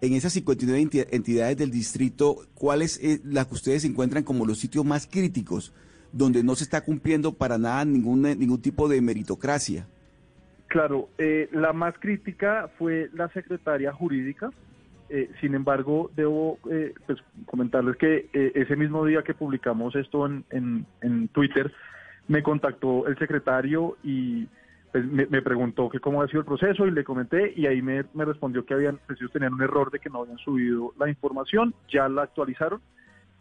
En 0.00 0.12
esas 0.12 0.32
59 0.32 0.80
enti- 0.80 1.06
entidades 1.10 1.56
del 1.56 1.70
distrito, 1.70 2.36
¿cuáles 2.54 2.98
es 3.02 3.24
las 3.24 3.46
que 3.46 3.54
ustedes 3.54 3.84
encuentran 3.84 4.22
como 4.22 4.46
los 4.46 4.58
sitios 4.58 4.84
más 4.84 5.06
críticos 5.06 5.72
donde 6.12 6.42
no 6.44 6.54
se 6.54 6.64
está 6.64 6.84
cumpliendo 6.84 7.32
para 7.34 7.58
nada 7.58 7.84
ningún, 7.84 8.22
ningún 8.22 8.60
tipo 8.62 8.88
de 8.88 9.00
meritocracia? 9.00 9.86
Claro, 10.68 11.08
eh, 11.18 11.48
la 11.52 11.72
más 11.72 11.94
crítica 11.98 12.70
fue 12.78 13.10
la 13.14 13.28
secretaria 13.30 13.92
jurídica. 13.92 14.50
Eh, 15.10 15.30
sin 15.40 15.54
embargo, 15.54 16.10
debo 16.14 16.58
eh, 16.70 16.92
pues, 17.06 17.18
comentarles 17.46 17.96
que 17.96 18.28
eh, 18.34 18.52
ese 18.54 18.76
mismo 18.76 19.04
día 19.06 19.22
que 19.22 19.32
publicamos 19.34 19.96
esto 19.96 20.26
en, 20.26 20.44
en- 20.50 20.86
en 21.00 21.28
Twitter, 21.28 21.72
me 22.28 22.42
contactó 22.42 23.06
el 23.06 23.18
secretario 23.18 23.96
y 24.04 24.46
pues, 24.92 25.04
me, 25.04 25.42
preguntó 25.42 25.88
que 25.88 26.00
cómo 26.00 26.20
había 26.20 26.30
sido 26.30 26.40
el 26.40 26.46
proceso 26.46 26.86
y 26.86 26.90
le 26.90 27.04
comenté 27.04 27.52
y 27.56 27.66
ahí 27.66 27.82
me, 27.82 28.04
me 28.14 28.24
respondió 28.24 28.64
que 28.64 28.74
habían, 28.74 28.98
pues, 29.06 29.18
ellos 29.20 29.32
tenían 29.32 29.54
un 29.54 29.62
error 29.62 29.90
de 29.90 29.98
que 29.98 30.10
no 30.10 30.22
habían 30.22 30.38
subido 30.38 30.92
la 30.98 31.08
información, 31.08 31.74
ya 31.90 32.08
la 32.08 32.22
actualizaron, 32.22 32.80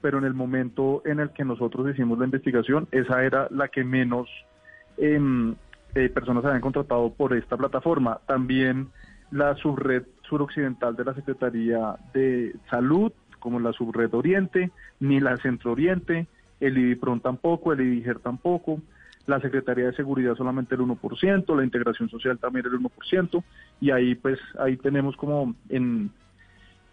pero 0.02 0.18
en 0.18 0.26
el 0.26 0.34
momento 0.34 1.02
en 1.06 1.20
el 1.20 1.32
que 1.32 1.46
nosotros 1.46 1.90
hicimos 1.90 2.20
la 2.20 2.26
investigación, 2.26 2.88
esa 2.92 3.24
era 3.24 3.48
la 3.52 3.68
que 3.68 3.84
menos 3.84 4.30
em, 4.98 5.56
eh, 5.96 6.10
personas 6.10 6.46
habían 6.46 6.62
contratado 6.62 7.12
por 7.14 7.36
esta 7.36 7.58
plataforma. 7.58 8.20
También 8.26 8.90
la 9.32 9.56
subred 9.56 10.04
suroccidental 10.24 10.96
de 10.96 11.06
la 11.06 11.14
Secretaría 11.14 11.96
de 12.14 12.56
Salud, 12.70 13.12
como 13.40 13.60
la 13.60 13.74
subred 13.74 14.14
Oriente, 14.14 14.72
ni 15.00 15.20
la 15.20 15.38
Centro 15.38 15.72
Oriente, 15.72 16.28
el 16.60 16.78
IDIPRON 16.78 17.22
tampoco, 17.22 17.74
el 17.74 17.82
IDIGER 17.82 18.20
tampoco, 18.20 18.82
la 19.26 19.42
Secretaría 19.42 19.88
de 19.88 19.94
Seguridad 19.94 20.36
solamente 20.36 20.76
el 20.76 20.82
1%, 20.82 21.56
la 21.56 21.64
Integración 21.64 22.10
Social 22.10 22.40
también 22.40 22.66
el 22.66 22.80
1%, 22.80 23.44
y 23.82 23.92
ahí 23.92 24.16
pues 24.16 24.40
ahí 24.60 24.78
tenemos 24.78 25.16
como 25.18 25.54
en, 25.70 26.12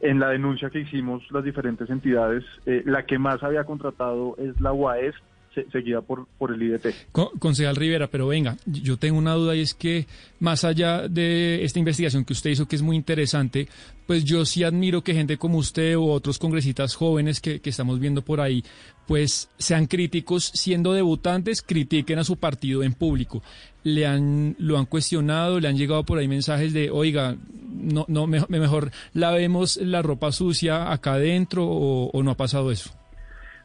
en 0.01 0.21
la 0.21 0.31
denuncia 0.31 0.71
que 0.71 0.81
hicimos 0.81 1.23
las 1.31 1.45
diferentes 1.45 1.89
entidades, 1.89 2.45
eh, 2.67 2.83
la 2.85 3.07
que 3.07 3.19
más 3.19 3.43
había 3.43 3.65
contratado 3.65 4.37
es 4.39 4.61
la 4.61 4.73
UAES, 4.73 5.15
se- 5.55 5.71
seguida 5.71 6.01
por, 6.03 6.27
por 6.39 6.53
el 6.53 6.63
IDT. 6.63 6.87
Con- 7.13 7.29
Concejal 7.39 7.77
Rivera, 7.77 8.09
pero 8.09 8.27
venga, 8.27 8.57
yo 8.67 8.97
tengo 8.97 9.19
una 9.19 9.35
duda 9.35 9.55
y 9.57 9.61
es 9.61 9.75
que 9.75 10.07
más 10.41 10.65
allá 10.65 11.09
de 11.09 11.65
esta 11.65 11.79
investigación 11.79 12.25
que 12.25 12.33
usted 12.33 12.51
hizo, 12.51 12.67
que 12.67 12.77
es 12.77 12.83
muy 12.83 12.97
interesante, 12.97 13.69
pues 14.07 14.25
yo 14.25 14.45
sí 14.45 14.65
admiro 14.65 15.03
que 15.03 15.15
gente 15.15 15.39
como 15.39 15.59
usted 15.59 15.97
u 15.97 16.09
otros 16.11 16.39
congresistas 16.39 16.95
jóvenes 16.95 17.41
que, 17.41 17.61
que 17.61 17.71
estamos 17.71 17.99
viendo 18.01 18.23
por 18.23 18.41
ahí, 18.41 18.63
pues 19.07 19.49
sean 19.59 19.87
críticos, 19.87 20.51
siendo 20.55 20.93
debutantes, 20.93 21.63
critiquen 21.63 22.19
a 22.19 22.25
su 22.25 22.37
partido 22.37 22.83
en 22.83 22.93
público. 22.95 23.43
Le 23.83 24.07
han, 24.07 24.57
lo 24.59 24.79
han 24.79 24.87
cuestionado, 24.87 25.61
le 25.61 25.69
han 25.69 25.77
llegado 25.77 26.05
por 26.05 26.19
ahí 26.19 26.27
mensajes 26.29 26.73
de, 26.73 26.91
oiga, 26.91 27.37
no, 27.71 28.05
no, 28.09 28.27
me- 28.27 28.45
mejor 28.49 28.91
lavemos 29.13 29.77
la 29.79 30.01
ropa 30.03 30.33
sucia 30.33 30.91
acá 30.93 31.15
adentro 31.15 31.65
o- 31.67 32.11
o 32.11 32.23
no 32.23 32.31
ha 32.31 32.37
pasado 32.37 32.71
eso. 32.71 32.91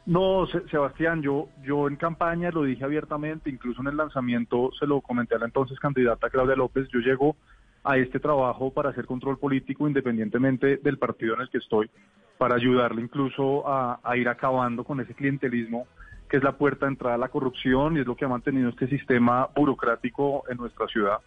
No, 0.06 0.46
Se- 0.46 0.66
Sebastián, 0.68 1.22
yo, 1.22 1.48
yo 1.62 1.86
en 1.86 1.96
campaña 1.96 2.50
lo 2.50 2.62
dije 2.64 2.84
abiertamente, 2.84 3.50
incluso 3.50 3.80
en 3.82 3.88
el 3.88 3.96
lanzamiento 3.96 4.70
se 4.78 4.86
lo 4.86 5.00
comenté 5.00 5.34
a 5.34 5.38
la 5.38 5.46
entonces 5.46 5.78
candidata 5.78 6.30
Claudia 6.30 6.56
López, 6.56 6.88
yo 6.88 7.00
llego 7.00 7.36
a 7.84 7.96
este 7.96 8.18
trabajo 8.18 8.72
para 8.72 8.90
hacer 8.90 9.06
control 9.06 9.38
político 9.38 9.86
independientemente 9.86 10.78
del 10.78 10.98
partido 10.98 11.34
en 11.34 11.42
el 11.42 11.50
que 11.50 11.58
estoy, 11.58 11.90
para 12.38 12.54
ayudarle 12.56 13.02
incluso 13.02 13.66
a, 13.68 14.00
a 14.02 14.16
ir 14.16 14.28
acabando 14.28 14.84
con 14.84 15.00
ese 15.00 15.14
clientelismo 15.14 15.86
que 16.28 16.36
es 16.36 16.44
la 16.44 16.52
puerta 16.52 16.86
de 16.86 16.92
entrada 16.92 17.16
a 17.16 17.18
la 17.18 17.28
corrupción 17.28 17.96
y 17.96 18.00
es 18.00 18.06
lo 18.06 18.14
que 18.14 18.24
ha 18.24 18.28
mantenido 18.28 18.68
este 18.68 18.86
sistema 18.86 19.48
burocrático 19.54 20.44
en 20.48 20.58
nuestra 20.58 20.86
ciudad. 20.86 21.18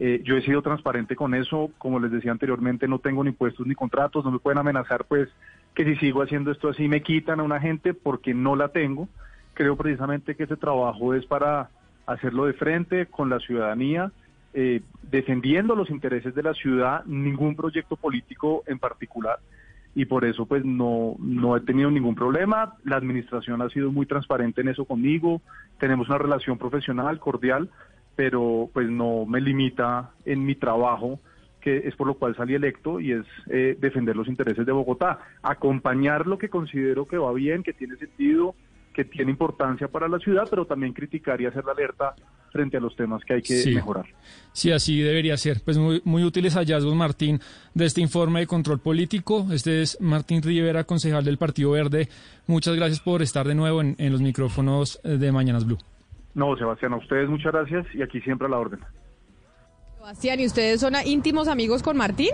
Eh, 0.00 0.22
yo 0.24 0.36
he 0.36 0.42
sido 0.42 0.60
transparente 0.60 1.14
con 1.14 1.34
eso, 1.34 1.70
como 1.78 2.00
les 2.00 2.10
decía 2.10 2.32
anteriormente, 2.32 2.88
no 2.88 2.98
tengo 2.98 3.22
ni 3.22 3.30
puestos 3.30 3.66
ni 3.66 3.74
contratos, 3.74 4.24
no 4.24 4.32
me 4.32 4.40
pueden 4.40 4.58
amenazar 4.58 5.04
pues 5.04 5.28
que 5.74 5.84
si 5.84 5.96
sigo 5.96 6.22
haciendo 6.22 6.50
esto 6.50 6.68
así 6.68 6.88
me 6.88 7.02
quitan 7.02 7.40
a 7.40 7.44
una 7.44 7.60
gente 7.60 7.94
porque 7.94 8.34
no 8.34 8.56
la 8.56 8.68
tengo. 8.68 9.08
Creo 9.54 9.76
precisamente 9.76 10.34
que 10.34 10.44
ese 10.44 10.56
trabajo 10.56 11.14
es 11.14 11.26
para 11.26 11.70
hacerlo 12.06 12.46
de 12.46 12.54
frente 12.54 13.06
con 13.06 13.30
la 13.30 13.38
ciudadanía, 13.38 14.10
eh, 14.52 14.82
defendiendo 15.10 15.74
los 15.76 15.90
intereses 15.90 16.34
de 16.34 16.42
la 16.42 16.54
ciudad, 16.54 17.04
ningún 17.06 17.54
proyecto 17.54 17.96
político 17.96 18.64
en 18.66 18.78
particular 18.78 19.38
y 19.94 20.06
por 20.06 20.24
eso 20.24 20.46
pues 20.46 20.64
no, 20.64 21.14
no 21.18 21.56
he 21.56 21.60
tenido 21.60 21.90
ningún 21.90 22.14
problema. 22.14 22.74
La 22.84 22.96
administración 22.96 23.62
ha 23.62 23.68
sido 23.68 23.92
muy 23.92 24.06
transparente 24.06 24.60
en 24.60 24.68
eso 24.68 24.84
conmigo, 24.84 25.40
tenemos 25.78 26.08
una 26.08 26.18
relación 26.18 26.58
profesional, 26.58 27.20
cordial, 27.20 27.70
pero 28.16 28.70
pues 28.72 28.88
no 28.88 29.26
me 29.26 29.40
limita 29.40 30.12
en 30.24 30.44
mi 30.44 30.54
trabajo 30.54 31.20
que 31.64 31.78
es 31.78 31.96
por 31.96 32.06
lo 32.06 32.14
cual 32.14 32.36
salí 32.36 32.54
electo 32.54 33.00
y 33.00 33.12
es 33.12 33.24
eh, 33.50 33.74
defender 33.80 34.14
los 34.14 34.28
intereses 34.28 34.66
de 34.66 34.70
Bogotá, 34.70 35.18
acompañar 35.42 36.26
lo 36.26 36.36
que 36.36 36.50
considero 36.50 37.06
que 37.06 37.16
va 37.16 37.32
bien, 37.32 37.62
que 37.62 37.72
tiene 37.72 37.96
sentido, 37.96 38.54
que 38.92 39.06
tiene 39.06 39.30
importancia 39.30 39.88
para 39.88 40.06
la 40.06 40.18
ciudad, 40.18 40.46
pero 40.50 40.66
también 40.66 40.92
criticar 40.92 41.40
y 41.40 41.46
hacer 41.46 41.64
la 41.64 41.72
alerta 41.72 42.14
frente 42.52 42.76
a 42.76 42.80
los 42.80 42.94
temas 42.94 43.24
que 43.24 43.32
hay 43.32 43.42
que 43.42 43.64
mejorar. 43.74 44.04
Sí, 44.52 44.72
así 44.72 45.00
debería 45.00 45.38
ser. 45.38 45.62
Pues 45.64 45.78
muy, 45.78 46.02
muy 46.04 46.22
útiles 46.22 46.54
hallazgos, 46.54 46.94
Martín, 46.94 47.40
de 47.72 47.86
este 47.86 48.02
informe 48.02 48.40
de 48.40 48.46
control 48.46 48.78
político. 48.80 49.46
Este 49.50 49.80
es 49.80 49.98
Martín 50.02 50.42
Rivera, 50.42 50.84
concejal 50.84 51.24
del 51.24 51.38
Partido 51.38 51.70
Verde. 51.70 52.10
Muchas 52.46 52.76
gracias 52.76 53.00
por 53.00 53.22
estar 53.22 53.48
de 53.48 53.54
nuevo 53.54 53.80
en, 53.80 53.96
en 53.98 54.12
los 54.12 54.20
micrófonos 54.20 55.00
de 55.02 55.32
Mañanas 55.32 55.64
Blue. 55.64 55.78
No, 56.34 56.56
Sebastián, 56.56 56.92
a 56.92 56.96
ustedes 56.96 57.28
muchas 57.28 57.52
gracias 57.52 57.86
y 57.94 58.02
aquí 58.02 58.20
siempre 58.20 58.46
a 58.46 58.50
la 58.50 58.58
orden. 58.58 58.80
Sebastián, 59.98 60.40
¿y 60.40 60.46
ustedes 60.46 60.80
son 60.80 60.94
íntimos 61.06 61.48
amigos 61.48 61.82
con 61.82 61.96
Martín? 61.96 62.30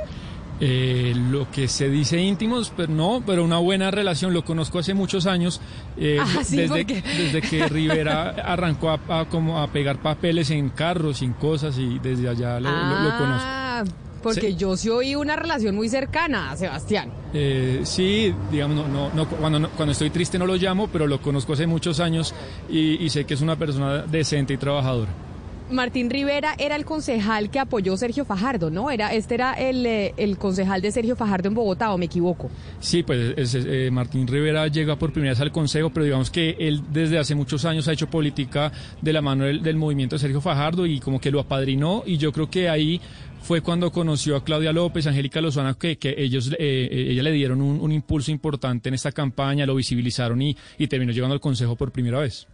Eh, 0.62 1.14
lo 1.30 1.50
que 1.50 1.68
se 1.68 1.88
dice 1.88 2.18
íntimos, 2.20 2.70
pero 2.76 2.92
no, 2.92 3.22
pero 3.24 3.44
una 3.44 3.58
buena 3.58 3.90
relación. 3.90 4.34
Lo 4.34 4.44
conozco 4.44 4.78
hace 4.78 4.92
muchos 4.92 5.26
años, 5.26 5.60
eh, 5.96 6.18
Ah, 6.20 6.44
sí, 6.44 6.56
desde, 6.56 6.84
que 6.84 7.66
Rivera 7.68 8.30
arrancó 8.30 8.90
a, 8.90 9.20
a 9.20 9.24
como 9.26 9.58
a 9.60 9.68
pegar 9.68 10.02
papeles 10.02 10.50
en 10.50 10.68
carros, 10.68 11.22
en 11.22 11.32
cosas, 11.32 11.78
y 11.78 11.98
desde 12.00 12.28
allá 12.28 12.60
lo, 12.60 12.70
lo- 12.70 13.02
lo 13.02 13.18
conozco. 13.18 13.48
Porque 14.22 14.48
Sí. 14.52 14.56
yo 14.56 14.76
sí 14.76 14.88
oí 14.88 15.14
una 15.14 15.36
relación 15.36 15.74
muy 15.74 15.88
cercana 15.88 16.50
a 16.50 16.56
Sebastián. 16.56 17.10
Eh, 17.32 17.80
sí, 17.84 18.34
digamos, 18.50 18.76
no, 18.76 18.88
no, 18.88 19.10
no, 19.14 19.26
cuando, 19.28 19.58
no- 19.60 19.70
cuando 19.70 19.92
estoy 19.92 20.10
triste 20.10 20.38
no 20.38 20.46
lo 20.46 20.56
llamo, 20.56 20.88
pero 20.88 21.06
lo 21.06 21.20
conozco 21.22 21.52
hace 21.54 21.66
muchos 21.66 22.00
años 22.00 22.34
y, 22.68 23.02
y 23.04 23.08
sé 23.10 23.24
que 23.24 23.34
es 23.34 23.40
una 23.40 23.56
persona 23.56 23.98
decente 24.02 24.52
y 24.54 24.56
trabajadora. 24.56 25.10
Martín 25.70 26.10
Rivera 26.10 26.56
era 26.58 26.74
el 26.74 26.84
concejal 26.84 27.48
que 27.48 27.60
apoyó 27.60 27.96
Sergio 27.96 28.24
Fajardo, 28.24 28.70
¿no? 28.70 28.90
Era, 28.90 29.14
este 29.14 29.34
era 29.34 29.52
el, 29.52 29.86
eh, 29.86 30.12
el 30.16 30.36
concejal 30.36 30.82
de 30.82 30.90
Sergio 30.90 31.14
Fajardo 31.14 31.46
en 31.46 31.54
Bogotá, 31.54 31.92
¿o 31.92 31.98
me 31.98 32.06
equivoco? 32.06 32.50
Sí, 32.80 33.04
pues 33.04 33.34
es- 33.36 33.54
es, 33.54 33.64
eh, 33.68 33.88
Martín 33.92 34.26
Rivera 34.26 34.66
llega 34.66 34.96
por 34.96 35.12
primera 35.12 35.30
vez 35.30 35.40
al 35.40 35.52
Consejo, 35.52 35.90
pero 35.90 36.02
digamos 36.04 36.28
que 36.32 36.56
él 36.58 36.82
desde 36.92 37.20
hace 37.20 37.36
muchos 37.36 37.64
años 37.64 37.86
ha 37.86 37.92
hecho 37.92 38.08
política 38.10 38.72
de 39.00 39.12
la 39.12 39.22
mano 39.22 39.44
del, 39.44 39.62
del 39.62 39.76
movimiento 39.76 40.16
de 40.16 40.18
Sergio 40.18 40.40
Fajardo 40.40 40.86
y 40.86 40.98
como 40.98 41.20
que 41.20 41.30
lo 41.30 41.38
apadrinó 41.38 42.02
y 42.04 42.16
yo 42.16 42.32
creo 42.32 42.50
que 42.50 42.68
ahí 42.68 43.00
fue 43.50 43.62
cuando 43.62 43.90
conoció 43.90 44.36
a 44.36 44.44
Claudia 44.44 44.72
López, 44.72 45.08
Angélica 45.08 45.40
Lozana, 45.40 45.74
que, 45.74 45.98
que 45.98 46.14
ellos, 46.16 46.52
eh, 46.52 46.56
eh, 46.60 47.06
ella 47.10 47.24
le 47.24 47.32
dieron 47.32 47.60
un, 47.60 47.80
un 47.80 47.90
impulso 47.90 48.30
importante 48.30 48.88
en 48.88 48.94
esta 48.94 49.10
campaña, 49.10 49.66
lo 49.66 49.74
visibilizaron 49.74 50.40
y, 50.40 50.56
y 50.78 50.86
terminó 50.86 51.10
llegando 51.10 51.34
al 51.34 51.40
Consejo 51.40 51.74
por 51.74 51.90
primera 51.90 52.20
vez. 52.20 52.46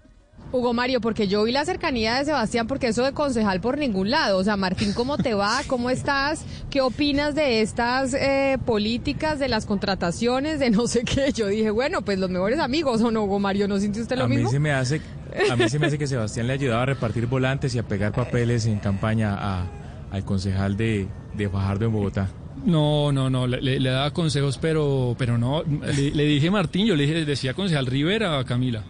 Hugo 0.52 0.73
Mario, 0.73 1.02
porque 1.02 1.28
yo 1.28 1.44
vi 1.44 1.52
la 1.52 1.66
cercanía 1.66 2.14
de 2.14 2.24
Sebastián, 2.24 2.66
porque 2.66 2.86
eso 2.86 3.05
de 3.05 3.12
concejal 3.12 3.60
por 3.60 3.77
ningún 3.77 4.09
lado. 4.09 4.39
O 4.39 4.44
sea, 4.44 4.56
Martín, 4.56 4.94
¿cómo 4.94 5.18
te 5.18 5.35
va? 5.35 5.60
¿Cómo 5.66 5.90
estás? 5.90 6.47
¿Qué 6.70 6.81
opinas 6.81 7.35
de 7.35 7.60
estas 7.60 8.14
eh, 8.14 8.56
políticas, 8.64 9.39
de 9.39 9.48
las 9.48 9.66
contrataciones, 9.66 10.60
de 10.60 10.70
no 10.70 10.86
sé 10.86 11.05
qué? 11.05 11.31
Yo 11.31 11.48
dije, 11.48 11.68
bueno, 11.68 12.01
pues 12.01 12.18
los 12.18 12.31
mejores 12.31 12.59
amigos, 12.59 13.02
¿o 13.02 13.10
no, 13.10 13.24
Hugo 13.24 13.39
Mario? 13.39 13.68
¿No 13.68 13.78
siente 13.78 14.01
usted 14.01 14.16
lo 14.16 14.24
a 14.24 14.28
mí 14.28 14.36
mismo? 14.36 14.51
se 14.51 14.60
me 14.60 14.73
hace 14.73 15.02
a 15.51 15.56
mí 15.56 15.68
se 15.68 15.78
me 15.78 15.89
hace 15.89 15.98
que 15.98 16.06
Sebastián 16.06 16.47
le 16.47 16.55
ayudaba 16.55 16.85
a 16.85 16.86
repartir 16.86 17.27
volantes 17.27 17.74
y 17.74 17.78
a 17.78 17.82
pegar 17.82 18.12
papeles 18.12 18.64
en 18.64 18.78
campaña 18.78 19.36
a, 19.39 19.66
al 20.10 20.24
concejal 20.24 20.76
de, 20.76 21.08
de 21.34 21.48
Fajardo 21.48 21.86
en 21.86 21.92
Bogotá. 21.92 22.28
No, 22.64 23.12
no, 23.12 23.28
no, 23.30 23.46
le, 23.46 23.60
le- 23.60 23.90
daba 23.90 24.10
consejos, 24.12 24.58
pero, 24.58 25.14
pero 25.18 25.38
no, 25.38 25.62
le, 25.62 26.10
le 26.10 26.24
dije 26.24 26.50
Martín, 26.50 26.86
yo 26.86 26.96
le 26.96 27.06
dije, 27.06 27.24
decía 27.24 27.54
concejal 27.54 27.86
Rivera 27.86 28.38
a 28.38 28.44
Camila. 28.44 28.82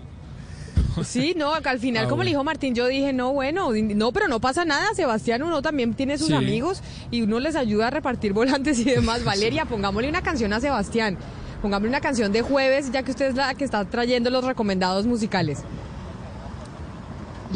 Sí, 1.05 1.35
no, 1.37 1.53
al 1.53 1.79
final, 1.79 2.07
Ah, 2.07 2.09
como 2.09 2.23
le 2.23 2.31
dijo 2.31 2.43
Martín, 2.43 2.75
yo 2.75 2.87
dije, 2.87 3.13
no, 3.13 3.33
bueno, 3.35 3.71
no, 3.73 4.13
pero 4.13 4.29
no 4.29 4.41
pasa 4.41 4.65
nada, 4.65 4.87
Sebastián, 4.95 5.43
uno 5.43 5.61
también 5.61 5.93
tiene 5.95 6.17
sus 6.17 6.29
Sí. 6.29 6.35
amigos 6.35 6.81
y 7.11 7.21
uno 7.23 7.39
les 7.39 7.55
ayuda 7.55 7.89
a 7.89 7.91
repartir 7.91 8.33
volantes 8.33 8.79
y 8.79 8.85
demás. 8.85 9.23
Valeria, 9.25 9.67
pongámosle 9.67 10.09
una 10.09 10.23
canción 10.23 10.55
a 10.55 10.61
Sebastián, 10.61 11.19
pongámosle 11.61 11.91
una 11.91 12.01
canción 12.01 12.33
de 12.33 12.41
jueves, 12.41 12.93
ya 12.93 13.03
que 13.03 13.11
usted 13.11 13.27
es 13.29 13.35
la 13.35 13.53
que 13.55 13.65
está 13.65 13.85
trayendo 13.85 14.31
los 14.31 14.45
recomendados 14.45 15.05
musicales. 15.07 15.59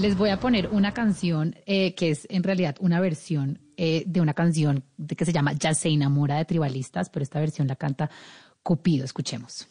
Les 0.00 0.16
voy 0.16 0.30
a 0.30 0.40
poner 0.40 0.68
una 0.68 0.94
canción 0.94 1.56
eh, 1.66 1.94
que 1.94 2.08
es 2.08 2.26
en 2.30 2.42
realidad 2.42 2.74
una 2.80 3.00
versión 3.00 3.58
eh, 3.76 4.02
de 4.06 4.22
una 4.22 4.32
canción 4.32 4.82
de, 4.96 5.14
que 5.14 5.26
se 5.26 5.32
llama 5.32 5.52
Ya 5.52 5.74
se 5.74 5.90
enamora 5.90 6.38
de 6.38 6.46
tribalistas, 6.46 7.10
pero 7.10 7.22
esta 7.22 7.38
versión 7.38 7.68
la 7.68 7.76
canta 7.76 8.08
Cupido. 8.62 9.04
Escuchemos. 9.04 9.68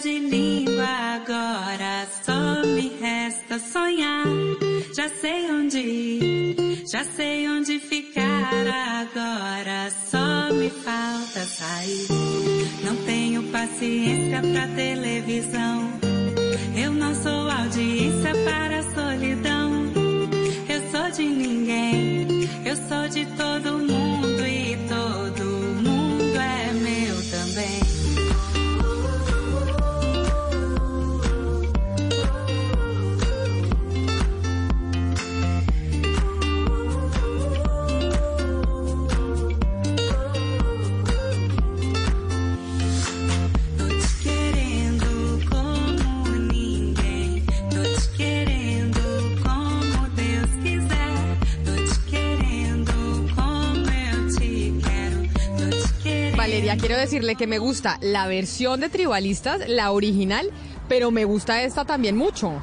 De 0.00 0.18
língua. 0.18 0.86
Agora 1.16 2.06
só 2.22 2.62
me 2.64 2.88
resta 3.00 3.58
sonhar. 3.58 4.26
Já 4.96 5.08
sei 5.08 5.50
onde 5.50 5.78
ir, 5.78 6.84
já 6.90 7.04
sei 7.04 7.48
onde 7.48 7.78
ficar. 7.78 8.66
Agora 9.02 9.90
só 10.10 10.52
me 10.54 10.70
falta 10.70 11.44
sair. 11.44 12.06
Não 12.84 12.96
tenho 13.04 13.42
paciência 13.44 14.40
pra 14.40 14.66
televisão. 14.68 15.90
Eu 16.76 16.92
não 16.92 17.14
sou 17.14 17.50
audiência 17.50 18.32
para 18.44 18.82
solidão. 18.94 19.92
Eu 20.68 20.90
sou 20.90 21.10
de 21.10 21.24
ninguém, 21.24 22.48
eu 22.64 22.76
sou 22.88 23.08
de 23.08 23.26
todo 23.36 23.78
mundo 23.78 24.37
Valeria, 56.58 56.76
quiero 56.76 56.96
decirle 56.96 57.36
que 57.36 57.46
me 57.46 57.58
gusta 57.58 57.98
la 58.00 58.26
versión 58.26 58.80
de 58.80 58.88
Tribalistas, 58.88 59.68
la 59.68 59.92
original, 59.92 60.50
pero 60.88 61.12
me 61.12 61.24
gusta 61.24 61.62
esta 61.62 61.84
también 61.84 62.16
mucho. 62.16 62.60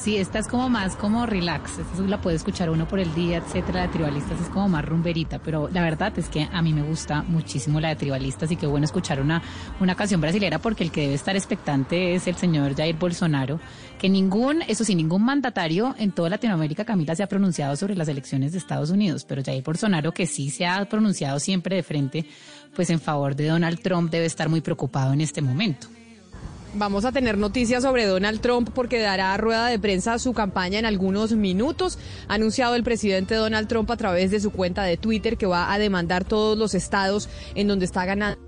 Sí, 0.00 0.16
esta 0.16 0.38
es 0.38 0.46
como 0.46 0.70
más 0.70 0.96
como 0.96 1.26
relax, 1.26 1.78
esta 1.78 2.02
la 2.04 2.20
puede 2.20 2.36
escuchar 2.36 2.70
uno 2.70 2.88
por 2.88 3.00
el 3.00 3.12
día, 3.14 3.38
etcétera, 3.38 3.80
la 3.80 3.86
de 3.86 3.92
tribalistas 3.92 4.40
es 4.40 4.48
como 4.48 4.66
más 4.66 4.82
rumberita, 4.82 5.40
pero 5.40 5.68
la 5.68 5.82
verdad 5.82 6.16
es 6.16 6.30
que 6.30 6.48
a 6.50 6.62
mí 6.62 6.72
me 6.72 6.82
gusta 6.82 7.22
muchísimo 7.22 7.80
la 7.80 7.88
de 7.88 7.96
tribalistas 7.96 8.50
y 8.50 8.56
qué 8.56 8.66
bueno 8.66 8.86
escuchar 8.86 9.20
una, 9.20 9.42
una 9.78 9.96
canción 9.96 10.20
brasilera 10.20 10.58
porque 10.58 10.84
el 10.84 10.90
que 10.90 11.02
debe 11.02 11.14
estar 11.14 11.36
expectante 11.36 12.14
es 12.14 12.26
el 12.28 12.36
señor 12.36 12.74
Jair 12.76 12.96
Bolsonaro, 12.96 13.60
que 13.98 14.08
ningún, 14.08 14.62
eso 14.62 14.84
sí, 14.84 14.94
ningún 14.94 15.22
mandatario 15.22 15.94
en 15.98 16.12
toda 16.12 16.30
Latinoamérica, 16.30 16.86
Camila, 16.86 17.14
se 17.14 17.22
ha 17.22 17.28
pronunciado 17.28 17.76
sobre 17.76 17.94
las 17.94 18.08
elecciones 18.08 18.52
de 18.52 18.58
Estados 18.58 18.88
Unidos, 18.88 19.26
pero 19.28 19.42
Jair 19.44 19.62
Bolsonaro, 19.62 20.12
que 20.12 20.26
sí 20.26 20.48
se 20.48 20.66
ha 20.66 20.82
pronunciado 20.86 21.38
siempre 21.40 21.76
de 21.76 21.82
frente, 21.82 22.26
pues 22.74 22.90
en 22.90 23.00
favor 23.00 23.36
de 23.36 23.48
Donald 23.48 23.80
Trump, 23.80 24.10
debe 24.10 24.26
estar 24.26 24.48
muy 24.48 24.60
preocupado 24.60 25.12
en 25.12 25.20
este 25.20 25.42
momento. 25.42 25.88
Vamos 26.72 27.04
a 27.04 27.10
tener 27.10 27.36
noticias 27.36 27.82
sobre 27.82 28.06
Donald 28.06 28.40
Trump 28.40 28.70
porque 28.72 29.00
dará 29.00 29.36
rueda 29.36 29.66
de 29.66 29.80
prensa 29.80 30.20
su 30.20 30.32
campaña 30.32 30.78
en 30.78 30.86
algunos 30.86 31.32
minutos. 31.32 31.98
Ha 32.28 32.34
anunciado 32.34 32.76
el 32.76 32.84
presidente 32.84 33.34
Donald 33.34 33.66
Trump 33.66 33.90
a 33.90 33.96
través 33.96 34.30
de 34.30 34.38
su 34.38 34.52
cuenta 34.52 34.84
de 34.84 34.96
Twitter 34.96 35.36
que 35.36 35.46
va 35.46 35.72
a 35.72 35.78
demandar 35.80 36.24
todos 36.24 36.56
los 36.56 36.74
estados 36.74 37.28
en 37.56 37.66
donde 37.66 37.86
está 37.86 38.04
ganando 38.04 38.38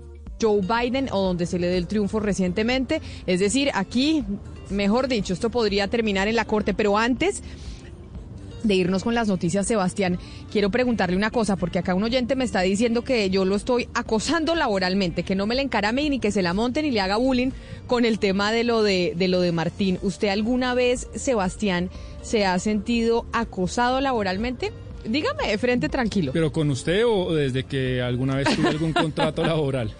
Joe 0.41 0.61
Biden 0.61 1.09
o 1.11 1.21
donde 1.21 1.45
se 1.45 1.59
le 1.59 1.67
dé 1.67 1.77
el 1.77 1.87
triunfo 1.87 2.21
recientemente. 2.21 3.01
Es 3.27 3.41
decir, 3.41 3.71
aquí, 3.73 4.23
mejor 4.69 5.09
dicho, 5.09 5.33
esto 5.33 5.49
podría 5.49 5.89
terminar 5.89 6.29
en 6.29 6.35
la 6.35 6.45
corte, 6.45 6.73
pero 6.73 6.97
antes 6.97 7.43
de 8.63 8.75
irnos 8.75 9.03
con 9.03 9.15
las 9.15 9.27
noticias, 9.27 9.67
Sebastián, 9.67 10.17
quiero 10.51 10.69
preguntarle 10.69 11.15
una 11.15 11.31
cosa, 11.31 11.55
porque 11.55 11.79
acá 11.79 11.93
un 11.93 12.03
oyente 12.03 12.35
me 12.35 12.43
está 12.43 12.61
diciendo 12.61 13.03
que 13.03 13.29
yo 13.29 13.45
lo 13.45 13.55
estoy 13.55 13.87
acosando 13.93 14.55
laboralmente, 14.55 15.23
que 15.23 15.35
no 15.35 15.45
me 15.45 15.55
le 15.55 15.61
encarame 15.61 16.09
ni 16.09 16.19
que 16.19 16.31
se 16.31 16.41
la 16.41 16.53
monte 16.53 16.81
ni 16.81 16.91
le 16.91 17.01
haga 17.01 17.17
bullying 17.17 17.51
con 17.87 18.05
el 18.05 18.19
tema 18.19 18.51
de 18.51 18.63
lo 18.63 18.83
de, 18.83 19.13
de 19.15 19.27
lo 19.27 19.41
de 19.41 19.51
Martín. 19.51 19.99
¿Usted 20.01 20.29
alguna 20.29 20.73
vez, 20.73 21.07
Sebastián, 21.15 21.89
se 22.21 22.45
ha 22.45 22.57
sentido 22.59 23.25
acosado 23.33 24.01
laboralmente? 24.01 24.71
Dígame 25.05 25.47
de 25.47 25.57
frente 25.57 25.89
tranquilo. 25.89 26.31
¿Pero 26.33 26.51
con 26.51 26.69
usted 26.69 27.05
o 27.05 27.33
desde 27.33 27.63
que 27.63 28.01
alguna 28.01 28.35
vez 28.35 28.55
tuve 28.55 28.69
algún 28.69 28.93
contrato 28.93 29.43
laboral? 29.45 29.93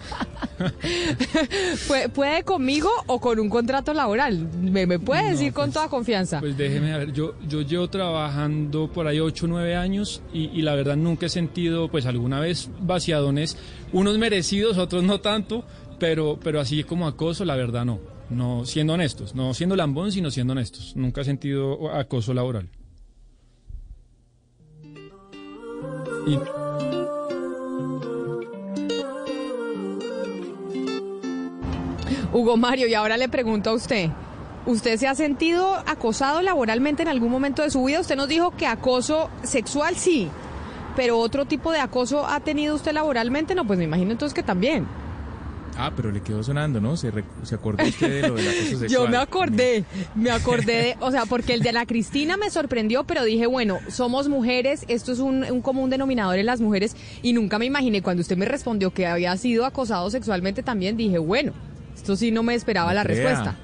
¿Puede, 2.14 2.42
conmigo 2.44 2.90
o 3.06 3.20
con 3.20 3.38
un 3.38 3.48
contrato 3.48 3.92
laboral? 3.92 4.48
¿Me, 4.60 4.86
puede 4.98 5.30
decir 5.30 5.52
con 5.52 5.66
pues, 5.66 5.74
toda 5.74 5.88
confianza? 5.88 6.40
Pues 6.40 6.56
déjeme 6.56 6.96
ver, 6.96 7.12
yo, 7.12 7.34
yo 7.48 7.62
llevo 7.62 7.88
trabajando 7.88 8.90
por 8.90 9.06
ahí 9.06 9.20
8 9.20 9.46
o 9.46 9.48
9 9.48 9.76
años 9.76 10.22
y, 10.32 10.44
y, 10.46 10.62
la 10.62 10.74
verdad 10.74 10.96
nunca 10.96 11.26
he 11.26 11.28
sentido, 11.28 11.88
pues 11.88 12.06
alguna 12.06 12.40
vez 12.40 12.70
vaciadones, 12.80 13.56
unos 13.92 14.18
merecidos, 14.18 14.78
otros 14.78 15.02
no 15.02 15.20
tanto, 15.20 15.64
pero, 15.98 16.38
pero 16.42 16.60
así 16.60 16.84
como 16.84 17.06
acoso, 17.06 17.44
la 17.44 17.56
verdad 17.56 17.84
no. 17.84 18.00
No, 18.30 18.64
siendo 18.64 18.94
honestos, 18.94 19.34
no 19.34 19.52
siendo 19.52 19.76
lambón, 19.76 20.10
sino 20.10 20.30
siendo 20.30 20.52
honestos. 20.52 20.96
Nunca 20.96 21.20
he 21.20 21.24
sentido 21.24 21.90
acoso 21.94 22.32
laboral. 22.32 22.68
Hugo 32.32 32.56
Mario, 32.56 32.88
y 32.88 32.94
ahora 32.94 33.16
le 33.16 33.28
pregunto 33.28 33.70
a 33.70 33.74
usted, 33.74 34.08
¿usted 34.66 34.96
se 34.96 35.06
ha 35.06 35.14
sentido 35.14 35.74
acosado 35.86 36.42
laboralmente 36.42 37.02
en 37.02 37.08
algún 37.08 37.30
momento 37.30 37.62
de 37.62 37.70
su 37.70 37.84
vida? 37.84 38.00
Usted 38.00 38.16
nos 38.16 38.28
dijo 38.28 38.50
que 38.52 38.66
acoso 38.66 39.30
sexual 39.42 39.96
sí, 39.96 40.28
pero 40.96 41.18
otro 41.18 41.44
tipo 41.44 41.72
de 41.72 41.80
acoso 41.80 42.26
ha 42.26 42.40
tenido 42.40 42.74
usted 42.74 42.92
laboralmente, 42.92 43.54
no, 43.54 43.66
pues 43.66 43.78
me 43.78 43.84
imagino 43.84 44.12
entonces 44.12 44.34
que 44.34 44.42
también. 44.42 44.86
Ah, 45.76 45.92
pero 45.94 46.12
le 46.12 46.20
quedó 46.20 46.42
sonando, 46.42 46.80
¿no? 46.80 46.96
¿Se, 46.96 47.12
se 47.42 47.54
acordó 47.54 47.84
usted 47.84 48.22
de 48.22 48.28
lo 48.28 48.34
de 48.34 48.42
la 48.42 48.50
cosa 48.52 48.64
sexual? 48.64 48.88
Yo 48.88 49.08
me 49.08 49.16
acordé, 49.16 49.84
me 50.14 50.30
acordé, 50.30 50.64
de, 50.64 50.96
o 51.00 51.10
sea, 51.10 51.26
porque 51.26 51.54
el 51.54 51.62
de 51.62 51.72
la 51.72 51.84
Cristina 51.84 52.36
me 52.36 52.50
sorprendió, 52.50 53.04
pero 53.04 53.24
dije, 53.24 53.46
bueno, 53.46 53.78
somos 53.88 54.28
mujeres, 54.28 54.84
esto 54.88 55.12
es 55.12 55.18
un, 55.18 55.44
un, 55.44 55.60
común 55.62 55.90
denominador 55.90 56.38
en 56.38 56.46
las 56.46 56.60
mujeres, 56.60 56.96
y 57.22 57.32
nunca 57.32 57.58
me 57.58 57.64
imaginé, 57.64 58.02
cuando 58.02 58.20
usted 58.20 58.36
me 58.36 58.46
respondió 58.46 58.92
que 58.92 59.06
había 59.06 59.36
sido 59.36 59.66
acosado 59.66 60.08
sexualmente 60.10 60.62
también, 60.62 60.96
dije, 60.96 61.18
bueno, 61.18 61.52
esto 61.94 62.16
sí 62.16 62.30
no 62.30 62.42
me 62.42 62.54
esperaba 62.54 62.94
la 62.94 63.02
respuesta. 63.02 63.56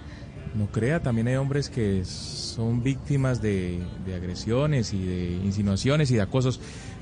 No 0.55 0.67
crea, 0.67 1.01
también 1.01 1.29
hay 1.29 1.37
hombres 1.37 1.71
que 1.71 2.05
son 2.05 2.83
víctimas 2.83 3.41
de, 3.41 3.81
de 4.05 4.15
agresiones 4.17 4.93
y 4.93 5.05
de 5.05 5.31
insinuaciones 5.45 6.11
y 6.11 6.17
de 6.17 6.23
acosos 6.23 6.61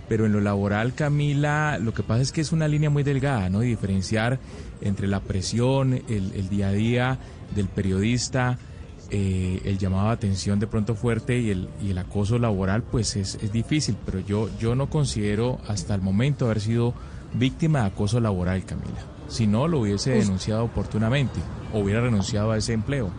pero 0.08 0.26
en 0.26 0.32
lo 0.32 0.40
laboral, 0.40 0.94
Camila, 0.94 1.78
lo 1.78 1.92
que 1.92 2.02
pasa 2.02 2.22
es 2.22 2.32
que 2.32 2.40
es 2.40 2.52
una 2.52 2.66
línea 2.66 2.90
muy 2.90 3.02
delgada, 3.02 3.50
¿no? 3.50 3.62
Y 3.62 3.68
diferenciar 3.68 4.38
entre 4.80 5.06
la 5.06 5.20
presión, 5.20 6.02
el, 6.08 6.48
día 6.48 6.68
a 6.68 6.72
día 6.72 7.18
del 7.54 7.68
periodista, 7.68 8.58
eh, 9.10 9.60
el 9.64 9.78
llamado 9.78 10.06
de 10.08 10.12
atención 10.14 10.58
de 10.58 10.66
pronto 10.66 10.94
fuerte 10.94 11.38
y 11.38 11.50
el, 11.50 11.68
y 11.82 11.90
el 11.90 11.98
acoso 11.98 12.38
laboral, 12.38 12.82
pues 12.82 13.16
es, 13.16 13.36
es, 13.42 13.52
difícil, 13.52 13.96
pero 14.04 14.20
yo, 14.20 14.48
yo 14.58 14.74
no 14.74 14.88
considero 14.88 15.58
hasta 15.66 15.94
el 15.94 16.00
momento 16.00 16.46
haber 16.46 16.60
sido 16.60 16.94
víctima 17.34 17.80
de 17.80 17.86
acoso 17.88 18.20
laboral, 18.20 18.64
Camila. 18.64 19.00
Si 19.28 19.46
no, 19.46 19.68
lo 19.68 19.80
hubiese 19.80 20.12
denunciado 20.12 20.64
oportunamente 20.64 21.40
o 21.74 21.80
hubiera 21.80 22.00
renunciado 22.00 22.52
a 22.52 22.56
ese 22.56 22.72
empleo. 22.72 23.10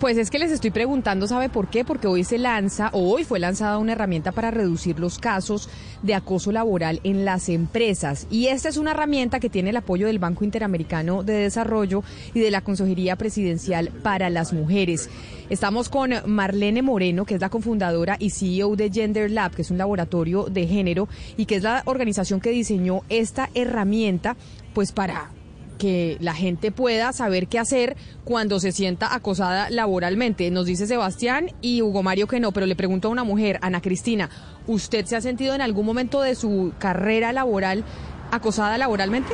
Pues 0.00 0.18
es 0.18 0.30
que 0.30 0.38
les 0.38 0.50
estoy 0.50 0.72
preguntando, 0.72 1.26
¿sabe 1.26 1.48
por 1.48 1.68
qué? 1.68 1.82
Porque 1.82 2.06
hoy 2.06 2.22
se 2.22 2.36
lanza, 2.36 2.90
o 2.92 3.14
hoy 3.14 3.24
fue 3.24 3.38
lanzada 3.38 3.78
una 3.78 3.92
herramienta 3.92 4.30
para 4.30 4.50
reducir 4.50 4.98
los 4.98 5.18
casos 5.18 5.70
de 6.02 6.14
acoso 6.14 6.52
laboral 6.52 7.00
en 7.02 7.24
las 7.24 7.48
empresas. 7.48 8.26
Y 8.28 8.48
esta 8.48 8.68
es 8.68 8.76
una 8.76 8.90
herramienta 8.90 9.40
que 9.40 9.48
tiene 9.48 9.70
el 9.70 9.76
apoyo 9.76 10.06
del 10.06 10.18
Banco 10.18 10.44
Interamericano 10.44 11.22
de 11.22 11.34
Desarrollo 11.34 12.02
y 12.34 12.40
de 12.40 12.50
la 12.50 12.60
Consejería 12.60 13.16
Presidencial 13.16 13.88
para 14.02 14.28
las 14.28 14.52
Mujeres. 14.52 15.08
Estamos 15.48 15.88
con 15.88 16.12
Marlene 16.26 16.82
Moreno, 16.82 17.24
que 17.24 17.36
es 17.36 17.40
la 17.40 17.48
cofundadora 17.48 18.16
y 18.18 18.30
CEO 18.30 18.76
de 18.76 18.90
Gender 18.90 19.30
Lab, 19.30 19.52
que 19.52 19.62
es 19.62 19.70
un 19.70 19.78
laboratorio 19.78 20.44
de 20.44 20.66
género 20.66 21.08
y 21.38 21.46
que 21.46 21.54
es 21.54 21.62
la 21.62 21.82
organización 21.86 22.40
que 22.40 22.50
diseñó 22.50 23.00
esta 23.08 23.48
herramienta 23.54 24.36
pues 24.74 24.92
para 24.92 25.30
que 25.78 26.16
la 26.20 26.34
gente 26.34 26.70
pueda 26.72 27.12
saber 27.12 27.48
qué 27.48 27.58
hacer 27.58 27.96
cuando 28.24 28.60
se 28.60 28.72
sienta 28.72 29.14
acosada 29.14 29.70
laboralmente. 29.70 30.50
Nos 30.50 30.66
dice 30.66 30.86
Sebastián 30.86 31.50
y 31.60 31.82
Hugo 31.82 32.02
Mario 32.02 32.26
que 32.26 32.40
no, 32.40 32.52
pero 32.52 32.66
le 32.66 32.76
pregunto 32.76 33.08
a 33.08 33.10
una 33.10 33.24
mujer, 33.24 33.58
Ana 33.62 33.80
Cristina, 33.80 34.30
¿usted 34.66 35.04
se 35.06 35.16
ha 35.16 35.20
sentido 35.20 35.54
en 35.54 35.60
algún 35.60 35.86
momento 35.86 36.20
de 36.22 36.34
su 36.34 36.72
carrera 36.78 37.32
laboral 37.32 37.84
acosada 38.30 38.78
laboralmente? 38.78 39.32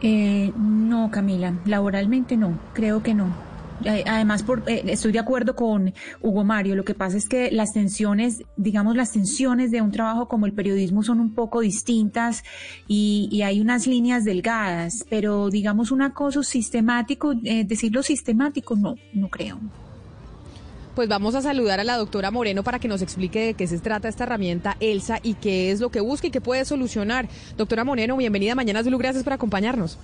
Eh, 0.00 0.52
no, 0.56 1.10
Camila, 1.10 1.54
laboralmente 1.64 2.36
no, 2.36 2.58
creo 2.72 3.02
que 3.02 3.14
no. 3.14 3.47
Además, 3.84 4.42
por, 4.42 4.64
eh, 4.66 4.82
estoy 4.86 5.12
de 5.12 5.18
acuerdo 5.18 5.54
con 5.54 5.94
Hugo 6.20 6.44
Mario. 6.44 6.74
Lo 6.74 6.84
que 6.84 6.94
pasa 6.94 7.16
es 7.16 7.28
que 7.28 7.50
las 7.50 7.72
tensiones, 7.72 8.42
digamos, 8.56 8.96
las 8.96 9.12
tensiones 9.12 9.70
de 9.70 9.80
un 9.82 9.92
trabajo 9.92 10.28
como 10.28 10.46
el 10.46 10.52
periodismo 10.52 11.02
son 11.02 11.20
un 11.20 11.34
poco 11.34 11.60
distintas 11.60 12.42
y, 12.86 13.42
hay 13.48 13.60
unas 13.60 13.86
líneas 13.86 14.24
delgadas, 14.24 15.04
pero 15.08 15.48
digamos 15.48 15.90
un 15.92 16.02
acoso 16.02 16.42
sistemático, 16.42 17.32
eh, 17.44 17.64
decirlo 17.64 18.02
sistemático, 18.02 18.74
no, 18.76 18.96
no 19.14 19.28
creo. 19.28 19.58
Pues 20.94 21.08
vamos 21.08 21.36
a 21.36 21.42
saludar 21.42 21.78
a 21.78 21.84
la 21.84 21.96
doctora 21.96 22.32
Moreno 22.32 22.64
para 22.64 22.80
que 22.80 22.88
nos 22.88 23.00
explique 23.00 23.46
de 23.46 23.54
qué 23.54 23.68
se 23.68 23.78
trata 23.78 24.08
esta 24.08 24.24
herramienta 24.24 24.76
ELSA 24.80 25.20
y 25.22 25.34
qué 25.34 25.70
es 25.70 25.78
lo 25.78 25.90
que 25.90 26.00
busca 26.00 26.26
y 26.26 26.30
qué 26.32 26.40
puede 26.40 26.64
solucionar. 26.64 27.28
Doctora 27.56 27.84
Moreno, 27.84 28.16
bienvenida 28.16 28.52
a 28.52 28.56
Mañanas 28.56 28.84
gracias 28.84 29.22
por 29.22 29.32
acompañarnos. 29.32 29.96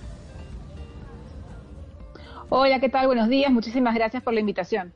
Hola, 2.57 2.79
¿qué 2.79 2.89
tal? 2.89 3.09
Buenos 3.09 3.29
días. 3.29 3.51
Muchísimas 3.51 3.97
gracias 3.97 4.23
por 4.23 4.33
la 4.33 4.39
invitación. 4.39 4.93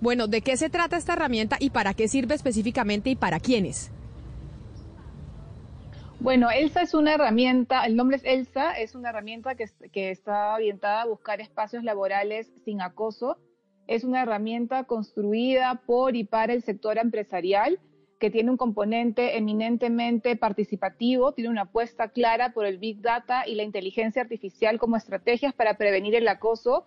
Bueno, 0.00 0.28
¿de 0.28 0.40
qué 0.40 0.56
se 0.56 0.70
trata 0.70 0.96
esta 0.96 1.12
herramienta 1.12 1.58
y 1.60 1.68
para 1.68 1.92
qué 1.92 2.08
sirve 2.08 2.34
específicamente 2.34 3.10
y 3.10 3.16
para 3.16 3.38
quiénes? 3.38 3.90
Bueno, 6.20 6.50
ELSA 6.50 6.80
es 6.80 6.94
una 6.94 7.12
herramienta, 7.12 7.84
el 7.84 7.96
nombre 7.96 8.16
es 8.16 8.24
ELSA, 8.24 8.78
es 8.78 8.94
una 8.94 9.10
herramienta 9.10 9.56
que, 9.56 9.66
que, 9.92 10.10
está 10.10 10.54
orientada 10.54 11.02
a 11.02 11.06
buscar 11.06 11.42
espacios 11.42 11.84
laborales 11.84 12.50
sin 12.64 12.80
acoso. 12.80 13.36
Es 13.86 14.02
una 14.02 14.22
herramienta 14.22 14.84
construida 14.84 15.82
por 15.84 16.16
y 16.16 16.24
para 16.24 16.54
el 16.54 16.62
sector 16.62 16.96
empresarial 16.96 17.78
que 18.18 18.30
tiene 18.30 18.50
un 18.50 18.56
componente 18.56 19.36
eminentemente 19.38 20.36
participativo, 20.36 21.32
tiene 21.32 21.50
una 21.50 21.62
apuesta 21.62 22.08
clara 22.08 22.52
por 22.52 22.66
el 22.66 22.78
Big 22.78 23.00
Data 23.00 23.46
y 23.46 23.54
la 23.54 23.62
inteligencia 23.62 24.22
artificial 24.22 24.78
como 24.78 24.96
estrategias 24.96 25.54
para 25.54 25.74
prevenir 25.78 26.14
el 26.14 26.28
acoso 26.28 26.86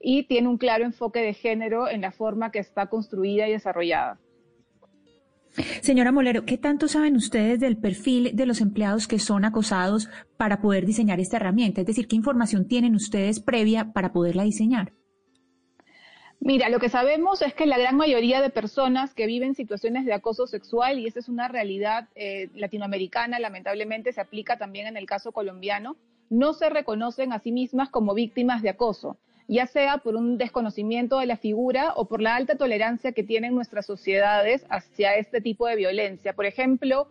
y 0.00 0.24
tiene 0.24 0.48
un 0.48 0.58
claro 0.58 0.84
enfoque 0.84 1.20
de 1.20 1.34
género 1.34 1.88
en 1.88 2.00
la 2.00 2.12
forma 2.12 2.50
que 2.50 2.60
está 2.60 2.86
construida 2.86 3.48
y 3.48 3.52
desarrollada. 3.52 4.18
Señora 5.80 6.12
Molero, 6.12 6.44
¿qué 6.44 6.56
tanto 6.56 6.88
saben 6.88 7.16
ustedes 7.16 7.58
del 7.58 7.78
perfil 7.78 8.30
de 8.34 8.46
los 8.46 8.60
empleados 8.60 9.08
que 9.08 9.18
son 9.18 9.44
acosados 9.44 10.08
para 10.36 10.60
poder 10.60 10.86
diseñar 10.86 11.20
esta 11.20 11.36
herramienta? 11.36 11.80
Es 11.80 11.86
decir, 11.86 12.06
¿qué 12.06 12.16
información 12.16 12.68
tienen 12.68 12.94
ustedes 12.94 13.40
previa 13.40 13.92
para 13.92 14.12
poderla 14.12 14.44
diseñar? 14.44 14.92
Mira, 16.40 16.68
lo 16.68 16.78
que 16.78 16.88
sabemos 16.88 17.42
es 17.42 17.52
que 17.52 17.66
la 17.66 17.78
gran 17.78 17.96
mayoría 17.96 18.40
de 18.40 18.50
personas 18.50 19.12
que 19.12 19.26
viven 19.26 19.56
situaciones 19.56 20.06
de 20.06 20.12
acoso 20.12 20.46
sexual, 20.46 20.98
y 20.98 21.06
esa 21.06 21.18
es 21.18 21.28
una 21.28 21.48
realidad 21.48 22.08
eh, 22.14 22.48
latinoamericana, 22.54 23.40
lamentablemente 23.40 24.12
se 24.12 24.20
aplica 24.20 24.56
también 24.56 24.86
en 24.86 24.96
el 24.96 25.04
caso 25.04 25.32
colombiano, 25.32 25.96
no 26.30 26.52
se 26.54 26.70
reconocen 26.70 27.32
a 27.32 27.40
sí 27.40 27.50
mismas 27.50 27.90
como 27.90 28.14
víctimas 28.14 28.62
de 28.62 28.68
acoso, 28.68 29.16
ya 29.48 29.66
sea 29.66 29.98
por 29.98 30.14
un 30.14 30.38
desconocimiento 30.38 31.18
de 31.18 31.26
la 31.26 31.36
figura 31.36 31.92
o 31.96 32.06
por 32.06 32.22
la 32.22 32.36
alta 32.36 32.56
tolerancia 32.56 33.12
que 33.12 33.24
tienen 33.24 33.54
nuestras 33.54 33.86
sociedades 33.86 34.64
hacia 34.70 35.16
este 35.16 35.40
tipo 35.40 35.66
de 35.66 35.74
violencia. 35.74 36.34
Por 36.34 36.46
ejemplo, 36.46 37.08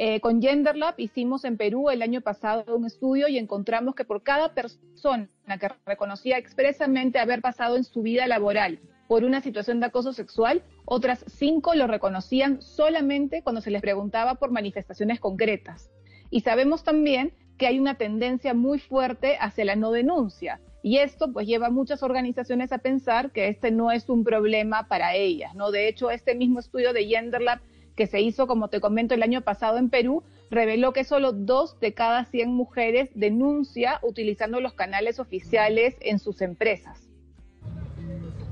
eh, 0.00 0.20
con 0.20 0.40
GenderLab 0.40 0.94
hicimos 0.98 1.44
en 1.44 1.56
Perú 1.56 1.90
el 1.90 2.02
año 2.02 2.20
pasado 2.20 2.76
un 2.76 2.86
estudio 2.86 3.26
y 3.26 3.36
encontramos 3.36 3.96
que 3.96 4.04
por 4.04 4.22
cada 4.22 4.54
persona 4.54 5.28
que 5.58 5.68
reconocía 5.84 6.38
expresamente 6.38 7.18
haber 7.18 7.40
pasado 7.40 7.74
en 7.74 7.82
su 7.82 8.02
vida 8.02 8.28
laboral 8.28 8.78
por 9.08 9.24
una 9.24 9.40
situación 9.40 9.80
de 9.80 9.86
acoso 9.86 10.12
sexual, 10.12 10.62
otras 10.84 11.24
cinco 11.26 11.74
lo 11.74 11.88
reconocían 11.88 12.62
solamente 12.62 13.42
cuando 13.42 13.60
se 13.60 13.72
les 13.72 13.82
preguntaba 13.82 14.36
por 14.36 14.52
manifestaciones 14.52 15.18
concretas. 15.18 15.90
Y 16.30 16.42
sabemos 16.42 16.84
también 16.84 17.32
que 17.56 17.66
hay 17.66 17.80
una 17.80 17.96
tendencia 17.96 18.54
muy 18.54 18.78
fuerte 18.78 19.36
hacia 19.40 19.64
la 19.64 19.74
no 19.74 19.90
denuncia. 19.90 20.60
Y 20.80 20.98
esto 20.98 21.32
pues 21.32 21.48
lleva 21.48 21.66
a 21.66 21.70
muchas 21.70 22.04
organizaciones 22.04 22.70
a 22.70 22.78
pensar 22.78 23.32
que 23.32 23.48
este 23.48 23.72
no 23.72 23.90
es 23.90 24.08
un 24.08 24.22
problema 24.22 24.86
para 24.86 25.16
ellas, 25.16 25.56
¿no? 25.56 25.72
De 25.72 25.88
hecho, 25.88 26.12
este 26.12 26.36
mismo 26.36 26.60
estudio 26.60 26.92
de 26.92 27.04
GenderLab 27.04 27.58
que 27.98 28.06
se 28.06 28.20
hizo, 28.20 28.46
como 28.46 28.68
te 28.68 28.80
comento, 28.80 29.16
el 29.16 29.24
año 29.24 29.40
pasado 29.40 29.76
en 29.76 29.90
Perú, 29.90 30.22
reveló 30.50 30.92
que 30.92 31.02
solo 31.02 31.32
dos 31.32 31.80
de 31.80 31.94
cada 31.94 32.24
100 32.26 32.48
mujeres 32.48 33.10
denuncia 33.14 33.98
utilizando 34.02 34.60
los 34.60 34.74
canales 34.74 35.18
oficiales 35.18 35.96
en 36.00 36.20
sus 36.20 36.40
empresas. 36.40 37.07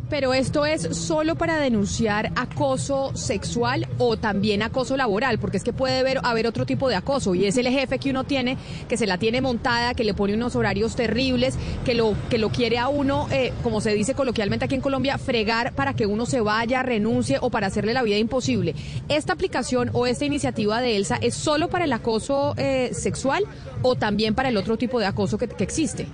Pero 0.09 0.35
esto 0.35 0.65
es 0.65 0.83
solo 0.97 1.35
para 1.35 1.57
denunciar 1.57 2.31
acoso 2.37 3.11
sexual 3.17 3.89
o 3.99 4.17
también 4.17 4.63
acoso 4.63 4.97
laboral, 4.97 5.39
porque 5.39 5.57
es 5.57 5.65
que 5.65 5.73
puede 5.73 5.99
haber, 5.99 6.21
haber, 6.23 6.47
otro 6.47 6.65
tipo 6.65 6.89
de 6.89 6.95
acoso 6.95 7.35
y 7.35 7.47
es 7.47 7.57
el 7.57 7.67
jefe 7.69 7.99
que 7.99 8.11
uno 8.11 8.23
tiene, 8.23 8.57
que 8.89 8.97
se 8.97 9.07
la 9.07 9.19
tiene 9.19 9.41
montada, 9.41 9.95
que 9.95 10.05
le 10.05 10.15
pone 10.15 10.35
unos 10.35 10.55
horarios 10.55 10.95
terribles, 10.95 11.59
que 11.85 11.95
lo, 11.95 12.15
que 12.31 12.39
lo 12.39 12.51
quiere 12.51 12.79
a 12.79 12.87
uno, 12.87 13.27
eh, 13.33 13.53
como 13.65 13.81
se 13.81 13.95
dice 13.95 14.15
coloquialmente 14.15 14.65
aquí 14.65 14.77
en 14.77 14.81
Colombia, 14.81 15.19
fregar 15.19 15.73
para 15.73 15.95
que 15.95 16.07
uno 16.07 16.25
se 16.25 16.41
vaya, 16.41 16.85
renuncie 16.85 17.39
o 17.41 17.51
para 17.51 17.67
hacerle 17.67 17.93
la 17.93 18.05
vida 18.05 18.17
imposible. 18.17 18.77
¿Esta 19.09 19.33
aplicación 19.33 19.91
o 19.93 20.07
esta 20.07 20.25
iniciativa 20.25 20.81
de 20.81 20.97
Elsa 20.97 21.19
es 21.21 21.35
solo 21.35 21.69
para 21.69 21.85
el 21.85 21.93
acoso 21.93 22.55
eh, 22.59 22.91
sexual 22.93 23.45
o 23.83 23.97
también 23.97 24.37
para 24.37 24.51
el 24.51 24.57
otro 24.57 24.77
tipo 24.77 25.01
de 25.01 25.07
acoso 25.07 25.37
que, 25.37 25.49
que 25.49 25.65
existe? 25.65 26.07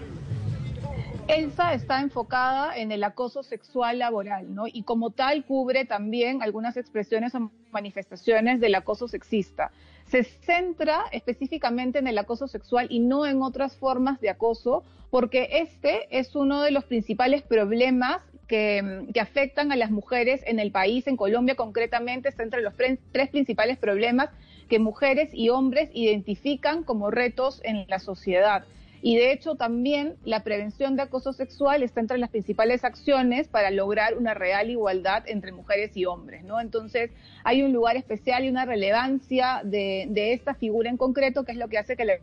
ELSA 1.28 1.74
está 1.74 2.00
enfocada 2.00 2.76
en 2.76 2.90
el 2.90 3.04
acoso 3.04 3.42
sexual 3.42 4.00
laboral, 4.00 4.54
¿no? 4.54 4.66
Y 4.66 4.82
como 4.82 5.10
tal 5.10 5.44
cubre 5.44 5.84
también 5.84 6.42
algunas 6.42 6.76
expresiones 6.76 7.34
o 7.34 7.50
manifestaciones 7.70 8.60
del 8.60 8.74
acoso 8.74 9.06
sexista. 9.08 9.70
Se 10.06 10.24
centra 10.24 11.04
específicamente 11.12 12.00
en 12.00 12.08
el 12.08 12.18
acoso 12.18 12.48
sexual 12.48 12.88
y 12.90 12.98
no 12.98 13.24
en 13.24 13.40
otras 13.40 13.76
formas 13.76 14.20
de 14.20 14.30
acoso, 14.30 14.82
porque 15.10 15.48
este 15.52 16.06
es 16.10 16.34
uno 16.34 16.62
de 16.62 16.72
los 16.72 16.84
principales 16.84 17.42
problemas 17.42 18.20
que, 18.48 19.06
afectan 19.20 19.72
a 19.72 19.76
las 19.76 19.90
mujeres 19.90 20.42
en 20.46 20.58
el 20.58 20.72
país, 20.72 21.06
en 21.06 21.16
Colombia 21.16 21.54
concretamente, 21.54 22.28
está 22.28 22.42
entre 22.42 22.62
los 22.62 22.74
tres 22.76 23.28
principales 23.30 23.78
problemas 23.78 24.28
que 24.68 24.78
mujeres 24.78 25.30
y 25.32 25.50
hombres 25.50 25.88
identifican 25.94 26.82
como 26.82 27.10
retos 27.10 27.60
en 27.64 27.86
la 27.88 27.98
sociedad. 27.98 28.64
Y 29.02 29.16
de 29.16 29.32
hecho 29.32 29.56
también 29.56 30.14
la 30.24 30.44
prevención 30.44 30.94
de 30.94 31.02
acoso 31.02 31.32
sexual 31.32 31.82
está 31.82 32.00
entre 32.00 32.18
las 32.18 32.30
principales 32.30 32.84
acciones 32.84 33.48
para 33.48 33.72
lograr 33.72 34.16
una 34.16 34.32
real 34.32 34.70
igualdad 34.70 35.24
entre 35.26 35.50
mujeres 35.50 35.96
y 35.96 36.04
hombres, 36.04 36.44
¿no? 36.44 36.60
Entonces 36.60 37.10
hay 37.42 37.64
un 37.64 37.72
lugar 37.72 37.96
especial 37.96 38.44
y 38.44 38.48
una 38.48 38.64
relevancia 38.64 39.62
de, 39.64 40.06
de 40.08 40.32
esta 40.32 40.54
figura 40.54 40.88
en 40.88 40.96
concreto 40.96 41.44
que 41.44 41.50
es 41.50 41.58
lo 41.58 41.68
que 41.68 41.78
hace 41.78 41.96
que 41.96 42.04
le... 42.04 42.20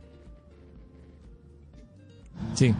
Sí. 2.53 2.73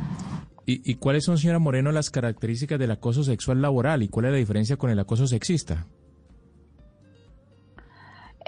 ¿Y, 0.66 0.90
¿Y 0.90 0.96
cuáles 0.96 1.26
son, 1.26 1.38
señora 1.38 1.60
Moreno, 1.60 1.92
las 1.92 2.10
características 2.10 2.80
del 2.80 2.92
acoso 2.92 3.24
sexual 3.24 3.62
laboral 3.62 4.02
y 4.02 4.08
cuál 4.08 4.28
es 4.28 4.32
la 4.32 4.38
diferencia 4.38 4.78
con 4.78 4.92
el 4.92 5.00
acoso 5.00 5.28
sexista? 5.28 5.88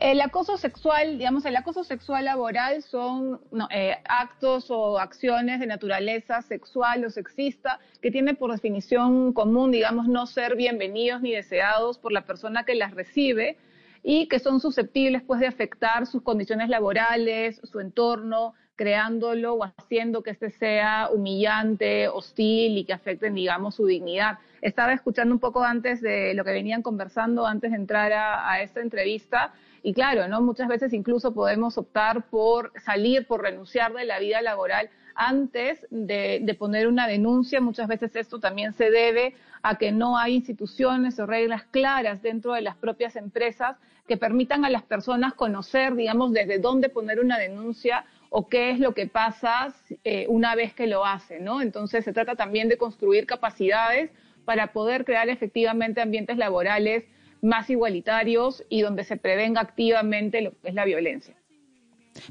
El 0.01 0.19
acoso 0.19 0.57
sexual, 0.57 1.19
digamos, 1.19 1.45
el 1.45 1.55
acoso 1.55 1.83
sexual 1.83 2.25
laboral 2.25 2.81
son 2.81 3.39
eh, 3.69 3.97
actos 4.05 4.71
o 4.71 4.97
acciones 4.97 5.59
de 5.59 5.67
naturaleza 5.67 6.41
sexual 6.41 7.05
o 7.05 7.11
sexista 7.11 7.79
que 8.01 8.09
tienen 8.09 8.35
por 8.35 8.51
definición 8.51 9.31
común, 9.31 9.69
digamos, 9.69 10.07
no 10.07 10.25
ser 10.25 10.55
bienvenidos 10.55 11.21
ni 11.21 11.33
deseados 11.33 11.99
por 11.99 12.13
la 12.13 12.25
persona 12.25 12.63
que 12.63 12.73
las 12.73 12.95
recibe 12.95 13.59
y 14.01 14.27
que 14.27 14.39
son 14.39 14.59
susceptibles, 14.59 15.21
pues, 15.21 15.39
de 15.39 15.45
afectar 15.45 16.07
sus 16.07 16.23
condiciones 16.23 16.67
laborales, 16.69 17.61
su 17.63 17.79
entorno, 17.79 18.55
creándolo 18.75 19.53
o 19.53 19.63
haciendo 19.65 20.23
que 20.23 20.31
este 20.31 20.49
sea 20.49 21.09
humillante, 21.13 22.07
hostil 22.07 22.75
y 22.79 22.85
que 22.85 22.93
afecten, 22.93 23.35
digamos, 23.35 23.75
su 23.75 23.85
dignidad. 23.85 24.39
Estaba 24.63 24.93
escuchando 24.93 25.31
un 25.31 25.39
poco 25.39 25.63
antes 25.63 26.01
de 26.01 26.33
lo 26.33 26.43
que 26.43 26.53
venían 26.53 26.81
conversando 26.81 27.45
antes 27.45 27.69
de 27.69 27.77
entrar 27.77 28.11
a 28.13 28.63
esta 28.63 28.81
entrevista 28.81 29.53
y 29.83 29.93
claro, 29.93 30.27
¿no? 30.27 30.41
Muchas 30.41 30.67
veces 30.67 30.93
incluso 30.93 31.33
podemos 31.33 31.77
optar 31.77 32.29
por 32.29 32.71
salir, 32.83 33.25
por 33.25 33.41
renunciar 33.41 33.93
de 33.93 34.05
la 34.05 34.19
vida 34.19 34.41
laboral 34.41 34.89
antes 35.15 35.85
de, 35.89 36.39
de, 36.41 36.53
poner 36.53 36.87
una 36.87 37.07
denuncia. 37.07 37.59
Muchas 37.59 37.87
veces 37.87 38.15
esto 38.15 38.39
también 38.39 38.73
se 38.73 38.89
debe 38.89 39.35
a 39.61 39.77
que 39.77 39.91
no 39.91 40.17
hay 40.17 40.35
instituciones 40.35 41.19
o 41.19 41.25
reglas 41.25 41.63
claras 41.71 42.21
dentro 42.21 42.53
de 42.53 42.61
las 42.61 42.75
propias 42.75 43.15
empresas 43.15 43.77
que 44.07 44.17
permitan 44.17 44.65
a 44.65 44.69
las 44.69 44.83
personas 44.83 45.33
conocer, 45.33 45.95
digamos, 45.95 46.31
desde 46.31 46.59
dónde 46.59 46.89
poner 46.89 47.19
una 47.19 47.37
denuncia 47.37 48.05
o 48.29 48.47
qué 48.47 48.71
es 48.71 48.79
lo 48.79 48.93
que 48.93 49.07
pasa 49.07 49.73
eh, 50.03 50.25
una 50.29 50.55
vez 50.55 50.73
que 50.73 50.87
lo 50.87 51.05
hacen, 51.05 51.43
¿no? 51.43 51.61
Entonces 51.61 52.05
se 52.05 52.13
trata 52.13 52.35
también 52.35 52.69
de 52.69 52.77
construir 52.77 53.25
capacidades 53.25 54.11
para 54.45 54.73
poder 54.73 55.05
crear 55.05 55.29
efectivamente 55.29 56.01
ambientes 56.01 56.37
laborales 56.37 57.03
más 57.41 57.69
igualitarios 57.69 58.63
y 58.69 58.81
donde 58.81 59.03
se 59.03 59.17
prevenga 59.17 59.61
activamente 59.61 60.41
lo 60.41 60.51
que 60.51 60.69
es 60.69 60.73
la 60.73 60.85
violencia. 60.85 61.35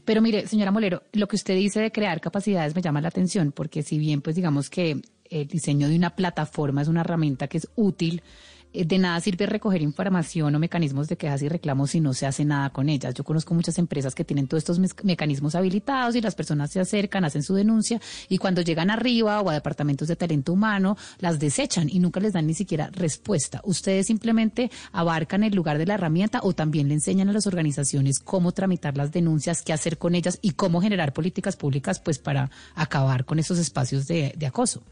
Pero 0.05 0.21
mire, 0.21 0.47
señora 0.47 0.71
Molero, 0.71 1.03
lo 1.13 1.27
que 1.27 1.37
usted 1.37 1.55
dice 1.55 1.81
de 1.81 1.91
crear 1.91 2.21
capacidades 2.21 2.75
me 2.75 2.83
llama 2.83 3.01
la 3.01 3.09
atención, 3.09 3.53
porque 3.53 3.83
si 3.83 3.99
bien, 3.99 4.21
pues 4.21 4.37
digamos 4.37 4.69
que 4.71 5.01
el 5.31 5.47
diseño 5.47 5.89
de 5.89 5.97
una 5.97 6.11
plataforma 6.11 6.83
es 6.83 6.89
una 6.89 7.01
herramienta 7.01 7.49
que 7.49 7.59
es 7.59 7.69
útil, 7.77 8.23
de 8.73 8.99
nada 8.99 9.21
sirve 9.21 9.47
recoger 9.47 9.83
información 9.83 10.55
o 10.55 10.59
mecanismos 10.59 11.09
de 11.09 11.17
quejas 11.17 11.43
y 11.43 11.49
reclamos 11.49 11.91
si 11.91 12.01
no 12.01 12.15
se 12.15 12.27
hace 12.27 12.45
nada 12.45 12.71
con 12.71 12.89
ellas. 12.89 13.15
Yo 13.15 13.25
conozco 13.25 13.55
muchas 13.55 13.79
empresas 13.79 14.15
que 14.15 14.25
tienen 14.25 14.47
todos 14.47 14.63
estos 14.63 14.79
me 14.79 14.89
mecanismos 15.03 15.55
habilitados 15.55 16.15
y 16.17 16.21
las 16.21 16.35
personas 16.35 16.71
se 16.71 16.81
acercan, 16.81 17.25
hacen 17.25 17.43
su 17.43 17.55
denuncia 17.55 18.01
y 18.29 18.39
cuando 18.39 18.63
llegan 18.63 18.91
arriba 18.91 19.41
o 19.41 19.51
a 19.51 19.55
departamentos 19.55 20.09
de 20.09 20.17
talento 20.17 20.53
humano 20.53 20.97
las 21.19 21.39
desechan 21.39 21.89
y 21.89 21.99
nunca 21.99 22.21
les 22.21 22.33
dan 22.33 22.47
ni 22.47 22.55
siquiera 22.55 22.91
respuesta. 22.93 23.61
¿Ustedes 23.65 24.07
simplemente 24.07 24.71
abarcan 24.93 25.43
el 25.43 25.55
lugar 25.55 25.79
de 25.79 25.87
la 25.87 25.95
herramienta 25.95 26.41
o 26.43 26.53
también 26.53 26.89
le 26.89 26.95
enseñan 26.95 27.29
a 27.29 27.33
las 27.33 27.47
organizaciones 27.47 28.21
cómo 28.21 28.53
tramitar 28.53 28.97
las 28.97 29.11
denuncias, 29.13 29.63
qué 29.63 29.73
hacer 29.73 29.99
con 29.99 30.15
ellas 30.15 30.39
y 30.43 30.53
cómo 30.53 30.81
generar 30.81 31.13
políticas 31.13 31.57
públicas 31.57 32.01
pues 32.01 32.19
para 32.19 32.51
acabar 32.75 33.25
con 33.25 33.39
esos 33.39 33.59
espacios 33.59 34.07
de, 34.07 34.33
de 34.37 34.47
acoso? 34.47 34.83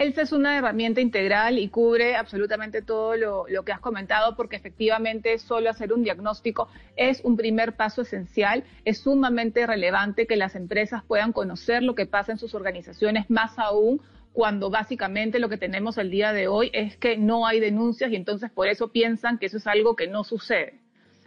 ELSA 0.00 0.22
es 0.22 0.32
una 0.32 0.56
herramienta 0.56 1.02
integral 1.02 1.58
y 1.58 1.68
cubre 1.68 2.16
absolutamente 2.16 2.80
todo 2.80 3.16
lo, 3.16 3.64
que 3.66 3.72
has 3.72 3.80
comentado 3.80 4.34
porque 4.34 4.56
efectivamente 4.56 5.36
solo 5.36 5.68
hacer 5.68 5.92
un 5.92 6.02
diagnóstico 6.02 6.70
es 6.96 7.20
un 7.22 7.36
primer 7.36 7.76
paso 7.76 8.00
esencial. 8.00 8.64
Es 8.86 9.00
sumamente 9.00 9.66
relevante 9.66 10.26
que 10.26 10.36
las 10.36 10.54
empresas 10.54 11.04
puedan 11.04 11.34
conocer 11.34 11.82
lo 11.82 11.94
que 11.94 12.06
pasa 12.06 12.32
en 12.32 12.38
sus 12.38 12.54
organizaciones, 12.54 13.28
más 13.28 13.58
aún 13.58 14.00
cuando 14.32 14.70
básicamente 14.70 15.38
lo 15.38 15.50
que 15.50 15.58
tenemos 15.58 15.98
el 15.98 16.10
día 16.10 16.32
de 16.32 16.48
hoy 16.48 16.70
es 16.72 16.96
que 16.96 17.18
no 17.18 17.46
hay 17.46 17.60
denuncias 17.60 18.10
y 18.10 18.16
entonces 18.16 18.50
por 18.50 18.68
eso 18.68 18.92
piensan 18.92 19.36
que 19.36 19.44
eso 19.44 19.58
es 19.58 19.66
algo 19.66 19.96
que 19.96 20.08
no 20.08 20.24
sucede. 20.24 20.80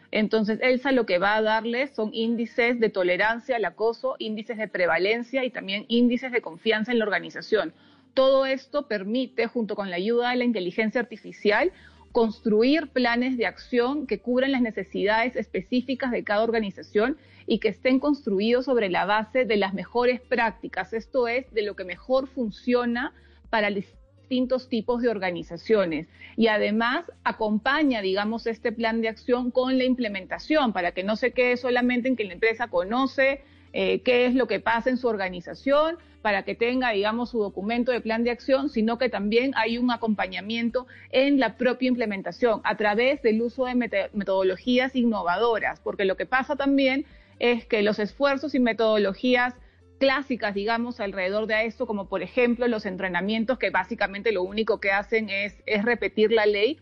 Entonces, 0.09 0.57
ELSA 0.63 0.93
lo 0.93 1.05
que 1.05 1.19
va 1.19 1.35
a 1.35 1.43
darles 1.43 1.91
son 1.91 2.09
índices 2.11 2.79
de 2.79 2.89
tolerancia 2.89 3.55
al 3.55 3.65
acoso, 3.65 4.15
índices 4.17 4.57
de 4.57 4.67
prevalencia 4.67 5.45
y 5.45 5.51
también 5.51 5.85
índices 5.89 6.31
de 6.31 6.41
confianza 6.41 6.91
en 6.91 6.97
la 6.97 7.05
organización 7.05 7.71
todo 8.13 8.45
esto 8.45 8.87
permite, 8.87 9.47
junto 9.47 9.75
con 9.75 9.89
la 9.89 9.95
ayuda 9.97 10.29
de 10.29 10.37
la 10.37 10.43
inteligencia 10.43 11.01
artificial, 11.01 11.71
construir 12.11 12.89
planes 12.89 13.37
de 13.37 13.47
acción 13.47 14.05
que 14.05 14.19
cubran 14.19 14.51
las 14.51 14.61
necesidades 14.61 15.35
específicas 15.35 16.11
de 16.11 16.23
cada 16.23 16.43
organización 16.43 17.17
y 17.47 17.59
que 17.59 17.69
estén 17.69 17.99
construidos 17.99 18.65
sobre 18.65 18.89
la 18.89 19.05
base 19.05 19.45
de 19.45 19.57
las 19.57 19.73
mejores 19.73 20.21
prácticas, 20.21 20.93
esto 20.93 21.27
es, 21.27 21.51
de 21.51 21.63
lo 21.63 21.75
que 21.75 21.83
mejor 21.83 22.27
funciona 22.27 23.13
para 23.49 23.71
distintos 23.71 24.69
tipos 24.69 25.01
de 25.01 25.09
organizaciones. 25.09 26.07
Y 26.37 26.47
además 26.47 27.05
acompaña, 27.23 28.01
digamos, 28.01 28.47
este 28.47 28.71
plan 28.71 29.01
de 29.01 29.09
acción 29.09 29.51
con 29.51 29.77
la 29.77 29.83
implementación 29.83 30.71
para 30.71 30.91
que 30.91 31.03
no 31.03 31.15
se 31.15 31.31
quede 31.31 31.57
solamente 31.57 32.07
en 32.07 32.15
que 32.15 32.23
la 32.25 32.33
empresa 32.33 32.67
conoce 32.67 33.41
eh, 33.73 34.01
qué 34.01 34.25
es 34.27 34.35
lo 34.35 34.47
que 34.47 34.59
pasa 34.59 34.89
en 34.89 34.97
su 34.97 35.07
organización, 35.07 35.97
para 36.23 36.43
que 36.43 36.55
tenga, 36.55 36.91
digamos, 36.91 37.31
su 37.31 37.39
documento 37.39 37.91
de 37.91 37.99
plan 37.99 38.23
de 38.23 38.31
acción, 38.31 38.69
sino 38.69 38.97
que 38.97 39.09
también 39.09 39.51
hay 39.55 39.77
un 39.77 39.91
acompañamiento 39.91 40.87
en 41.11 41.37
la 41.37 41.57
propia 41.57 41.89
implementación 41.89 42.61
a 42.63 42.77
través 42.77 43.21
del 43.21 43.41
uso 43.41 43.65
de 43.65 43.75
metodologías 43.75 44.95
innovadoras, 44.95 45.81
porque 45.81 46.05
lo 46.05 46.15
que 46.15 46.25
pasa 46.25 46.55
también 46.55 47.05
es 47.39 47.65
que 47.65 47.83
los 47.83 47.99
esfuerzos 47.99 48.55
y 48.55 48.59
metodologías 48.61 49.53
clásicas, 49.99 50.53
digamos, 50.53 51.01
alrededor 51.01 51.45
de 51.45 51.65
esto, 51.65 51.85
como 51.85 52.07
por 52.07 52.23
ejemplo 52.23 52.67
los 52.67 52.85
entrenamientos 52.85 53.59
que 53.59 53.69
básicamente 53.69 54.31
lo 54.31 54.43
único 54.43 54.79
que 54.79 54.91
hacen 54.91 55.29
es, 55.29 55.61
es 55.65 55.83
repetir 55.83 56.31
la 56.31 56.45
ley, 56.45 56.79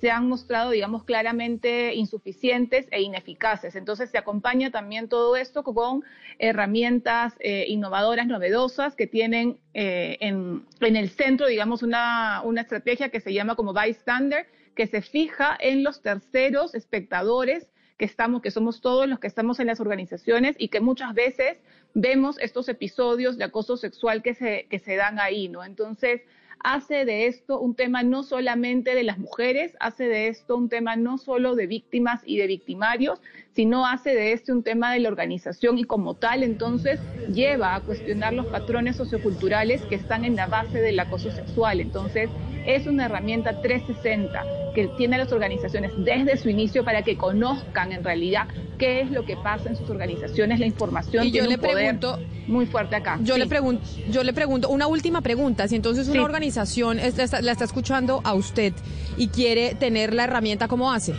se 0.00 0.10
han 0.10 0.28
mostrado, 0.28 0.70
digamos, 0.70 1.04
claramente 1.04 1.94
insuficientes 1.94 2.86
e 2.90 3.02
ineficaces. 3.02 3.76
Entonces, 3.76 4.10
se 4.10 4.16
acompaña 4.16 4.70
también 4.70 5.08
todo 5.08 5.36
esto 5.36 5.62
con 5.62 6.04
herramientas 6.38 7.34
eh, 7.40 7.66
innovadoras, 7.68 8.26
novedosas, 8.26 8.96
que 8.96 9.06
tienen 9.06 9.58
eh, 9.74 10.16
en, 10.20 10.64
en, 10.80 10.96
el 10.96 11.10
centro, 11.10 11.46
digamos, 11.46 11.82
una, 11.82 12.40
una 12.44 12.62
estrategia 12.62 13.10
que 13.10 13.20
se 13.20 13.34
llama 13.34 13.56
como 13.56 13.74
bystander, 13.74 14.46
que 14.74 14.86
se 14.86 15.02
fija 15.02 15.56
en 15.60 15.84
los 15.84 16.00
terceros 16.00 16.74
espectadores 16.74 17.68
que 17.98 18.06
estamos, 18.06 18.40
que 18.40 18.50
somos 18.50 18.80
todos 18.80 19.06
los 19.06 19.18
que 19.18 19.26
estamos 19.26 19.60
en 19.60 19.66
las 19.66 19.80
organizaciones 19.80 20.56
y 20.58 20.68
que 20.68 20.80
muchas 20.80 21.12
veces 21.12 21.58
vemos 21.92 22.38
estos 22.38 22.70
episodios 22.70 23.36
de 23.36 23.44
acoso 23.44 23.76
sexual 23.76 24.22
que 24.22 24.32
se, 24.32 24.66
que 24.70 24.78
se 24.78 24.96
dan 24.96 25.18
ahí, 25.20 25.48
¿no? 25.50 25.62
Entonces, 25.62 26.22
hace 26.62 27.04
de 27.04 27.26
esto 27.26 27.58
un 27.58 27.74
tema 27.74 28.02
no 28.02 28.22
solamente 28.22 28.94
de 28.94 29.02
las 29.02 29.18
mujeres, 29.18 29.76
hace 29.80 30.04
de 30.04 30.28
esto 30.28 30.56
un 30.56 30.68
tema 30.68 30.96
no 30.96 31.18
solo 31.18 31.54
de 31.54 31.66
víctimas 31.66 32.20
y 32.24 32.38
de 32.38 32.46
victimarios, 32.46 33.20
sino 33.54 33.86
hace 33.86 34.14
de 34.14 34.32
este 34.32 34.52
un 34.52 34.62
tema 34.62 34.92
de 34.92 35.00
la 35.00 35.08
organización 35.08 35.78
y 35.78 35.84
como 35.84 36.14
tal 36.14 36.42
entonces 36.42 37.00
lleva 37.32 37.74
a 37.74 37.80
cuestionar 37.80 38.32
los 38.32 38.46
patrones 38.46 38.96
socioculturales 38.96 39.82
que 39.82 39.94
están 39.94 40.24
en 40.24 40.36
la 40.36 40.46
base 40.46 40.80
del 40.80 41.00
acoso 41.00 41.30
sexual. 41.30 41.80
Entonces 41.80 42.30
es 42.66 42.86
una 42.86 43.06
herramienta 43.06 43.60
360 43.60 44.44
que 44.74 44.88
tiene 44.96 45.18
las 45.18 45.32
organizaciones 45.32 45.92
desde 45.96 46.36
su 46.36 46.48
inicio 46.48 46.84
para 46.84 47.02
que 47.02 47.16
conozcan 47.16 47.92
en 47.92 48.04
realidad 48.04 48.46
qué 48.78 49.00
es 49.00 49.10
lo 49.10 49.24
que 49.24 49.36
pasa 49.36 49.68
en 49.68 49.76
sus 49.76 49.90
organizaciones, 49.90 50.60
la 50.60 50.66
información 50.66 51.26
y 51.26 51.30
yo 51.32 51.44
le 51.44 51.54
un 51.56 51.60
poder 51.60 51.98
pregunto 51.98 52.18
muy 52.46 52.66
fuerte 52.66 52.96
acá. 52.96 53.18
Yo 53.22 53.34
Sí. 53.34 53.40
le 53.40 53.46
pregunto, 53.46 53.82
yo 54.10 54.22
le 54.24 54.32
pregunto 54.32 54.68
una 54.68 54.86
última 54.86 55.20
pregunta. 55.20 55.68
Si 55.68 55.76
entonces 55.76 56.06
una 56.08 56.20
Sí. 56.20 56.24
organización 56.24 56.96
la 56.98 57.06
está, 57.06 57.42
la 57.42 57.52
está 57.52 57.64
escuchando 57.64 58.20
a 58.24 58.34
usted 58.34 58.72
y 59.16 59.28
quiere 59.28 59.74
tener 59.74 60.14
la 60.14 60.24
herramienta, 60.24 60.68
¿cómo 60.68 60.92
hace? 60.92 61.14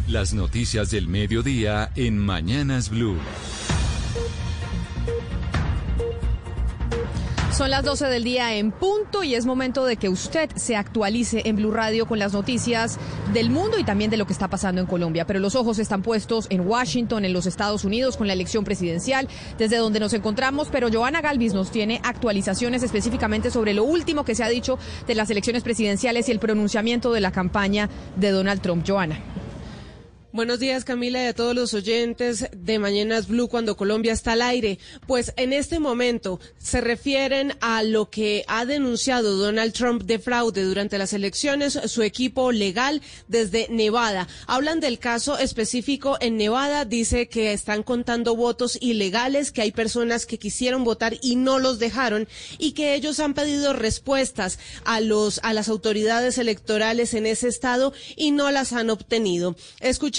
Las 0.10 0.34
noticias 0.34 0.90
del 0.90 1.08
mediodía 1.08 1.92
en 1.96 2.18
Mañanas 2.18 2.90
Blue. 2.90 3.16
Son 7.56 7.70
las 7.70 7.86
12 7.86 8.08
del 8.08 8.24
día 8.24 8.56
en 8.56 8.72
punto 8.72 9.24
y 9.24 9.36
es 9.36 9.46
momento 9.46 9.86
de 9.86 9.98
que 9.98 10.10
usted 10.10 10.50
se 10.56 10.76
actualice 10.76 11.44
en 11.46 11.58
Blue 11.58 11.70
Radio 11.70 12.08
con 12.08 12.18
las 12.18 12.34
noticias 12.34 12.98
del 13.34 13.52
mundo 13.52 13.78
y 13.78 13.84
también 13.84 14.10
de 14.10 14.18
lo 14.18 14.26
que 14.26 14.34
está 14.34 14.48
pasando 14.48 14.82
en 14.82 14.88
Colombia. 14.88 15.28
Pero 15.28 15.40
los 15.40 15.54
ojos 15.54 15.78
están 15.78 16.02
puestos 16.02 16.48
en 16.50 16.62
Washington, 16.62 17.24
en 17.24 17.34
los 17.34 17.46
Estados 17.46 17.86
Unidos, 17.86 18.18
con 18.18 18.26
la 18.26 18.34
elección 18.34 18.64
presidencial, 18.64 19.28
desde 19.60 19.78
donde 19.78 20.00
nos 20.00 20.14
encontramos. 20.14 20.70
Pero 20.72 20.90
Joana 20.92 21.22
Galvis 21.22 21.54
nos 21.54 21.70
tiene 21.70 22.02
actualizaciones 22.04 22.82
específicamente 22.82 23.52
sobre 23.52 23.76
lo 23.76 23.84
último 23.84 24.26
que 24.26 24.34
se 24.34 24.44
ha 24.44 24.50
dicho 24.50 24.80
de 25.06 25.14
las 25.14 25.30
elecciones 25.30 25.62
presidenciales 25.62 26.28
y 26.30 26.32
el 26.32 26.40
pronunciamiento 26.40 27.14
de 27.14 27.22
la 27.22 27.32
campaña 27.32 27.92
de 28.16 28.32
Donald 28.32 28.62
Trump. 28.62 28.84
Joana. 28.88 29.20
Buenos 30.32 30.60
días 30.60 30.86
Camila 30.86 31.24
y 31.24 31.26
a 31.26 31.34
todos 31.34 31.56
los 31.56 31.74
oyentes 31.74 32.50
de 32.56 32.78
Mañanas 32.78 33.28
Blue 33.28 33.48
cuando 33.48 33.76
Colombia 33.76 34.14
está 34.14 34.34
al 34.34 34.44
aire. 34.44 34.78
Pues 35.08 35.34
en 35.38 35.54
este 35.54 35.80
momento 35.80 36.40
se 36.60 36.82
refieren 36.82 37.54
a 37.62 37.82
lo 37.82 38.12
que 38.12 38.46
ha 38.48 38.68
denunciado 38.68 39.38
Donald 39.38 39.74
Trump 39.74 40.04
de 40.04 40.20
fraude 40.20 40.62
durante 40.62 41.00
las 41.00 41.14
elecciones, 41.14 41.80
su 41.88 42.04
equipo 42.04 42.52
legal 42.52 43.02
desde 43.28 43.70
Nevada. 43.72 44.28
Hablan 44.46 44.80
del 44.80 45.00
caso 45.00 45.36
específico 45.40 46.16
en 46.22 46.38
Nevada, 46.38 46.86
dice 46.86 47.28
que 47.28 47.52
están 47.52 47.82
contando 47.82 48.36
votos 48.36 48.78
ilegales, 48.82 49.52
que 49.52 49.64
hay 49.64 49.72
personas 49.72 50.28
que 50.28 50.38
quisieron 50.38 50.84
votar 50.84 51.16
y 51.24 51.38
no 51.38 51.58
los 51.58 51.80
dejaron 51.80 52.28
y 52.60 52.74
que 52.74 52.94
ellos 52.94 53.20
han 53.20 53.34
pedido 53.34 53.74
respuestas 53.74 54.60
a 54.86 55.02
los 55.02 55.40
a 55.42 55.54
las 55.54 55.70
autoridades 55.70 56.38
electorales 56.38 57.16
en 57.16 57.26
ese 57.26 57.48
estado 57.48 57.94
y 58.16 58.30
no 58.30 58.52
las 58.52 58.74
han 58.74 58.92
obtenido. 58.92 59.56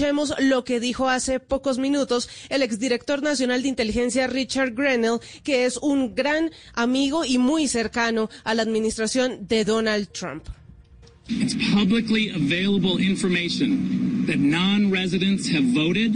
Escuchemos 0.01 0.33
lo 0.41 0.65
que 0.65 0.81
dijo 0.81 1.11
hace 1.11 1.41
pocos 1.41 1.77
minutos 1.77 2.31
el 2.49 2.63
exdirector 2.63 3.23
nacional 3.23 3.61
de 3.61 3.69
inteligencia 3.69 4.27
Richard 4.29 4.73
Grenell, 4.75 5.21
que 5.45 5.67
es 5.67 5.77
un 5.77 6.15
gran 6.15 6.51
amigo 6.73 7.27
y 7.27 7.37
muy 7.37 7.69
cercano 7.69 8.31
a 8.45 8.55
la 8.55 8.63
administración 8.63 9.47
de 9.47 9.67
Donald 9.67 10.09
Trump. 10.13 10.45
It's 11.29 11.55
publicly 11.75 12.31
available 12.31 12.97
information 12.99 14.25
that 14.27 14.39
non 14.39 14.91
residents 14.91 15.51
have 15.51 15.65
voted. 15.75 16.15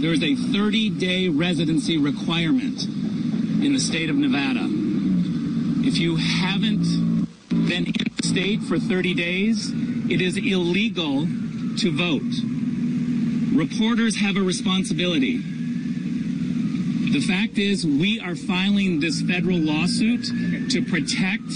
There 0.00 0.12
is 0.12 0.22
a 0.22 0.36
30 0.52 0.90
day 0.90 1.28
residency 1.28 1.98
requirement 1.98 2.84
in 3.64 3.72
the 3.72 3.80
state 3.80 4.10
of 4.10 4.16
Nevada. 4.16 4.68
If 5.84 5.98
you 5.98 6.14
haven't 6.14 6.86
been 7.66 7.86
in 7.86 8.12
the 8.16 8.22
state 8.22 8.62
for 8.62 8.78
30 8.78 9.12
days, 9.14 9.72
it 10.08 10.20
is 10.20 10.36
illegal 10.36 11.26
to 11.78 11.90
vote. 11.90 12.53
Reporters 13.54 14.16
have 14.16 14.36
a 14.36 14.42
responsibility. 14.42 15.36
The 17.12 17.20
fact 17.20 17.56
is, 17.56 17.86
we 17.86 18.18
are 18.18 18.34
filing 18.34 18.98
this 18.98 19.22
federal 19.22 19.58
lawsuit 19.58 20.24
to 20.70 20.82
protect 20.82 21.48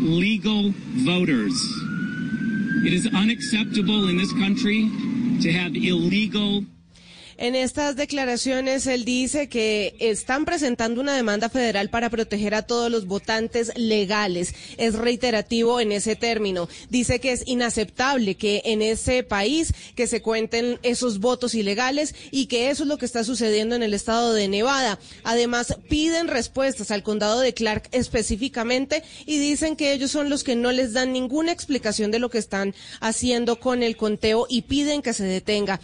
legal 0.00 0.72
voters. 1.04 1.52
It 2.86 2.92
is 2.92 3.08
unacceptable 3.12 4.08
in 4.08 4.16
this 4.16 4.32
country 4.34 4.88
to 5.42 5.52
have 5.52 5.74
illegal 5.74 6.64
En 7.40 7.54
estas 7.54 7.96
declaraciones 7.96 8.86
él 8.86 9.06
dice 9.06 9.48
que 9.48 9.96
están 9.98 10.44
presentando 10.44 11.00
una 11.00 11.16
demanda 11.16 11.48
federal 11.48 11.88
para 11.88 12.10
proteger 12.10 12.54
a 12.54 12.66
todos 12.66 12.90
los 12.90 13.06
votantes 13.06 13.72
legales. 13.76 14.54
Es 14.76 14.94
reiterativo 14.94 15.80
en 15.80 15.90
ese 15.90 16.16
término. 16.16 16.68
Dice 16.90 17.18
que 17.18 17.32
es 17.32 17.42
inaceptable 17.46 18.34
que 18.34 18.60
en 18.66 18.82
ese 18.82 19.22
país 19.22 19.72
que 19.94 20.06
se 20.06 20.20
cuenten 20.20 20.78
esos 20.82 21.18
votos 21.18 21.54
ilegales 21.54 22.14
y 22.30 22.44
que 22.44 22.68
eso 22.68 22.82
es 22.82 22.90
lo 22.90 22.98
que 22.98 23.06
está 23.06 23.24
sucediendo 23.24 23.74
en 23.74 23.82
el 23.82 23.94
estado 23.94 24.34
de 24.34 24.46
Nevada. 24.46 24.98
Además, 25.24 25.78
piden 25.88 26.28
respuestas 26.28 26.90
al 26.90 27.02
condado 27.02 27.40
de 27.40 27.54
Clark 27.54 27.88
específicamente 27.92 29.02
y 29.24 29.38
dicen 29.38 29.76
que 29.76 29.94
ellos 29.94 30.10
son 30.10 30.28
los 30.28 30.44
que 30.44 30.56
no 30.56 30.72
les 30.72 30.92
dan 30.92 31.14
ninguna 31.14 31.52
explicación 31.52 32.10
de 32.10 32.18
lo 32.18 32.28
que 32.28 32.36
están 32.36 32.74
haciendo 33.00 33.58
con 33.58 33.82
el 33.82 33.96
conteo 33.96 34.46
y 34.46 34.60
piden 34.60 35.00
que 35.00 35.14
se 35.14 35.24
detenga 35.24 35.80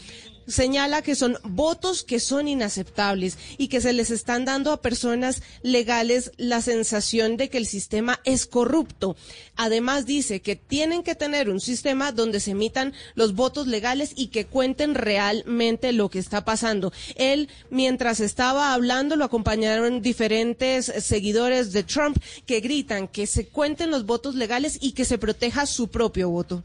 señala 0.46 1.02
que 1.02 1.14
son 1.14 1.38
votos 1.44 2.02
que 2.02 2.20
son 2.20 2.48
inaceptables 2.48 3.38
y 3.58 3.68
que 3.68 3.80
se 3.80 3.92
les 3.92 4.10
están 4.10 4.44
dando 4.44 4.72
a 4.72 4.82
personas 4.82 5.42
legales 5.62 6.32
la 6.36 6.62
sensación 6.62 7.36
de 7.36 7.48
que 7.48 7.58
el 7.58 7.66
sistema 7.66 8.20
es 8.24 8.46
corrupto. 8.46 9.16
Además 9.56 10.06
dice 10.06 10.40
que 10.40 10.56
tienen 10.56 11.02
que 11.02 11.14
tener 11.14 11.50
un 11.50 11.60
sistema 11.60 12.12
donde 12.12 12.40
se 12.40 12.52
emitan 12.52 12.92
los 13.14 13.34
votos 13.34 13.66
legales 13.66 14.12
y 14.16 14.28
que 14.28 14.46
cuenten 14.46 14.94
realmente 14.94 15.92
lo 15.92 16.08
que 16.08 16.18
está 16.18 16.44
pasando. 16.44 16.92
Él, 17.16 17.48
mientras 17.70 18.20
estaba 18.20 18.74
hablando, 18.74 19.16
lo 19.16 19.24
acompañaron 19.24 20.02
diferentes 20.02 20.86
seguidores 20.86 21.72
de 21.72 21.82
Trump 21.82 22.18
que 22.46 22.60
gritan 22.60 23.08
que 23.08 23.26
se 23.26 23.46
cuenten 23.48 23.90
los 23.90 24.06
votos 24.06 24.34
legales 24.34 24.78
y 24.80 24.92
que 24.92 25.04
se 25.04 25.18
proteja 25.18 25.66
su 25.66 25.88
propio 25.88 26.30
voto 26.30 26.62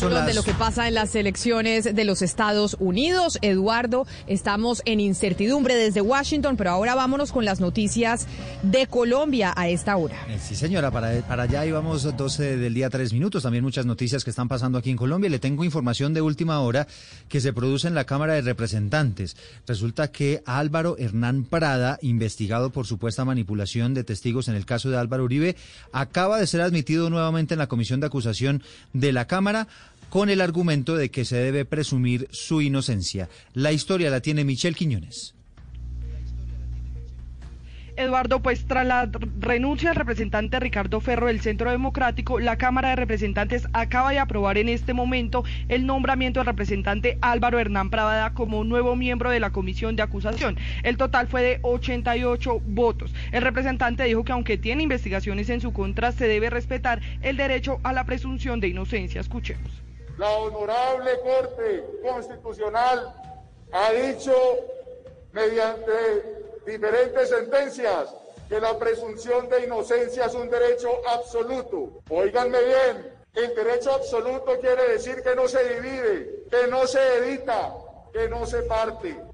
de 0.00 0.34
lo 0.34 0.42
que 0.42 0.52
pasa 0.54 0.88
en 0.88 0.94
las 0.94 1.14
elecciones 1.14 1.84
de 1.84 2.04
los 2.04 2.20
Estados 2.20 2.76
Unidos. 2.80 3.38
Eduardo, 3.42 4.06
estamos 4.26 4.82
en 4.86 4.98
incertidumbre 4.98 5.76
desde 5.76 6.00
Washington, 6.00 6.56
pero 6.56 6.70
ahora 6.70 6.96
vámonos 6.96 7.30
con 7.30 7.44
las 7.44 7.60
noticias 7.60 8.26
de 8.62 8.88
Colombia 8.88 9.54
a 9.56 9.68
esta 9.68 9.96
hora. 9.96 10.16
Eh, 10.28 10.38
sí, 10.42 10.56
señora, 10.56 10.90
para, 10.90 11.22
para 11.22 11.44
allá 11.44 11.64
íbamos 11.64 12.16
12 12.16 12.56
del 12.56 12.74
día, 12.74 12.90
3 12.90 13.12
minutos. 13.12 13.44
También 13.44 13.62
muchas 13.62 13.86
noticias 13.86 14.24
que 14.24 14.30
están 14.30 14.48
pasando 14.48 14.78
aquí 14.78 14.90
en 14.90 14.96
Colombia. 14.96 15.30
Le 15.30 15.38
tengo 15.38 15.64
información 15.64 16.12
de 16.12 16.20
última 16.20 16.60
hora 16.60 16.88
que 17.28 17.40
se 17.40 17.52
produce 17.52 17.86
en 17.86 17.94
la 17.94 18.04
Cámara 18.04 18.34
de 18.34 18.42
Representantes. 18.42 19.36
Resulta 19.66 20.08
que 20.08 20.42
Álvaro 20.44 20.96
Hernán 20.98 21.44
Prada, 21.44 21.98
investigado 22.02 22.70
por 22.70 22.86
supuesta 22.86 23.24
manipulación 23.24 23.94
de 23.94 24.02
testigos 24.02 24.48
en 24.48 24.56
el 24.56 24.66
caso 24.66 24.90
de 24.90 24.98
Álvaro 24.98 25.24
Uribe, 25.24 25.56
acaba 25.92 26.38
de 26.38 26.48
ser 26.48 26.62
admitido 26.62 27.10
nuevamente 27.10 27.54
en 27.54 27.58
la 27.58 27.68
Comisión 27.68 28.00
de 28.00 28.06
Acusación 28.06 28.62
de 28.92 29.12
la 29.12 29.26
Cámara 29.26 29.68
con 30.14 30.30
el 30.30 30.40
argumento 30.40 30.94
de 30.94 31.10
que 31.10 31.24
se 31.24 31.34
debe 31.34 31.64
presumir 31.64 32.28
su 32.30 32.62
inocencia. 32.62 33.28
La 33.52 33.72
historia 33.72 34.10
la 34.10 34.20
tiene 34.20 34.44
Michelle 34.44 34.76
Quiñones. 34.76 35.34
Eduardo, 37.96 38.40
pues 38.40 38.64
tras 38.66 38.86
la 38.86 39.10
renuncia 39.40 39.88
del 39.88 39.98
representante 39.98 40.60
Ricardo 40.60 41.00
Ferro 41.00 41.26
del 41.26 41.40
Centro 41.40 41.68
Democrático, 41.72 42.38
la 42.38 42.58
Cámara 42.58 42.90
de 42.90 42.96
Representantes 42.96 43.66
acaba 43.72 44.12
de 44.12 44.20
aprobar 44.20 44.56
en 44.56 44.68
este 44.68 44.94
momento 44.94 45.42
el 45.68 45.84
nombramiento 45.84 46.38
del 46.38 46.46
representante 46.46 47.18
Álvaro 47.20 47.58
Hernán 47.58 47.90
Pravada 47.90 48.34
como 48.34 48.62
nuevo 48.62 48.94
miembro 48.94 49.30
de 49.30 49.40
la 49.40 49.50
Comisión 49.50 49.96
de 49.96 50.04
Acusación. 50.04 50.56
El 50.84 50.96
total 50.96 51.26
fue 51.26 51.42
de 51.42 51.58
88 51.62 52.60
votos. 52.64 53.12
El 53.32 53.42
representante 53.42 54.04
dijo 54.04 54.22
que 54.22 54.30
aunque 54.30 54.58
tiene 54.58 54.84
investigaciones 54.84 55.50
en 55.50 55.60
su 55.60 55.72
contra, 55.72 56.12
se 56.12 56.28
debe 56.28 56.50
respetar 56.50 57.00
el 57.20 57.36
derecho 57.36 57.80
a 57.82 57.92
la 57.92 58.04
presunción 58.04 58.60
de 58.60 58.68
inocencia. 58.68 59.20
Escuchemos. 59.20 59.83
La 60.16 60.30
honorable 60.30 61.18
Corte 61.20 61.84
Constitucional 62.02 63.12
ha 63.72 63.92
dicho 63.92 64.32
mediante 65.32 66.62
diferentes 66.64 67.28
sentencias 67.28 68.14
que 68.48 68.60
la 68.60 68.78
presunción 68.78 69.48
de 69.48 69.64
inocencia 69.64 70.26
es 70.26 70.34
un 70.34 70.48
derecho 70.48 70.88
absoluto. 71.08 72.00
Óiganme 72.08 72.62
bien, 72.62 73.14
el 73.34 73.54
derecho 73.54 73.92
absoluto 73.92 74.58
quiere 74.60 74.88
decir 74.90 75.22
que 75.22 75.34
no 75.34 75.48
se 75.48 75.74
divide, 75.74 76.44
que 76.48 76.68
no 76.68 76.86
se 76.86 77.16
edita, 77.16 77.74
que 78.12 78.28
no 78.28 78.46
se 78.46 78.62
parte 78.62 79.33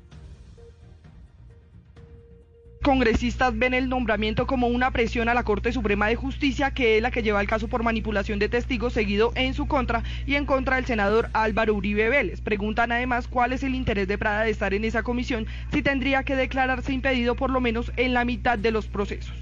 congresistas 2.82 3.59
ven 3.59 3.74
el 3.74 3.89
nombramiento 3.89 4.47
como 4.47 4.66
una 4.66 4.90
presión 4.90 5.28
a 5.28 5.35
la 5.35 5.44
Corte 5.44 5.73
Suprema 5.73 6.09
de 6.09 6.16
Justicia, 6.16 6.70
que 6.70 6.97
es 6.97 7.02
la 7.02 7.11
que 7.11 7.23
lleva 7.23 7.40
el 7.40 7.47
caso 7.47 7.69
por 7.69 7.82
manipulación 7.82 8.39
de 8.39 8.48
testigos 8.48 8.94
seguido 8.94 9.32
en 9.35 9.52
su 9.55 9.66
contra 9.66 10.02
y 10.27 10.35
en 10.35 10.47
contra 10.47 10.77
del 10.77 10.86
senador 10.86 11.28
Álvaro 11.35 11.74
Uribe 11.74 12.09
Vélez. 12.09 12.40
Preguntan 12.40 12.90
además 12.90 13.28
cuál 13.28 13.52
es 13.52 13.62
el 13.62 13.74
interés 13.74 14.09
de 14.09 14.19
Prada 14.19 14.43
de 14.43 14.51
estar 14.51 14.73
en 14.73 14.85
esa 14.85 15.02
comisión 15.02 15.47
si 15.73 15.82
tendría 15.82 16.23
que 16.23 16.36
declararse 16.36 16.93
impedido 16.93 17.35
por 17.36 17.51
lo 17.51 17.61
menos 17.61 17.93
en 17.97 18.15
la 18.15 18.24
mitad 18.24 18.59
de 18.59 18.70
los 18.70 18.86
procesos. 18.86 19.40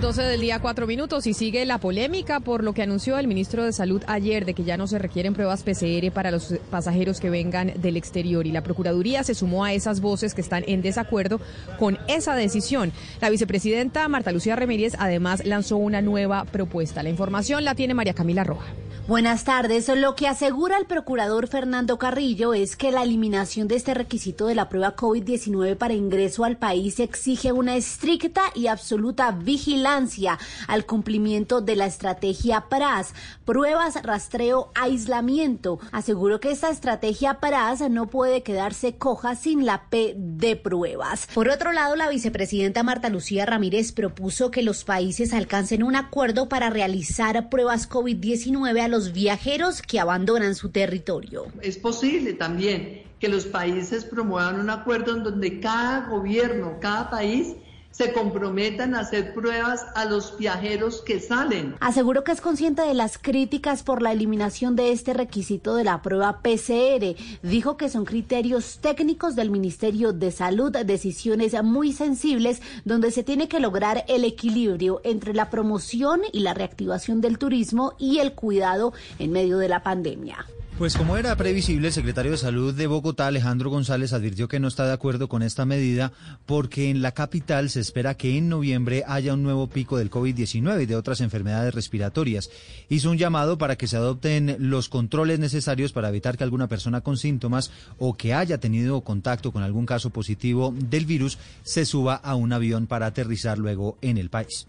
12 0.00 0.22
del 0.22 0.40
día, 0.42 0.58
4 0.60 0.86
minutos 0.86 1.26
y 1.26 1.32
sigue 1.32 1.64
la 1.64 1.78
polémica 1.78 2.40
por 2.40 2.62
lo 2.62 2.74
que 2.74 2.82
anunció 2.82 3.18
el 3.18 3.26
ministro 3.26 3.64
de 3.64 3.72
Salud 3.72 4.02
ayer 4.06 4.44
de 4.44 4.52
que 4.52 4.62
ya 4.62 4.76
no 4.76 4.86
se 4.86 4.98
requieren 4.98 5.32
pruebas 5.32 5.62
PCR 5.62 6.12
para 6.12 6.30
los 6.30 6.54
pasajeros 6.70 7.18
que 7.18 7.30
vengan 7.30 7.72
del 7.76 7.96
exterior 7.96 8.46
y 8.46 8.52
la 8.52 8.62
Procuraduría 8.62 9.24
se 9.24 9.34
sumó 9.34 9.64
a 9.64 9.72
esas 9.72 10.00
voces 10.00 10.34
que 10.34 10.42
están 10.42 10.64
en 10.66 10.82
desacuerdo 10.82 11.40
con 11.78 11.98
esa 12.08 12.34
decisión. 12.34 12.92
La 13.20 13.30
vicepresidenta 13.30 14.06
Marta 14.08 14.32
Lucía 14.32 14.54
Ramírez 14.54 14.94
además 14.98 15.44
lanzó 15.46 15.76
una 15.78 16.02
nueva 16.02 16.44
propuesta. 16.44 17.02
La 17.02 17.08
información 17.08 17.64
la 17.64 17.74
tiene 17.74 17.94
María 17.94 18.12
Camila 18.12 18.44
Roja. 18.44 18.66
Buenas 19.08 19.44
tardes. 19.44 19.88
Lo 19.88 20.16
que 20.16 20.26
asegura 20.26 20.78
el 20.78 20.86
procurador 20.86 21.46
Fernando 21.46 21.96
Carrillo 21.96 22.54
es 22.54 22.74
que 22.74 22.90
la 22.90 23.04
eliminación 23.04 23.68
de 23.68 23.76
este 23.76 23.94
requisito 23.94 24.48
de 24.48 24.56
la 24.56 24.68
prueba 24.68 24.96
COVID-19 24.96 25.76
para 25.76 25.94
ingreso 25.94 26.44
al 26.44 26.56
país 26.56 26.98
exige 26.98 27.52
una 27.52 27.76
estricta 27.76 28.42
y 28.56 28.66
absoluta 28.66 29.30
vigilancia 29.30 30.40
al 30.66 30.86
cumplimiento 30.86 31.60
de 31.60 31.76
la 31.76 31.86
estrategia 31.86 32.64
PRAS, 32.68 33.14
pruebas, 33.44 34.02
rastreo, 34.02 34.72
aislamiento. 34.74 35.78
Aseguro 35.92 36.40
que 36.40 36.50
esta 36.50 36.70
estrategia 36.70 37.38
PRAS 37.38 37.88
no 37.88 38.08
puede 38.08 38.42
quedarse 38.42 38.96
coja 38.96 39.36
sin 39.36 39.66
la 39.66 39.88
P 39.88 40.14
de 40.16 40.56
pruebas. 40.56 41.28
Por 41.32 41.48
otro 41.48 41.70
lado, 41.70 41.94
la 41.94 42.08
vicepresidenta 42.08 42.82
Marta 42.82 43.08
Lucía 43.08 43.46
Ramírez 43.46 43.92
propuso 43.92 44.50
que 44.50 44.62
los 44.62 44.82
países 44.82 45.32
alcancen 45.32 45.84
un 45.84 45.94
acuerdo 45.94 46.48
para 46.48 46.70
realizar 46.70 47.48
pruebas 47.50 47.88
COVID-19 47.88 48.80
a 48.80 48.88
los 48.88 48.95
los 48.96 49.12
viajeros 49.12 49.82
que 49.82 50.00
abandonan 50.00 50.54
su 50.54 50.70
territorio. 50.70 51.44
Es 51.60 51.76
posible 51.76 52.32
también 52.32 53.02
que 53.20 53.28
los 53.28 53.44
países 53.44 54.06
promuevan 54.06 54.58
un 54.58 54.70
acuerdo 54.70 55.14
en 55.14 55.22
donde 55.22 55.60
cada 55.60 56.08
gobierno, 56.08 56.78
cada 56.80 57.10
país 57.10 57.56
se 57.96 58.12
comprometan 58.12 58.94
a 58.94 59.00
hacer 59.00 59.32
pruebas 59.32 59.86
a 59.94 60.04
los 60.04 60.36
viajeros 60.36 61.00
que 61.00 61.18
salen. 61.18 61.76
Aseguro 61.80 62.24
que 62.24 62.32
es 62.32 62.42
consciente 62.42 62.82
de 62.82 62.92
las 62.92 63.16
críticas 63.16 63.82
por 63.82 64.02
la 64.02 64.12
eliminación 64.12 64.76
de 64.76 64.92
este 64.92 65.14
requisito 65.14 65.74
de 65.74 65.84
la 65.84 66.02
prueba 66.02 66.40
PCR. 66.42 67.16
Dijo 67.42 67.78
que 67.78 67.88
son 67.88 68.04
criterios 68.04 68.80
técnicos 68.82 69.34
del 69.34 69.50
Ministerio 69.50 70.12
de 70.12 70.30
Salud, 70.30 70.72
decisiones 70.72 71.54
muy 71.62 71.92
sensibles 71.92 72.60
donde 72.84 73.10
se 73.10 73.22
tiene 73.22 73.48
que 73.48 73.60
lograr 73.60 74.04
el 74.08 74.24
equilibrio 74.24 75.00
entre 75.02 75.32
la 75.32 75.48
promoción 75.48 76.20
y 76.32 76.40
la 76.40 76.52
reactivación 76.52 77.22
del 77.22 77.38
turismo 77.38 77.94
y 77.98 78.18
el 78.18 78.34
cuidado 78.34 78.92
en 79.18 79.32
medio 79.32 79.56
de 79.56 79.68
la 79.68 79.82
pandemia. 79.82 80.44
Pues 80.78 80.94
como 80.94 81.16
era 81.16 81.34
previsible, 81.36 81.88
el 81.88 81.94
secretario 81.94 82.32
de 82.32 82.36
Salud 82.36 82.74
de 82.74 82.86
Bogotá, 82.86 83.28
Alejandro 83.28 83.70
González, 83.70 84.12
advirtió 84.12 84.46
que 84.46 84.60
no 84.60 84.68
está 84.68 84.86
de 84.86 84.92
acuerdo 84.92 85.26
con 85.26 85.42
esta 85.42 85.64
medida 85.64 86.12
porque 86.44 86.90
en 86.90 87.00
la 87.00 87.12
capital 87.12 87.70
se 87.70 87.80
espera 87.80 88.14
que 88.14 88.36
en 88.36 88.50
noviembre 88.50 89.02
haya 89.06 89.32
un 89.32 89.42
nuevo 89.42 89.68
pico 89.68 89.96
del 89.96 90.10
COVID-19 90.10 90.82
y 90.82 90.86
de 90.86 90.96
otras 90.96 91.22
enfermedades 91.22 91.74
respiratorias. 91.74 92.50
Hizo 92.90 93.10
un 93.10 93.16
llamado 93.16 93.56
para 93.56 93.76
que 93.76 93.86
se 93.86 93.96
adopten 93.96 94.54
los 94.58 94.90
controles 94.90 95.38
necesarios 95.38 95.92
para 95.92 96.10
evitar 96.10 96.36
que 96.36 96.44
alguna 96.44 96.68
persona 96.68 97.00
con 97.00 97.16
síntomas 97.16 97.70
o 97.98 98.12
que 98.12 98.34
haya 98.34 98.58
tenido 98.58 99.00
contacto 99.00 99.52
con 99.52 99.62
algún 99.62 99.86
caso 99.86 100.10
positivo 100.10 100.74
del 100.76 101.06
virus 101.06 101.38
se 101.62 101.86
suba 101.86 102.16
a 102.16 102.34
un 102.34 102.52
avión 102.52 102.86
para 102.86 103.06
aterrizar 103.06 103.56
luego 103.56 103.96
en 104.02 104.18
el 104.18 104.28
país. 104.28 104.66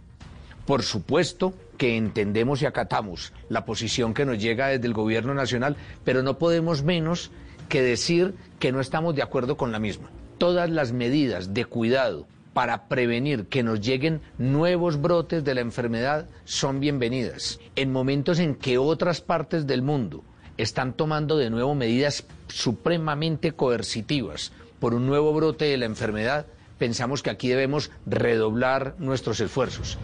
Por 0.68 0.84
supuesto 0.84 1.53
que 1.77 1.95
entendemos 1.95 2.61
y 2.61 2.65
acatamos 2.65 3.31
la 3.48 3.64
posición 3.64 4.14
que 4.14 4.26
nos 4.26 4.38
llega 4.38 4.68
desde 4.68 4.85
el 4.85 4.94
Gobierno 4.94 5.34
Nacional, 5.34 5.77
pero 6.03 6.23
no 6.23 6.38
podemos 6.38 6.84
menos 6.84 7.31
que 7.69 7.81
decir 7.81 8.35
que 8.60 8.73
no 8.73 8.81
estamos 8.81 9.15
de 9.15 9.22
acuerdo 9.22 9.56
con 9.56 9.72
la 9.72 9.80
misma. 9.80 10.10
Todas 10.38 10.69
las 10.69 10.91
medidas 10.91 11.53
de 11.53 11.64
cuidado 11.64 12.27
para 12.53 12.89
prevenir 12.89 13.45
que 13.45 13.64
nos 13.64 13.80
lleguen 13.80 14.19
nuevos 14.38 14.99
brotes 14.99 15.45
de 15.45 15.56
la 15.56 15.61
enfermedad 15.61 16.27
son 16.44 16.81
bienvenidas. 16.81 17.61
En 17.77 17.94
momentos 17.94 18.38
en 18.39 18.53
que 18.53 18.77
otras 18.77 19.22
partes 19.22 19.68
del 19.68 19.84
mundo 19.84 20.22
están 20.57 20.91
tomando 20.91 21.38
de 21.38 21.49
nuevo 21.49 21.76
medidas 21.76 22.26
supremamente 22.49 23.53
coercitivas 23.53 24.52
por 24.81 24.94
un 24.94 25.07
nuevo 25.07 25.31
brote 25.31 25.64
de 25.64 25.77
la 25.77 25.85
enfermedad, 25.85 26.45
pensamos 26.78 27.24
que 27.24 27.30
aquí 27.30 27.49
debemos 27.49 27.91
redoblar 28.06 28.95
nuestros 28.99 29.40
esfuerzos. 29.40 29.98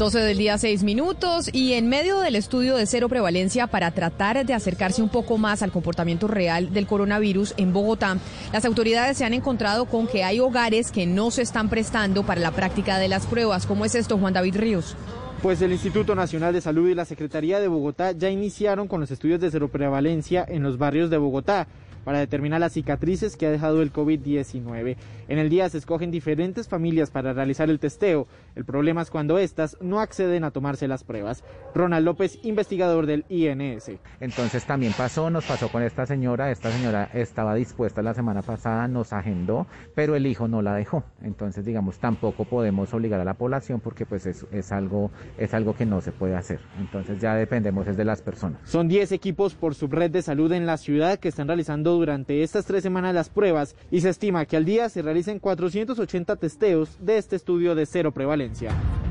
12 0.00 0.18
del 0.20 0.38
día, 0.38 0.56
6 0.56 0.82
minutos. 0.82 1.50
Y 1.52 1.74
en 1.74 1.88
medio 1.90 2.20
del 2.20 2.34
estudio 2.34 2.76
de 2.76 2.86
cero 2.86 3.10
prevalencia 3.10 3.66
para 3.66 3.90
tratar 3.90 4.46
de 4.46 4.54
acercarse 4.54 5.02
un 5.02 5.10
poco 5.10 5.36
más 5.36 5.62
al 5.62 5.72
comportamiento 5.72 6.26
real 6.26 6.72
del 6.72 6.86
coronavirus 6.86 7.52
en 7.58 7.74
Bogotá, 7.74 8.16
las 8.50 8.64
autoridades 8.64 9.18
se 9.18 9.26
han 9.26 9.34
encontrado 9.34 9.84
con 9.84 10.06
que 10.06 10.24
hay 10.24 10.40
hogares 10.40 10.90
que 10.90 11.04
no 11.04 11.30
se 11.30 11.42
están 11.42 11.68
prestando 11.68 12.24
para 12.24 12.40
la 12.40 12.50
práctica 12.50 12.98
de 12.98 13.08
las 13.08 13.26
pruebas. 13.26 13.66
¿Cómo 13.66 13.84
es 13.84 13.94
esto, 13.94 14.16
Juan 14.16 14.32
David 14.32 14.56
Ríos? 14.56 14.96
Pues 15.42 15.60
el 15.60 15.72
Instituto 15.72 16.14
Nacional 16.14 16.54
de 16.54 16.62
Salud 16.62 16.88
y 16.88 16.94
la 16.94 17.04
Secretaría 17.04 17.60
de 17.60 17.68
Bogotá 17.68 18.12
ya 18.12 18.30
iniciaron 18.30 18.88
con 18.88 19.00
los 19.00 19.10
estudios 19.10 19.40
de 19.40 19.50
cero 19.50 19.68
prevalencia 19.68 20.46
en 20.48 20.62
los 20.62 20.78
barrios 20.78 21.10
de 21.10 21.18
Bogotá 21.18 21.66
para 22.04 22.18
determinar 22.18 22.60
las 22.60 22.72
cicatrices 22.72 23.36
que 23.36 23.46
ha 23.46 23.50
dejado 23.50 23.82
el 23.82 23.92
COVID-19. 23.92 24.96
En 25.28 25.38
el 25.38 25.48
día 25.48 25.68
se 25.68 25.78
escogen 25.78 26.10
diferentes 26.10 26.68
familias 26.68 27.10
para 27.10 27.32
realizar 27.32 27.70
el 27.70 27.78
testeo. 27.78 28.26
El 28.54 28.64
problema 28.64 29.02
es 29.02 29.10
cuando 29.10 29.38
éstas 29.38 29.76
no 29.80 30.00
acceden 30.00 30.44
a 30.44 30.50
tomarse 30.50 30.88
las 30.88 31.04
pruebas. 31.04 31.44
Ronald 31.74 32.04
López, 32.04 32.38
investigador 32.42 33.06
del 33.06 33.24
INS. 33.28 33.92
Entonces 34.20 34.64
también 34.64 34.92
pasó, 34.92 35.30
nos 35.30 35.44
pasó 35.44 35.68
con 35.68 35.82
esta 35.82 36.06
señora. 36.06 36.50
Esta 36.50 36.70
señora 36.70 37.10
estaba 37.14 37.54
dispuesta 37.54 38.02
la 38.02 38.14
semana 38.14 38.42
pasada, 38.42 38.88
nos 38.88 39.12
agendó, 39.12 39.66
pero 39.94 40.16
el 40.16 40.26
hijo 40.26 40.48
no 40.48 40.62
la 40.62 40.74
dejó. 40.74 41.04
Entonces, 41.22 41.64
digamos, 41.64 41.98
tampoco 41.98 42.44
podemos 42.44 42.92
obligar 42.92 43.20
a 43.20 43.24
la 43.24 43.34
población 43.34 43.80
porque 43.80 44.06
pues 44.06 44.26
es, 44.26 44.46
es 44.50 44.72
algo, 44.72 45.10
es 45.38 45.54
algo 45.54 45.74
que 45.74 45.86
no 45.86 46.00
se 46.00 46.12
puede 46.12 46.36
hacer. 46.36 46.60
Entonces 46.78 47.20
ya 47.20 47.34
dependemos 47.34 47.86
es 47.86 47.96
de 47.96 48.04
las 48.04 48.22
personas. 48.22 48.60
Son 48.64 48.88
10 48.88 49.12
equipos 49.12 49.54
por 49.54 49.74
subred 49.74 50.10
de 50.10 50.22
salud 50.22 50.52
en 50.52 50.66
la 50.66 50.76
ciudad 50.76 51.18
que 51.18 51.28
están 51.28 51.46
realizando 51.46 51.92
durante 51.94 52.42
estas 52.42 52.64
tres 52.64 52.82
semanas 52.82 53.14
las 53.14 53.28
pruebas 53.28 53.76
y 53.90 54.00
se 54.00 54.08
estima 54.08 54.44
que 54.46 54.56
al 54.56 54.64
día 54.64 54.88
se 54.88 55.02
realicen 55.02 55.38
480 55.38 56.36
testeos 56.36 56.98
de 57.00 57.18
este 57.18 57.36
estudio 57.36 57.74
de 57.74 57.86
cero 57.86 58.12
prevalencia. 58.12 58.39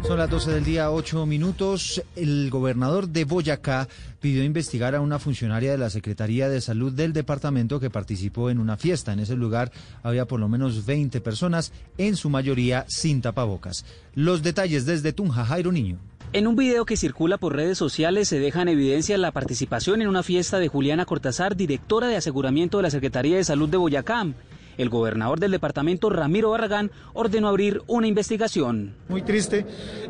Son 0.08 0.18
las 0.18 0.30
12 0.30 0.52
del 0.54 0.64
día, 0.64 0.90
8 0.90 1.26
minutos. 1.26 2.02
El 2.16 2.50
gobernador 2.50 3.10
de 3.10 3.26
Boyacá 3.26 3.88
pidió 4.20 4.44
investigar 4.44 4.96
a 4.96 5.02
una 5.02 5.20
funcionaria 5.20 5.72
de 5.72 5.78
la 5.78 5.92
Secretaría 5.92 6.50
de 6.50 6.62
Salud 6.62 6.92
del 6.92 7.14
departamento 7.14 7.80
que 7.80 7.92
participó 7.92 8.50
en 8.50 8.58
una 8.60 8.76
fiesta. 8.76 9.14
En 9.14 9.20
ese 9.20 9.36
lugar 9.36 9.72
había 10.02 10.26
por 10.26 10.40
lo 10.40 10.50
menos 10.50 10.86
20 10.86 11.22
personas, 11.22 11.72
en 11.98 12.16
su 12.16 12.30
mayoría 12.30 12.86
sin 12.88 13.22
tapabocas. 13.22 13.86
Los 14.16 14.42
detalles 14.42 14.86
desde 14.86 15.14
Tunja, 15.14 15.46
Jairo 15.46 15.72
Niño. 15.72 16.00
En 16.32 16.48
un 16.48 16.56
video 16.56 16.86
que 16.86 16.98
circula 16.98 17.38
por 17.38 17.56
redes 17.56 17.78
sociales 17.78 18.28
se 18.28 18.40
deja 18.40 18.62
en 18.62 18.68
evidencia 18.70 19.18
la 19.18 19.32
participación 19.32 20.02
en 20.02 20.08
una 20.08 20.24
fiesta 20.24 20.60
de 20.60 20.68
Juliana 20.68 21.06
Cortázar, 21.06 21.56
directora 21.56 22.08
de 22.08 22.16
aseguramiento 22.16 22.78
de 22.78 22.84
la 22.84 22.92
Secretaría 22.92 23.38
de 23.38 23.44
Salud 23.44 23.70
de 23.70 23.78
Boyacá 23.78 24.28
el 24.80 24.90
gobernador 24.90 25.40
del 25.40 25.52
departamento, 25.52 26.10
Ramiro 26.10 26.52
Barragán, 26.52 26.90
ordenó 27.14 27.50
abrir 27.50 27.82
una 27.86 28.08
investigación. 28.08 28.96
Muy 29.10 29.22
triste, 29.22 29.66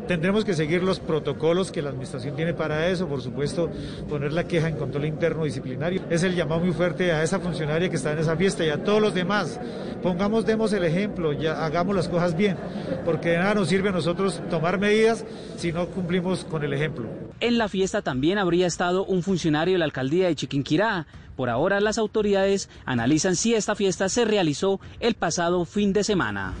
tendremos 0.06 0.44
que 0.44 0.54
seguir 0.54 0.82
los 0.84 1.00
protocolos 1.00 1.72
que 1.72 1.82
la 1.82 1.90
administración 1.90 2.36
tiene 2.36 2.54
para 2.54 2.88
eso, 2.88 3.08
por 3.08 3.20
supuesto, 3.20 3.68
poner 4.08 4.32
la 4.32 4.44
queja 4.44 4.68
en 4.68 4.76
control 4.76 5.06
interno 5.06 5.44
disciplinario. 5.44 6.02
Es 6.08 6.22
el 6.22 6.36
llamado 6.36 6.60
muy 6.60 6.72
fuerte 6.72 7.10
a 7.10 7.22
esa 7.24 7.40
funcionaria 7.40 7.90
que 7.90 7.96
está 7.96 8.12
en 8.12 8.20
esa 8.20 8.36
fiesta 8.36 8.64
y 8.64 8.68
a 8.68 8.82
todos 8.84 9.02
los 9.02 9.12
demás. 9.12 9.60
Pongamos, 10.04 10.46
demos 10.46 10.72
el 10.72 10.84
ejemplo, 10.84 11.32
ya 11.32 11.64
hagamos 11.64 11.96
las 11.96 12.08
cosas 12.08 12.36
bien, 12.36 12.56
porque 13.04 13.30
de 13.30 13.38
nada 13.38 13.54
nos 13.54 13.68
sirve 13.68 13.88
a 13.88 13.92
nosotros 13.92 14.40
tomar 14.50 14.78
medidas 14.78 15.24
si 15.56 15.72
no 15.72 15.86
cumplimos 15.88 16.44
con 16.44 16.62
el 16.62 16.72
ejemplo. 16.72 17.08
En 17.40 17.58
la 17.58 17.68
fiesta 17.68 18.02
también 18.02 18.38
habría 18.38 18.68
estado 18.68 19.04
un 19.04 19.22
funcionario 19.22 19.74
de 19.74 19.78
la 19.78 19.84
alcaldía 19.84 20.28
de 20.28 20.36
Chiquinquirá. 20.36 21.06
Por 21.40 21.48
ahora 21.48 21.80
las 21.80 21.96
autoridades 21.96 22.68
analizan 22.84 23.34
si 23.34 23.54
esta 23.54 23.74
fiesta 23.74 24.10
se 24.10 24.26
realizó 24.26 24.78
el 25.00 25.14
pasado 25.14 25.64
fin 25.64 25.94
de 25.94 26.04
semana. 26.04 26.52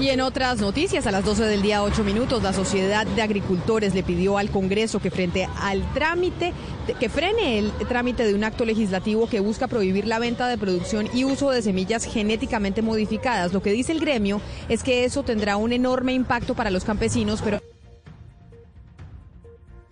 Y 0.00 0.08
en 0.08 0.20
otras 0.20 0.60
noticias, 0.60 1.06
a 1.06 1.12
las 1.12 1.24
12 1.24 1.44
del 1.44 1.62
día 1.62 1.84
8 1.84 2.02
minutos, 2.02 2.42
la 2.42 2.52
Sociedad 2.52 3.06
de 3.06 3.22
Agricultores 3.22 3.94
le 3.94 4.02
pidió 4.02 4.36
al 4.36 4.50
Congreso 4.50 4.98
que 4.98 5.12
frente 5.12 5.48
al 5.60 5.80
trámite, 5.94 6.54
que 6.98 7.08
frene 7.08 7.60
el 7.60 7.70
trámite 7.86 8.26
de 8.26 8.34
un 8.34 8.42
acto 8.42 8.64
legislativo 8.64 9.28
que 9.28 9.38
busca 9.38 9.68
prohibir 9.68 10.08
la 10.08 10.18
venta 10.18 10.48
de 10.48 10.58
producción 10.58 11.08
y 11.14 11.22
uso 11.22 11.52
de 11.52 11.62
semillas 11.62 12.04
genéticamente 12.04 12.82
modificadas. 12.82 13.52
Lo 13.52 13.62
que 13.62 13.70
dice 13.70 13.92
el 13.92 14.00
gremio 14.00 14.40
es 14.68 14.82
que 14.82 15.04
eso 15.04 15.22
tendrá 15.22 15.56
un 15.56 15.72
enorme 15.72 16.14
impacto 16.14 16.56
para 16.56 16.70
los 16.70 16.82
campesinos, 16.82 17.42
pero 17.44 17.60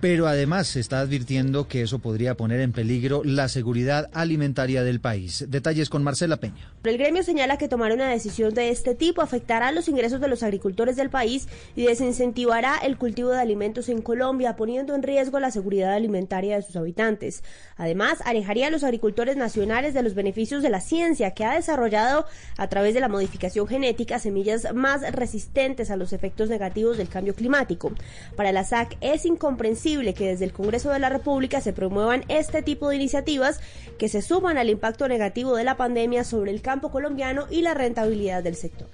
pero 0.05 0.27
además 0.27 0.67
se 0.67 0.81
está 0.81 1.01
advirtiendo 1.01 1.67
que 1.67 1.81
eso 1.81 1.99
podría 1.99 2.37
poner 2.37 2.61
en 2.61 2.73
peligro 2.73 3.23
la 3.25 3.49
seguridad 3.49 4.11
alimentaria 4.13 4.85
del 4.85 5.01
país. 5.01 5.47
Detalles 5.49 5.89
con 5.89 6.05
Marcela 6.05 6.37
Peña. 6.37 6.75
El 6.85 6.99
gremio 6.99 7.23
señala 7.23 7.57
que 7.57 7.69
tomar 7.69 7.91
una 7.91 8.11
decisión 8.11 8.53
de 8.53 8.69
este 8.69 8.95
tipo 8.95 9.23
afectará 9.23 9.73
los 9.73 9.89
ingresos 9.89 10.21
de 10.21 10.29
los 10.29 10.43
agricultores 10.43 10.97
del 10.97 11.09
país 11.09 11.49
y 11.75 11.87
desincentivará 11.87 12.77
el 12.77 12.99
cultivo 12.99 13.31
de 13.31 13.41
alimentos 13.41 13.89
en 13.89 14.03
Colombia, 14.03 14.57
poniendo 14.57 14.95
en 14.95 15.03
riesgo 15.03 15.41
la 15.41 15.51
seguridad 15.51 15.95
alimentaria 15.95 16.57
de 16.57 16.63
sus 16.63 16.77
habitantes. 16.77 17.43
Además, 17.79 18.19
alejaría 18.27 18.67
a 18.67 18.71
los 18.71 18.85
agricultores 18.85 19.39
nacionales 19.39 19.95
de 19.95 20.03
los 20.03 20.15
beneficios 20.15 20.63
de 20.63 20.69
la 20.69 20.83
ciencia 20.83 21.31
que 21.31 21.47
ha 21.47 21.55
desarrollado 21.55 22.27
a 22.59 22.69
través 22.69 22.93
de 22.93 23.01
la 23.01 23.09
modificación 23.09 23.67
genética 23.67 24.19
semillas 24.19 24.75
más 24.75 25.01
resistentes 25.15 25.91
a 25.91 25.97
los 25.97 26.13
efectos 26.13 26.51
negativos 26.51 26.99
del 26.99 27.09
cambio 27.09 27.35
climático. 27.35 27.91
Para 28.37 28.53
la 28.53 28.65
SAC 28.65 28.99
es 29.01 29.25
incomprensible 29.25 29.94
que 29.95 30.29
desde 30.29 30.45
el 30.45 30.53
Congreso 30.53 30.91
de 30.91 30.99
la 30.99 31.09
República 31.09 31.61
se 31.61 31.73
promuevan 31.73 32.25
este 32.29 32.63
tipo 32.63 32.89
de 32.89 32.97
iniciativas 32.97 33.61
que 33.97 34.09
se 34.09 34.23
suman 34.23 34.59
al 34.59 34.69
impacto 34.69 35.07
negativo 35.07 35.57
de 35.57 35.63
la 35.63 35.77
pandemia 35.77 36.25
sobre 36.25 36.51
el 36.51 36.63
campo 36.63 36.91
colombiano 36.91 37.47
y 37.49 37.63
la 37.63 37.75
rentabilidad 37.75 38.43
del 38.43 38.57
sector. 38.57 38.89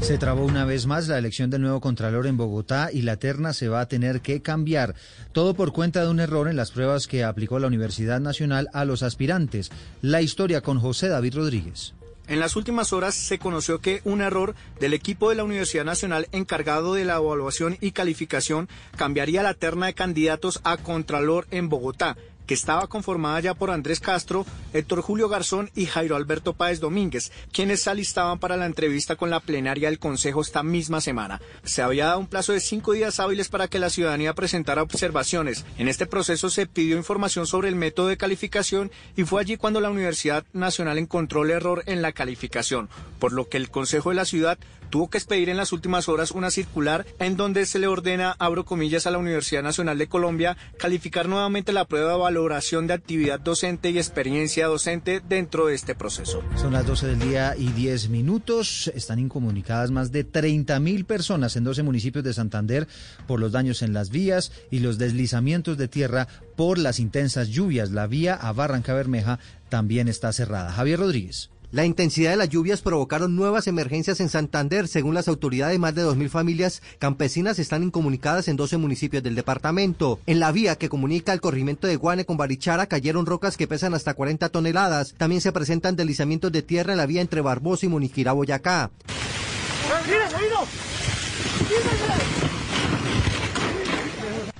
Se 0.00 0.16
trabó 0.16 0.44
una 0.44 0.64
vez 0.64 0.86
más 0.86 1.08
la 1.08 1.18
elección 1.18 1.50
del 1.50 1.62
nuevo 1.62 1.80
Contralor 1.80 2.26
en 2.26 2.36
Bogotá 2.36 2.90
y 2.92 3.02
la 3.02 3.16
terna 3.16 3.52
se 3.52 3.68
va 3.68 3.80
a 3.80 3.88
tener 3.88 4.20
que 4.20 4.42
cambiar. 4.42 4.94
Todo 5.32 5.54
por 5.54 5.72
cuenta 5.72 6.04
de 6.04 6.10
un 6.10 6.20
error 6.20 6.48
en 6.48 6.56
las 6.56 6.70
pruebas 6.70 7.08
que 7.08 7.24
aplicó 7.24 7.58
la 7.58 7.66
Universidad 7.66 8.20
Nacional 8.20 8.68
a 8.72 8.84
los 8.84 9.02
aspirantes. 9.02 9.72
La 10.02 10.22
historia 10.22 10.60
con 10.60 10.78
José 10.78 11.08
David 11.08 11.34
Rodríguez. 11.34 11.94
En 12.26 12.40
las 12.40 12.56
últimas 12.56 12.92
horas 12.92 13.14
se 13.14 13.38
conoció 13.38 13.80
que 13.80 14.00
un 14.04 14.22
error 14.22 14.54
del 14.80 14.94
equipo 14.94 15.28
de 15.28 15.36
la 15.36 15.44
Universidad 15.44 15.84
Nacional 15.84 16.26
encargado 16.32 16.94
de 16.94 17.04
la 17.04 17.16
evaluación 17.16 17.76
y 17.80 17.92
calificación 17.92 18.68
cambiaría 18.96 19.42
la 19.42 19.54
terna 19.54 19.86
de 19.86 19.94
candidatos 19.94 20.60
a 20.64 20.78
Contralor 20.78 21.46
en 21.50 21.68
Bogotá 21.68 22.16
que 22.46 22.54
estaba 22.54 22.86
conformada 22.86 23.40
ya 23.40 23.54
por 23.54 23.70
Andrés 23.70 24.00
Castro, 24.00 24.46
Héctor 24.72 25.00
Julio 25.02 25.28
Garzón 25.28 25.70
y 25.74 25.86
Jairo 25.86 26.16
Alberto 26.16 26.52
Páez 26.52 26.80
Domínguez, 26.80 27.32
quienes 27.52 27.82
se 27.82 27.90
alistaban 27.90 28.38
para 28.38 28.56
la 28.56 28.66
entrevista 28.66 29.16
con 29.16 29.30
la 29.30 29.40
plenaria 29.40 29.88
del 29.88 29.98
Consejo 29.98 30.40
esta 30.40 30.62
misma 30.62 31.00
semana. 31.00 31.40
Se 31.64 31.82
había 31.82 32.06
dado 32.06 32.20
un 32.20 32.26
plazo 32.26 32.52
de 32.52 32.60
cinco 32.60 32.92
días 32.92 33.20
hábiles 33.20 33.48
para 33.48 33.68
que 33.68 33.78
la 33.78 33.90
ciudadanía 33.90 34.34
presentara 34.34 34.82
observaciones. 34.82 35.64
En 35.78 35.88
este 35.88 36.06
proceso 36.06 36.50
se 36.50 36.66
pidió 36.66 36.96
información 36.96 37.46
sobre 37.46 37.68
el 37.68 37.76
método 37.76 38.08
de 38.08 38.16
calificación 38.16 38.90
y 39.16 39.24
fue 39.24 39.40
allí 39.40 39.56
cuando 39.56 39.80
la 39.80 39.90
Universidad 39.90 40.44
Nacional 40.52 40.98
encontró 40.98 41.44
el 41.44 41.50
error 41.50 41.82
en 41.86 42.02
la 42.02 42.12
calificación, 42.12 42.88
por 43.18 43.32
lo 43.32 43.48
que 43.48 43.56
el 43.56 43.70
Consejo 43.70 44.10
de 44.10 44.16
la 44.16 44.24
Ciudad 44.24 44.58
tuvo 44.94 45.10
que 45.10 45.18
expedir 45.18 45.48
en 45.48 45.56
las 45.56 45.72
últimas 45.72 46.08
horas 46.08 46.30
una 46.30 46.52
circular 46.52 47.04
en 47.18 47.36
donde 47.36 47.66
se 47.66 47.80
le 47.80 47.88
ordena, 47.88 48.36
abro 48.38 48.64
comillas, 48.64 49.08
a 49.08 49.10
la 49.10 49.18
Universidad 49.18 49.64
Nacional 49.64 49.98
de 49.98 50.06
Colombia 50.06 50.56
calificar 50.78 51.28
nuevamente 51.28 51.72
la 51.72 51.84
prueba 51.84 52.12
de 52.12 52.18
valoración 52.18 52.86
de 52.86 52.94
actividad 52.94 53.40
docente 53.40 53.90
y 53.90 53.98
experiencia 53.98 54.68
docente 54.68 55.20
dentro 55.28 55.66
de 55.66 55.74
este 55.74 55.96
proceso. 55.96 56.44
Son 56.54 56.72
las 56.72 56.86
12 56.86 57.08
del 57.08 57.18
día 57.18 57.56
y 57.58 57.72
10 57.72 58.08
minutos. 58.08 58.88
Están 58.94 59.18
incomunicadas 59.18 59.90
más 59.90 60.12
de 60.12 60.22
30 60.22 60.78
mil 60.78 61.06
personas 61.06 61.56
en 61.56 61.64
12 61.64 61.82
municipios 61.82 62.22
de 62.22 62.32
Santander 62.32 62.86
por 63.26 63.40
los 63.40 63.50
daños 63.50 63.82
en 63.82 63.94
las 63.94 64.10
vías 64.10 64.52
y 64.70 64.78
los 64.78 64.96
deslizamientos 64.96 65.76
de 65.76 65.88
tierra 65.88 66.28
por 66.54 66.78
las 66.78 67.00
intensas 67.00 67.48
lluvias. 67.48 67.90
La 67.90 68.06
vía 68.06 68.36
a 68.36 68.52
Barranca 68.52 68.94
Bermeja 68.94 69.40
también 69.70 70.06
está 70.06 70.32
cerrada. 70.32 70.70
Javier 70.70 71.00
Rodríguez. 71.00 71.50
La 71.74 71.84
intensidad 71.84 72.30
de 72.30 72.36
las 72.36 72.50
lluvias 72.50 72.82
provocaron 72.82 73.34
nuevas 73.34 73.66
emergencias 73.66 74.20
en 74.20 74.28
Santander. 74.28 74.86
Según 74.86 75.12
las 75.12 75.26
autoridades, 75.26 75.76
más 75.76 75.92
de 75.92 76.04
2.000 76.04 76.28
familias 76.28 76.82
campesinas 77.00 77.58
están 77.58 77.82
incomunicadas 77.82 78.46
en 78.46 78.54
12 78.54 78.76
municipios 78.76 79.24
del 79.24 79.34
departamento. 79.34 80.20
En 80.26 80.38
la 80.38 80.52
vía 80.52 80.76
que 80.76 80.88
comunica 80.88 81.32
el 81.32 81.40
corrimiento 81.40 81.88
de 81.88 81.96
Guane 81.96 82.26
con 82.26 82.36
Barichara 82.36 82.86
cayeron 82.86 83.26
rocas 83.26 83.56
que 83.56 83.66
pesan 83.66 83.92
hasta 83.92 84.14
40 84.14 84.50
toneladas. 84.50 85.14
También 85.18 85.40
se 85.40 85.50
presentan 85.50 85.96
deslizamientos 85.96 86.52
de 86.52 86.62
tierra 86.62 86.92
en 86.92 86.98
la 86.98 87.06
vía 87.06 87.22
entre 87.22 87.40
Barbosa 87.40 87.86
y 87.86 87.88
Muniquira, 87.88 88.30
Boyacá. 88.30 88.92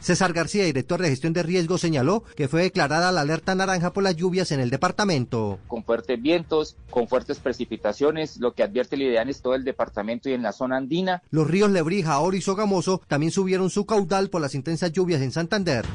César 0.05 0.35
García, 0.35 0.65
director 0.65 1.01
de 1.01 1.09
gestión 1.09 1.33
de 1.33 1.43
riesgo, 1.43 1.79
señaló 1.79 2.25
que 2.37 2.47
fue 2.47 2.61
declarada 2.61 3.11
la 3.11 3.23
alerta 3.23 3.55
naranja 3.55 3.95
por 3.95 4.03
las 4.03 4.15
lluvias 4.15 4.53
en 4.53 4.61
el 4.61 4.69
departamento. 4.69 5.59
Con 5.67 5.83
fuertes 5.83 6.21
vientos, 6.21 6.77
con 6.91 7.09
fuertes 7.09 7.39
precipitaciones, 7.39 8.37
lo 8.37 8.53
que 8.53 8.63
advierte 8.63 8.97
el 8.97 9.03
IDEAN 9.03 9.31
es 9.31 9.41
todo 9.41 9.55
el 9.55 9.65
departamento 9.65 10.29
y 10.29 10.35
en 10.35 10.43
la 10.43 10.53
zona 10.53 10.77
andina. 10.77 11.23
Los 11.31 11.49
ríos 11.49 11.71
Lebrija, 11.71 12.19
Oro 12.19 12.37
y 12.37 12.43
Sogamoso 12.43 13.01
también 13.09 13.33
subieron 13.33 13.71
su 13.71 13.87
caudal 13.87 14.29
por 14.29 14.43
las 14.43 14.55
intensas 14.55 14.93
lluvias 14.93 15.23
en 15.23 15.33
Santander. 15.33 15.87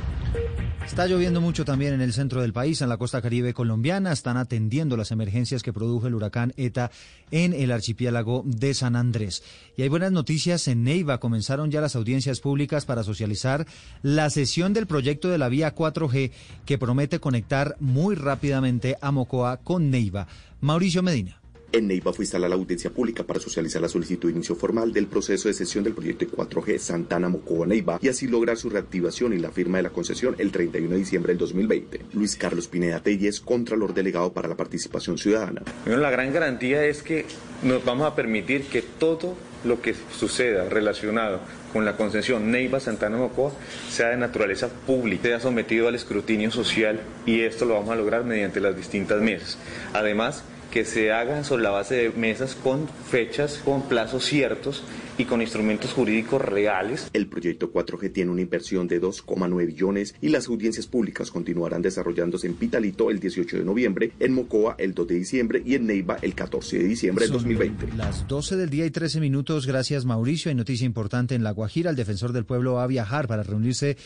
Está 0.89 1.05
lloviendo 1.05 1.39
mucho 1.39 1.65
también 1.65 1.93
en 1.93 2.01
el 2.01 2.13
centro 2.13 2.41
del 2.41 2.51
país, 2.51 2.81
en 2.81 2.89
la 2.89 2.97
costa 2.97 3.21
caribe 3.21 3.53
colombiana. 3.53 4.11
Están 4.11 4.37
atendiendo 4.37 4.97
las 4.97 5.11
emergencias 5.11 5.61
que 5.61 5.71
produjo 5.71 6.07
el 6.07 6.15
huracán 6.15 6.51
ETA 6.57 6.89
en 7.29 7.53
el 7.53 7.71
archipiélago 7.71 8.41
de 8.43 8.73
San 8.73 8.95
Andrés. 8.95 9.43
Y 9.77 9.83
hay 9.83 9.87
buenas 9.87 10.11
noticias 10.11 10.67
en 10.67 10.83
Neiva. 10.83 11.19
Comenzaron 11.19 11.69
ya 11.69 11.79
las 11.79 11.95
audiencias 11.95 12.41
públicas 12.41 12.85
para 12.85 13.03
socializar 13.03 13.67
la 14.01 14.29
sesión 14.31 14.73
del 14.73 14.87
proyecto 14.87 15.29
de 15.29 15.37
la 15.37 15.47
vía 15.47 15.73
4G 15.73 16.31
que 16.65 16.77
promete 16.79 17.19
conectar 17.19 17.77
muy 17.79 18.15
rápidamente 18.15 18.97
a 18.99 19.11
Mocoa 19.11 19.57
con 19.57 19.91
Neiva. 19.91 20.27
Mauricio 20.59 21.03
Medina. 21.03 21.38
En 21.71 21.87
Neiva 21.87 22.13
fue 22.13 22.23
instalada 22.23 22.49
la 22.49 22.55
audiencia 22.55 22.89
pública 22.89 23.23
para 23.23 23.39
socializar 23.39 23.79
la 23.79 23.89
solicitud 23.89 24.29
de 24.29 24.35
inicio 24.35 24.55
formal 24.55 24.91
del 24.91 25.05
proceso 25.05 25.47
de 25.47 25.53
sesión 25.53 25.83
del 25.83 25.93
proyecto 25.93 26.25
4G 26.25 26.79
Santana 26.79 27.29
Mocoa 27.29 27.67
Neiva 27.67 27.99
y 28.01 28.07
así 28.07 28.27
lograr 28.27 28.57
su 28.57 28.71
reactivación 28.71 29.33
y 29.33 29.37
la 29.37 29.51
firma 29.51 29.77
de 29.77 29.83
la 29.83 29.91
concesión 29.91 30.35
el 30.39 30.51
31 30.51 30.89
de 30.89 30.97
diciembre 30.97 31.33
del 31.33 31.37
2020. 31.37 32.01
Luis 32.13 32.35
Carlos 32.37 32.67
Pineda 32.67 33.01
Telles, 33.01 33.39
Contralor 33.39 33.93
Delegado 33.93 34.33
para 34.33 34.47
la 34.47 34.55
Participación 34.55 35.19
Ciudadana. 35.19 35.61
Bueno, 35.85 36.01
la 36.01 36.09
gran 36.09 36.33
garantía 36.33 36.83
es 36.85 37.03
que 37.03 37.25
nos 37.61 37.85
vamos 37.85 38.07
a 38.07 38.15
permitir 38.15 38.63
que 38.63 38.81
todo 38.81 39.35
lo 39.63 39.81
que 39.81 39.93
suceda 40.17 40.69
relacionado 40.69 41.39
con 41.71 41.85
la 41.85 41.97
concesión 41.97 42.49
Neiva 42.49 42.79
Santana 42.79 43.17
Mocoa 43.17 43.51
sea 43.89 44.09
de 44.09 44.17
naturaleza 44.17 44.69
pública, 44.69 45.23
sea 45.23 45.39
sometido 45.39 45.87
al 45.87 45.95
escrutinio 45.95 46.49
social 46.49 47.01
y 47.25 47.41
esto 47.41 47.65
lo 47.65 47.75
vamos 47.75 47.91
a 47.91 47.95
lograr 47.95 48.23
mediante 48.23 48.59
las 48.59 48.75
distintas 48.75 49.21
mesas. 49.21 49.57
Además, 49.93 50.43
que 50.71 50.85
se 50.85 51.11
hagan 51.11 51.45
sobre 51.45 51.63
la 51.63 51.71
base 51.71 51.95
de 51.95 52.09
mesas 52.11 52.55
con 52.55 52.87
fechas, 52.87 53.61
con 53.63 53.87
plazos 53.87 54.25
ciertos 54.25 54.83
y 55.17 55.25
con 55.25 55.41
instrumentos 55.41 55.91
jurídicos 55.91 56.41
reales. 56.41 57.09
El 57.13 57.27
proyecto 57.27 57.71
4G 57.73 58.11
tiene 58.13 58.31
una 58.31 58.41
inversión 58.41 58.87
de 58.87 59.01
2,9 59.01 59.65
billones 59.65 60.15
y 60.21 60.29
las 60.29 60.47
audiencias 60.47 60.87
públicas 60.87 61.29
continuarán 61.29 61.81
desarrollándose 61.81 62.47
en 62.47 62.53
Pitalito 62.53 63.09
el 63.09 63.19
18 63.19 63.57
de 63.57 63.65
noviembre, 63.65 64.11
en 64.19 64.33
Mocoa 64.33 64.75
el 64.77 64.93
2 64.93 65.07
de 65.07 65.15
diciembre 65.15 65.61
y 65.65 65.75
en 65.75 65.87
Neiva 65.87 66.17
el 66.21 66.35
14 66.35 66.79
de 66.79 66.85
diciembre 66.85 67.25
del 67.25 67.33
2020. 67.33 67.97
Las 67.97 68.27
12 68.27 68.55
del 68.55 68.69
día 68.69 68.85
y 68.85 68.91
13 68.91 69.19
minutos, 69.19 69.67
gracias 69.67 70.05
Mauricio. 70.05 70.49
Hay 70.49 70.55
noticia 70.55 70.85
importante 70.85 71.35
en 71.35 71.43
La 71.43 71.51
Guajira. 71.51 71.89
El 71.89 71.95
defensor 71.95 72.31
del 72.31 72.45
pueblo 72.45 72.75
va 72.75 72.83
a 72.83 72.87
viajar 72.87 73.27
para 73.27 73.43
reunirse 73.43 73.97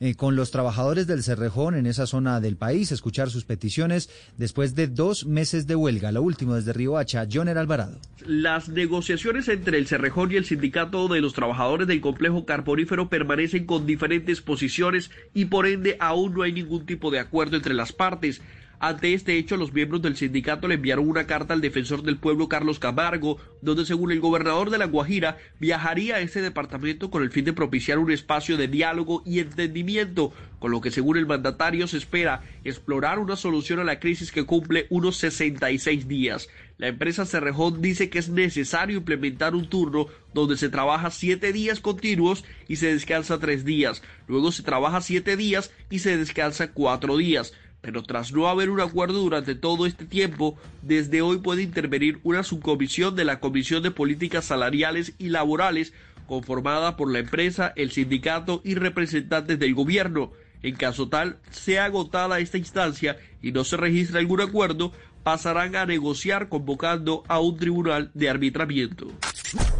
eh, 0.00 0.14
con 0.14 0.36
los 0.36 0.50
trabajadores 0.50 1.06
del 1.06 1.22
Cerrejón 1.22 1.74
en 1.74 1.86
esa 1.86 2.06
zona 2.06 2.40
del 2.40 2.56
país, 2.56 2.92
escuchar 2.92 3.30
sus 3.30 3.44
peticiones 3.44 4.10
después 4.36 4.74
de 4.74 4.86
dos 4.86 5.26
meses 5.26 5.66
de 5.66 5.74
huelga. 5.74 6.12
Lo 6.12 6.22
último 6.22 6.54
desde 6.54 6.72
Río 6.72 6.96
Hacha, 6.96 7.26
Joner 7.30 7.58
Alvarado. 7.58 7.98
Las 8.24 8.68
negociaciones 8.68 9.48
entre 9.48 9.78
el 9.78 9.86
Cerrejón 9.86 10.32
y 10.32 10.36
el 10.36 10.44
sindicato 10.44 11.08
de 11.08 11.20
los 11.20 11.32
trabajadores 11.32 11.86
del 11.88 12.00
complejo 12.00 12.44
carbonífero 12.44 13.08
permanecen 13.08 13.66
con 13.66 13.86
diferentes 13.86 14.40
posiciones 14.40 15.10
y 15.34 15.46
por 15.46 15.66
ende 15.66 15.96
aún 16.00 16.34
no 16.34 16.42
hay 16.42 16.52
ningún 16.52 16.86
tipo 16.86 17.10
de 17.10 17.18
acuerdo 17.18 17.56
entre 17.56 17.74
las 17.74 17.92
partes. 17.92 18.40
Ante 18.80 19.12
este 19.12 19.36
hecho, 19.36 19.56
los 19.56 19.72
miembros 19.72 20.02
del 20.02 20.16
sindicato 20.16 20.68
le 20.68 20.76
enviaron 20.76 21.08
una 21.08 21.26
carta 21.26 21.52
al 21.52 21.60
defensor 21.60 22.02
del 22.02 22.16
pueblo 22.16 22.48
Carlos 22.48 22.78
Camargo, 22.78 23.38
donde 23.60 23.84
según 23.84 24.12
el 24.12 24.20
gobernador 24.20 24.70
de 24.70 24.78
La 24.78 24.86
Guajira 24.86 25.36
viajaría 25.58 26.16
a 26.16 26.20
ese 26.20 26.40
departamento 26.40 27.10
con 27.10 27.24
el 27.24 27.32
fin 27.32 27.44
de 27.44 27.52
propiciar 27.52 27.98
un 27.98 28.12
espacio 28.12 28.56
de 28.56 28.68
diálogo 28.68 29.22
y 29.26 29.40
entendimiento, 29.40 30.32
con 30.60 30.70
lo 30.70 30.80
que 30.80 30.92
según 30.92 31.16
el 31.16 31.26
mandatario 31.26 31.88
se 31.88 31.96
espera 31.96 32.42
explorar 32.62 33.18
una 33.18 33.34
solución 33.34 33.80
a 33.80 33.84
la 33.84 33.98
crisis 33.98 34.30
que 34.30 34.44
cumple 34.44 34.86
unos 34.90 35.16
66 35.16 36.06
días. 36.06 36.48
La 36.78 36.86
empresa 36.86 37.26
Cerrejón 37.26 37.82
dice 37.82 38.08
que 38.10 38.20
es 38.20 38.28
necesario 38.28 38.98
implementar 38.98 39.56
un 39.56 39.68
turno 39.68 40.06
donde 40.32 40.56
se 40.56 40.68
trabaja 40.68 41.10
siete 41.10 41.52
días 41.52 41.80
continuos 41.80 42.44
y 42.68 42.76
se 42.76 42.92
descansa 42.92 43.40
tres 43.40 43.64
días. 43.64 44.02
Luego 44.28 44.52
se 44.52 44.62
trabaja 44.62 45.00
siete 45.00 45.36
días 45.36 45.72
y 45.90 45.98
se 45.98 46.16
descansa 46.16 46.70
cuatro 46.70 47.16
días 47.16 47.52
pero 47.80 48.02
tras 48.02 48.32
no 48.32 48.48
haber 48.48 48.70
un 48.70 48.80
acuerdo 48.80 49.20
durante 49.20 49.54
todo 49.54 49.86
este 49.86 50.04
tiempo, 50.04 50.58
desde 50.82 51.22
hoy 51.22 51.38
puede 51.38 51.62
intervenir 51.62 52.18
una 52.22 52.42
subcomisión 52.42 53.14
de 53.14 53.24
la 53.24 53.40
Comisión 53.40 53.82
de 53.82 53.90
Políticas 53.90 54.46
Salariales 54.46 55.14
y 55.18 55.28
Laborales 55.28 55.92
conformada 56.26 56.96
por 56.96 57.10
la 57.10 57.20
empresa, 57.20 57.72
el 57.74 57.90
sindicato 57.90 58.60
y 58.62 58.74
representantes 58.74 59.58
del 59.58 59.74
gobierno. 59.74 60.32
En 60.62 60.74
caso 60.74 61.08
tal 61.08 61.38
sea 61.50 61.84
agotada 61.84 62.40
esta 62.40 62.58
instancia 62.58 63.16
y 63.40 63.52
no 63.52 63.64
se 63.64 63.76
registre 63.76 64.18
algún 64.18 64.40
acuerdo, 64.40 64.92
pasarán 65.28 65.76
a 65.76 65.84
negociar 65.84 66.48
convocando 66.48 67.22
a 67.28 67.38
un 67.38 67.58
tribunal 67.58 68.10
de 68.14 68.30
arbitramiento. 68.30 69.08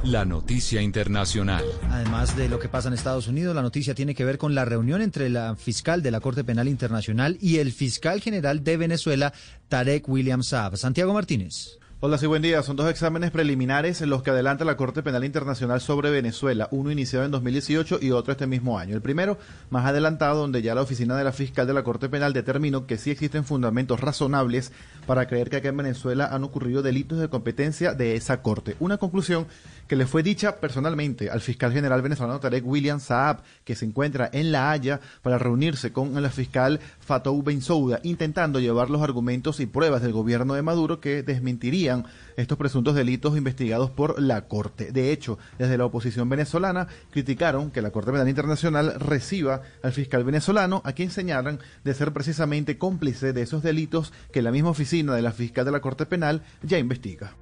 La 0.05 0.27
noticia 0.27 0.83
internacional. 0.83 1.65
Además 1.91 2.37
de 2.37 2.51
lo 2.51 2.59
que 2.59 2.69
pasa 2.69 2.89
en 2.89 2.95
Estados 2.95 3.29
Unidos, 3.29 3.57
la 3.57 3.63
noticia 3.63 3.95
tiene 3.95 4.15
que 4.15 4.27
ver 4.27 4.37
con 4.37 4.55
la 4.55 4.67
reunión 4.67 5.01
entre 5.01 5.31
la 5.31 5.57
fiscal 5.57 6.03
de 6.03 6.11
la 6.11 6.21
Corte 6.21 6.45
Penal 6.45 6.69
Internacional 6.69 7.39
y 7.41 7.61
el 7.61 7.73
fiscal 7.73 8.21
general 8.21 8.63
de 8.63 8.77
Venezuela, 8.77 9.33
Tarek 9.69 10.07
William 10.07 10.43
Saab. 10.43 10.77
Santiago 10.77 11.15
Martínez. 11.15 11.79
Hola, 12.01 12.17
sí, 12.17 12.27
buen 12.27 12.43
día. 12.43 12.63
Son 12.63 12.77
dos 12.77 12.89
exámenes 12.89 13.33
preliminares 13.33 14.03
en 14.03 14.11
los 14.11 14.23
que 14.23 14.31
adelanta 14.31 14.65
la 14.65 14.77
Corte 14.77 15.03
Penal 15.03 15.25
Internacional 15.25 15.81
sobre 15.81 16.11
Venezuela, 16.11 16.69
uno 16.71 16.93
iniciado 16.93 17.25
en 17.25 17.33
2018 17.33 17.99
y 18.01 18.13
otro 18.13 18.31
este 18.31 18.47
mismo 18.47 18.79
año. 18.79 18.95
El 18.95 19.03
primero, 19.03 19.37
más 19.69 19.85
adelantado, 19.85 20.43
donde 20.43 20.63
ya 20.63 20.77
la 20.77 20.83
oficina 20.83 21.17
de 21.17 21.25
la 21.25 21.33
fiscal 21.33 21.67
de 21.67 21.75
la 21.75 21.83
Corte 21.83 22.09
Penal 22.09 22.33
determinó 22.33 22.87
que 22.87 22.99
sí 22.99 23.11
existen 23.11 23.43
fundamentos 23.43 23.99
razonables 23.99 24.71
para 25.09 25.27
creer 25.27 25.51
que 25.51 25.57
aquí 25.57 25.67
en 25.67 25.77
Venezuela 25.77 26.29
han 26.31 26.45
ocurrido 26.45 26.83
delitos 26.83 27.19
de 27.19 27.31
competencia 27.31 27.95
de 27.95 28.15
esa 28.15 28.43
Corte. 28.43 28.77
Una 28.79 28.99
conclusión 28.99 29.49
que 29.89 29.97
le 29.97 30.07
fue 30.07 30.23
dicha 30.23 30.61
personalmente 30.61 31.31
al 31.31 31.41
fiscal 31.41 31.73
general 31.73 32.03
venezolano 32.03 32.39
Tarek 32.39 32.65
William 32.65 33.01
Saab, 33.01 33.43
que 33.65 33.75
se 33.75 33.87
encuentra 33.87 34.29
en 34.33 34.53
La 34.53 34.71
Haya 34.71 35.01
para 35.23 35.39
reunirse 35.39 35.93
con 35.93 36.21
la 36.23 36.31
fiscal 36.31 36.79
Fatou 37.01 37.43
Bensouda, 37.43 37.99
intentando 38.03 38.61
llevar 38.61 38.91
los 38.91 39.03
argumentos 39.03 39.61
y 39.61 39.67
pruebas 39.67 40.03
del 40.03 40.13
gobierno 40.13 40.55
de 40.55 40.63
Maduro 40.63 41.01
que 41.01 41.23
desmentirían 41.23 42.05
estos 42.37 42.59
presuntos 42.59 42.95
delitos 42.95 43.37
investigados 43.37 43.91
por 43.91 44.21
la 44.21 44.43
Corte. 44.43 44.93
De 44.93 45.11
hecho, 45.11 45.39
desde 45.59 45.79
la 45.79 45.87
oposición 45.87 46.29
venezolana 46.29 46.87
criticaron 47.11 47.71
que 47.71 47.83
la 47.83 47.91
Corte 47.91 48.13
Penal 48.13 48.29
Internacional 48.29 48.95
reciba 49.01 49.63
al 49.83 49.93
fiscal 49.93 50.23
venezolano, 50.23 50.83
a 50.85 50.93
quien 50.93 51.11
señalan 51.11 51.61
de 51.83 51.95
ser 51.95 52.13
precisamente 52.13 52.77
cómplice 52.77 53.33
de 53.33 53.43
esos 53.43 53.63
delitos 53.63 54.13
que 54.33 54.43
la 54.43 54.53
misma 54.53 54.71
oficina 54.71 55.15
de 55.15 55.23
la 55.23 55.33
fiscal 55.33 55.65
de 55.65 55.73
la 55.73 55.81
Corte 55.81 56.05
Penal 56.05 56.43
ya 56.63 56.79
investiga. 56.79 57.35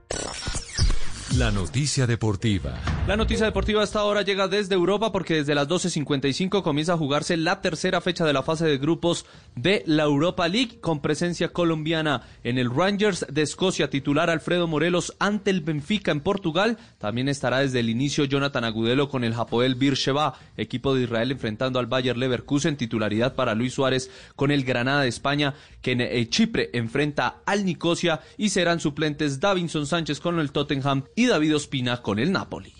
La 1.34 1.50
noticia 1.50 2.06
deportiva. 2.06 2.78
La 3.06 3.16
noticia 3.16 3.44
deportiva 3.44 3.82
hasta 3.82 3.98
ahora 3.98 4.22
llega 4.22 4.48
desde 4.48 4.74
Europa 4.74 5.12
porque 5.12 5.34
desde 5.34 5.56
las 5.56 5.68
12.55 5.68 6.62
comienza 6.62 6.94
a 6.94 6.96
jugarse 6.96 7.36
la 7.36 7.60
tercera 7.60 8.00
fecha 8.00 8.24
de 8.24 8.32
la 8.32 8.44
fase 8.44 8.64
de 8.64 8.78
grupos 8.78 9.26
de 9.54 9.82
la 9.86 10.04
Europa 10.04 10.48
League 10.48 10.78
con 10.80 11.02
presencia 11.02 11.52
colombiana 11.52 12.22
en 12.42 12.58
el 12.58 12.70
Rangers 12.70 13.26
de 13.28 13.42
Escocia 13.42 13.90
titular 13.90 14.30
Alfredo 14.30 14.66
Morelos 14.66 15.14
ante 15.18 15.50
el 15.50 15.60
Benfica 15.60 16.10
en 16.10 16.20
Portugal. 16.20 16.78
También 16.98 17.28
estará 17.28 17.58
desde 17.58 17.80
el 17.80 17.90
inicio 17.90 18.24
Jonathan 18.24 18.64
Agudelo 18.64 19.08
con 19.08 19.24
el 19.24 19.34
Hapoel 19.34 19.74
Beersheba, 19.74 20.38
equipo 20.56 20.94
de 20.94 21.02
Israel 21.02 21.32
enfrentando 21.32 21.80
al 21.80 21.86
Bayer 21.86 22.16
Leverkusen, 22.16 22.76
titularidad 22.76 23.34
para 23.34 23.54
Luis 23.54 23.74
Suárez 23.74 24.10
con 24.36 24.52
el 24.52 24.64
Granada 24.64 25.02
de 25.02 25.08
España 25.08 25.54
que 25.82 25.92
en 25.92 26.00
eh, 26.00 26.28
Chipre 26.28 26.70
enfrenta 26.72 27.42
al 27.44 27.64
Nicosia 27.64 28.20
y 28.38 28.48
serán 28.48 28.80
suplentes 28.80 29.38
Davinson 29.38 29.86
Sánchez 29.86 30.20
con 30.20 30.38
el 30.38 30.52
Tottenham 30.52 31.04
y 31.16 31.26
David 31.26 31.56
Ospina 31.56 32.02
con 32.02 32.18
el 32.18 32.30
Napoli. 32.30 32.74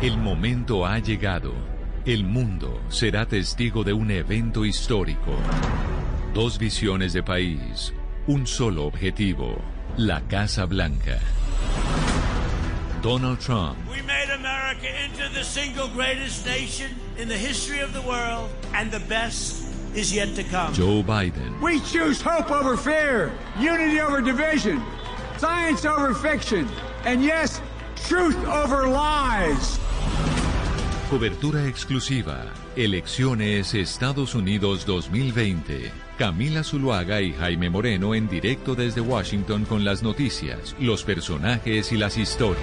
El 0.00 0.16
momento 0.16 0.84
ha 0.84 0.98
llegado. 0.98 1.52
El 2.04 2.24
mundo 2.24 2.82
será 2.88 3.26
testigo 3.26 3.84
de 3.84 3.92
un 3.92 4.10
evento 4.10 4.64
histórico. 4.64 5.36
Dos 6.34 6.58
visiones 6.58 7.12
de 7.12 7.22
país, 7.22 7.92
un 8.26 8.46
solo 8.46 8.86
objetivo, 8.86 9.58
la 9.98 10.22
Casa 10.22 10.64
Blanca. 10.64 11.20
Donald 13.02 13.38
Trump. 13.38 13.76
America 14.72 15.04
into 15.04 15.34
the 15.34 15.44
single 15.44 15.88
greatest 15.88 16.46
nation 16.46 16.90
in 17.18 17.28
the 17.28 17.36
history 17.36 17.80
of 17.80 17.92
the 17.92 18.00
world, 18.02 18.48
and 18.74 18.90
the 18.90 19.00
best 19.00 19.64
is 19.94 20.14
yet 20.14 20.34
to 20.34 20.42
come. 20.44 20.72
Joe 20.72 21.02
Biden. 21.02 21.60
We 21.60 21.80
choose 21.80 22.22
hope 22.22 22.50
over 22.50 22.76
fear, 22.76 23.32
unity 23.58 24.00
over 24.00 24.20
division, 24.22 24.82
science 25.36 25.84
over 25.84 26.14
fiction, 26.14 26.68
and 27.04 27.22
yes, 27.22 27.60
truth 28.06 28.36
over 28.46 28.88
lies. 28.88 29.78
Cobertura 31.10 31.66
exclusiva. 31.66 32.46
Elecciones 32.74 33.74
Estados 33.74 34.34
Unidos 34.34 34.86
2020. 34.86 35.90
Camila 36.16 36.62
Zuluaga 36.64 37.20
y 37.20 37.34
Jaime 37.34 37.68
Moreno 37.68 38.14
en 38.14 38.28
directo 38.28 38.74
desde 38.74 39.02
Washington 39.02 39.66
con 39.66 39.84
las 39.84 40.02
noticias, 40.02 40.74
los 40.78 41.04
personajes 41.04 41.92
y 41.92 41.98
las 41.98 42.16
historias. 42.16 42.62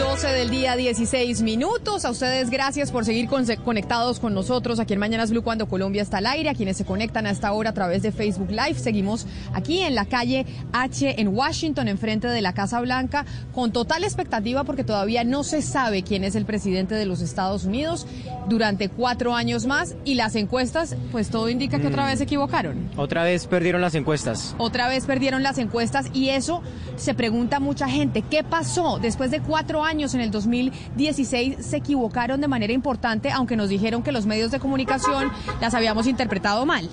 12 0.00 0.28
del 0.28 0.48
día, 0.50 0.76
16 0.76 1.42
minutos. 1.42 2.06
A 2.06 2.10
ustedes 2.10 2.48
gracias 2.48 2.90
por 2.90 3.04
seguir 3.04 3.28
conectados 3.28 4.18
con 4.18 4.32
nosotros 4.32 4.80
aquí 4.80 4.94
en 4.94 4.98
Mañanas 4.98 5.30
Blue 5.30 5.42
cuando 5.42 5.68
Colombia 5.68 6.00
está 6.00 6.18
al 6.18 6.26
aire. 6.26 6.48
A 6.48 6.54
quienes 6.54 6.78
se 6.78 6.86
conectan 6.86 7.26
a 7.26 7.30
esta 7.30 7.52
hora 7.52 7.70
a 7.70 7.74
través 7.74 8.00
de 8.02 8.10
Facebook 8.10 8.50
Live. 8.50 8.74
Seguimos 8.78 9.26
aquí 9.52 9.80
en 9.82 9.94
la 9.94 10.06
calle 10.06 10.46
H 10.72 11.20
en 11.20 11.28
Washington, 11.28 11.86
enfrente 11.86 12.28
de 12.28 12.40
la 12.40 12.54
Casa 12.54 12.80
Blanca, 12.80 13.26
con 13.52 13.72
total 13.72 14.02
expectativa 14.02 14.64
porque 14.64 14.84
todavía 14.84 15.22
no 15.22 15.44
se 15.44 15.60
sabe 15.60 16.02
quién 16.02 16.24
es 16.24 16.34
el 16.34 16.46
presidente 16.46 16.94
de 16.94 17.04
los 17.04 17.20
Estados 17.20 17.64
Unidos 17.64 18.06
durante 18.48 18.88
cuatro 18.88 19.34
años 19.34 19.66
más. 19.66 19.94
Y 20.06 20.14
las 20.14 20.34
encuestas, 20.34 20.96
pues 21.12 21.28
todo 21.28 21.50
indica 21.50 21.78
que 21.78 21.88
otra 21.88 22.04
Mm. 22.04 22.06
vez 22.06 22.18
se 22.18 22.24
equivocaron. 22.24 22.90
Otra 22.96 23.22
vez 23.22 23.46
perdieron 23.46 23.82
las 23.82 23.94
encuestas. 23.94 24.54
Otra 24.56 24.88
vez 24.88 25.04
perdieron 25.04 25.42
las 25.42 25.58
encuestas 25.58 26.06
y 26.14 26.30
eso 26.30 26.62
se 26.96 27.12
pregunta 27.12 27.60
mucha 27.60 27.86
gente. 27.86 28.22
¿Qué 28.22 28.42
pasó? 28.42 28.98
Después 28.98 29.30
de 29.30 29.40
cuatro 29.40 29.84
años 29.84 29.89
en 29.90 30.20
el 30.20 30.30
2016 30.30 31.56
se 31.66 31.76
equivocaron 31.76 32.40
de 32.40 32.46
manera 32.46 32.72
importante, 32.72 33.32
aunque 33.32 33.56
nos 33.56 33.68
dijeron 33.68 34.04
que 34.04 34.12
los 34.12 34.24
medios 34.24 34.52
de 34.52 34.60
comunicación 34.60 35.32
las 35.60 35.74
habíamos 35.74 36.06
interpretado 36.06 36.64
mal. 36.64 36.88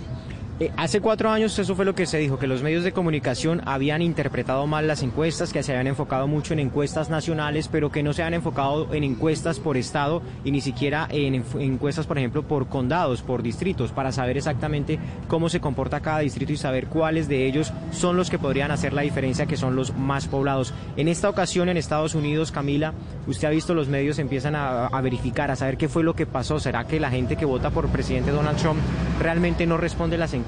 Eh, 0.59 0.71
hace 0.75 1.01
cuatro 1.01 1.29
años 1.29 1.59
eso 1.59 1.75
fue 1.75 1.85
lo 1.85 1.93
que 1.93 2.07
se 2.07 2.17
dijo, 2.17 2.39
que 2.39 2.47
los 2.47 2.63
medios 2.63 2.83
de 2.83 2.91
comunicación 2.91 3.61
habían 3.65 4.01
interpretado 4.01 4.65
mal 4.65 4.87
las 4.87 5.03
encuestas, 5.03 5.53
que 5.53 5.61
se 5.61 5.71
habían 5.71 5.85
enfocado 5.85 6.27
mucho 6.27 6.53
en 6.53 6.59
encuestas 6.59 7.11
nacionales, 7.11 7.67
pero 7.67 7.91
que 7.91 8.01
no 8.01 8.11
se 8.11 8.23
habían 8.23 8.33
enfocado 8.33 8.91
en 8.91 9.03
encuestas 9.03 9.59
por 9.59 9.77
estado 9.77 10.23
y 10.43 10.49
ni 10.49 10.61
siquiera 10.61 11.07
en 11.11 11.43
encuestas, 11.59 12.07
por 12.07 12.17
ejemplo, 12.17 12.41
por 12.41 12.69
condados, 12.69 13.21
por 13.21 13.43
distritos, 13.43 13.91
para 13.91 14.11
saber 14.11 14.35
exactamente 14.35 14.97
cómo 15.27 15.47
se 15.47 15.59
comporta 15.59 15.99
cada 15.99 16.19
distrito 16.19 16.53
y 16.53 16.57
saber 16.57 16.87
cuáles 16.87 17.27
de 17.27 17.45
ellos 17.45 17.71
son 17.91 18.17
los 18.17 18.31
que 18.31 18.39
podrían 18.39 18.71
hacer 18.71 18.93
la 18.93 19.03
diferencia, 19.03 19.45
que 19.45 19.57
son 19.57 19.75
los 19.75 19.95
más 19.95 20.27
poblados. 20.27 20.73
En 20.95 21.07
esta 21.07 21.29
ocasión 21.29 21.69
en 21.69 21.77
Estados 21.77 22.15
Unidos, 22.15 22.51
Camila, 22.51 22.95
usted 23.27 23.47
ha 23.47 23.51
visto 23.51 23.75
los 23.75 23.89
medios 23.89 24.17
empiezan 24.17 24.55
a, 24.55 24.87
a 24.87 25.01
verificar, 25.01 25.51
a 25.51 25.55
saber 25.55 25.77
qué 25.77 25.87
fue 25.87 26.03
lo 26.03 26.15
que 26.15 26.25
pasó. 26.25 26.59
¿Será 26.59 26.85
que 26.85 26.99
la 26.99 27.11
gente 27.11 27.35
que 27.35 27.45
vota 27.45 27.69
por 27.69 27.89
presidente 27.89 28.31
Donald 28.31 28.57
Trump 28.57 28.79
realmente 29.21 29.67
no 29.67 29.77
responde 29.77 30.17
las 30.17 30.33
encuestas 30.33 30.46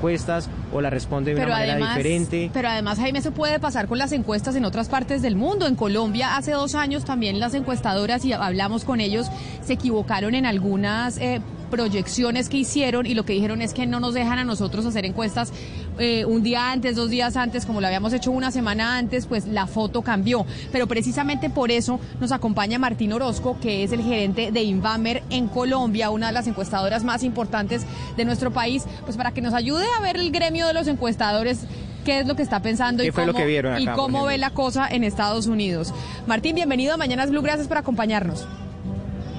o 0.73 0.81
la 0.81 0.89
responde 0.89 1.33
de 1.33 1.43
una 1.43 1.49
manera 1.49 1.77
diferente? 1.77 2.49
pero 2.53 2.69
además, 2.69 2.99
Jaime, 2.99 3.19
eso 3.19 3.31
puede 3.31 3.59
pasar 3.59 3.87
con 3.87 3.97
las 3.97 4.11
encuestas 4.11 4.55
en 4.55 4.65
otras 4.65 4.89
partes 4.89 5.21
del 5.21 5.35
mundo. 5.35 5.67
En 5.67 5.75
Colombia, 5.75 6.35
hace 6.35 6.51
dos 6.51 6.75
años 6.75 7.05
también 7.05 7.39
las 7.39 7.53
encuestadoras, 7.53 8.25
y 8.25 8.33
hablamos 8.33 8.83
con 8.83 8.99
ellos, 8.99 9.27
se 9.63 9.73
equivocaron 9.73 10.35
en 10.35 10.45
algunas 10.45 11.17
eh, 11.17 11.41
proyecciones 11.69 12.49
que 12.49 12.57
hicieron 12.57 13.05
y 13.05 13.13
lo 13.13 13.23
que 13.23 13.33
dijeron 13.33 13.61
es 13.61 13.73
que 13.73 13.85
no 13.85 13.99
nos 13.99 14.13
dejan 14.13 14.39
a 14.39 14.43
nosotros 14.43 14.85
hacer 14.85 15.05
encuestas 15.05 15.53
eh, 15.97 16.25
un 16.25 16.43
día 16.43 16.71
antes, 16.71 16.95
dos 16.95 17.09
días 17.09 17.35
antes, 17.37 17.65
como 17.65 17.81
lo 17.81 17.87
habíamos 17.87 18.13
hecho 18.13 18.31
una 18.31 18.51
semana 18.51 18.97
antes, 18.97 19.25
pues 19.25 19.47
la 19.47 19.67
foto 19.67 20.01
cambió. 20.01 20.45
Pero 20.71 20.87
precisamente 20.87 21.49
por 21.49 21.71
eso 21.71 21.99
nos 22.19 22.31
acompaña 22.31 22.79
Martín 22.79 23.13
Orozco, 23.13 23.57
que 23.61 23.83
es 23.83 23.91
el 23.91 24.01
gerente 24.01 24.51
de 24.51 24.63
Invamer 24.63 25.23
en 25.29 25.47
Colombia, 25.47 26.09
una 26.09 26.27
de 26.27 26.33
las 26.33 26.47
encuestadoras 26.47 27.03
más 27.03 27.23
importantes 27.23 27.85
de 28.17 28.25
nuestro 28.25 28.51
país, 28.51 28.85
pues 29.05 29.17
para 29.17 29.31
que 29.31 29.41
nos 29.41 29.53
ayude 29.53 29.85
a 29.97 30.01
ver 30.01 30.17
el 30.17 30.31
gremio 30.31 30.67
de 30.67 30.73
los 30.73 30.87
encuestadores 30.87 31.65
qué 32.05 32.19
es 32.19 32.27
lo 32.27 32.35
que 32.35 32.43
está 32.43 32.61
pensando 32.61 33.03
¿Qué 33.03 33.09
y 33.09 33.11
fue 33.11 33.25
lo 33.25 33.33
cómo, 33.33 33.43
que 33.43 33.49
vieron 33.49 33.73
acá, 33.73 33.81
y 33.81 33.85
cómo 33.87 34.25
ve 34.25 34.37
la 34.37 34.51
cosa 34.51 34.87
en 34.89 35.03
Estados 35.03 35.47
Unidos. 35.47 35.93
Martín, 36.27 36.55
bienvenido 36.55 36.93
a 36.93 36.97
Mañanas 36.97 37.29
Blue, 37.29 37.41
gracias 37.41 37.67
por 37.67 37.77
acompañarnos. 37.77 38.47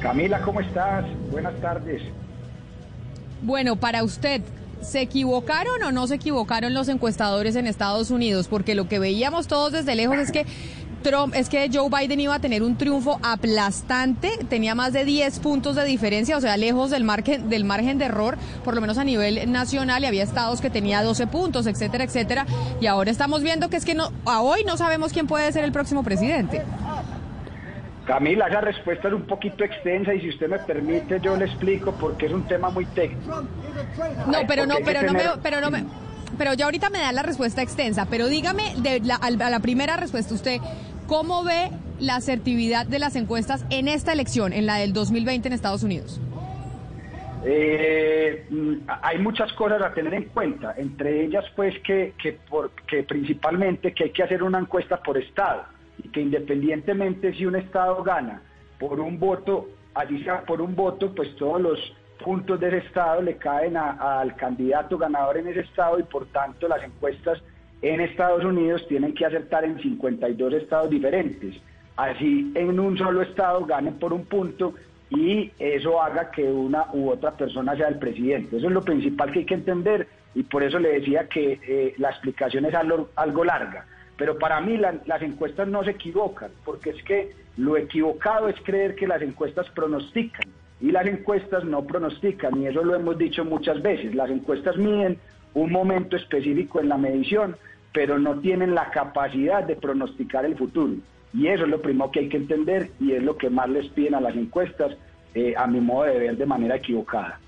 Camila, 0.00 0.40
¿cómo 0.40 0.60
estás? 0.60 1.04
Buenas 1.30 1.54
tardes. 1.60 2.02
Bueno, 3.42 3.76
para 3.76 4.04
usted, 4.04 4.42
¿se 4.82 5.00
equivocaron 5.00 5.82
o 5.82 5.92
no 5.92 6.06
se 6.06 6.16
equivocaron 6.16 6.74
los 6.74 6.88
encuestadores 6.88 7.56
en 7.56 7.66
Estados 7.66 8.10
Unidos? 8.10 8.48
Porque 8.48 8.74
lo 8.74 8.88
que 8.88 8.98
veíamos 8.98 9.46
todos 9.46 9.72
desde 9.72 9.94
lejos 9.94 10.18
es 10.18 10.30
que 10.30 10.46
Trump, 11.02 11.34
es 11.34 11.48
que 11.48 11.70
Joe 11.72 11.88
Biden 11.88 12.20
iba 12.20 12.34
a 12.34 12.40
tener 12.40 12.62
un 12.62 12.76
triunfo 12.76 13.18
aplastante, 13.22 14.30
tenía 14.50 14.74
más 14.74 14.92
de 14.92 15.06
10 15.06 15.38
puntos 15.40 15.74
de 15.74 15.84
diferencia, 15.84 16.36
o 16.36 16.40
sea, 16.42 16.58
lejos 16.58 16.90
del 16.90 17.04
margen, 17.04 17.48
del 17.48 17.64
margen 17.64 17.96
de 17.96 18.04
error, 18.04 18.36
por 18.64 18.74
lo 18.74 18.82
menos 18.82 18.98
a 18.98 19.04
nivel 19.04 19.50
nacional, 19.50 20.02
y 20.02 20.06
había 20.06 20.22
estados 20.22 20.60
que 20.60 20.68
tenía 20.68 21.02
12 21.02 21.26
puntos, 21.26 21.66
etcétera, 21.66 22.04
etcétera, 22.04 22.46
y 22.82 22.86
ahora 22.86 23.10
estamos 23.10 23.42
viendo 23.42 23.70
que 23.70 23.76
es 23.76 23.86
que 23.86 23.94
no, 23.94 24.12
a 24.26 24.42
hoy 24.42 24.64
no 24.64 24.76
sabemos 24.76 25.14
quién 25.14 25.26
puede 25.26 25.50
ser 25.52 25.64
el 25.64 25.72
próximo 25.72 26.02
presidente. 26.02 26.62
Camila, 28.10 28.48
esa 28.48 28.60
respuesta 28.60 29.06
es 29.06 29.14
un 29.14 29.22
poquito 29.22 29.62
extensa 29.62 30.12
y 30.12 30.20
si 30.20 30.30
usted 30.30 30.48
me 30.48 30.58
permite 30.58 31.20
yo 31.20 31.36
le 31.36 31.44
explico 31.44 31.92
porque 31.92 32.26
es 32.26 32.32
un 32.32 32.42
tema 32.48 32.68
muy 32.68 32.84
técnico. 32.86 33.44
No, 34.26 34.38
pero 34.48 34.66
no, 34.66 34.74
pero 34.84 35.02
no 35.04 35.12
me, 35.12 35.20
pero 35.40 35.60
no 35.60 35.70
me, 35.70 35.84
pero 36.36 36.54
ya 36.54 36.64
ahorita 36.64 36.90
me 36.90 36.98
da 36.98 37.12
la 37.12 37.22
respuesta 37.22 37.62
extensa, 37.62 38.06
pero 38.10 38.26
dígame 38.26 38.74
de 38.78 38.98
la, 38.98 39.14
a 39.14 39.30
la 39.30 39.60
primera 39.60 39.96
respuesta 39.96 40.34
usted, 40.34 40.56
¿cómo 41.06 41.44
ve 41.44 41.70
la 42.00 42.16
asertividad 42.16 42.84
de 42.84 42.98
las 42.98 43.14
encuestas 43.14 43.64
en 43.70 43.86
esta 43.86 44.12
elección, 44.12 44.52
en 44.52 44.66
la 44.66 44.74
del 44.78 44.92
2020 44.92 45.46
en 45.46 45.54
Estados 45.54 45.84
Unidos? 45.84 46.20
Eh, 47.44 48.44
mm, 48.50 48.72
hay 49.02 49.18
muchas 49.18 49.52
cosas 49.52 49.80
a 49.82 49.94
tener 49.94 50.14
en 50.14 50.24
cuenta, 50.24 50.74
entre 50.76 51.26
ellas 51.26 51.44
pues 51.54 51.74
que, 51.86 52.14
que, 52.20 52.32
por- 52.32 52.72
que 52.88 53.04
principalmente 53.04 53.94
que 53.94 54.02
hay 54.04 54.10
que 54.10 54.24
hacer 54.24 54.42
una 54.42 54.58
encuesta 54.58 54.96
por 55.00 55.16
estado 55.16 55.62
y 56.02 56.08
que 56.08 56.20
independientemente 56.20 57.34
si 57.34 57.46
un 57.46 57.56
estado 57.56 58.02
gana 58.02 58.42
por 58.78 59.00
un 59.00 59.18
voto, 59.18 59.68
allí 59.94 60.22
sea 60.24 60.42
por 60.42 60.60
un 60.60 60.74
voto, 60.74 61.14
pues 61.14 61.34
todos 61.36 61.60
los 61.60 61.96
puntos 62.24 62.60
de 62.60 62.68
ese 62.68 62.78
estado 62.78 63.22
le 63.22 63.36
caen 63.36 63.76
al 63.76 64.34
candidato 64.36 64.98
ganador 64.98 65.38
en 65.38 65.48
ese 65.48 65.60
estado 65.60 65.98
y 65.98 66.02
por 66.02 66.26
tanto 66.26 66.68
las 66.68 66.82
encuestas 66.82 67.42
en 67.82 68.00
Estados 68.00 68.44
Unidos 68.44 68.86
tienen 68.88 69.14
que 69.14 69.24
acertar 69.24 69.64
en 69.64 69.80
52 69.80 70.52
estados 70.54 70.90
diferentes. 70.90 71.56
Así 71.96 72.52
en 72.54 72.78
un 72.78 72.96
solo 72.96 73.22
estado 73.22 73.64
ganen 73.64 73.94
por 73.94 74.12
un 74.12 74.24
punto 74.24 74.74
y 75.10 75.50
eso 75.58 76.00
haga 76.00 76.30
que 76.30 76.44
una 76.44 76.86
u 76.92 77.10
otra 77.10 77.32
persona 77.32 77.74
sea 77.76 77.88
el 77.88 77.98
presidente. 77.98 78.58
Eso 78.58 78.66
es 78.66 78.72
lo 78.72 78.82
principal 78.82 79.32
que 79.32 79.40
hay 79.40 79.44
que 79.46 79.54
entender 79.54 80.06
y 80.34 80.42
por 80.42 80.62
eso 80.62 80.78
le 80.78 81.00
decía 81.00 81.26
que 81.26 81.58
eh, 81.66 81.94
la 81.98 82.10
explicación 82.10 82.66
es 82.66 82.74
algo 82.74 83.44
larga. 83.44 83.86
Pero 84.20 84.38
para 84.38 84.60
mí 84.60 84.76
la- 84.76 85.00
las 85.06 85.22
encuestas 85.22 85.66
no 85.66 85.82
se 85.82 85.92
equivocan, 85.92 86.50
porque 86.66 86.90
es 86.90 87.02
que 87.04 87.30
lo 87.56 87.78
equivocado 87.78 88.48
es 88.48 88.56
creer 88.62 88.94
que 88.94 89.06
las 89.06 89.22
encuestas 89.22 89.66
pronostican 89.70 90.46
y 90.78 90.90
las 90.92 91.06
encuestas 91.06 91.64
no 91.64 91.86
pronostican 91.86 92.60
y 92.60 92.66
eso 92.66 92.84
lo 92.84 92.94
hemos 92.94 93.16
dicho 93.16 93.46
muchas 93.46 93.80
veces. 93.80 94.14
Las 94.14 94.28
encuestas 94.28 94.76
miden 94.76 95.16
un 95.54 95.72
momento 95.72 96.16
específico 96.16 96.80
en 96.80 96.90
la 96.90 96.98
medición, 96.98 97.56
pero 97.94 98.18
no 98.18 98.38
tienen 98.40 98.74
la 98.74 98.90
capacidad 98.90 99.64
de 99.64 99.76
pronosticar 99.76 100.44
el 100.44 100.54
futuro. 100.54 100.92
Y 101.32 101.46
eso 101.46 101.64
es 101.64 101.70
lo 101.70 101.80
primero 101.80 102.10
que 102.10 102.20
hay 102.20 102.28
que 102.28 102.36
entender 102.36 102.90
y 103.00 103.12
es 103.12 103.22
lo 103.22 103.38
que 103.38 103.48
más 103.48 103.70
les 103.70 103.88
piden 103.88 104.16
a 104.16 104.20
las 104.20 104.36
encuestas, 104.36 104.98
eh, 105.34 105.54
a 105.56 105.66
mi 105.66 105.80
modo 105.80 106.04
de 106.04 106.18
ver, 106.18 106.36
de 106.36 106.44
manera 106.44 106.76
equivocada. 106.76 107.40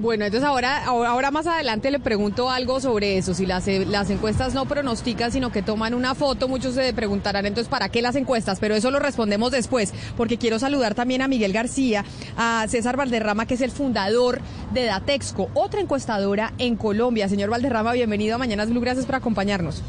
Bueno, 0.00 0.24
entonces 0.24 0.48
ahora, 0.48 0.84
ahora, 0.84 1.32
más 1.32 1.48
adelante 1.48 1.90
le 1.90 1.98
pregunto 1.98 2.50
algo 2.50 2.80
sobre 2.80 3.18
eso. 3.18 3.34
Si 3.34 3.46
las, 3.46 3.66
eh, 3.66 3.84
las 3.84 4.10
encuestas 4.10 4.54
no 4.54 4.64
pronostican, 4.64 5.32
sino 5.32 5.50
que 5.50 5.60
toman 5.60 5.92
una 5.92 6.14
foto, 6.14 6.46
muchos 6.46 6.74
se 6.74 6.92
preguntarán 6.92 7.46
entonces 7.46 7.68
para 7.68 7.88
qué 7.88 8.00
las 8.00 8.14
encuestas, 8.14 8.60
pero 8.60 8.76
eso 8.76 8.92
lo 8.92 9.00
respondemos 9.00 9.50
después, 9.50 9.92
porque 10.16 10.38
quiero 10.38 10.60
saludar 10.60 10.94
también 10.94 11.20
a 11.20 11.26
Miguel 11.26 11.52
García, 11.52 12.04
a 12.36 12.66
César 12.68 12.96
Valderrama, 12.96 13.46
que 13.46 13.54
es 13.54 13.60
el 13.60 13.72
fundador 13.72 14.40
de 14.72 14.84
Datexco, 14.84 15.50
otra 15.54 15.80
encuestadora 15.80 16.52
en 16.58 16.76
Colombia. 16.76 17.28
Señor 17.28 17.50
Valderrama, 17.50 17.92
bienvenido 17.92 18.36
a 18.36 18.38
Mañanas 18.38 18.70
Blue, 18.70 18.80
gracias 18.80 19.04
por 19.04 19.16
acompañarnos. 19.16 19.82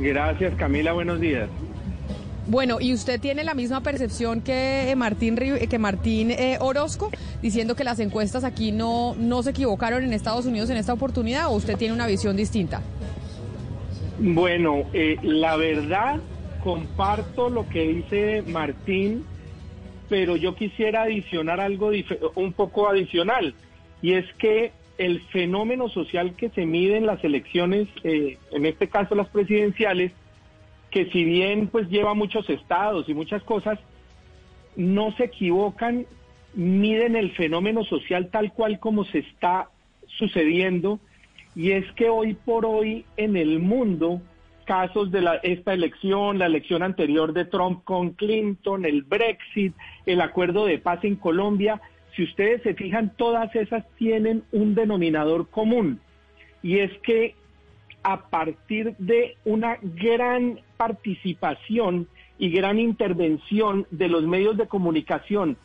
Gracias 0.00 0.56
Camila, 0.56 0.92
buenos 0.92 1.20
días. 1.20 1.48
Bueno, 2.50 2.78
¿y 2.80 2.94
usted 2.94 3.20
tiene 3.20 3.44
la 3.44 3.52
misma 3.52 3.82
percepción 3.82 4.40
que 4.40 4.90
eh, 4.90 4.96
Martín, 4.96 5.36
Ri- 5.36 5.68
que 5.68 5.78
Martín 5.78 6.30
eh, 6.30 6.56
Orozco, 6.60 7.10
diciendo 7.42 7.76
que 7.76 7.84
las 7.84 8.00
encuestas 8.00 8.42
aquí 8.42 8.72
no, 8.72 9.14
no 9.18 9.42
se 9.42 9.50
equivocaron 9.50 10.02
en 10.02 10.14
Estados 10.14 10.46
Unidos 10.46 10.70
en 10.70 10.78
esta 10.78 10.94
oportunidad, 10.94 11.48
o 11.48 11.50
usted 11.50 11.76
tiene 11.76 11.92
una 11.92 12.06
visión 12.06 12.36
distinta? 12.38 12.80
Bueno, 14.18 14.84
eh, 14.94 15.18
la 15.22 15.56
verdad, 15.56 16.20
comparto 16.64 17.50
lo 17.50 17.68
que 17.68 17.82
dice 17.86 18.42
Martín, 18.46 19.26
pero 20.08 20.36
yo 20.36 20.54
quisiera 20.54 21.02
adicionar 21.02 21.60
algo 21.60 21.90
un 22.34 22.54
poco 22.54 22.88
adicional, 22.88 23.54
y 24.00 24.14
es 24.14 24.24
que 24.38 24.72
el 24.96 25.20
fenómeno 25.28 25.90
social 25.90 26.34
que 26.34 26.48
se 26.48 26.64
mide 26.64 26.96
en 26.96 27.04
las 27.04 27.22
elecciones, 27.22 27.88
eh, 28.04 28.38
en 28.52 28.64
este 28.64 28.88
caso 28.88 29.14
las 29.14 29.28
presidenciales, 29.28 30.12
que 30.90 31.10
si 31.10 31.24
bien 31.24 31.68
pues 31.68 31.88
lleva 31.88 32.14
muchos 32.14 32.48
estados 32.48 33.08
y 33.08 33.14
muchas 33.14 33.42
cosas, 33.42 33.78
no 34.76 35.12
se 35.16 35.24
equivocan, 35.24 36.06
miden 36.54 37.16
el 37.16 37.32
fenómeno 37.32 37.84
social 37.84 38.30
tal 38.30 38.52
cual 38.52 38.78
como 38.78 39.04
se 39.04 39.18
está 39.18 39.68
sucediendo, 40.06 40.98
y 41.54 41.72
es 41.72 41.90
que 41.92 42.08
hoy 42.08 42.34
por 42.34 42.64
hoy 42.64 43.04
en 43.16 43.36
el 43.36 43.58
mundo, 43.58 44.22
casos 44.64 45.10
de 45.10 45.22
la, 45.22 45.34
esta 45.36 45.74
elección, 45.74 46.38
la 46.38 46.46
elección 46.46 46.82
anterior 46.82 47.32
de 47.32 47.44
Trump 47.44 47.84
con 47.84 48.10
Clinton, 48.10 48.84
el 48.84 49.02
Brexit, 49.02 49.74
el 50.06 50.20
acuerdo 50.20 50.66
de 50.66 50.78
paz 50.78 51.04
en 51.04 51.16
Colombia, 51.16 51.80
si 52.14 52.24
ustedes 52.24 52.62
se 52.62 52.74
fijan, 52.74 53.12
todas 53.16 53.54
esas 53.54 53.84
tienen 53.96 54.42
un 54.52 54.74
denominador 54.74 55.48
común, 55.48 56.00
y 56.62 56.78
es 56.78 56.90
que 56.98 57.34
a 58.02 58.28
partir 58.28 58.94
de 58.98 59.36
una 59.44 59.78
gran 59.82 60.60
participación 60.76 62.08
y 62.38 62.50
gran 62.50 62.78
intervención 62.78 63.86
de 63.90 64.08
los 64.08 64.24
medios 64.24 64.56
de 64.56 64.68
comunicación 64.68 65.56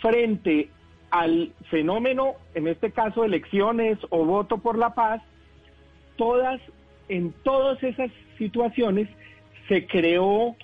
frente 0.00 0.70
al 1.10 1.52
fenómeno, 1.70 2.34
en 2.54 2.66
este 2.66 2.90
caso 2.90 3.24
elecciones 3.24 3.98
o 4.10 4.24
voto 4.24 4.58
por 4.58 4.76
la 4.76 4.94
paz, 4.94 5.22
todas, 6.16 6.60
en 7.08 7.32
todas 7.44 7.82
esas 7.82 8.10
situaciones 8.38 9.08
se 9.68 9.86
creó 9.86 10.56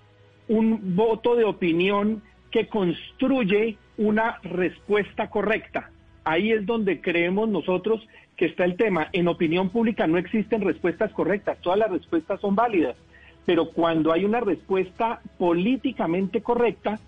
un 0.49 0.97
voto 0.97 1.37
de 1.37 1.45
opinión 1.45 2.23
que 2.51 2.67
construye 2.67 3.79
una 3.97 4.41
respuesta 4.43 5.31
correcta. 5.31 5.91
Ahí 6.25 6.51
es 6.53 6.67
donde 6.67 7.01
creemos 7.01 7.49
nosotros 7.49 8.07
que 8.41 8.47
está 8.47 8.65
el 8.65 8.77
tema. 8.77 9.11
En 9.13 9.29
opinión 9.29 9.69
pública 9.69 10.07
no 10.07 10.17
existen 10.17 10.63
respuestas 10.63 11.13
correctas, 11.13 11.59
todas 11.61 11.79
las 11.79 11.91
respuestas 11.91 12.41
son 12.41 12.55
válidas, 12.57 12.97
pero 13.45 13.69
cuando 13.69 14.13
hay 14.13 14.25
una 14.25 14.41
respuesta 14.41 15.21
políticamente 15.37 16.41
correcta, 16.41 16.99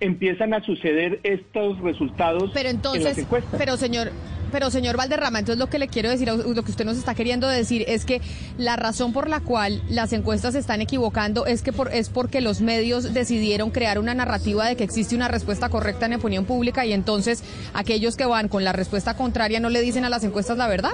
empiezan 0.00 0.52
a 0.54 0.62
suceder 0.62 1.20
estos 1.22 1.80
resultados 1.80 2.50
pero 2.52 2.68
entonces, 2.68 3.02
en 3.02 3.08
las 3.08 3.18
encuestas. 3.18 3.54
Pero 3.58 3.76
señor, 3.76 4.12
pero 4.52 4.70
señor 4.70 4.96
Valderrama, 4.96 5.38
entonces 5.38 5.58
lo 5.58 5.68
que 5.68 5.78
le 5.78 5.88
quiero 5.88 6.10
decir, 6.10 6.28
lo 6.28 6.62
que 6.62 6.70
usted 6.70 6.84
nos 6.84 6.98
está 6.98 7.14
queriendo 7.14 7.48
decir 7.48 7.84
es 7.88 8.04
que 8.04 8.20
la 8.58 8.76
razón 8.76 9.12
por 9.12 9.28
la 9.28 9.40
cual 9.40 9.82
las 9.88 10.12
encuestas 10.12 10.52
se 10.52 10.58
están 10.58 10.80
equivocando 10.80 11.46
es 11.46 11.62
que 11.62 11.72
por, 11.72 11.92
es 11.92 12.10
porque 12.10 12.40
los 12.40 12.60
medios 12.60 13.14
decidieron 13.14 13.70
crear 13.70 13.98
una 13.98 14.14
narrativa 14.14 14.66
de 14.66 14.76
que 14.76 14.84
existe 14.84 15.16
una 15.16 15.28
respuesta 15.28 15.68
correcta 15.68 16.06
en 16.06 16.14
opinión 16.14 16.44
pública 16.44 16.84
y 16.86 16.92
entonces 16.92 17.42
aquellos 17.74 18.16
que 18.16 18.26
van 18.26 18.48
con 18.48 18.64
la 18.64 18.72
respuesta 18.72 19.16
contraria 19.16 19.60
no 19.60 19.70
le 19.70 19.80
dicen 19.80 20.04
a 20.04 20.10
las 20.10 20.24
encuestas 20.24 20.58
la 20.58 20.68
verdad. 20.68 20.92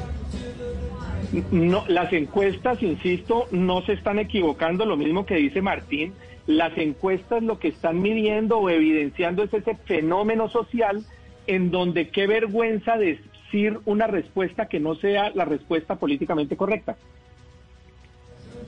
No, 1.51 1.85
las 1.89 2.13
encuestas, 2.13 2.83
insisto, 2.83 3.47
no 3.53 3.83
se 3.83 3.95
están 3.95 4.19
equivocando, 4.19 4.85
lo 4.85 4.99
mismo 4.99 5.25
que 5.25 5.37
dice 5.37 5.63
Martín. 5.63 6.13
Las 6.47 6.77
encuestas 6.77 7.43
lo 7.43 7.59
que 7.59 7.69
están 7.69 8.03
midiendo 8.03 8.59
o 8.59 8.69
evidenciando 8.69 9.45
es 9.45 9.55
ese 9.55 9.77
fenómeno 9.85 10.49
social 10.49 11.05
en 11.47 11.71
donde 11.71 12.09
qué 12.09 12.27
vergüenza 12.27 12.97
decir 12.97 13.79
una 13.85 14.07
respuesta 14.07 14.67
que 14.67 14.81
no 14.81 14.95
sea 14.97 15.31
la 15.31 15.45
respuesta 15.45 15.97
políticamente 15.97 16.57
correcta. 16.57 16.97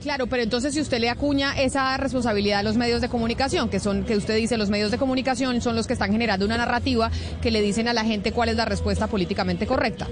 Claro, 0.01 0.27
pero 0.27 0.43
entonces 0.43 0.73
si 0.73 0.81
usted 0.81 0.99
le 0.99 1.09
acuña 1.09 1.59
esa 1.59 1.97
responsabilidad 1.97 2.59
a 2.59 2.63
los 2.63 2.77
medios 2.77 3.01
de 3.01 3.09
comunicación, 3.09 3.69
que 3.69 3.79
son, 3.79 4.03
que 4.03 4.15
usted 4.15 4.35
dice, 4.35 4.57
los 4.57 4.69
medios 4.69 4.91
de 4.91 4.97
comunicación 4.97 5.61
son 5.61 5.75
los 5.75 5.87
que 5.87 5.93
están 5.93 6.11
generando 6.11 6.45
una 6.45 6.57
narrativa 6.57 7.09
que 7.41 7.49
le 7.49 7.61
dicen 7.61 7.87
a 7.87 7.93
la 7.93 8.03
gente 8.03 8.31
cuál 8.31 8.49
es 8.49 8.55
la 8.55 8.65
respuesta 8.65 9.07
políticamente 9.07 9.65
correcta. 9.65 10.07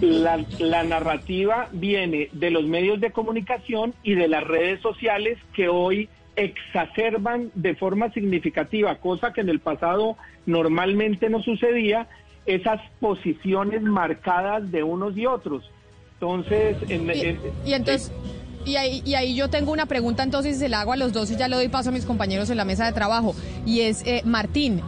La, 0.00 0.44
la, 0.58 0.84
narrativa 0.84 1.68
viene 1.72 2.28
de 2.32 2.50
los 2.50 2.66
medios 2.66 3.00
de 3.00 3.12
comunicación 3.12 3.94
y 4.02 4.14
de 4.14 4.28
las 4.28 4.44
redes 4.44 4.80
sociales 4.82 5.38
que 5.54 5.68
hoy 5.68 6.10
exacerban 6.36 7.50
de 7.54 7.74
forma 7.74 8.12
significativa, 8.12 8.94
cosa 8.96 9.32
que 9.32 9.40
en 9.40 9.48
el 9.48 9.60
pasado 9.60 10.16
normalmente 10.44 11.28
no 11.28 11.42
sucedía, 11.42 12.06
esas 12.44 12.80
posiciones 13.00 13.82
marcadas 13.82 14.70
de 14.70 14.82
unos 14.82 15.16
y 15.16 15.26
otros. 15.26 15.68
Entonces, 16.14 16.76
en, 16.88 17.10
y, 17.10 17.20
en, 17.20 17.40
y 17.64 17.72
entonces... 17.72 18.12
Y 18.64 18.74
ahí, 18.74 19.00
y 19.04 19.14
ahí, 19.14 19.36
yo 19.36 19.48
tengo 19.48 19.70
una 19.70 19.86
pregunta, 19.86 20.24
entonces 20.24 20.58
se 20.58 20.68
la 20.68 20.80
hago 20.80 20.92
a 20.92 20.96
los 20.96 21.12
dos 21.12 21.30
y 21.30 21.36
ya 21.36 21.46
le 21.46 21.54
doy 21.54 21.68
paso 21.68 21.90
a 21.90 21.92
mis 21.92 22.04
compañeros 22.04 22.50
en 22.50 22.56
la 22.56 22.64
mesa 22.64 22.84
de 22.84 22.92
trabajo. 22.92 23.36
Y 23.64 23.82
es, 23.82 24.04
eh, 24.04 24.22
Martín, 24.24 24.82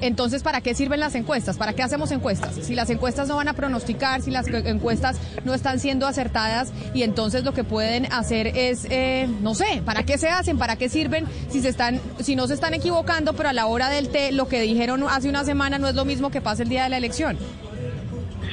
entonces, 0.00 0.42
¿para 0.42 0.60
qué 0.60 0.74
sirven 0.74 1.00
las 1.00 1.14
encuestas? 1.14 1.56
¿Para 1.56 1.72
qué 1.72 1.82
hacemos 1.82 2.10
encuestas? 2.10 2.54
Si 2.54 2.74
las 2.74 2.90
encuestas 2.90 3.28
no 3.28 3.36
van 3.36 3.48
a 3.48 3.54
pronosticar, 3.54 4.20
si 4.20 4.30
las 4.30 4.46
encuestas 4.48 5.20
no 5.44 5.54
están 5.54 5.78
siendo 5.78 6.06
acertadas 6.06 6.72
y 6.94 7.02
entonces 7.02 7.44
lo 7.44 7.52
que 7.52 7.64
pueden 7.64 8.12
hacer 8.12 8.48
es, 8.48 8.86
eh, 8.90 9.28
no 9.40 9.54
sé, 9.54 9.82
¿para 9.84 10.02
qué 10.04 10.18
se 10.18 10.28
hacen? 10.28 10.58
¿Para 10.58 10.76
qué 10.76 10.88
sirven? 10.88 11.26
Si 11.48 11.60
se 11.60 11.68
están, 11.68 12.00
si 12.20 12.36
no 12.36 12.46
se 12.46 12.54
están 12.54 12.74
equivocando, 12.74 13.32
pero 13.34 13.48
a 13.48 13.52
la 13.52 13.66
hora 13.66 13.88
del 13.88 14.08
té 14.08 14.32
lo 14.32 14.48
que 14.48 14.60
dijeron 14.60 15.02
hace 15.08 15.28
una 15.28 15.44
semana 15.44 15.78
no 15.78 15.88
es 15.88 15.94
lo 15.94 16.04
mismo 16.04 16.30
que 16.30 16.40
pasa 16.40 16.62
el 16.62 16.68
día 16.68 16.84
de 16.84 16.90
la 16.90 16.98
elección. 16.98 17.38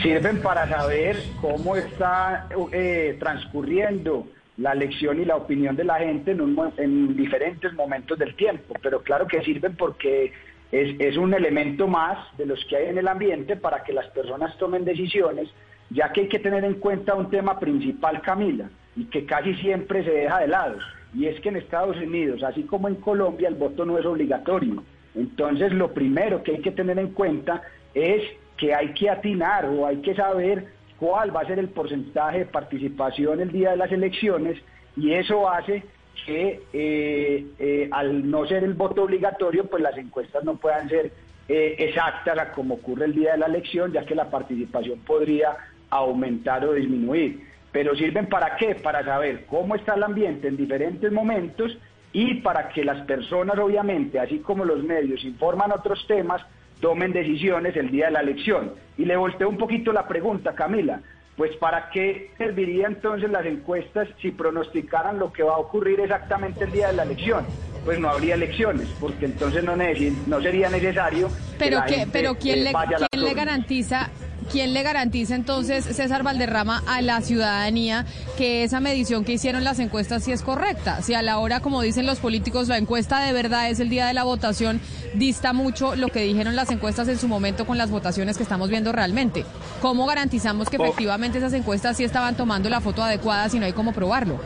Sirven 0.02 0.42
para 0.42 0.68
saber 0.68 1.22
cómo 1.40 1.76
está 1.76 2.48
eh, 2.72 3.16
transcurriendo 3.20 4.28
la 4.58 4.74
elección 4.74 5.20
y 5.20 5.26
la 5.26 5.36
opinión 5.36 5.76
de 5.76 5.84
la 5.84 5.98
gente 6.00 6.32
en, 6.32 6.42
un, 6.42 6.74
en 6.78 7.16
diferentes 7.16 7.74
momentos 7.74 8.20
del 8.20 8.36
tiempo, 8.36 8.76
pero 8.82 9.02
claro 9.02 9.28
que 9.28 9.42
sirven 9.42 9.76
porque 9.76 10.32
es, 10.74 11.00
es, 11.00 11.18
un 11.18 11.36
elemento 11.36 11.88
más 11.88 12.18
de 12.36 12.48
los 12.48 12.66
que 12.66 12.76
hay 12.76 12.90
en 12.90 12.98
el 12.98 13.08
ambiente 13.08 13.56
para 13.56 13.84
que 13.84 13.94
las 13.94 14.08
personas 14.08 14.58
tomen 14.58 14.84
decisiones, 14.84 15.48
ya 15.92 16.12
que 16.12 16.22
hay 16.22 16.28
que 16.28 16.40
tener 16.40 16.66
en 16.66 16.76
cuenta 16.76 17.14
un 17.14 17.30
tema 17.30 17.60
principal, 17.60 18.22
Camila, 18.22 18.72
y 18.96 19.06
que 19.06 19.24
casi 19.28 19.54
siempre 19.56 20.04
se 20.04 20.10
deja 20.10 20.40
de 20.40 20.48
lado, 20.48 20.78
y 21.14 21.28
es 21.28 21.40
que 21.42 21.50
en 21.50 21.58
Estados 21.58 21.98
Unidos, 21.98 22.42
así 22.42 22.64
como 22.64 22.88
en 22.88 22.96
Colombia, 22.96 23.50
el 23.50 23.54
voto 23.54 23.86
no 23.86 24.00
es 24.00 24.06
obligatorio. 24.06 24.84
Entonces, 25.14 25.72
lo 25.72 25.94
primero 25.94 26.42
que 26.42 26.54
hay 26.54 26.62
que 26.62 26.72
tener 26.72 26.98
en 26.98 27.10
cuenta 27.10 27.62
es 27.94 28.24
que 28.58 28.74
hay 28.74 28.96
que 28.96 29.12
atinar 29.12 29.66
o 29.66 29.86
hay 29.86 29.98
que 29.98 30.16
saber 30.16 30.74
cuál 30.98 31.36
va 31.36 31.42
a 31.42 31.46
ser 31.46 31.60
el 31.60 31.70
porcentaje 31.70 32.40
de 32.40 32.46
participación 32.48 33.42
el 33.42 33.52
día 33.52 33.72
de 33.72 33.78
las 33.78 33.92
elecciones, 33.92 34.58
y 34.98 35.14
eso 35.14 35.48
hace 35.48 35.84
que 36.26 36.62
eh, 36.74 37.46
eh, 37.60 37.90
al 37.92 38.30
no 38.30 38.46
ser 38.46 38.64
el 38.64 38.74
voto 38.74 39.04
obligatorio, 39.04 39.66
pues 39.66 39.84
las 39.84 39.98
encuestas 39.98 40.44
no 40.44 40.56
puedan 40.56 40.90
ser 40.90 41.12
eh, 41.48 41.76
exactas 41.80 42.38
a 42.38 42.52
como 42.52 42.76
ocurre 42.76 43.06
el 43.06 43.14
día 43.14 43.34
de 43.34 43.40
la 43.40 43.48
elección, 43.48 43.92
ya 43.92 44.06
que 44.06 44.16
la 44.16 44.30
participación 44.30 45.00
podría 45.00 45.58
aumentar 45.90 46.66
o 46.66 46.74
disminuir. 46.74 47.42
Pero 47.72 47.96
sirven 47.96 48.28
para 48.28 48.56
qué? 48.56 48.76
Para 48.76 49.04
saber 49.04 49.46
cómo 49.48 49.76
está 49.76 49.96
el 49.96 50.04
ambiente 50.04 50.48
en 50.48 50.58
diferentes 50.58 51.12
momentos 51.12 51.78
y 52.14 52.36
para 52.36 52.70
que 52.70 52.86
las 52.86 53.02
personas, 53.06 53.58
obviamente, 53.58 54.20
así 54.20 54.40
como 54.40 54.64
los 54.64 54.84
medios 54.84 55.24
informan 55.24 55.72
otros 55.72 56.06
temas, 56.08 56.42
tomen 56.80 57.12
decisiones 57.12 57.76
el 57.76 57.90
día 57.90 58.06
de 58.06 58.12
la 58.12 58.20
elección. 58.22 58.74
Y 58.98 59.06
le 59.06 59.18
volteo 59.18 59.50
un 59.50 59.58
poquito 59.58 59.92
la 59.92 60.08
pregunta, 60.08 60.54
Camila. 60.54 61.02
Pues 61.38 61.56
para 61.58 61.90
qué 61.90 62.30
serviría 62.38 62.88
entonces 62.88 63.30
las 63.32 63.46
encuestas 63.46 64.08
si 64.22 64.32
pronosticaran 64.32 65.18
lo 65.18 65.34
que 65.34 65.42
va 65.42 65.56
a 65.56 65.58
ocurrir 65.58 66.00
exactamente 66.00 66.66
el 66.66 66.72
día 66.72 66.88
de 66.88 66.94
la 66.94 67.04
elección? 67.04 67.46
Pues 67.84 68.00
no 68.00 68.10
habría 68.10 68.36
elecciones, 68.36 68.88
porque 69.00 69.26
entonces 69.26 69.64
no, 69.64 69.76
no 69.76 70.42
sería 70.42 70.70
necesario. 70.70 71.30
Pero 71.58 71.84
que, 71.86 71.96
que 71.96 72.08
pero 72.12 72.36
quién 72.36 72.64
le, 72.64 72.72
quién 73.12 73.26
le 73.26 73.34
garantiza 73.34 74.10
¿quién 74.44 74.74
le 74.74 74.84
garantiza 74.84 75.36
entonces, 75.36 75.86
César 75.86 76.24
Valderrama, 76.24 76.84
a 76.88 77.02
la 77.02 77.22
ciudadanía 77.22 78.06
que 78.38 78.64
esa 78.64 78.80
medición 78.80 79.26
que 79.26 79.34
hicieron 79.34 79.64
las 79.64 79.80
encuestas 79.80 80.24
sí 80.24 80.32
es 80.32 80.42
correcta? 80.42 81.02
Si 81.02 81.14
a 81.14 81.22
la 81.22 81.40
hora, 81.40 81.60
como 81.60 81.82
dicen 81.82 82.06
los 82.06 82.20
políticos, 82.20 82.68
la 82.68 82.78
encuesta 82.78 83.24
de 83.24 83.34
verdad 83.34 83.70
es 83.70 83.80
el 83.80 83.90
día 83.90 84.06
de 84.08 84.14
la 84.14 84.24
votación, 84.24 84.80
dista 85.16 85.54
mucho 85.54 85.96
lo 85.96 86.10
que 86.10 86.22
dijeron 86.22 86.56
las 86.56 86.72
encuestas 86.72 87.08
en 87.08 87.18
su 87.18 87.28
momento 87.28 87.66
con 87.66 87.78
las 87.78 87.92
votaciones 87.92 88.38
que 88.38 88.44
estamos 88.44 88.70
viendo 88.70 88.92
realmente. 88.92 89.46
¿Cómo 89.82 90.06
garantizamos 90.06 90.70
que 90.70 90.78
efectivamente 90.78 91.38
esas 91.38 91.54
encuestas 91.54 91.98
sí 91.98 92.04
estaban 92.04 92.36
tomando 92.36 92.70
la 92.70 92.82
foto 92.82 93.04
adecuada 93.04 93.50
si 93.50 93.60
no 93.60 93.66
hay 93.66 93.74
cómo 93.74 93.94
probarlo? 93.94 94.40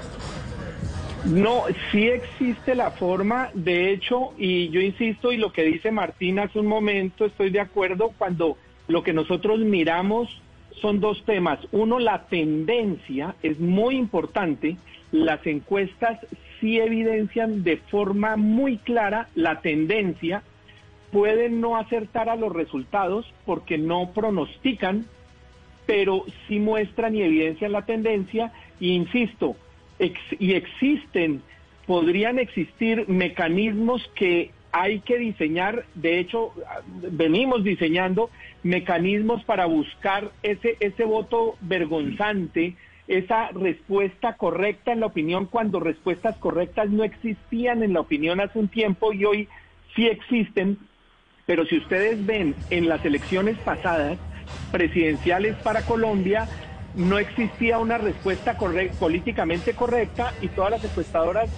No, 1.25 1.63
sí 1.91 2.07
existe 2.07 2.73
la 2.73 2.91
forma, 2.91 3.49
de 3.53 3.91
hecho, 3.91 4.33
y 4.37 4.69
yo 4.69 4.79
insisto, 4.79 5.33
y 5.33 5.37
lo 5.37 5.51
que 5.51 5.63
dice 5.63 5.91
Martín 5.91 6.39
hace 6.39 6.59
un 6.59 6.67
momento, 6.67 7.25
estoy 7.25 7.49
de 7.49 7.59
acuerdo, 7.59 8.13
cuando 8.17 8.55
lo 8.87 9.03
que 9.03 9.13
nosotros 9.13 9.59
miramos 9.59 10.29
son 10.81 10.99
dos 10.99 11.23
temas. 11.25 11.59
Uno, 11.71 11.99
la 11.99 12.27
tendencia 12.27 13.35
es 13.43 13.59
muy 13.59 13.95
importante. 13.95 14.77
Las 15.11 15.45
encuestas 15.45 16.19
sí 16.59 16.79
evidencian 16.79 17.63
de 17.63 17.77
forma 17.77 18.37
muy 18.37 18.77
clara 18.77 19.29
la 19.35 19.61
tendencia. 19.61 20.43
Pueden 21.11 21.61
no 21.61 21.77
acertar 21.77 22.29
a 22.29 22.35
los 22.35 22.53
resultados 22.53 23.25
porque 23.45 23.77
no 23.77 24.11
pronostican, 24.13 25.05
pero 25.85 26.25
sí 26.47 26.59
muestran 26.59 27.15
y 27.15 27.23
evidencian 27.23 27.71
la 27.71 27.85
tendencia. 27.85 28.51
Y 28.79 28.91
insisto, 28.91 29.55
ex 29.99 30.19
y 30.39 30.53
existen, 30.53 31.41
podrían 31.85 32.37
existir 32.37 33.07
mecanismos 33.07 34.07
que 34.15 34.51
hay 34.71 34.99
que 34.99 35.17
diseñar, 35.17 35.85
de 35.95 36.19
hecho, 36.19 36.53
venimos 37.11 37.63
diseñando 37.63 38.29
mecanismos 38.63 39.43
para 39.43 39.65
buscar 39.65 40.31
ese, 40.43 40.77
ese 40.79 41.05
voto 41.05 41.55
vergonzante, 41.61 42.75
esa 43.07 43.49
respuesta 43.49 44.35
correcta 44.35 44.91
en 44.91 44.99
la 44.99 45.05
opinión 45.05 45.45
cuando 45.45 45.79
respuestas 45.79 46.37
correctas 46.37 46.89
no 46.89 47.03
existían 47.03 47.83
en 47.83 47.93
la 47.93 48.01
opinión 48.01 48.41
hace 48.41 48.59
un 48.59 48.67
tiempo 48.67 49.13
y 49.13 49.25
hoy 49.25 49.47
sí 49.95 50.07
existen, 50.07 50.77
pero 51.45 51.65
si 51.65 51.77
ustedes 51.77 52.25
ven 52.25 52.55
en 52.69 52.89
las 52.89 53.03
elecciones 53.05 53.57
pasadas 53.59 54.17
presidenciales 54.71 55.55
para 55.57 55.83
Colombia, 55.83 56.47
no 56.95 57.19
existía 57.19 57.79
una 57.79 57.97
respuesta 57.97 58.57
políticamente 58.99 59.73
correcta 59.73 60.33
y 60.41 60.47
todas 60.49 60.71
las 60.71 60.83
encuestadoras 60.83 61.49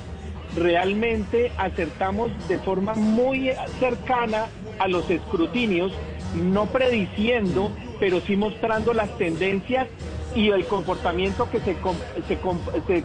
realmente 0.55 1.51
acertamos 1.57 2.31
de 2.47 2.57
forma 2.57 2.93
muy 2.95 3.51
cercana 3.79 4.47
a 4.79 4.87
los 4.87 5.09
escrutinios, 5.09 5.93
no 6.35 6.67
prediciendo, 6.67 7.71
pero 7.99 8.21
sí 8.21 8.35
mostrando 8.35 8.93
las 8.93 9.17
tendencias 9.17 9.87
y 10.35 10.49
el 10.49 10.65
comportamiento 10.65 11.49
que 11.49 11.59
se, 11.59 11.75
se, 12.27 12.37
se 12.87 13.03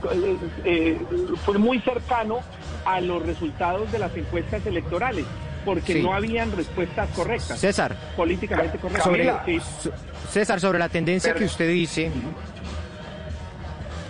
eh, 0.64 0.98
fue 1.44 1.58
muy 1.58 1.80
cercano 1.80 2.40
a 2.84 3.00
los 3.00 3.24
resultados 3.24 3.90
de 3.92 3.98
las 3.98 4.14
encuestas 4.16 4.64
electorales, 4.66 5.24
porque 5.64 5.94
Sí. 5.94 6.02
no 6.02 6.12
habían 6.12 6.52
respuestas 6.54 7.08
correctas. 7.16 7.58
César. 7.58 7.96
Políticamente 8.16 8.78
correctas. 8.78 9.04
Sobre, 9.04 9.30
Sí. 9.46 9.60
so- 9.82 9.90
César, 10.30 10.60
sobre 10.60 10.78
la 10.78 10.88
tendencia 10.90 11.32
que 11.34 11.44
usted 11.44 11.68
dice, 11.70 12.10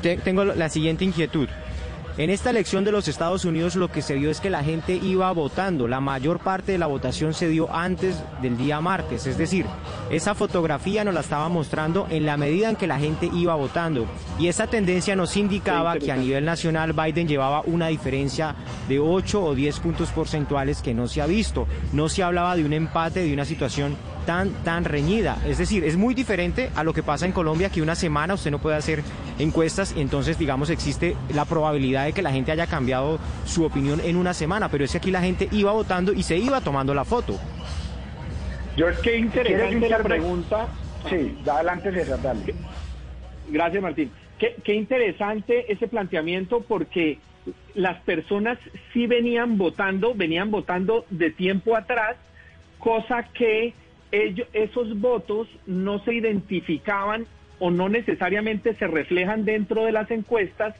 te- 0.02 0.16
tengo 0.18 0.44
la 0.44 0.68
siguiente 0.68 1.04
inquietud. 1.04 1.48
En 2.16 2.30
esta 2.30 2.50
elección 2.50 2.84
de 2.84 2.92
los 2.92 3.08
Estados 3.08 3.44
Unidos 3.44 3.74
lo 3.74 3.90
que 3.90 4.00
se 4.00 4.14
vio 4.14 4.30
es 4.30 4.38
que 4.38 4.48
la 4.48 4.62
gente 4.62 4.94
iba 4.94 5.32
votando. 5.32 5.88
La 5.88 5.98
mayor 5.98 6.38
parte 6.38 6.70
de 6.70 6.78
la 6.78 6.86
votación 6.86 7.34
se 7.34 7.48
dio 7.48 7.74
antes 7.74 8.22
del 8.40 8.56
día 8.56 8.80
martes. 8.80 9.26
Es 9.26 9.36
decir, 9.36 9.66
esa 10.12 10.36
fotografía 10.36 11.02
nos 11.02 11.12
la 11.12 11.22
estaba 11.22 11.48
mostrando 11.48 12.06
en 12.10 12.24
la 12.24 12.36
medida 12.36 12.70
en 12.70 12.76
que 12.76 12.86
la 12.86 13.00
gente 13.00 13.28
iba 13.34 13.56
votando. 13.56 14.06
Y 14.38 14.46
esa 14.46 14.68
tendencia 14.68 15.16
nos 15.16 15.36
indicaba 15.36 15.98
que 15.98 16.12
a 16.12 16.16
nivel 16.16 16.44
nacional 16.44 16.92
Biden 16.92 17.26
llevaba 17.26 17.62
una 17.66 17.88
diferencia 17.88 18.54
de 18.88 19.00
8 19.00 19.42
o 19.42 19.54
10 19.56 19.80
puntos 19.80 20.10
porcentuales 20.10 20.82
que 20.82 20.94
no 20.94 21.08
se 21.08 21.20
ha 21.20 21.26
visto. 21.26 21.66
No 21.92 22.08
se 22.08 22.22
hablaba 22.22 22.54
de 22.54 22.64
un 22.64 22.74
empate, 22.74 23.24
de 23.24 23.34
una 23.34 23.44
situación 23.44 23.96
tan, 24.24 24.50
tan 24.64 24.84
reñida. 24.84 25.36
Es 25.46 25.58
decir, 25.58 25.84
es 25.84 25.96
muy 25.96 26.14
diferente 26.14 26.70
a 26.74 26.84
lo 26.84 26.92
que 26.92 27.02
pasa 27.02 27.26
en 27.26 27.32
Colombia, 27.32 27.70
que 27.70 27.82
una 27.82 27.94
semana 27.94 28.34
usted 28.34 28.50
no 28.50 28.58
puede 28.58 28.76
hacer 28.76 29.02
encuestas 29.38 29.94
y 29.96 30.00
entonces, 30.00 30.38
digamos, 30.38 30.70
existe 30.70 31.16
la 31.34 31.44
probabilidad 31.44 32.03
de 32.04 32.12
que 32.12 32.22
la 32.22 32.32
gente 32.32 32.52
haya 32.52 32.66
cambiado 32.66 33.18
su 33.44 33.64
opinión 33.64 34.00
en 34.00 34.16
una 34.16 34.34
semana, 34.34 34.68
pero 34.68 34.84
es 34.84 34.92
que 34.92 34.98
aquí 34.98 35.10
la 35.10 35.20
gente 35.20 35.48
iba 35.52 35.72
votando 35.72 36.12
y 36.12 36.22
se 36.22 36.36
iba 36.36 36.60
tomando 36.60 36.94
la 36.94 37.04
foto. 37.04 37.38
Yo 38.76 38.86
qué 39.02 39.18
interesante 39.18 39.78
¿Quieres 39.78 39.90
la 39.90 39.98
pregunta. 39.98 40.68
Sí, 41.08 41.36
adelante 41.48 41.92
César, 41.92 42.20
dale. 42.22 42.54
Gracias, 43.48 43.82
Martín. 43.82 44.10
Qué, 44.38 44.56
qué 44.64 44.74
interesante 44.74 45.72
ese 45.72 45.86
planteamiento 45.86 46.60
porque 46.60 47.18
las 47.74 48.00
personas 48.02 48.58
sí 48.92 49.06
venían 49.06 49.58
votando, 49.58 50.14
venían 50.14 50.50
votando 50.50 51.04
de 51.10 51.30
tiempo 51.30 51.76
atrás, 51.76 52.16
cosa 52.78 53.24
que 53.34 53.74
ellos, 54.12 54.48
esos 54.52 54.98
votos 55.00 55.48
no 55.66 55.98
se 56.04 56.14
identificaban 56.14 57.26
o 57.58 57.70
no 57.70 57.88
necesariamente 57.88 58.74
se 58.74 58.86
reflejan 58.86 59.44
dentro 59.44 59.84
de 59.84 59.92
las 59.92 60.10
encuestas 60.10 60.74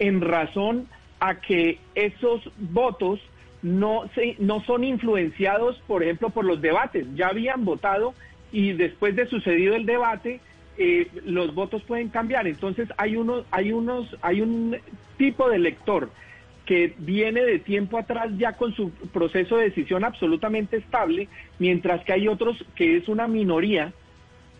en 0.00 0.20
razón 0.20 0.88
a 1.20 1.36
que 1.36 1.78
esos 1.94 2.50
votos 2.58 3.20
no, 3.62 4.08
se, 4.14 4.34
no 4.38 4.64
son 4.64 4.82
influenciados, 4.82 5.80
por 5.86 6.02
ejemplo, 6.02 6.30
por 6.30 6.44
los 6.44 6.60
debates. 6.60 7.06
Ya 7.14 7.28
habían 7.28 7.64
votado 7.64 8.14
y 8.50 8.72
después 8.72 9.14
de 9.14 9.26
sucedido 9.26 9.76
el 9.76 9.86
debate, 9.86 10.40
eh, 10.78 11.08
los 11.24 11.54
votos 11.54 11.82
pueden 11.82 12.08
cambiar. 12.08 12.46
Entonces 12.48 12.88
hay 12.96 13.16
unos, 13.16 13.44
hay 13.50 13.72
unos, 13.72 14.16
hay 14.22 14.40
un 14.40 14.76
tipo 15.18 15.48
de 15.48 15.58
lector 15.58 16.10
que 16.64 16.94
viene 16.98 17.42
de 17.42 17.58
tiempo 17.58 17.98
atrás 17.98 18.30
ya 18.38 18.56
con 18.56 18.74
su 18.74 18.90
proceso 19.12 19.56
de 19.56 19.64
decisión 19.64 20.04
absolutamente 20.04 20.78
estable, 20.78 21.28
mientras 21.58 22.02
que 22.04 22.12
hay 22.12 22.28
otros 22.28 22.64
que 22.74 22.96
es 22.96 23.08
una 23.08 23.28
minoría 23.28 23.92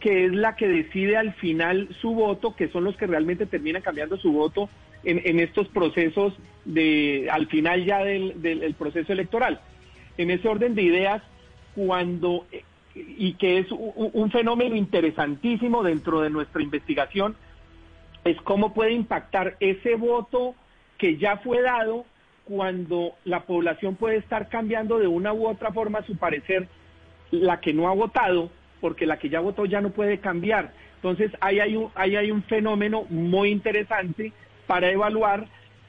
que 0.01 0.25
es 0.25 0.33
la 0.33 0.57
que 0.57 0.67
decide 0.67 1.17
al 1.17 1.35
final 1.35 1.89
su 2.01 2.15
voto, 2.15 2.57
que 2.57 2.69
son 2.69 2.85
los 2.85 2.97
que 2.97 3.07
realmente 3.07 3.47
terminan 3.47 3.83
cambiando 3.83 4.17
su 4.17 4.33
voto 4.33 4.69
en, 5.05 5.39
estos 5.41 5.69
procesos 5.69 6.35
de 6.65 7.29
al 7.31 7.47
final 7.47 7.85
ya 7.85 8.05
del, 8.05 8.43
del 8.43 8.63
el 8.63 8.75
proceso 8.75 9.13
electoral. 9.13 9.61
En 10.19 10.31
ese 10.31 10.49
orden 10.49 10.75
de 10.75 10.83
ideas, 10.83 11.23
cuando 11.75 12.47
y 12.95 13.35
que 13.35 13.59
es 13.59 13.69
un 13.71 14.31
fenómeno 14.31 14.75
interesantísimo 14.75 15.83
dentro 15.83 16.21
de 16.21 16.31
nuestra 16.31 16.63
investigación, 16.63 17.37
es 18.25 18.37
cómo 18.43 18.75
puede 18.75 18.93
impactar 18.93 19.57
ese 19.61 19.95
voto 19.95 20.55
que 20.99 21.17
ya 21.17 21.39
fue 21.39 21.63
dado 21.63 22.05
cuando 22.45 23.13
la 23.25 23.45
población 23.45 23.95
puede 23.95 24.17
estar 24.17 24.49
cambiando 24.49 24.99
de 24.99 25.07
una 25.07 25.33
u 25.33 25.47
otra 25.47 25.73
forma 25.73 26.03
su 26.03 26.17
parecer, 26.17 26.69
la 27.31 27.61
que 27.61 27.73
no 27.73 27.89
ha 27.89 27.95
votado, 27.95 28.51
porque 28.81 29.07
la 29.07 29.19
que 29.19 29.29
ya 29.29 29.41
votó 29.41 29.65
ya 29.67 29.81
no 29.81 29.91
puede 29.91 30.19
cambiar. 30.19 30.73
Entonces, 30.97 31.31
ahí 31.41 31.61
hay 31.61 31.77
un, 31.77 31.91
hay 31.95 32.31
un 32.31 32.43
fenómeno 32.43 33.05
muy 33.09 33.51
interesante 33.51 34.33
para 34.67 34.91
evaluar 34.91 35.47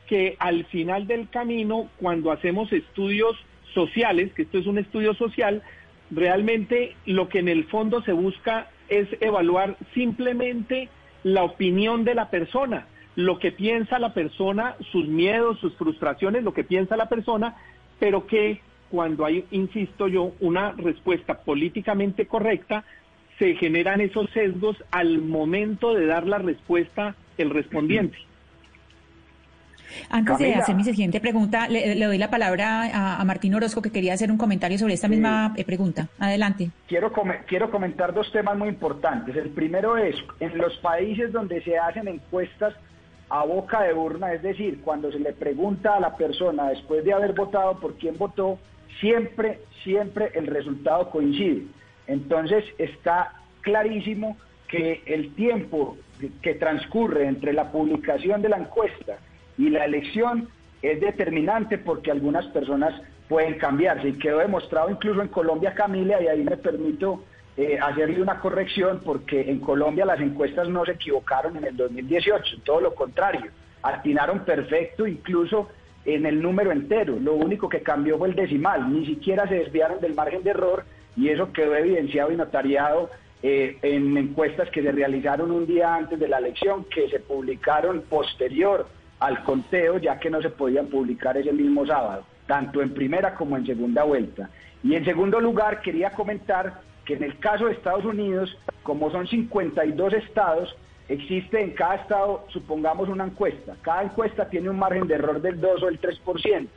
que 0.07 0.35
al 0.39 0.65
final 0.65 1.07
del 1.07 1.29
camino, 1.29 1.89
cuando 1.97 2.31
hacemos 2.31 2.71
estudios 2.73 3.37
sociales, 3.73 4.33
que 4.33 4.41
esto 4.43 4.57
es 4.57 4.67
un 4.67 4.77
estudio 4.77 5.13
social, 5.13 5.63
realmente 6.09 6.95
lo 7.05 7.29
que 7.29 7.39
en 7.39 7.47
el 7.47 7.65
fondo 7.65 8.01
se 8.03 8.11
busca 8.11 8.69
es 8.89 9.07
evaluar 9.21 9.77
simplemente 9.93 10.89
la 11.23 11.43
opinión 11.43 12.03
de 12.03 12.15
la 12.15 12.29
persona, 12.29 12.87
lo 13.15 13.39
que 13.39 13.51
piensa 13.51 13.99
la 13.99 14.13
persona, 14.13 14.75
sus 14.91 15.07
miedos, 15.07 15.59
sus 15.59 15.73
frustraciones, 15.75 16.43
lo 16.43 16.53
que 16.53 16.63
piensa 16.63 16.97
la 16.97 17.07
persona, 17.07 17.55
pero 17.99 18.27
que 18.27 18.59
cuando 18.91 19.25
hay, 19.25 19.45
insisto 19.51 20.07
yo, 20.07 20.33
una 20.41 20.73
respuesta 20.73 21.33
políticamente 21.39 22.27
correcta, 22.27 22.83
se 23.39 23.55
generan 23.55 24.01
esos 24.01 24.29
sesgos 24.31 24.75
al 24.91 25.19
momento 25.19 25.93
de 25.95 26.05
dar 26.05 26.27
la 26.27 26.37
respuesta 26.37 27.15
el 27.37 27.49
respondiente. 27.49 28.17
Antes 30.09 30.37
de 30.37 30.53
hacer 30.55 30.75
mi 30.75 30.83
siguiente 30.83 31.19
pregunta, 31.19 31.67
le, 31.67 31.95
le 31.95 32.05
doy 32.05 32.17
la 32.17 32.29
palabra 32.29 32.83
a, 32.93 33.19
a 33.19 33.25
Martín 33.25 33.53
Orozco, 33.55 33.81
que 33.81 33.91
quería 33.91 34.13
hacer 34.13 34.31
un 34.31 34.37
comentario 34.37 34.77
sobre 34.77 34.93
esta 34.93 35.07
misma 35.09 35.53
eh, 35.57 35.65
pregunta. 35.65 36.07
Adelante. 36.17 36.69
Quiero, 36.87 37.11
come- 37.11 37.39
quiero 37.45 37.69
comentar 37.69 38.13
dos 38.13 38.31
temas 38.31 38.57
muy 38.57 38.69
importantes. 38.69 39.35
El 39.35 39.49
primero 39.49 39.97
es, 39.97 40.15
en 40.39 40.57
los 40.57 40.77
países 40.77 41.31
donde 41.33 41.61
se 41.63 41.77
hacen 41.77 42.07
encuestas 42.07 42.73
a 43.29 43.43
boca 43.43 43.81
de 43.83 43.93
urna, 43.93 44.33
es 44.33 44.41
decir, 44.43 44.79
cuando 44.81 45.11
se 45.11 45.19
le 45.19 45.33
pregunta 45.33 45.95
a 45.95 45.99
la 45.99 46.15
persona 46.15 46.69
después 46.69 47.03
de 47.03 47.13
haber 47.13 47.33
votado 47.33 47.77
por 47.79 47.95
quién 47.95 48.17
votó, 48.17 48.59
siempre, 48.99 49.59
siempre 49.83 50.31
el 50.33 50.47
resultado 50.47 51.09
coincide. 51.09 51.63
Entonces 52.07 52.65
está 52.77 53.33
clarísimo 53.61 54.37
que 54.67 55.03
el 55.05 55.33
tiempo 55.35 55.97
que 56.41 56.55
transcurre 56.55 57.27
entre 57.27 57.53
la 57.53 57.71
publicación 57.71 58.41
de 58.41 58.49
la 58.49 58.57
encuesta 58.57 59.17
y 59.57 59.69
la 59.69 59.85
elección 59.85 60.49
es 60.81 60.99
determinante 60.99 61.77
porque 61.77 62.11
algunas 62.11 62.45
personas 62.47 62.93
pueden 63.27 63.57
cambiarse 63.57 64.09
y 64.09 64.13
quedó 64.13 64.39
demostrado 64.39 64.89
incluso 64.89 65.21
en 65.21 65.27
Colombia, 65.27 65.73
Camila, 65.73 66.21
y 66.21 66.27
ahí 66.27 66.43
me 66.43 66.57
permito 66.57 67.23
eh, 67.57 67.77
hacerle 67.81 68.21
una 68.21 68.39
corrección 68.39 69.01
porque 69.05 69.41
en 69.49 69.59
Colombia 69.59 70.05
las 70.05 70.19
encuestas 70.19 70.67
no 70.69 70.85
se 70.85 70.93
equivocaron 70.93 71.57
en 71.57 71.65
el 71.65 71.77
2018, 71.77 72.57
todo 72.63 72.81
lo 72.81 72.95
contrario, 72.95 73.51
atinaron 73.83 74.45
perfecto 74.45 75.07
incluso 75.07 75.69
en 76.05 76.25
el 76.25 76.41
número 76.41 76.71
entero, 76.71 77.17
lo 77.19 77.35
único 77.35 77.69
que 77.69 77.81
cambió 77.81 78.17
fue 78.17 78.29
el 78.29 78.35
decimal, 78.35 78.91
ni 78.91 79.05
siquiera 79.05 79.47
se 79.47 79.55
desviaron 79.55 80.01
del 80.01 80.15
margen 80.15 80.43
de 80.43 80.49
error 80.51 80.83
y 81.15 81.29
eso 81.29 81.51
quedó 81.51 81.75
evidenciado 81.75 82.31
y 82.31 82.37
notariado 82.37 83.09
eh, 83.43 83.77
en 83.81 84.17
encuestas 84.17 84.69
que 84.69 84.81
se 84.81 84.91
realizaron 84.91 85.51
un 85.51 85.65
día 85.65 85.95
antes 85.95 86.19
de 86.19 86.27
la 86.27 86.37
elección, 86.37 86.85
que 86.85 87.09
se 87.09 87.19
publicaron 87.19 88.01
posterior 88.01 88.87
al 89.19 89.43
conteo, 89.43 89.97
ya 89.99 90.19
que 90.19 90.29
no 90.29 90.41
se 90.41 90.49
podían 90.49 90.87
publicar 90.87 91.37
ese 91.37 91.51
mismo 91.51 91.85
sábado, 91.85 92.23
tanto 92.47 92.81
en 92.81 92.93
primera 92.93 93.35
como 93.35 93.57
en 93.57 93.65
segunda 93.65 94.03
vuelta. 94.03 94.49
Y 94.83 94.95
en 94.95 95.05
segundo 95.05 95.39
lugar, 95.39 95.81
quería 95.81 96.11
comentar 96.11 96.81
que 97.05 97.13
en 97.13 97.23
el 97.23 97.37
caso 97.37 97.65
de 97.65 97.73
Estados 97.73 98.05
Unidos, 98.05 98.57
como 98.83 99.11
son 99.11 99.27
52 99.27 100.13
estados, 100.13 100.75
existe 101.11 101.61
en 101.61 101.71
cada 101.71 101.95
estado, 101.95 102.45
supongamos 102.49 103.09
una 103.09 103.25
encuesta. 103.25 103.75
Cada 103.81 104.03
encuesta 104.03 104.49
tiene 104.49 104.69
un 104.69 104.79
margen 104.79 105.07
de 105.07 105.15
error 105.15 105.41
del 105.41 105.59
2 105.59 105.83
o 105.83 105.87
el 105.89 105.99
3%. 105.99 106.67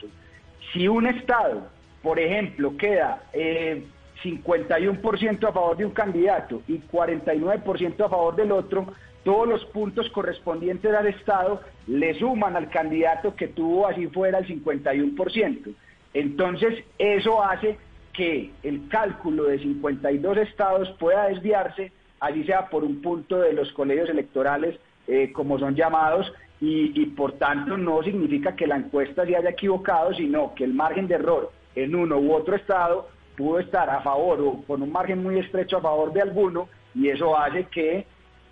Si 0.73 0.87
un 0.87 1.07
estado, 1.07 1.67
por 2.01 2.19
ejemplo, 2.19 2.75
queda 2.77 3.23
eh, 3.33 3.85
51% 4.23 5.47
a 5.47 5.51
favor 5.51 5.77
de 5.77 5.85
un 5.85 5.91
candidato 5.91 6.61
y 6.67 6.79
49% 6.79 8.05
a 8.05 8.09
favor 8.09 8.35
del 8.35 8.51
otro, 8.51 8.87
todos 9.23 9.47
los 9.47 9.65
puntos 9.65 10.09
correspondientes 10.11 10.93
al 10.93 11.07
Estado 11.07 11.61
le 11.87 12.17
suman 12.19 12.55
al 12.55 12.69
candidato 12.69 13.35
que 13.35 13.47
tuvo 13.47 13.87
así 13.87 14.07
fuera 14.07 14.39
el 14.39 14.47
51%. 14.47 15.73
Entonces, 16.13 16.83
eso 16.97 17.43
hace 17.43 17.77
que 18.13 18.51
el 18.63 18.87
cálculo 18.87 19.45
de 19.45 19.59
52 19.59 20.37
estados 20.37 20.89
pueda 20.99 21.27
desviarse, 21.27 21.91
allí 22.19 22.43
sea 22.43 22.69
por 22.69 22.83
un 22.83 23.01
punto 23.01 23.39
de 23.39 23.53
los 23.53 23.71
colegios 23.73 24.09
electorales, 24.09 24.79
eh, 25.07 25.31
como 25.31 25.59
son 25.59 25.75
llamados, 25.75 26.31
y, 26.61 26.99
y 26.99 27.05
por 27.07 27.33
tanto 27.33 27.77
no 27.77 28.01
significa 28.01 28.55
que 28.55 28.67
la 28.67 28.77
encuesta 28.77 29.25
se 29.25 29.35
haya 29.35 29.49
equivocado, 29.49 30.13
sino 30.13 30.55
que 30.55 30.63
el 30.63 30.73
margen 30.73 31.07
de 31.07 31.15
error 31.15 31.51
en 31.75 31.95
uno 31.95 32.17
u 32.17 32.33
otro 32.33 32.55
estado 32.55 33.09
pudo 33.35 33.59
estar 33.59 33.89
a 33.89 34.01
favor 34.01 34.39
o 34.41 34.63
con 34.65 34.81
un 34.81 34.91
margen 34.91 35.21
muy 35.21 35.37
estrecho 35.39 35.77
a 35.77 35.81
favor 35.81 36.13
de 36.13 36.21
alguno, 36.21 36.69
y 36.93 37.09
eso 37.09 37.37
hace 37.37 37.65
que 37.65 38.05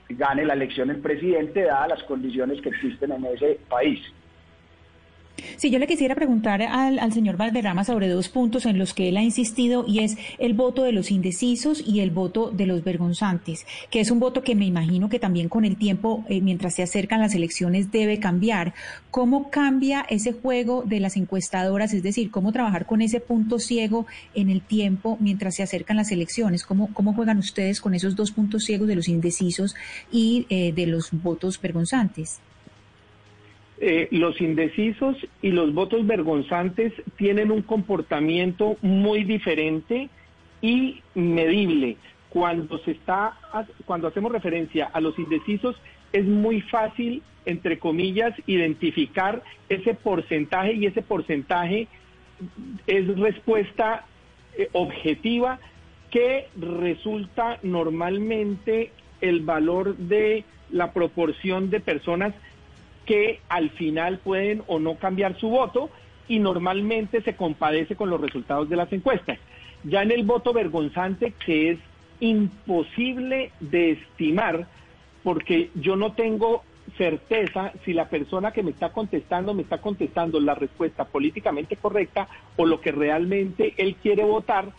gane 0.09 0.45
la 0.45 0.53
elección 0.53 0.89
el 0.89 0.99
presidente, 0.99 1.63
dadas 1.63 1.89
las 1.89 2.03
condiciones 2.03 2.61
que 2.61 2.69
existen 2.69 3.11
en 3.11 3.25
ese 3.25 3.59
país. 3.69 3.99
Sí, 5.57 5.69
yo 5.71 5.79
le 5.79 5.87
quisiera 5.87 6.15
preguntar 6.15 6.61
al, 6.61 6.99
al, 6.99 7.11
señor 7.11 7.37
Valderrama 7.37 7.83
sobre 7.83 8.07
dos 8.07 8.29
puntos 8.29 8.65
en 8.65 8.77
los 8.77 8.93
que 8.93 9.09
él 9.09 9.17
ha 9.17 9.23
insistido 9.23 9.83
y 9.87 9.99
es 9.99 10.17
el 10.37 10.53
voto 10.53 10.83
de 10.83 10.91
los 10.91 11.11
indecisos 11.11 11.83
y 11.85 12.01
el 12.01 12.11
voto 12.11 12.51
de 12.51 12.65
los 12.65 12.83
vergonzantes, 12.83 13.65
que 13.89 13.99
es 13.99 14.11
un 14.11 14.19
voto 14.19 14.43
que 14.43 14.55
me 14.55 14.65
imagino 14.65 15.09
que 15.09 15.19
también 15.19 15.49
con 15.49 15.65
el 15.65 15.75
tiempo, 15.75 16.23
eh, 16.29 16.41
mientras 16.41 16.75
se 16.75 16.83
acercan 16.83 17.19
las 17.19 17.35
elecciones, 17.35 17.91
debe 17.91 18.19
cambiar. 18.19 18.73
¿Cómo 19.11 19.49
cambia 19.49 20.05
ese 20.09 20.33
juego 20.33 20.83
de 20.85 20.99
las 20.99 21.17
encuestadoras? 21.17 21.93
Es 21.93 22.03
decir, 22.03 22.31
¿cómo 22.31 22.51
trabajar 22.51 22.85
con 22.85 23.01
ese 23.01 23.19
punto 23.19 23.59
ciego 23.59 24.05
en 24.35 24.49
el 24.49 24.61
tiempo 24.61 25.17
mientras 25.19 25.55
se 25.55 25.63
acercan 25.63 25.97
las 25.97 26.11
elecciones? 26.11 26.63
¿Cómo, 26.63 26.93
cómo 26.93 27.13
juegan 27.13 27.37
ustedes 27.37 27.81
con 27.81 27.93
esos 27.93 28.15
dos 28.15 28.31
puntos 28.31 28.63
ciegos 28.65 28.87
de 28.87 28.95
los 28.95 29.07
indecisos 29.07 29.75
y 30.11 30.45
eh, 30.49 30.73
de 30.73 30.87
los 30.87 31.09
votos 31.11 31.59
vergonzantes? 31.59 32.39
Eh, 33.85 34.07
los 34.11 34.39
indecisos 34.39 35.17
y 35.41 35.49
los 35.51 35.73
votos 35.73 36.07
vergonzantes 36.07 36.93
tienen 37.17 37.51
un 37.51 37.63
comportamiento 37.63 38.77
muy 38.81 39.25
diferente 39.25 40.07
y 40.61 41.01
medible. 41.15 41.97
Cuando 42.29 42.77
se 42.77 42.91
está, 42.91 43.37
cuando 43.83 44.07
hacemos 44.07 44.31
referencia 44.31 44.85
a 44.85 45.01
los 45.01 45.19
indecisos, 45.19 45.75
es 46.13 46.23
muy 46.23 46.61
fácil, 46.61 47.23
entre 47.45 47.77
comillas, 47.77 48.33
identificar 48.47 49.43
ese 49.67 49.93
porcentaje 49.95 50.75
y 50.75 50.85
ese 50.85 51.01
porcentaje 51.01 51.89
es 52.87 53.19
respuesta 53.19 54.05
eh, 54.57 54.69
objetiva 54.71 55.59
que 56.09 56.47
resulta 56.55 57.59
normalmente 57.63 58.93
el 59.19 59.41
valor 59.41 59.97
de 59.97 60.45
la 60.71 60.93
proporción 60.93 61.69
de 61.69 61.81
personas 61.81 62.33
que 63.05 63.39
al 63.49 63.69
final 63.71 64.19
pueden 64.19 64.63
o 64.67 64.79
no 64.79 64.95
cambiar 64.95 65.37
su 65.39 65.49
voto 65.49 65.89
y 66.27 66.39
normalmente 66.39 67.21
se 67.21 67.35
compadece 67.35 67.95
con 67.95 68.09
los 68.09 68.21
resultados 68.21 68.69
de 68.69 68.75
las 68.75 68.91
encuestas. 68.93 69.37
Ya 69.83 70.01
en 70.01 70.11
el 70.11 70.23
voto 70.23 70.53
vergonzante, 70.53 71.33
que 71.45 71.71
es 71.71 71.79
imposible 72.19 73.51
de 73.59 73.91
estimar, 73.91 74.67
porque 75.23 75.69
yo 75.75 75.95
no 75.95 76.13
tengo 76.13 76.63
certeza 76.97 77.73
si 77.85 77.93
la 77.93 78.09
persona 78.09 78.51
que 78.51 78.63
me 78.63 78.71
está 78.71 78.91
contestando 78.91 79.53
me 79.53 79.63
está 79.63 79.79
contestando 79.79 80.39
la 80.39 80.53
respuesta 80.53 81.05
políticamente 81.05 81.77
correcta 81.77 82.27
o 82.57 82.65
lo 82.65 82.81
que 82.81 82.91
realmente 82.91 83.73
él 83.77 83.95
quiere 83.95 84.23
votar, 84.23 84.69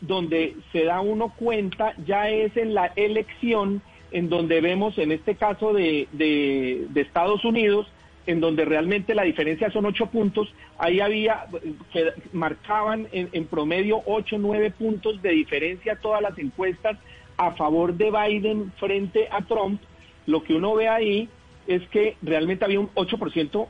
donde 0.00 0.56
se 0.72 0.84
da 0.84 1.00
uno 1.00 1.32
cuenta 1.36 1.94
ya 2.04 2.28
es 2.28 2.56
en 2.56 2.74
la 2.74 2.92
elección 2.96 3.82
en 4.14 4.30
donde 4.30 4.60
vemos 4.60 4.96
en 4.96 5.12
este 5.12 5.34
caso 5.34 5.72
de, 5.72 6.08
de, 6.12 6.88
Estados 6.94 7.44
Unidos, 7.44 7.86
en 8.26 8.40
donde 8.40 8.64
realmente 8.64 9.14
la 9.14 9.24
diferencia 9.24 9.70
son 9.70 9.84
ocho 9.84 10.06
puntos, 10.06 10.54
ahí 10.78 11.00
había, 11.00 11.46
que 11.92 12.12
marcaban 12.32 13.08
en, 13.10 13.28
en 13.32 13.44
promedio 13.46 14.02
ocho, 14.06 14.38
nueve 14.38 14.70
puntos 14.70 15.20
de 15.20 15.30
diferencia 15.30 15.96
todas 15.96 16.22
las 16.22 16.38
encuestas 16.38 16.96
a 17.36 17.50
favor 17.56 17.94
de 17.94 18.12
Biden 18.12 18.72
frente 18.78 19.28
a 19.32 19.42
Trump. 19.42 19.82
Lo 20.26 20.44
que 20.44 20.54
uno 20.54 20.76
ve 20.76 20.88
ahí 20.88 21.28
es 21.66 21.82
que 21.88 22.16
realmente 22.22 22.64
había 22.64 22.78
un 22.78 22.90
8% 22.94 23.66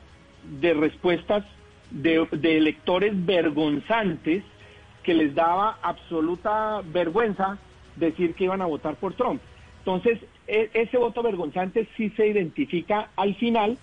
de 0.59 0.73
respuestas 0.75 1.43
de, 1.89 2.27
electores 2.57 3.13
vergonzantes 3.25 4.43
que 5.01 5.15
les 5.15 5.33
daba 5.33 5.79
absoluta 5.81 6.83
vergüenza 6.85 7.57
decir 7.95 8.35
que 8.35 8.43
iban 8.43 8.61
a 8.61 8.67
votar 8.67 8.95
por 8.95 9.15
Trump. 9.15 9.41
Entonces, 9.79 10.19
ese 10.47 10.97
voto 10.97 11.23
vergonzante 11.23 11.87
sí 11.97 12.09
se 12.11 12.27
identifica 12.27 13.09
al 13.15 13.35
final 13.35 13.77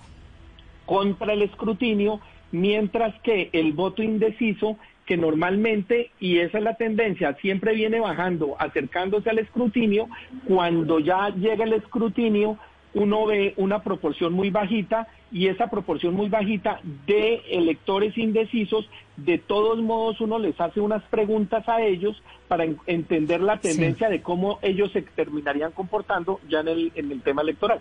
contra 0.86 1.32
el 1.32 1.43
escrutinio, 1.43 2.20
mientras 2.51 3.18
que 3.22 3.51
el 3.52 3.72
voto 3.72 4.02
indeciso, 4.02 4.76
que 5.06 5.16
normalmente, 5.16 6.10
y 6.20 6.39
esa 6.39 6.59
es 6.59 6.64
la 6.64 6.74
tendencia, 6.74 7.34
siempre 7.40 7.74
viene 7.74 7.98
bajando, 7.98 8.56
acercándose 8.59 9.30
al 9.30 9.39
escrutinio, 9.39 10.09
cuando 10.47 11.01
ya 11.01 11.30
llega 11.30 11.64
el 11.64 11.72
escrutinio, 11.72 12.59
uno 12.94 13.26
ve 13.26 13.55
una 13.56 13.82
proporción 13.82 14.32
muy 14.34 14.51
bajita 14.51 15.09
y 15.30 15.47
esa 15.47 15.68
proporción 15.70 16.14
muy 16.14 16.28
bajita 16.28 16.80
de 17.06 17.43
electores 17.51 18.16
indecisos, 18.18 18.89
de 19.16 19.39
todos 19.39 19.80
modos 19.80 20.20
uno 20.20 20.39
les 20.39 20.60
hace 20.60 20.80
unas 20.80 21.02
preguntas 21.05 21.66
a 21.68 21.82
ellos 21.82 22.22
para 22.52 22.66
entender 22.86 23.40
la 23.40 23.58
tendencia 23.58 24.10
de 24.10 24.20
cómo 24.20 24.58
ellos 24.60 24.92
se 24.92 25.00
terminarían 25.00 25.72
comportando 25.72 26.38
ya 26.50 26.60
en 26.60 26.68
el, 26.68 26.92
en 26.94 27.10
el 27.10 27.22
tema 27.22 27.40
electoral. 27.40 27.80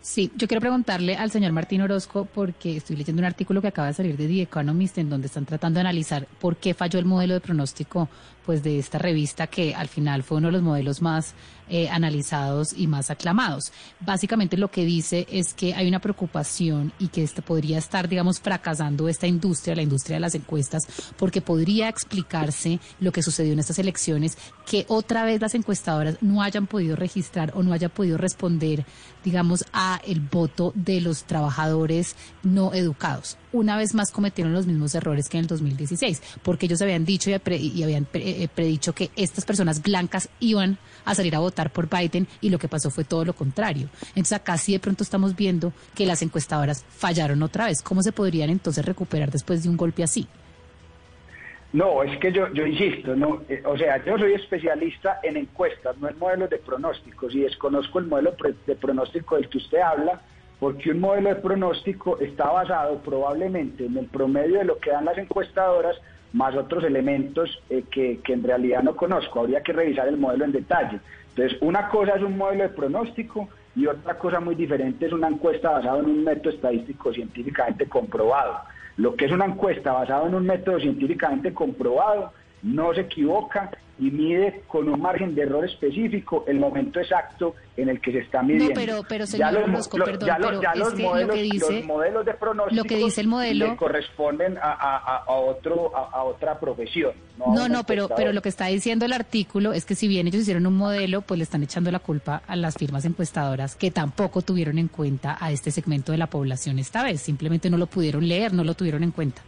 Sí, 0.00 0.32
yo 0.34 0.48
quiero 0.48 0.60
preguntarle 0.60 1.14
al 1.14 1.30
señor 1.30 1.52
Martín 1.52 1.80
Orozco, 1.80 2.24
porque 2.24 2.78
estoy 2.78 2.96
leyendo 2.96 3.20
un 3.20 3.26
artículo 3.26 3.62
que 3.62 3.68
acaba 3.68 3.86
de 3.86 3.94
salir 3.94 4.16
de 4.16 4.26
The 4.26 4.42
Economist, 4.42 4.98
en 4.98 5.08
donde 5.08 5.28
están 5.28 5.46
tratando 5.46 5.76
de 5.76 5.82
analizar 5.82 6.26
por 6.40 6.56
qué 6.56 6.74
falló 6.74 6.98
el 6.98 7.04
modelo 7.04 7.34
de 7.34 7.40
pronóstico 7.40 8.08
pues 8.44 8.62
de 8.62 8.78
esta 8.78 8.98
revista, 8.98 9.46
que 9.46 9.74
al 9.74 9.88
final 9.88 10.22
fue 10.22 10.38
uno 10.38 10.48
de 10.48 10.52
los 10.52 10.62
modelos 10.62 11.02
más 11.02 11.34
eh, 11.68 11.88
analizados 11.88 12.74
y 12.76 12.86
más 12.86 13.10
aclamados. 13.10 13.72
Básicamente 14.00 14.56
lo 14.56 14.70
que 14.70 14.84
dice 14.84 15.26
es 15.30 15.54
que 15.54 15.74
hay 15.74 15.88
una 15.88 16.00
preocupación 16.00 16.92
y 16.98 17.08
que 17.08 17.22
este 17.22 17.40
podría 17.40 17.78
estar, 17.78 18.08
digamos, 18.08 18.40
fracasando 18.40 19.08
esta 19.08 19.26
industria, 19.26 19.76
la 19.76 19.82
industria 19.82 20.16
de 20.16 20.20
las 20.20 20.34
encuestas, 20.34 20.86
porque 21.16 21.40
podría 21.40 21.88
explicarse 21.88 22.80
lo 23.00 23.12
que 23.12 23.22
sucedió 23.22 23.52
en 23.52 23.60
estas 23.60 23.78
elecciones, 23.78 24.36
que 24.66 24.84
otra 24.88 25.24
vez 25.24 25.40
las 25.40 25.54
encuestadoras 25.54 26.18
no 26.20 26.42
hayan 26.42 26.66
podido 26.66 26.96
registrar 26.96 27.52
o 27.54 27.62
no 27.62 27.72
hayan 27.72 27.90
podido 27.90 28.18
responder, 28.18 28.84
digamos, 29.24 29.64
a 29.72 30.00
el 30.06 30.20
voto 30.20 30.72
de 30.74 31.00
los 31.00 31.24
trabajadores 31.24 32.16
no 32.42 32.74
educados. 32.74 33.38
Una 33.52 33.76
vez 33.76 33.94
más 33.94 34.10
cometieron 34.10 34.52
los 34.52 34.66
mismos 34.66 34.94
errores 34.94 35.28
que 35.28 35.36
en 35.36 35.42
el 35.42 35.46
2016, 35.46 36.22
porque 36.42 36.66
ellos 36.66 36.80
habían 36.80 37.04
dicho 37.04 37.30
y, 37.30 37.82
habían 37.82 38.06
eh, 38.14 38.48
predicho 38.54 38.94
que 38.94 39.10
estas 39.14 39.44
personas 39.44 39.82
blancas 39.82 40.30
iban 40.40 40.78
a 41.04 41.14
salir 41.14 41.34
a 41.36 41.40
votar 41.40 41.70
por 41.70 41.88
Biden 41.88 42.26
y 42.40 42.50
lo 42.50 42.58
que 42.58 42.68
pasó 42.68 42.90
fue 42.90 43.04
todo 43.04 43.24
lo 43.24 43.34
contrario. 43.34 43.88
Entonces 44.10 44.32
acá 44.32 44.56
sí 44.56 44.72
de 44.72 44.80
pronto 44.80 45.02
estamos 45.02 45.36
viendo 45.36 45.72
que 45.94 46.06
las 46.06 46.22
encuestadoras 46.22 46.84
fallaron 46.88 47.42
otra 47.42 47.66
vez. 47.66 47.82
¿Cómo 47.82 48.02
se 48.02 48.12
podrían 48.12 48.50
entonces 48.50 48.84
recuperar 48.84 49.30
después 49.30 49.62
de 49.62 49.68
un 49.68 49.76
golpe 49.76 50.02
así? 50.02 50.26
No, 51.72 52.02
es 52.02 52.18
que 52.18 52.32
yo, 52.32 52.52
yo 52.52 52.66
insisto, 52.66 53.16
no, 53.16 53.42
eh, 53.48 53.62
o 53.64 53.78
sea, 53.78 54.04
yo 54.04 54.18
soy 54.18 54.34
especialista 54.34 55.20
en 55.22 55.38
encuestas, 55.38 55.96
no 55.98 56.08
en 56.08 56.18
modelos 56.18 56.50
de 56.50 56.58
pronósticos, 56.58 57.34
y 57.34 57.40
desconozco 57.40 57.98
el 57.98 58.06
modelo 58.06 58.34
de 58.66 58.76
pronóstico 58.76 59.36
del 59.36 59.48
que 59.48 59.56
usted 59.56 59.78
habla, 59.78 60.20
porque 60.62 60.92
un 60.92 61.00
modelo 61.00 61.30
de 61.30 61.34
pronóstico 61.34 62.20
está 62.20 62.48
basado 62.52 62.98
probablemente 62.98 63.84
en 63.84 63.96
el 63.96 64.06
promedio 64.06 64.58
de 64.58 64.64
lo 64.64 64.78
que 64.78 64.92
dan 64.92 65.06
las 65.06 65.18
encuestadoras, 65.18 65.96
más 66.32 66.54
otros 66.54 66.84
elementos 66.84 67.60
eh, 67.68 67.82
que, 67.90 68.20
que 68.22 68.32
en 68.34 68.44
realidad 68.44 68.80
no 68.84 68.94
conozco. 68.94 69.40
Habría 69.40 69.60
que 69.60 69.72
revisar 69.72 70.06
el 70.06 70.18
modelo 70.18 70.44
en 70.44 70.52
detalle. 70.52 71.00
Entonces, 71.30 71.58
una 71.62 71.88
cosa 71.88 72.12
es 72.12 72.22
un 72.22 72.38
modelo 72.38 72.62
de 72.62 72.68
pronóstico 72.68 73.48
y 73.74 73.88
otra 73.88 74.16
cosa 74.16 74.38
muy 74.38 74.54
diferente 74.54 75.06
es 75.06 75.12
una 75.12 75.26
encuesta 75.26 75.68
basada 75.68 75.98
en 75.98 76.04
un 76.04 76.22
método 76.22 76.54
estadístico 76.54 77.12
científicamente 77.12 77.88
comprobado. 77.88 78.58
Lo 78.98 79.16
que 79.16 79.24
es 79.24 79.32
una 79.32 79.46
encuesta 79.46 79.90
basada 79.90 80.28
en 80.28 80.34
un 80.36 80.46
método 80.46 80.78
científicamente 80.78 81.52
comprobado 81.52 82.32
no 82.62 82.94
se 82.94 83.02
equivoca 83.02 83.70
y 83.98 84.10
mide 84.10 84.62
con 84.66 84.88
un 84.88 85.00
margen 85.00 85.34
de 85.34 85.42
error 85.42 85.64
específico 85.64 86.44
el 86.48 86.58
momento 86.58 86.98
exacto 86.98 87.54
en 87.76 87.88
el 87.88 88.00
que 88.00 88.12
se 88.12 88.18
está 88.18 88.42
midiendo. 88.42 88.70
No, 88.70 88.74
pero, 88.74 89.02
pero 89.08 89.26
señor 89.26 89.52
ya 89.52 89.66
los, 89.66 89.88
perdón, 89.88 90.28
ya 90.28 90.36
pero 90.36 90.62
ya 90.62 90.74
los, 90.74 90.98
modelos, 90.98 91.36
que 91.36 91.42
dice, 91.42 91.72
los 91.72 91.84
modelos 91.84 92.26
de 92.26 92.34
pronóstico 92.34 92.82
lo 92.82 92.88
que 92.88 92.96
dice 92.96 93.20
el 93.20 93.28
modelo 93.28 93.76
corresponden 93.76 94.58
a, 94.58 94.72
a, 94.72 95.16
a 95.18 95.32
otro 95.32 95.96
a, 95.96 96.24
otra 96.24 96.58
profesión. 96.58 97.12
No, 97.38 97.54
no, 97.54 97.68
no 97.68 97.84
pero, 97.84 98.08
pero 98.08 98.32
lo 98.32 98.42
que 98.42 98.48
está 98.48 98.66
diciendo 98.66 99.04
el 99.04 99.12
artículo 99.12 99.72
es 99.72 99.84
que 99.84 99.94
si 99.94 100.08
bien 100.08 100.26
ellos 100.26 100.42
hicieron 100.42 100.66
un 100.66 100.76
modelo, 100.76 101.22
pues 101.22 101.38
le 101.38 101.44
están 101.44 101.62
echando 101.62 101.90
la 101.90 101.98
culpa 101.98 102.42
a 102.46 102.56
las 102.56 102.76
firmas 102.76 103.04
encuestadoras 103.04 103.76
que 103.76 103.90
tampoco 103.90 104.42
tuvieron 104.42 104.78
en 104.78 104.88
cuenta 104.88 105.36
a 105.40 105.52
este 105.52 105.70
segmento 105.70 106.12
de 106.12 106.18
la 106.18 106.26
población 106.26 106.78
esta 106.78 107.02
vez. 107.02 107.20
Simplemente 107.20 107.70
no 107.70 107.76
lo 107.76 107.86
pudieron 107.86 108.26
leer, 108.26 108.52
no 108.52 108.64
lo 108.64 108.74
tuvieron 108.74 109.02
en 109.02 109.12
cuenta 109.12 109.42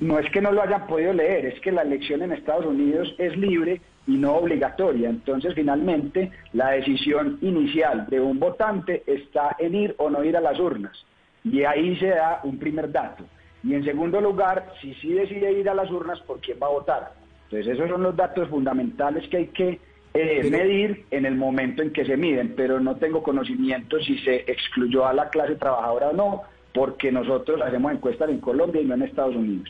no 0.00 0.18
es 0.18 0.30
que 0.30 0.40
no 0.40 0.52
lo 0.52 0.62
hayan 0.62 0.86
podido 0.86 1.12
leer, 1.12 1.46
es 1.46 1.60
que 1.60 1.72
la 1.72 1.82
elección 1.82 2.22
en 2.22 2.32
Estados 2.32 2.66
Unidos 2.66 3.14
es 3.18 3.36
libre 3.36 3.80
y 4.06 4.16
no 4.16 4.34
obligatoria. 4.36 5.08
Entonces, 5.08 5.54
finalmente, 5.54 6.30
la 6.52 6.70
decisión 6.70 7.38
inicial 7.42 8.06
de 8.08 8.20
un 8.20 8.38
votante 8.38 9.02
está 9.06 9.56
en 9.58 9.74
ir 9.74 9.94
o 9.98 10.10
no 10.10 10.24
ir 10.24 10.36
a 10.36 10.40
las 10.40 10.58
urnas. 10.58 11.04
Y 11.44 11.62
ahí 11.64 11.96
se 11.96 12.08
da 12.08 12.40
un 12.42 12.58
primer 12.58 12.90
dato. 12.90 13.24
Y 13.62 13.74
en 13.74 13.84
segundo 13.84 14.20
lugar, 14.20 14.72
si 14.80 14.94
sí 14.94 15.12
decide 15.12 15.52
ir 15.52 15.68
a 15.68 15.74
las 15.74 15.90
urnas, 15.90 16.20
¿por 16.20 16.40
quién 16.40 16.58
va 16.62 16.66
a 16.66 16.70
votar? 16.70 17.12
Entonces, 17.44 17.74
esos 17.74 17.88
son 17.88 18.02
los 18.02 18.16
datos 18.16 18.48
fundamentales 18.48 19.28
que 19.28 19.36
hay 19.36 19.46
que 19.48 19.80
eh, 20.14 20.50
medir 20.50 21.04
en 21.10 21.26
el 21.26 21.34
momento 21.34 21.82
en 21.82 21.92
que 21.92 22.04
se 22.04 22.16
miden, 22.16 22.54
pero 22.56 22.80
no 22.80 22.96
tengo 22.96 23.22
conocimiento 23.22 23.98
si 24.00 24.18
se 24.18 24.36
excluyó 24.50 25.06
a 25.06 25.12
la 25.12 25.28
clase 25.28 25.56
trabajadora 25.56 26.08
o 26.08 26.12
no 26.12 26.42
porque 26.78 27.10
nosotros 27.10 27.60
hacemos 27.60 27.90
encuestas 27.90 28.30
en 28.30 28.38
Colombia 28.38 28.80
y 28.80 28.84
no 28.84 28.94
en 28.94 29.02
Estados 29.02 29.34
Unidos. 29.34 29.68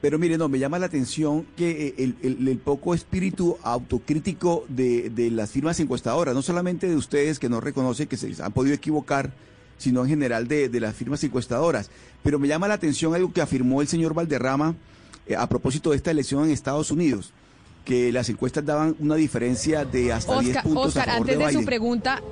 Pero 0.00 0.18
mire, 0.18 0.38
no, 0.38 0.48
me 0.48 0.58
llama 0.58 0.78
la 0.78 0.86
atención 0.86 1.46
que 1.58 1.94
eh, 1.98 2.14
el, 2.22 2.58
poco 2.58 2.94
espíritu 2.94 3.58
autocrítico 3.62 4.64
de, 4.68 5.10
las 5.30 5.50
firmas 5.50 5.78
encuestadoras, 5.78 6.34
no 6.34 6.40
solamente 6.40 6.88
de 6.88 6.96
ustedes 6.96 7.38
que 7.38 7.50
no 7.50 7.60
reconocen 7.60 8.08
que 8.08 8.16
se 8.16 8.42
han 8.42 8.52
podido 8.52 8.74
equivocar, 8.74 9.30
sino 9.76 10.04
en 10.04 10.08
general 10.08 10.48
de, 10.48 10.70
de 10.70 10.80
las 10.80 10.94
firmas 10.94 11.22
encuestadoras. 11.22 11.90
Pero 12.22 12.38
me 12.38 12.48
llama 12.48 12.66
la 12.66 12.74
atención 12.74 13.14
algo 13.14 13.30
que 13.30 13.42
afirmó 13.42 13.82
el 13.82 13.88
señor 13.88 14.14
Valderrama 14.14 14.74
eh, 15.26 15.36
a 15.36 15.46
propósito 15.50 15.90
de 15.90 15.96
esta 15.96 16.12
elección 16.12 16.46
en 16.46 16.50
Estados 16.50 16.90
Unidos, 16.90 17.34
que 17.84 18.10
las 18.10 18.30
encuestas 18.30 18.64
daban 18.64 18.96
una 19.00 19.16
diferencia 19.16 19.84
de 19.84 20.14
hasta 20.14 20.40
10 20.40 20.48
Oscar, 20.48 20.62
puntos 20.64 20.86
Oscar, 20.86 21.10
a 21.10 21.12
favor 21.12 21.20
antes 21.20 21.38
de 21.38 21.46
de 21.46 21.52
su 21.52 21.64
pregunta, 21.66 22.22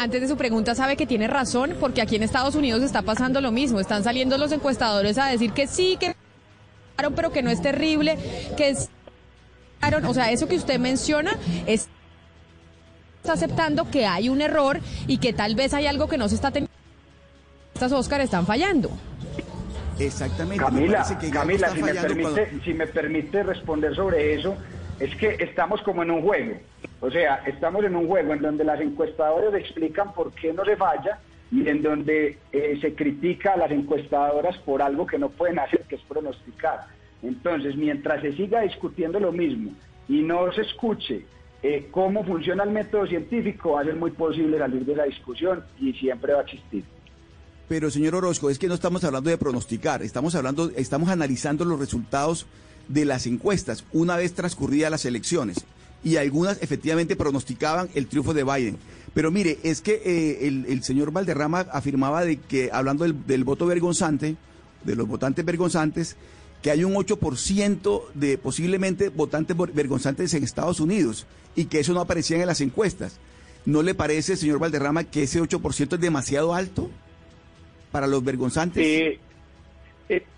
antes 0.00 0.22
de 0.22 0.28
su 0.28 0.36
pregunta 0.36 0.74
sabe 0.74 0.96
que 0.96 1.06
tiene 1.06 1.26
razón, 1.26 1.76
porque 1.78 2.00
aquí 2.00 2.16
en 2.16 2.22
Estados 2.22 2.54
Unidos 2.54 2.82
está 2.82 3.02
pasando 3.02 3.42
lo 3.42 3.52
mismo. 3.52 3.80
Están 3.80 4.02
saliendo 4.02 4.38
los 4.38 4.50
encuestadores 4.50 5.18
a 5.18 5.26
decir 5.26 5.52
que 5.52 5.66
sí, 5.66 5.98
que 6.00 6.16
pero 7.14 7.32
que 7.32 7.42
no 7.42 7.50
es 7.50 7.60
terrible, 7.62 8.18
que 8.56 8.70
es 8.70 8.88
o 10.06 10.14
sea, 10.14 10.30
eso 10.30 10.46
que 10.48 10.56
usted 10.56 10.78
menciona 10.78 11.32
es 11.66 11.88
está 13.22 13.32
aceptando 13.34 13.90
que 13.90 14.06
hay 14.06 14.28
un 14.28 14.40
error 14.40 14.80
y 15.06 15.18
que 15.18 15.32
tal 15.32 15.54
vez 15.54 15.72
hay 15.74 15.86
algo 15.86 16.08
que 16.08 16.18
no 16.18 16.28
se 16.28 16.34
está 16.34 16.50
teniendo. 16.50 16.72
Estas 17.74 17.92
Oscar 17.92 18.20
están 18.20 18.46
fallando. 18.46 18.90
Exactamente. 19.98 20.62
me 20.64 20.70
Camila, 20.70 21.18
que 21.20 21.30
Camila, 21.30 21.70
si 21.70 21.82
me, 21.82 21.94
permite, 21.94 22.22
cuando- 22.22 22.64
si 22.64 22.74
me 22.74 22.86
permite 22.86 23.42
responder 23.42 23.94
sobre 23.94 24.34
eso, 24.34 24.56
es 25.00 25.16
que 25.16 25.36
estamos 25.40 25.80
como 25.82 26.02
en 26.02 26.10
un 26.10 26.22
juego. 26.22 26.56
O 27.00 27.10
sea, 27.10 27.42
estamos 27.46 27.84
en 27.84 27.96
un 27.96 28.06
juego 28.06 28.34
en 28.34 28.42
donde 28.42 28.64
las 28.64 28.80
encuestadoras 28.80 29.54
explican 29.54 30.12
por 30.12 30.32
qué 30.32 30.52
no 30.52 30.64
se 30.64 30.76
falla 30.76 31.18
y 31.50 31.66
en 31.68 31.82
donde 31.82 32.38
eh, 32.52 32.78
se 32.80 32.94
critica 32.94 33.54
a 33.54 33.56
las 33.56 33.70
encuestadoras 33.70 34.56
por 34.58 34.82
algo 34.82 35.06
que 35.06 35.18
no 35.18 35.30
pueden 35.30 35.58
hacer, 35.58 35.82
que 35.88 35.96
es 35.96 36.02
pronosticar. 36.02 36.86
Entonces, 37.22 37.76
mientras 37.76 38.20
se 38.20 38.34
siga 38.34 38.60
discutiendo 38.60 39.18
lo 39.18 39.32
mismo 39.32 39.72
y 40.06 40.22
no 40.22 40.52
se 40.52 40.62
escuche 40.62 41.24
eh, 41.62 41.88
cómo 41.90 42.24
funciona 42.24 42.64
el 42.64 42.70
método 42.70 43.06
científico, 43.06 43.72
va 43.72 43.80
a 43.80 43.84
ser 43.84 43.96
muy 43.96 44.10
posible 44.10 44.58
salir 44.58 44.84
de 44.84 44.96
la 44.96 45.04
discusión 45.04 45.64
y 45.80 45.92
siempre 45.94 46.34
va 46.34 46.40
a 46.40 46.42
existir. 46.42 46.84
Pero 47.68 47.90
señor 47.90 48.14
Orozco, 48.16 48.50
es 48.50 48.58
que 48.58 48.66
no 48.66 48.74
estamos 48.74 49.04
hablando 49.04 49.30
de 49.30 49.38
pronosticar, 49.38 50.02
estamos 50.02 50.34
hablando, 50.34 50.70
estamos 50.76 51.08
analizando 51.08 51.64
los 51.64 51.78
resultados 51.78 52.46
de 52.90 53.04
las 53.04 53.26
encuestas 53.26 53.84
una 53.92 54.16
vez 54.16 54.34
transcurridas 54.34 54.90
las 54.90 55.04
elecciones 55.04 55.64
y 56.02 56.16
algunas 56.16 56.60
efectivamente 56.62 57.16
pronosticaban 57.16 57.88
el 57.94 58.06
triunfo 58.06 58.34
de 58.34 58.44
Biden. 58.44 58.78
Pero 59.14 59.30
mire, 59.30 59.58
es 59.62 59.80
que 59.80 60.00
eh, 60.04 60.46
el, 60.46 60.82
señor 60.82 61.12
Valderrama 61.12 61.66
afirmaba 61.72 62.24
de 62.24 62.38
que, 62.38 62.70
hablando 62.72 63.04
del, 63.04 63.44
voto 63.44 63.66
vergonzante, 63.66 64.36
de 64.84 64.96
los 64.96 65.06
votantes 65.06 65.44
vergonzantes, 65.44 66.16
que 66.62 66.70
hay 66.70 66.84
un 66.84 66.94
8% 66.94 68.02
de 68.14 68.38
posiblemente 68.38 69.08
votantes 69.08 69.56
vergonzantes 69.74 70.32
en 70.34 70.44
Estados 70.44 70.80
Unidos 70.80 71.26
y 71.56 71.66
que 71.66 71.80
eso 71.80 71.92
no 71.92 72.00
aparecía 72.00 72.38
en 72.38 72.46
las 72.46 72.60
encuestas. 72.60 73.18
¿No 73.66 73.82
le 73.82 73.94
parece, 73.94 74.36
señor 74.36 74.58
Valderrama, 74.58 75.04
que 75.04 75.24
ese 75.24 75.40
8% 75.40 75.94
es 75.94 76.00
demasiado 76.00 76.54
alto 76.54 76.90
para 77.90 78.06
los 78.06 78.22
vergonzantes? 78.24 78.82
Eh, 78.82 79.18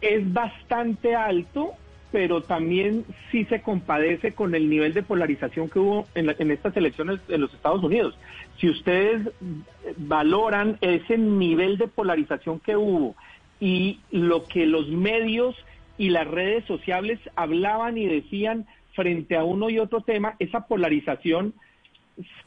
es 0.01 0.33
bastante 0.33 1.15
alto, 1.15 1.73
pero 2.12 2.43
también 2.43 3.05
sí 3.30 3.44
se 3.47 3.62
compadece 3.62 4.32
con 4.34 4.55
el 4.55 4.68
nivel 4.68 4.93
de 4.93 5.02
polarización 5.02 5.68
que 5.70 5.78
hubo 5.78 6.06
en, 6.14 6.26
la- 6.26 6.36
en 6.39 6.51
estas 6.51 6.76
elecciones 6.76 7.18
en 7.28 7.40
los 7.40 7.52
Estados 7.55 7.82
Unidos. 7.82 8.16
Si 8.59 8.68
ustedes 8.68 9.26
eh, 9.26 9.94
valoran 9.97 10.76
ese 10.82 11.16
nivel 11.18 11.78
de 11.78 11.89
polarización 11.89 12.60
que 12.60 12.76
hubo 12.76 13.16
y 13.59 14.01
lo 14.10 14.44
que 14.44 14.66
los 14.66 14.89
medios 14.89 15.56
y 15.98 16.10
las 16.10 16.26
redes 16.28 16.64
sociales 16.66 17.18
hablaban 17.34 17.97
y 17.97 18.06
decían 18.06 18.66
frente 18.94 19.36
a 19.36 19.44
uno 19.44 19.70
y 19.70 19.78
otro 19.78 20.02
tema, 20.02 20.36
esa 20.39 20.66
polarización 20.66 21.55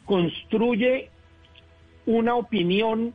construye 0.06 1.10
una 2.06 2.36
opinión 2.36 3.14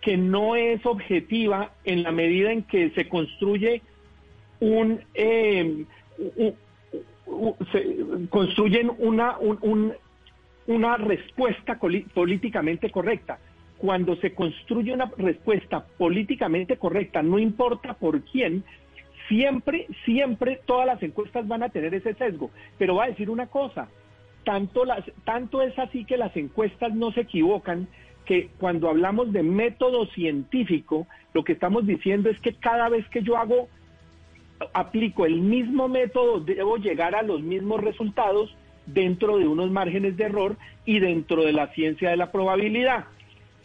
que 0.00 0.16
no 0.16 0.54
es 0.56 0.84
objetiva 0.86 1.72
en 1.84 2.02
la 2.04 2.12
medida 2.12 2.52
en 2.52 2.62
que 2.62 2.90
se 2.90 3.08
construye 3.08 3.82
un, 4.60 5.00
eh, 5.14 5.84
se 7.72 7.96
construyen 8.28 8.90
una 8.98 9.38
un- 9.38 9.58
un- 9.62 9.92
una 10.66 10.96
respuesta 10.96 11.78
políticamente 12.14 12.90
correcta. 12.90 13.38
Cuando 13.78 14.14
se 14.16 14.34
construye 14.34 14.92
una 14.92 15.10
respuesta 15.16 15.84
políticamente 15.96 16.76
correcta, 16.76 17.22
no 17.22 17.38
importa 17.38 17.94
por 17.94 18.20
quién, 18.22 18.62
siempre, 19.28 19.86
siempre 20.04 20.60
todas 20.66 20.86
las 20.86 21.02
encuestas 21.02 21.48
van 21.48 21.62
a 21.62 21.70
tener 21.70 21.94
ese 21.94 22.14
sesgo. 22.14 22.50
Pero 22.78 22.96
va 22.96 23.04
a 23.04 23.08
decir 23.08 23.30
una 23.30 23.46
cosa, 23.46 23.88
tanto, 24.44 24.84
las, 24.84 25.04
tanto 25.24 25.62
es 25.62 25.78
así 25.78 26.04
que 26.04 26.18
las 26.18 26.36
encuestas 26.36 26.94
no 26.94 27.10
se 27.12 27.22
equivocan, 27.22 27.88
que 28.26 28.50
cuando 28.58 28.88
hablamos 28.88 29.32
de 29.32 29.42
método 29.42 30.06
científico, 30.06 31.06
lo 31.32 31.42
que 31.42 31.52
estamos 31.54 31.86
diciendo 31.86 32.28
es 32.28 32.38
que 32.40 32.52
cada 32.54 32.88
vez 32.88 33.08
que 33.08 33.22
yo 33.22 33.36
hago, 33.38 33.68
aplico 34.72 35.26
el 35.26 35.40
mismo 35.40 35.88
método, 35.88 36.40
debo 36.40 36.76
llegar 36.76 37.14
a 37.14 37.22
los 37.22 37.42
mismos 37.42 37.80
resultados 37.80 38.54
dentro 38.86 39.38
de 39.38 39.46
unos 39.46 39.70
márgenes 39.70 40.16
de 40.16 40.24
error 40.24 40.56
y 40.84 40.98
dentro 40.98 41.42
de 41.44 41.52
la 41.52 41.68
ciencia 41.68 42.10
de 42.10 42.16
la 42.16 42.32
probabilidad. 42.32 43.04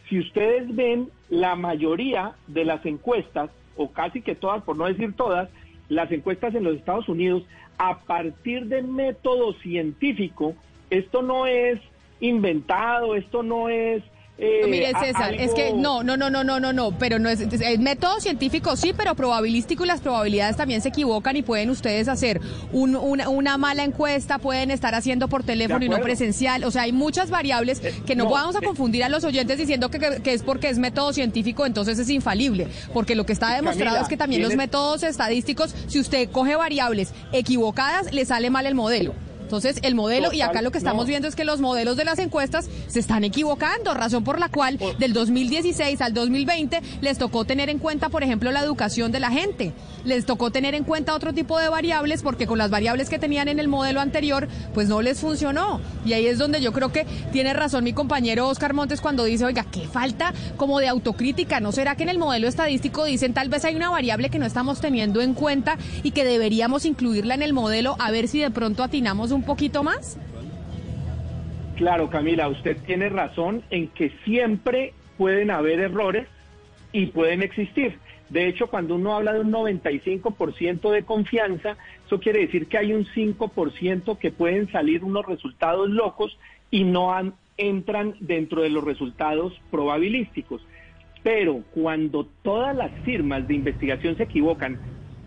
Si 0.09 0.19
ustedes 0.19 0.73
ven 0.75 1.09
la 1.29 1.55
mayoría 1.55 2.33
de 2.47 2.65
las 2.65 2.85
encuestas, 2.85 3.49
o 3.75 3.91
casi 3.91 4.21
que 4.21 4.35
todas, 4.35 4.63
por 4.63 4.77
no 4.77 4.85
decir 4.85 5.13
todas, 5.15 5.49
las 5.89 6.11
encuestas 6.11 6.55
en 6.55 6.63
los 6.63 6.75
Estados 6.75 7.09
Unidos, 7.09 7.43
a 7.77 7.99
partir 7.99 8.67
de 8.67 8.81
método 8.81 9.53
científico, 9.53 10.55
esto 10.89 11.21
no 11.21 11.47
es 11.47 11.79
inventado, 12.19 13.15
esto 13.15 13.43
no 13.43 13.69
es... 13.69 14.03
eh, 14.37 14.59
No, 14.61 14.67
mire, 14.67 14.87
a- 14.87 14.99
César, 14.99 15.33
es 15.35 15.53
que 15.53 15.71
no, 15.73 16.03
no, 16.03 16.17
no, 16.17 16.29
no, 16.29 16.43
no, 16.43 16.59
no, 16.59 16.73
no, 16.73 16.91
pero 16.97 17.19
no 17.19 17.29
es, 17.29 17.39
es- 17.39 17.61
es 17.61 17.79
método 17.79 18.19
científico 18.19 18.75
sí, 18.75 18.91
pero 18.95 19.15
probabilístico 19.15 19.85
y 19.85 19.87
las 19.87 20.01
probabilidades 20.01 20.57
también 20.57 20.81
se 20.81 20.89
equivocan 20.89 21.37
y 21.37 21.41
pueden 21.41 21.69
ustedes 21.69 22.07
hacer 22.09 22.41
un- 22.73 22.95
una, 22.97 23.29
una 23.29 23.57
mala 23.57 23.83
encuesta, 23.83 24.37
pueden 24.39 24.71
estar 24.71 24.93
haciendo 24.93 25.29
por 25.29 25.43
teléfono 25.43 25.85
y 25.85 25.89
no 25.89 26.01
presencial, 26.01 26.63
o 26.65 26.71
sea, 26.71 26.81
hay 26.83 26.91
muchas 26.91 27.29
variables 27.29 27.79
que 27.79 28.15
no, 28.15 28.25
no, 28.25 28.29
vamos 28.31 28.55
a 28.55 28.59
eh, 28.59 28.65
confundir 28.65 29.03
a 29.05 29.09
los 29.09 29.23
oyentes 29.23 29.57
diciendo 29.57 29.89
que, 29.89 29.99
que- 29.99 30.21
que 30.21 30.33
es 30.33 30.43
porque 30.43 30.67
es 30.69 30.79
método 30.79 31.13
científico, 31.13 31.65
entonces 31.65 31.97
es 31.97 32.09
infalible, 32.09 32.67
porque 32.93 33.15
lo 33.15 33.25
que 33.25 33.31
está 33.33 33.53
demostrado 33.55 33.91
Camila, 33.91 34.01
es 34.01 34.07
que 34.09 34.17
también 34.17 34.41
los 34.41 34.55
métodos 34.55 35.03
estadísticos, 35.03 35.73
si 35.87 35.99
usted 35.99 36.29
coge 36.29 36.55
variables 36.57 37.13
equivocadas, 37.31 38.11
le 38.13 38.25
sale 38.25 38.49
mal 38.49 38.65
el 38.65 38.75
modelo. 38.75 39.13
Entonces, 39.45 39.77
el 39.83 39.93
modelo, 39.93 40.33
y 40.33 40.41
acá 40.41 40.63
lo 40.63 40.71
que 40.71 40.79
estamos 40.79 41.03
no. 41.03 41.07
viendo 41.07 41.27
es 41.27 41.35
que 41.35 41.45
los 41.45 41.61
modelos 41.61 41.97
de 41.97 42.03
las 42.03 42.17
encuestas 42.17 42.67
se 42.87 42.99
están 42.99 43.23
equivocando, 43.23 43.93
razón 43.93 44.23
por 44.23 44.39
la 44.39 44.49
cual 44.49 44.79
del 44.97 45.13
2016 45.13 46.01
al 46.01 46.15
2020 46.15 46.81
les 47.01 47.19
tocó 47.19 47.45
tener 47.45 47.69
en 47.69 47.77
cuenta, 47.77 48.09
por 48.09 48.23
ejemplo, 48.23 48.51
la 48.51 48.61
educación 48.61 49.11
de 49.11 49.19
la 49.19 49.29
gente, 49.29 49.73
les 50.03 50.25
tocó 50.25 50.49
tener 50.49 50.73
en 50.73 50.83
cuenta 50.83 51.13
otro 51.13 51.31
tipo 51.31 51.59
de 51.59 51.69
variables 51.69 52.23
porque 52.23 52.47
con 52.47 52.57
las 52.57 52.71
variables 52.71 53.07
que 53.07 53.19
tenían 53.19 53.47
en 53.47 53.59
el 53.59 53.67
modelo 53.67 54.01
anterior, 54.01 54.47
pues 54.73 54.89
no 54.89 55.03
les 55.03 55.19
funcionó. 55.19 55.79
Y 56.05 56.13
ahí 56.13 56.25
es 56.25 56.39
donde 56.39 56.59
yo 56.59 56.73
creo 56.73 56.91
que 56.91 57.05
tiene 57.31 57.53
razón 57.53 57.83
mi 57.83 57.93
compañero 57.93 58.47
Oscar 58.47 58.73
Montes 58.73 58.99
cuando 58.99 59.25
dice, 59.25 59.45
oiga, 59.45 59.63
qué 59.71 59.81
falta 59.87 60.33
como 60.57 60.79
de 60.79 60.87
autocrítica, 60.87 61.59
¿no 61.59 61.71
será 61.71 61.95
que 61.95 62.01
en 62.01 62.09
el 62.09 62.17
modelo 62.17 62.47
estadístico 62.47 63.05
dicen 63.05 63.35
tal 63.35 63.49
vez 63.49 63.63
hay 63.63 63.75
una 63.75 63.91
variable 63.91 64.29
que 64.29 64.39
no 64.39 64.47
estamos 64.47 64.81
teniendo 64.81 65.21
en 65.21 65.35
cuenta 65.35 65.77
y 66.01 66.11
que 66.11 66.25
deberíamos 66.25 66.85
incluirla 66.85 67.35
en 67.35 67.43
el 67.43 67.53
modelo 67.53 67.95
a 67.99 68.09
ver 68.09 68.27
si 68.27 68.39
de 68.39 68.49
pronto 68.49 68.81
atinamos 68.81 69.31
un 69.35 69.43
poquito 69.43 69.83
más? 69.83 70.17
Claro, 71.75 72.09
Camila, 72.09 72.47
usted 72.47 72.77
tiene 72.85 73.09
razón 73.09 73.63
en 73.69 73.89
que 73.89 74.11
siempre 74.23 74.93
pueden 75.17 75.51
haber 75.51 75.79
errores 75.79 76.27
y 76.91 77.07
pueden 77.07 77.43
existir. 77.43 77.99
De 78.29 78.47
hecho, 78.47 78.67
cuando 78.67 78.95
uno 78.95 79.15
habla 79.15 79.33
de 79.33 79.41
un 79.41 79.51
95% 79.51 80.89
de 80.91 81.03
confianza, 81.03 81.77
eso 82.05 82.19
quiere 82.19 82.41
decir 82.41 82.67
que 82.67 82.77
hay 82.77 82.93
un 82.93 83.05
5% 83.05 84.17
que 84.17 84.31
pueden 84.31 84.71
salir 84.71 85.03
unos 85.03 85.25
resultados 85.25 85.89
locos 85.89 86.37
y 86.71 86.83
no 86.83 87.13
entran 87.57 88.15
dentro 88.19 88.61
de 88.61 88.69
los 88.69 88.83
resultados 88.83 89.53
probabilísticos. 89.69 90.65
Pero 91.23 91.63
cuando 91.73 92.27
todas 92.41 92.75
las 92.75 92.91
firmas 93.03 93.47
de 93.47 93.55
investigación 93.55 94.15
se 94.15 94.23
equivocan, 94.23 94.79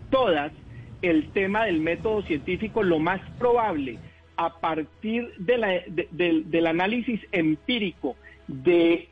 todas, 0.09 0.51
el 1.01 1.31
tema 1.31 1.65
del 1.65 1.79
método 1.79 2.21
científico, 2.23 2.83
lo 2.83 2.99
más 2.99 3.21
probable, 3.37 3.99
a 4.35 4.59
partir 4.59 5.33
del 5.37 6.67
análisis 6.67 7.19
empírico 7.31 8.15
de 8.47 9.09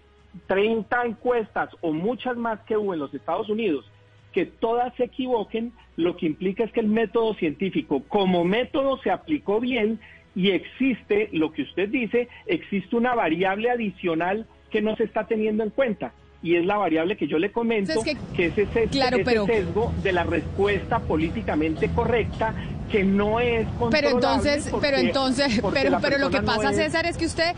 30 0.48 1.06
encuestas 1.06 1.70
o 1.82 1.92
muchas 1.92 2.38
más 2.38 2.62
que 2.62 2.78
hubo 2.78 2.94
en 2.94 3.00
los 3.00 3.14
Estados 3.14 3.50
Unidos, 3.50 3.86
que 4.32 4.46
todas 4.46 4.94
se 4.96 5.06
equivoquen, 5.06 5.74
lo 5.96 6.16
que 6.16 6.28
implica 6.28 6.64
es 6.64 6.72
que 6.72 6.80
el 6.80 6.88
método 6.88 7.34
científico 7.34 8.04
como 8.08 8.44
método 8.46 8.98
se 9.00 9.12
aplicó 9.12 9.60
bien 9.60 10.00
y 10.36 10.52
existe, 10.52 11.30
lo 11.34 11.52
que 11.52 11.64
usted 11.64 11.90
dice, 11.90 12.30
existe 12.46 12.96
una 12.96 13.16
variable 13.16 13.72
adicional 13.72 14.46
que 14.70 14.82
no 14.82 14.96
se 14.96 15.06
está 15.06 15.26
teniendo 15.26 15.64
en 15.64 15.72
cuenta. 15.72 16.14
Y 16.44 16.56
es 16.56 16.66
la 16.66 16.78
variable 16.78 17.18
que 17.18 17.28
yo 17.28 17.40
le 17.40 17.52
comento, 17.52 17.94
Es 17.94 18.04
que- 18.04 18.18
que, 18.36 18.46
es 18.48 18.58
ese, 18.58 18.88
claro, 18.88 19.18
ese 19.18 19.26
pero- 19.26 19.46
sesgo 19.48 19.92
de 20.04 20.12
la 20.14 20.24
respuesta 20.24 21.00
políticamente 21.00 21.90
correcta 21.90 22.54
que 22.92 23.04
no 23.04 23.40
es 23.40 23.68
Pero 23.92 24.10
entonces, 24.12 24.68
porque- 24.70 24.88
pero 24.88 24.98
entonces, 25.00 25.62
pero, 25.74 25.98
pero 26.00 26.18
lo 26.20 26.30
que 26.30 26.40
no 26.40 26.46
pasa, 26.46 26.70
es- 26.72 26.78
César, 26.78 27.06
es 27.06 27.18
que 27.18 27.26
usted 27.26 27.54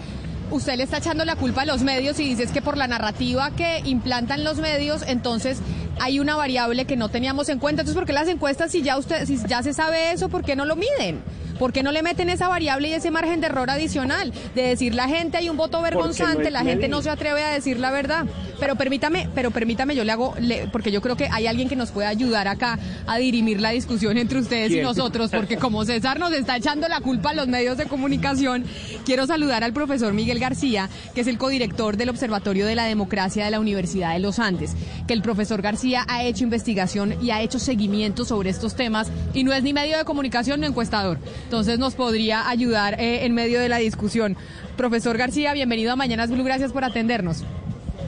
usted 0.52 0.78
le 0.78 0.84
está 0.84 0.98
echando 0.98 1.26
la 1.26 1.36
culpa 1.36 1.62
a 1.62 1.66
los 1.68 1.84
medios 1.84 2.20
y 2.20 2.24
dice 2.28 2.42
es 2.42 2.52
que 2.52 2.64
por 2.64 2.76
la 2.76 2.88
narrativa 2.88 3.52
que 3.52 3.82
implantan 3.86 4.44
los 4.44 4.58
medios, 4.58 5.04
entonces 5.08 5.62
hay 6.00 6.20
una 6.20 6.36
variable 6.38 6.86
que 6.86 6.96
no 6.96 7.10
teníamos 7.10 7.50
en 7.50 7.60
cuenta. 7.60 7.82
Entonces, 7.84 7.96
¿por 8.00 8.08
qué 8.08 8.14
las 8.14 8.28
encuestas, 8.30 8.72
si 8.72 8.82
ya 8.82 8.98
usted, 8.98 9.26
si 9.26 9.38
ya 9.48 9.62
se 9.62 9.74
sabe 9.74 10.12
eso, 10.12 10.30
por 10.30 10.44
qué 10.44 10.56
no 10.56 10.66
lo 10.66 10.76
miden? 10.76 11.20
¿Por 11.60 11.74
qué 11.74 11.84
no 11.84 11.92
le 11.92 12.02
meten 12.02 12.30
esa 12.30 12.48
variable 12.48 12.88
y 12.88 12.94
ese 12.94 13.12
margen 13.12 13.42
de 13.42 13.48
error 13.48 13.70
adicional? 13.70 14.34
De 14.56 14.64
decir 14.64 14.96
la 14.96 15.10
gente 15.10 15.38
hay 15.38 15.50
un 15.50 15.58
voto 15.58 15.82
vergonzante, 15.82 16.50
la 16.50 16.64
gente 16.64 16.88
no 16.88 17.02
se 17.02 17.10
atreve 17.10 17.44
a 17.44 17.52
decir 17.52 17.80
la 17.80 17.92
verdad. 17.92 18.26
Pero 18.60 18.76
permítame, 18.76 19.30
pero 19.36 19.52
permítame, 19.52 19.96
yo 19.96 20.04
le 20.04 20.12
hago, 20.12 20.34
porque 20.72 20.92
yo 20.92 21.02
creo 21.02 21.18
que 21.18 21.28
hay 21.32 21.48
alguien 21.48 21.68
que 21.68 21.76
nos 21.76 21.92
puede 21.92 22.08
ayudar 22.08 22.48
acá 22.48 22.80
a 23.06 23.18
dirimir 23.18 23.60
la 23.60 23.72
discusión 23.72 24.18
entre 24.18 24.40
ustedes 24.40 24.72
y 24.72 24.82
nosotros, 24.82 25.32
porque 25.32 25.58
como 25.58 25.84
César 25.86 26.20
nos 26.20 26.32
está 26.32 26.58
echando 26.58 26.88
la 26.88 27.02
culpa 27.02 27.32
a 27.32 27.34
los 27.34 27.48
medios 27.48 27.78
de 27.78 27.86
comunicación, 27.86 28.64
quiero 29.06 29.28
saludar 29.28 29.64
al 29.64 29.74
profesor 29.74 30.14
Miguel 30.14 30.40
García, 30.40 30.90
que 31.14 31.22
es 31.22 31.28
el 31.28 31.38
codirector 31.38 31.98
del 31.98 32.10
Observatorio 32.10 32.66
de 32.66 32.76
la 32.76 32.86
Democracia 32.86 33.44
de 33.44 33.52
la 33.52 33.60
Universidad 33.60 34.14
de 34.14 34.20
los 34.20 34.40
Andes, 34.40 34.76
que 35.08 35.14
el 35.14 35.22
profesor 35.22 35.62
García 35.62 36.06
ha 36.08 36.24
hecho 36.24 36.44
investigación 36.46 37.16
y 37.22 37.32
ha 37.32 37.42
hecho 37.42 37.60
seguimiento 37.60 38.24
sobre 38.24 38.50
estos 38.50 38.76
temas 38.76 39.12
y 39.34 39.44
no 39.44 39.54
es 39.54 39.64
ni 39.64 39.74
medio 39.74 39.98
de 39.98 40.06
comunicación 40.06 40.62
ni 40.62 40.68
encuestador. 40.68 41.18
Entonces 41.50 41.80
nos 41.80 41.96
podría 41.96 42.48
ayudar 42.48 43.02
eh, 43.02 43.26
en 43.26 43.34
medio 43.34 43.60
de 43.60 43.70
la 43.70 43.78
discusión. 43.78 44.38
Profesor 44.78 45.18
García, 45.18 45.52
bienvenido 45.52 45.92
a 45.92 45.96
Mañanas 45.96 46.30
Blue, 46.30 46.44
gracias 46.44 46.72
por 46.72 46.84
atendernos. 46.84 47.44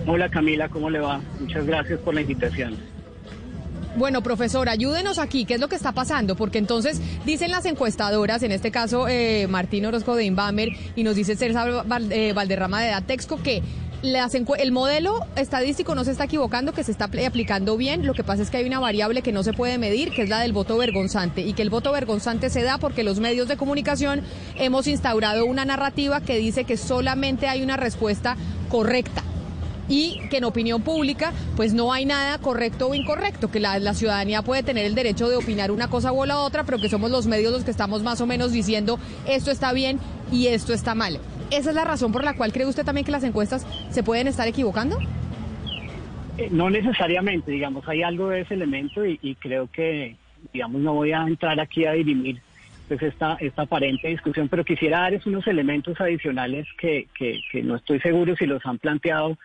Hola 0.05 0.29
Camila, 0.29 0.69
¿cómo 0.69 0.91
le 0.91 0.99
va? 0.99 1.21
Muchas 1.39 1.65
gracias 1.65 1.99
por 2.01 2.13
la 2.13 2.21
invitación. 2.21 2.77
Bueno, 3.95 4.21
profesor, 4.21 4.69
ayúdenos 4.69 5.17
aquí, 5.17 5.45
¿qué 5.45 5.55
es 5.55 5.59
lo 5.59 5.69
que 5.69 5.75
está 5.75 5.91
pasando? 5.91 6.35
Porque 6.35 6.59
entonces 6.59 7.01
dicen 7.25 7.49
las 7.49 7.65
encuestadoras, 7.65 8.43
en 8.43 8.51
este 8.51 8.69
caso 8.69 9.07
eh, 9.07 9.47
Martín 9.49 9.87
Orozco 9.87 10.15
de 10.15 10.25
Inbamer 10.25 10.69
y 10.95 11.01
nos 11.01 11.15
dice 11.15 11.35
César 11.35 11.83
eh, 12.11 12.33
Valderrama 12.33 12.79
de 12.83 12.89
Datexco, 12.89 13.41
que 13.41 13.63
el 14.03 14.71
modelo 14.71 15.19
estadístico 15.35 15.93
no 15.93 16.03
se 16.03 16.11
está 16.11 16.23
equivocando, 16.23 16.73
que 16.73 16.83
se 16.83 16.91
está 16.91 17.05
aplicando 17.05 17.77
bien. 17.77 18.05
Lo 18.05 18.13
que 18.13 18.23
pasa 18.23 18.41
es 18.41 18.49
que 18.49 18.57
hay 18.57 18.65
una 18.65 18.79
variable 18.79 19.21
que 19.21 19.31
no 19.31 19.43
se 19.43 19.53
puede 19.53 19.77
medir, 19.77 20.11
que 20.11 20.23
es 20.23 20.29
la 20.29 20.39
del 20.39 20.53
voto 20.53 20.77
vergonzante. 20.77 21.41
Y 21.41 21.53
que 21.53 21.61
el 21.61 21.69
voto 21.69 21.91
vergonzante 21.91 22.49
se 22.49 22.63
da 22.63 22.77
porque 22.77 23.03
los 23.03 23.19
medios 23.19 23.47
de 23.47 23.57
comunicación 23.57 24.21
hemos 24.57 24.87
instaurado 24.87 25.45
una 25.45 25.65
narrativa 25.65 26.21
que 26.21 26.37
dice 26.37 26.63
que 26.63 26.77
solamente 26.77 27.47
hay 27.47 27.61
una 27.61 27.77
respuesta 27.77 28.37
correcta 28.69 29.23
y 29.87 30.19
que 30.29 30.37
en 30.37 30.45
opinión 30.45 30.81
pública 30.81 31.33
pues 31.57 31.73
no 31.73 31.91
hay 31.91 32.05
nada 32.05 32.37
correcto 32.37 32.87
o 32.87 32.95
incorrecto, 32.95 33.51
que 33.51 33.59
la, 33.59 33.77
la, 33.77 33.93
ciudadanía 33.93 34.41
puede 34.41 34.63
tener 34.63 34.85
el 34.85 34.95
derecho 34.95 35.27
de 35.27 35.35
opinar 35.35 35.69
una 35.69 35.89
cosa 35.89 36.13
o 36.13 36.25
la 36.25 36.39
otra, 36.39 36.63
pero 36.63 36.77
que 36.77 36.87
somos 36.87 37.11
los 37.11 37.27
medios 37.27 37.51
los 37.51 37.65
que 37.65 37.71
estamos 37.71 38.01
más 38.01 38.21
o 38.21 38.25
menos 38.25 38.53
diciendo 38.53 38.99
esto 39.27 39.51
está 39.51 39.73
bien 39.73 39.99
y 40.31 40.47
esto 40.47 40.73
está 40.73 40.95
mal. 40.95 41.19
¿Esa 41.51 41.71
es 41.71 41.75
la 41.75 41.83
razón 41.83 42.13
por 42.13 42.23
la 42.23 42.35
cual 42.35 42.53
cree 42.53 42.65
usted 42.65 42.85
también 42.85 43.05
que 43.05 43.11
las 43.11 43.25
encuestas 43.25 43.67
se 43.89 44.03
pueden 44.03 44.27
estar 44.27 44.47
equivocando? 44.47 44.97
Eh, 46.37 46.47
no 46.49 46.69
necesariamente, 46.69 47.51
digamos, 47.51 47.87
hay 47.89 48.03
algo 48.03 48.29
de 48.29 48.41
ese 48.41 48.53
elemento 48.53 49.05
y, 49.05 49.35
creo 49.35 49.69
que, 49.69 50.15
digamos, 50.53 50.81
no 50.81 50.93
voy 50.93 51.11
a 51.11 51.23
entrar 51.23 51.59
aquí 51.59 51.85
a 51.85 51.91
dirimir 51.91 52.41
pues 52.87 53.01
esta, 53.03 53.37
esta 53.39 53.63
aparente 53.63 54.07
discusión, 54.07 54.47
pero 54.47 54.63
quisiera 54.63 55.01
darles 55.01 55.25
unos 55.25 55.45
elementos 55.45 55.99
adicionales 55.99 56.67
que, 56.77 57.07
que, 57.13 57.63
no 57.63 57.75
estoy 57.75 57.99
seguro 57.99 58.35
si 58.37 58.45
los 58.45 58.65
han 58.65 58.79
planteado 58.79 59.37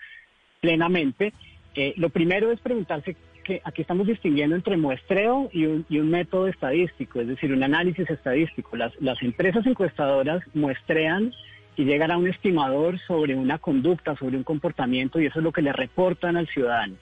plenamente. 0.61 1.33
Eh, 1.75 1.93
lo 1.97 2.11
primero 2.11 2.53
es 2.53 2.61
preguntarse 2.61 3.17
que 3.43 3.61
aquí 3.65 3.83
estamos 3.83 4.07
distinguiendo 4.07 4.55
entre 4.55 4.77
muestreo 4.77 5.51
y 5.53 5.67
un, 5.67 5.87
y 5.89 5.99
un, 5.99 6.11
método 6.11 6.47
estadístico, 6.47 7.21
es 7.21 7.29
decir, 7.29 7.53
un 7.53 7.63
análisis 7.63 8.09
estadístico. 8.09 8.77
Las, 8.77 8.93
las 9.01 9.21
empresas 9.23 9.67
encuestadoras 9.67 10.43
muestrean 10.55 11.33
y 11.77 11.85
llegan 11.85 12.11
a 12.11 12.17
un 12.17 12.27
estimador 12.27 12.99
sobre 13.01 13.35
una 13.35 13.59
conducta, 13.59 14.17
sobre 14.17 14.37
un 14.37 14.45
comportamiento, 14.45 15.21
y 15.21 15.27
eso 15.27 15.39
es 15.41 15.45
lo 15.45 15.53
que 15.53 15.63
le 15.63 15.73
reportan 15.73 16.37
al 16.37 16.49
ciudadano. 16.49 16.95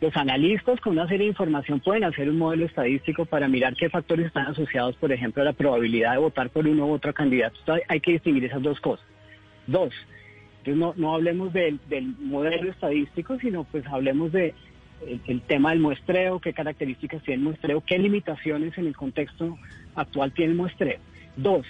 Los 0.00 0.16
analistas 0.16 0.80
con 0.80 0.92
una 0.92 1.08
serie 1.08 1.24
de 1.24 1.30
información 1.30 1.80
pueden 1.80 2.04
hacer 2.04 2.28
un 2.28 2.38
modelo 2.38 2.66
estadístico 2.66 3.24
para 3.24 3.48
mirar 3.48 3.74
qué 3.74 3.88
factores 3.88 4.26
están 4.26 4.46
asociados, 4.46 4.96
por 4.96 5.12
ejemplo, 5.12 5.42
a 5.42 5.46
la 5.46 5.52
probabilidad 5.52 6.12
de 6.12 6.18
votar 6.18 6.50
por 6.50 6.66
uno 6.66 6.86
u 6.86 6.92
otro 6.92 7.12
candidato. 7.12 7.58
hay 7.88 8.00
que 8.00 8.12
distinguir 8.12 8.44
esas 8.44 8.62
dos 8.62 8.80
cosas. 8.80 9.06
Dos, 9.66 9.94
entonces 10.64 10.80
no, 10.80 10.94
no 10.96 11.14
hablemos 11.14 11.52
del, 11.52 11.78
modelo 12.20 12.70
estadístico, 12.70 13.38
sino 13.38 13.64
pues 13.64 13.86
hablemos 13.86 14.32
de 14.32 14.54
el, 15.26 15.42
tema 15.42 15.70
del 15.70 15.80
muestreo, 15.80 16.40
qué 16.40 16.54
características 16.54 17.22
tiene 17.22 17.40
el 17.40 17.44
muestreo, 17.44 17.82
qué 17.82 17.98
limitaciones 17.98 18.76
en 18.78 18.86
el 18.86 18.96
contexto 18.96 19.58
actual 19.94 20.32
tiene 20.32 20.52
el 20.52 20.56
muestreo. 20.56 20.98
Dos, 21.36 21.66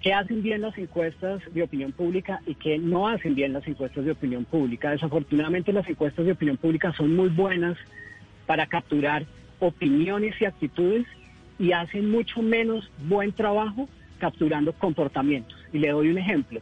qué 0.00 0.14
hacen 0.14 0.42
bien 0.42 0.62
las 0.62 0.76
encuestas 0.78 1.42
de 1.52 1.62
opinión 1.62 1.92
pública 1.92 2.40
y 2.46 2.54
qué 2.54 2.78
no 2.78 3.08
hacen 3.08 3.34
bien 3.34 3.52
las 3.52 3.66
encuestas 3.66 4.04
de 4.04 4.12
opinión 4.12 4.44
pública. 4.44 4.90
Desafortunadamente 4.90 5.72
las 5.72 5.88
encuestas 5.88 6.24
de 6.24 6.32
opinión 6.32 6.56
pública 6.56 6.92
son 6.92 7.14
muy 7.14 7.28
buenas 7.28 7.76
para 8.46 8.66
capturar 8.66 9.24
opiniones 9.58 10.40
y 10.40 10.46
actitudes 10.46 11.06
y 11.58 11.72
hacen 11.72 12.10
mucho 12.10 12.40
menos 12.40 12.90
buen 13.06 13.32
trabajo 13.32 13.88
capturando 14.18 14.72
comportamientos. 14.72 15.58
Y 15.72 15.78
le 15.78 15.90
doy 15.90 16.08
un 16.08 16.18
ejemplo. 16.18 16.60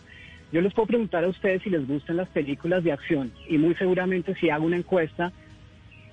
Yo 0.51 0.61
les 0.61 0.73
puedo 0.73 0.87
preguntar 0.87 1.25
a 1.25 1.29
ustedes 1.29 1.63
si 1.63 1.71
les 1.71 1.87
gustan 1.87 2.17
las 2.17 2.29
películas 2.29 2.83
de 2.83 2.93
acción 2.93 3.33
y 3.49 3.59
muy 3.59 3.75
seguramente 3.75 4.35
si 4.35 4.51
hago 4.51 4.67
una 4.67 4.77
encuesta 4.77 5.33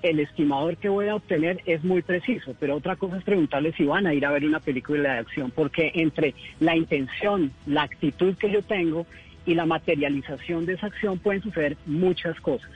el 0.10 0.19
estimador 0.19 0.77
que 0.77 0.90
voy 0.90 1.07
a 1.07 1.15
obtener 1.15 1.61
es 1.65 1.84
muy 1.84 2.02
preciso, 2.02 2.56
pero 2.60 2.76
otra 2.76 2.95
cosa 2.95 3.18
es 3.18 3.23
preguntarle 3.23 3.73
si 3.73 3.86
van 3.86 4.06
a 4.06 4.14
ir 4.14 4.26
a 4.26 4.32
ver 4.32 4.45
una 4.45 4.60
película 4.60 5.14
de 5.14 5.19
acción, 5.19 5.52
porque 5.52 5.91
entre 5.95 6.36
la 6.60 6.76
intención, 6.76 7.52
la 7.65 7.84
actitud 7.84 8.36
que 8.36 8.52
yo 8.52 8.61
tengo 8.61 9.06
y 9.45 9.56
la 9.56 9.65
materialización 9.65 10.65
de 10.65 10.73
esa 10.73 10.88
acción 10.88 11.18
pueden 11.18 11.41
suceder 11.41 11.77
muchas 11.86 12.40
cosas. 12.40 12.69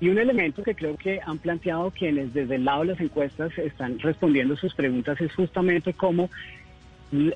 Y 0.00 0.08
un 0.08 0.18
elemento 0.18 0.62
que 0.62 0.74
creo 0.74 0.96
que 0.96 1.20
han 1.24 1.38
planteado 1.38 1.90
quienes 1.90 2.34
desde 2.34 2.56
el 2.56 2.64
lado 2.64 2.82
de 2.82 2.88
las 2.88 3.00
encuestas 3.00 3.56
están 3.56 3.98
respondiendo 4.00 4.56
sus 4.56 4.74
preguntas 4.74 5.20
es 5.20 5.32
justamente 5.34 5.92
cómo 5.92 6.28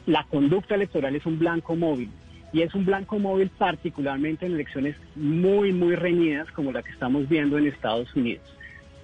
la 0.07 0.25
conducta 0.25 0.75
electoral 0.75 1.15
es 1.15 1.25
un 1.27 1.39
blanco 1.39 1.77
móvil. 1.77 2.11
Y 2.53 2.63
es 2.63 2.75
un 2.75 2.85
blanco 2.85 3.19
móvil 3.19 3.51
particularmente 3.51 4.47
en 4.47 4.53
elecciones 4.53 4.97
muy, 5.15 5.73
muy 5.73 5.95
reñidas 5.95 6.51
como 6.53 6.73
la 6.73 6.83
que 6.83 6.91
estamos 6.91 7.29
viendo 7.29 7.59
en 7.59 7.67
Estados 7.67 8.15
Unidos. 8.17 8.58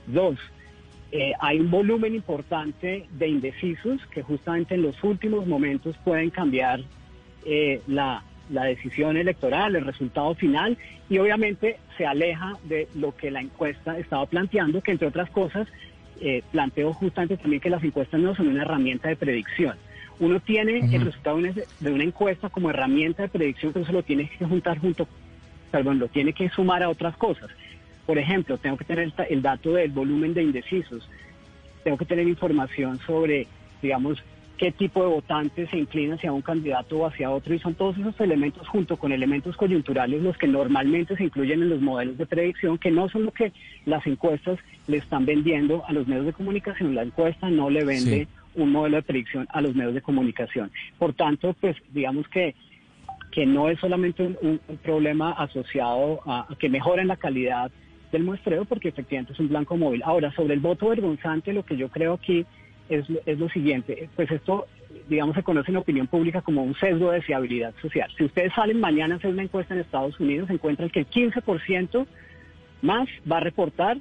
Dos, 0.07 0.39
eh, 1.17 1.33
hay 1.39 1.61
un 1.61 1.71
volumen 1.71 2.15
importante 2.15 3.07
de 3.09 3.29
indecisos 3.29 4.05
que 4.07 4.23
justamente 4.23 4.75
en 4.75 4.83
los 4.83 5.03
últimos 5.05 5.47
momentos 5.47 5.97
pueden 6.05 6.31
cambiar 6.31 6.81
eh, 7.45 7.81
la, 7.87 8.25
decisión 8.49 9.17
electoral, 9.17 9.77
el 9.77 9.85
resultado 9.85 10.35
final, 10.35 10.77
y 11.09 11.19
obviamente 11.19 11.79
se 11.97 12.05
aleja 12.05 12.55
de 12.65 12.89
lo 12.97 13.15
que 13.15 13.31
la 13.31 13.41
encuesta 13.41 13.97
estaba 13.97 14.27
planteando, 14.27 14.81
que 14.81 14.91
entre 14.91 15.07
otras 15.07 15.31
cosas 15.31 15.69
eh, 16.21 16.43
planteó 16.51 16.93
justamente 16.93 17.37
también 17.37 17.61
que 17.61 17.71
las 17.71 17.85
encuestas 17.85 18.21
no 18.21 18.35
son 18.35 18.49
una 18.49 18.63
herramienta 18.63 19.09
de 19.09 19.15
predicción. 19.15 19.77
Uno 20.19 20.41
tiene 20.41 20.81
el 20.81 21.05
resultado 21.05 21.39
de 21.39 21.93
una 21.93 22.03
encuesta 22.03 22.49
como 22.49 22.71
herramienta 22.71 23.23
de 23.23 23.29
predicción, 23.29 23.73
pero 23.73 23.85
eso 23.85 23.93
lo 23.93 24.03
tiene 24.03 24.29
que 24.29 24.45
juntar 24.45 24.79
junto, 24.79 25.07
perdón, 25.71 26.01
lo 26.01 26.09
tiene 26.09 26.33
que 26.33 26.49
sumar 26.51 26.83
a 26.83 26.89
otras 26.89 27.17
cosas. 27.17 27.51
Por 28.07 28.19
ejemplo, 28.19 28.59
tengo 28.59 28.77
que 28.77 28.85
tener 28.85 29.13
el 29.29 29.43
dato 29.43 29.73
del 29.73 29.91
volumen 29.91 30.35
de 30.35 30.43
indecisos, 30.43 31.09
tengo 31.83 31.97
que 31.97 32.05
tener 32.05 32.27
información 32.27 32.99
sobre, 33.07 33.47
digamos, 33.83 34.23
qué 34.57 34.71
tipo 34.71 35.03
de 35.03 35.09
votantes 35.09 35.69
se 35.71 35.79
inclina 35.79 36.15
hacia 36.15 36.33
un 36.33 36.43
candidato 36.43 36.99
o 36.99 37.07
hacia 37.07 37.31
otro, 37.31 37.55
y 37.55 37.59
son 37.59 37.75
todos 37.75 37.99
esos 37.99 38.19
elementos 38.21 38.67
junto 38.69 38.97
con 38.97 39.13
elementos 39.13 39.57
coyunturales 39.57 40.23
los 40.23 40.37
que 40.37 40.47
normalmente 40.47 41.17
se 41.17 41.25
incluyen 41.25 41.63
en 41.63 41.71
los 41.71 41.81
modelos 41.81 42.19
de 42.19 42.27
predicción, 42.27 42.79
que 42.79 42.91
no 42.91 43.09
son 43.09 43.25
lo 43.25 43.33
que 43.33 43.53
las 43.85 44.07
encuestas 44.07 44.59
le 44.87 44.99
están 44.99 45.27
vendiendo 45.27 45.85
a 45.87 45.93
los 45.93 46.07
medios 46.07 46.27
de 46.27 46.33
comunicación. 46.33 46.95
La 46.95 47.03
encuesta 47.03 47.51
no 47.51 47.71
le 47.71 47.85
vende 47.85 48.29
un 48.55 48.71
modelo 48.71 48.97
de 48.97 49.03
predicción 49.03 49.49
a 49.51 49.61
los 49.61 49.75
medios 49.75 49.95
de 49.95 50.03
comunicación. 50.03 50.71
Por 50.99 51.15
tanto, 51.15 51.55
pues 51.61 51.77
digamos 51.93 52.29
que 52.29 52.55
que 53.33 53.47
no 53.47 53.69
es 53.69 53.81
solamente 53.81 54.23
un, 54.23 54.61
problema 54.85 55.33
asociado 55.33 56.21
a, 56.25 56.47
a 56.49 56.57
que 56.57 56.69
mejoren 56.69 57.09
la 57.09 57.17
calidad 57.17 57.73
del 58.15 58.25
muestreo 58.25 58.65
porque 58.65 58.89
efectivamente 58.89 59.33
es 59.33 59.41
un 59.41 59.49
blanco 59.49 59.77
móvil. 59.77 60.03
Ahora, 60.05 60.33
sobre 60.33 60.55
el 60.55 60.61
voto 60.61 60.89
vergonzante, 60.89 61.53
lo 61.53 61.65
que 61.65 61.77
yo 61.77 61.89
creo 61.89 62.15
aquí 62.15 62.47
es, 62.89 63.05
es 63.27 63.39
lo 63.39 63.49
siguiente, 63.49 64.09
pues 64.15 64.31
esto, 64.31 64.67
digamos, 65.09 65.35
se 65.35 65.43
conoce 65.43 65.71
en 65.71 65.79
opinión 65.79 66.07
pública 66.07 66.43
como 66.43 66.63
un 66.63 66.75
sesgo 66.77 67.11
de 67.11 67.23
fiabilidad 67.23 67.75
social. 67.81 68.11
Si 68.17 68.25
ustedes 68.25 68.53
salen 68.55 68.81
mañana 68.81 69.15
a 69.15 69.19
hacer 69.19 69.31
una 69.31 69.43
encuesta 69.43 69.75
en 69.75 69.81
Estados 69.81 70.19
Unidos, 70.21 70.51
encuentran 70.51 70.91
que 70.91 71.01
el 71.01 71.09
15% 71.09 72.07
más 72.83 73.09
va 73.31 73.39
a 73.39 73.41
reportar 73.41 73.99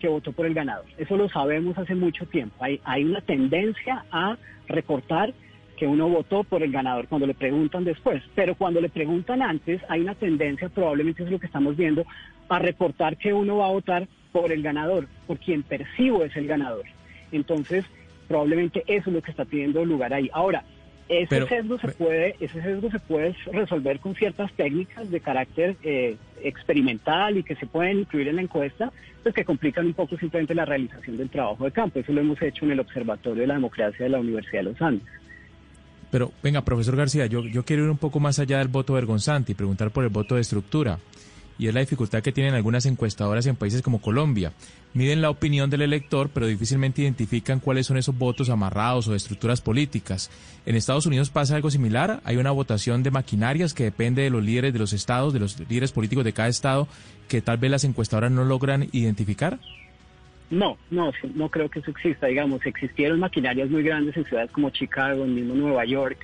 que 0.00 0.08
votó 0.08 0.32
por 0.32 0.46
el 0.46 0.54
ganador. 0.54 0.86
Eso 0.98 1.16
lo 1.16 1.28
sabemos 1.28 1.78
hace 1.78 1.94
mucho 1.94 2.26
tiempo. 2.26 2.56
Hay, 2.60 2.80
hay 2.84 3.04
una 3.04 3.20
tendencia 3.20 4.04
a 4.10 4.36
reportar 4.68 5.32
que 5.76 5.86
uno 5.86 6.08
votó 6.08 6.44
por 6.44 6.62
el 6.62 6.70
ganador 6.70 7.08
cuando 7.08 7.26
le 7.26 7.34
preguntan 7.34 7.84
después, 7.84 8.22
pero 8.34 8.54
cuando 8.54 8.80
le 8.80 8.88
preguntan 8.88 9.42
antes 9.42 9.82
hay 9.88 10.00
una 10.00 10.14
tendencia, 10.14 10.68
probablemente 10.68 11.24
es 11.24 11.30
lo 11.30 11.38
que 11.38 11.46
estamos 11.46 11.76
viendo, 11.76 12.04
a 12.48 12.58
reportar 12.58 13.16
que 13.16 13.32
uno 13.32 13.58
va 13.58 13.66
a 13.66 13.72
votar 13.72 14.08
por 14.32 14.52
el 14.52 14.62
ganador, 14.62 15.06
por 15.26 15.38
quien 15.38 15.62
percibo 15.62 16.24
es 16.24 16.36
el 16.36 16.46
ganador. 16.46 16.84
Entonces, 17.32 17.84
probablemente 18.28 18.82
eso 18.86 19.10
es 19.10 19.14
lo 19.14 19.22
que 19.22 19.30
está 19.30 19.44
teniendo 19.44 19.84
lugar 19.84 20.12
ahí. 20.12 20.28
Ahora, 20.32 20.64
ese 21.08 21.46
sesgo 21.46 21.78
se 21.78 21.88
puede, 21.88 22.34
ese 22.40 22.62
sesgo 22.62 22.90
se 22.90 22.98
puede 22.98 23.36
resolver 23.52 24.00
con 24.00 24.14
ciertas 24.14 24.50
técnicas 24.54 25.10
de 25.10 25.20
carácter 25.20 25.76
eh, 25.82 26.16
experimental 26.42 27.36
y 27.36 27.42
que 27.42 27.56
se 27.56 27.66
pueden 27.66 28.00
incluir 28.00 28.28
en 28.28 28.36
la 28.36 28.42
encuesta, 28.42 28.90
pues 29.22 29.34
que 29.34 29.44
complican 29.44 29.86
un 29.86 29.94
poco 29.94 30.16
simplemente 30.16 30.54
la 30.54 30.64
realización 30.64 31.16
del 31.16 31.28
trabajo 31.28 31.64
de 31.64 31.72
campo. 31.72 32.00
Eso 32.00 32.12
lo 32.12 32.20
hemos 32.22 32.40
hecho 32.40 32.64
en 32.64 32.72
el 32.72 32.80
Observatorio 32.80 33.42
de 33.42 33.46
la 33.46 33.54
Democracia 33.54 34.04
de 34.04 34.10
la 34.10 34.18
Universidad 34.18 34.62
de 34.62 34.70
Los 34.70 34.80
Andes. 34.80 35.06
Pero 36.10 36.32
venga, 36.42 36.62
profesor 36.62 36.96
García, 36.96 37.26
yo, 37.26 37.42
yo 37.42 37.64
quiero 37.64 37.84
ir 37.84 37.90
un 37.90 37.98
poco 37.98 38.20
más 38.20 38.38
allá 38.38 38.58
del 38.58 38.68
voto 38.68 38.94
vergonzante 38.94 39.52
y 39.52 39.54
preguntar 39.54 39.90
por 39.90 40.04
el 40.04 40.10
voto 40.10 40.36
de 40.36 40.40
estructura 40.40 40.98
y 41.58 41.68
es 41.68 41.74
la 41.74 41.80
dificultad 41.80 42.22
que 42.22 42.32
tienen 42.32 42.54
algunas 42.54 42.86
encuestadoras 42.86 43.46
en 43.46 43.56
países 43.56 43.82
como 43.82 44.00
Colombia. 44.00 44.52
Miden 44.92 45.22
la 45.22 45.30
opinión 45.30 45.70
del 45.70 45.82
elector, 45.82 46.30
pero 46.32 46.46
difícilmente 46.46 47.02
identifican 47.02 47.60
cuáles 47.60 47.86
son 47.86 47.96
esos 47.96 48.16
votos 48.16 48.48
amarrados 48.48 49.08
o 49.08 49.10
de 49.10 49.16
estructuras 49.16 49.60
políticas. 49.60 50.30
En 50.66 50.76
Estados 50.76 51.06
Unidos 51.06 51.30
pasa 51.30 51.56
algo 51.56 51.70
similar. 51.70 52.20
Hay 52.24 52.36
una 52.36 52.52
votación 52.52 53.02
de 53.02 53.10
maquinarias 53.10 53.74
que 53.74 53.84
depende 53.84 54.22
de 54.22 54.30
los 54.30 54.44
líderes 54.44 54.72
de 54.72 54.78
los 54.78 54.92
estados, 54.92 55.32
de 55.32 55.40
los 55.40 55.58
líderes 55.68 55.92
políticos 55.92 56.24
de 56.24 56.32
cada 56.32 56.48
estado, 56.48 56.86
que 57.28 57.40
tal 57.40 57.58
vez 57.58 57.70
las 57.70 57.84
encuestadoras 57.84 58.30
no 58.30 58.44
logran 58.44 58.88
identificar. 58.92 59.58
No, 60.50 60.76
no, 60.90 61.10
no 61.34 61.48
creo 61.48 61.68
que 61.68 61.80
eso 61.80 61.90
exista. 61.90 62.28
Digamos, 62.28 62.64
existieron 62.64 63.18
maquinarias 63.18 63.70
muy 63.70 63.82
grandes 63.82 64.16
en 64.16 64.24
ciudades 64.24 64.50
como 64.52 64.70
Chicago, 64.70 65.24
en 65.24 65.34
mismo 65.34 65.54
Nueva 65.54 65.84
York, 65.84 66.18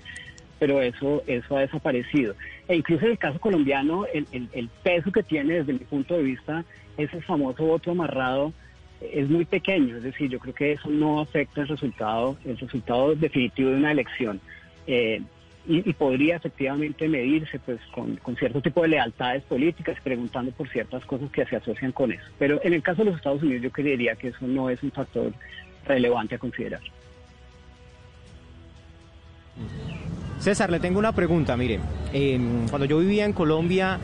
pero 0.61 0.81
eso, 0.83 1.25
eso 1.27 1.57
ha 1.57 1.63
desaparecido. 1.63 2.37
E 2.69 2.77
incluso 2.77 3.07
en 3.07 3.13
el 3.13 3.19
caso 3.19 3.41
colombiano, 3.41 4.05
el, 4.13 4.27
el, 4.31 4.69
peso 4.85 5.11
que 5.11 5.23
tiene 5.25 5.55
desde 5.55 5.73
mi 5.73 5.81
punto 5.81 6.15
de 6.15 6.23
vista 6.23 6.65
ese 6.97 7.21
famoso 7.23 7.65
voto 7.65 7.91
amarrado 7.91 8.53
es 9.01 9.29
muy 9.29 9.47
pequeño, 9.47 9.97
es 9.97 10.03
decir, 10.03 10.31
yo 10.31 10.39
creo 10.39 10.55
que 10.55 10.73
eso 10.73 10.91
no 10.91 11.21
afecta 11.21 11.63
el 11.63 11.69
resultado, 11.69 12.37
el 12.45 12.59
resultado 12.59 13.17
definitivo 13.17 13.71
de 13.71 13.77
una 13.77 13.91
elección. 13.91 14.39
Eh, 14.87 15.23
y, 15.67 15.93
podría 15.93 16.37
efectivamente 16.37 17.09
medirse 17.09 17.59
pues 17.59 17.81
con, 17.93 18.17
con, 18.17 18.35
cierto 18.37 18.61
tipo 18.61 18.83
de 18.83 18.89
lealtades 18.89 19.43
políticas, 19.45 19.99
preguntando 20.03 20.53
por 20.53 20.69
ciertas 20.69 21.05
cosas 21.05 21.31
que 21.31 21.47
se 21.47 21.57
asocian 21.57 21.93
con 21.93 22.13
eso. 22.13 22.25
Pero 22.39 22.61
en 22.63 22.75
el 22.75 22.83
caso 22.83 22.99
de 22.99 23.11
los 23.11 23.17
Estados 23.17 23.43
Unidos 23.43 23.63
yo 23.63 23.71
creería 23.71 24.17
que 24.17 24.29
eso 24.29 24.47
no 24.47 24.69
es 24.69 24.83
un 24.83 24.91
factor 24.91 25.33
relevante 25.87 26.35
a 26.35 26.39
considerar. 26.39 26.81
César, 30.41 30.71
le 30.71 30.81
tengo 30.81 30.99
una 30.99 31.13
pregunta, 31.13 31.57
mire. 31.57 31.81
Em, 32.13 32.67
cuando 32.69 32.87
yo 32.87 32.99
vivía 32.99 33.27
en 33.27 33.35
Colombia, 33.35 33.99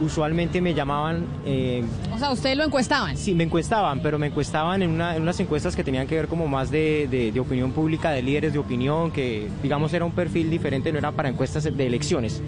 usualmente 0.00 0.60
me 0.60 0.72
llamaban... 0.72 1.26
Eh, 1.44 1.84
o 2.12 2.18
sea, 2.18 2.30
¿ustedes 2.30 2.56
lo 2.56 2.64
encuestaban? 2.64 3.16
Sí, 3.16 3.34
me 3.34 3.44
encuestaban, 3.44 4.00
pero 4.00 4.18
me 4.18 4.28
encuestaban 4.28 4.82
en, 4.82 4.90
una, 4.90 5.14
en 5.14 5.22
unas 5.22 5.38
encuestas 5.40 5.76
que 5.76 5.84
tenían 5.84 6.06
que 6.06 6.16
ver 6.16 6.26
como 6.26 6.48
más 6.48 6.70
de, 6.70 7.06
de, 7.32 7.38
opinión 7.38 7.72
pública, 7.72 8.10
de 8.10 8.22
líderes 8.22 8.54
de 8.54 8.58
opinión, 8.58 9.10
que 9.10 9.48
digamos 9.62 9.92
era 9.92 10.06
un 10.06 10.12
perfil 10.12 10.50
diferente, 10.50 10.90
no 10.90 10.98
era 10.98 11.12
para 11.12 11.28
encuestas 11.28 11.64
de 11.64 11.86
elecciones. 11.86 12.42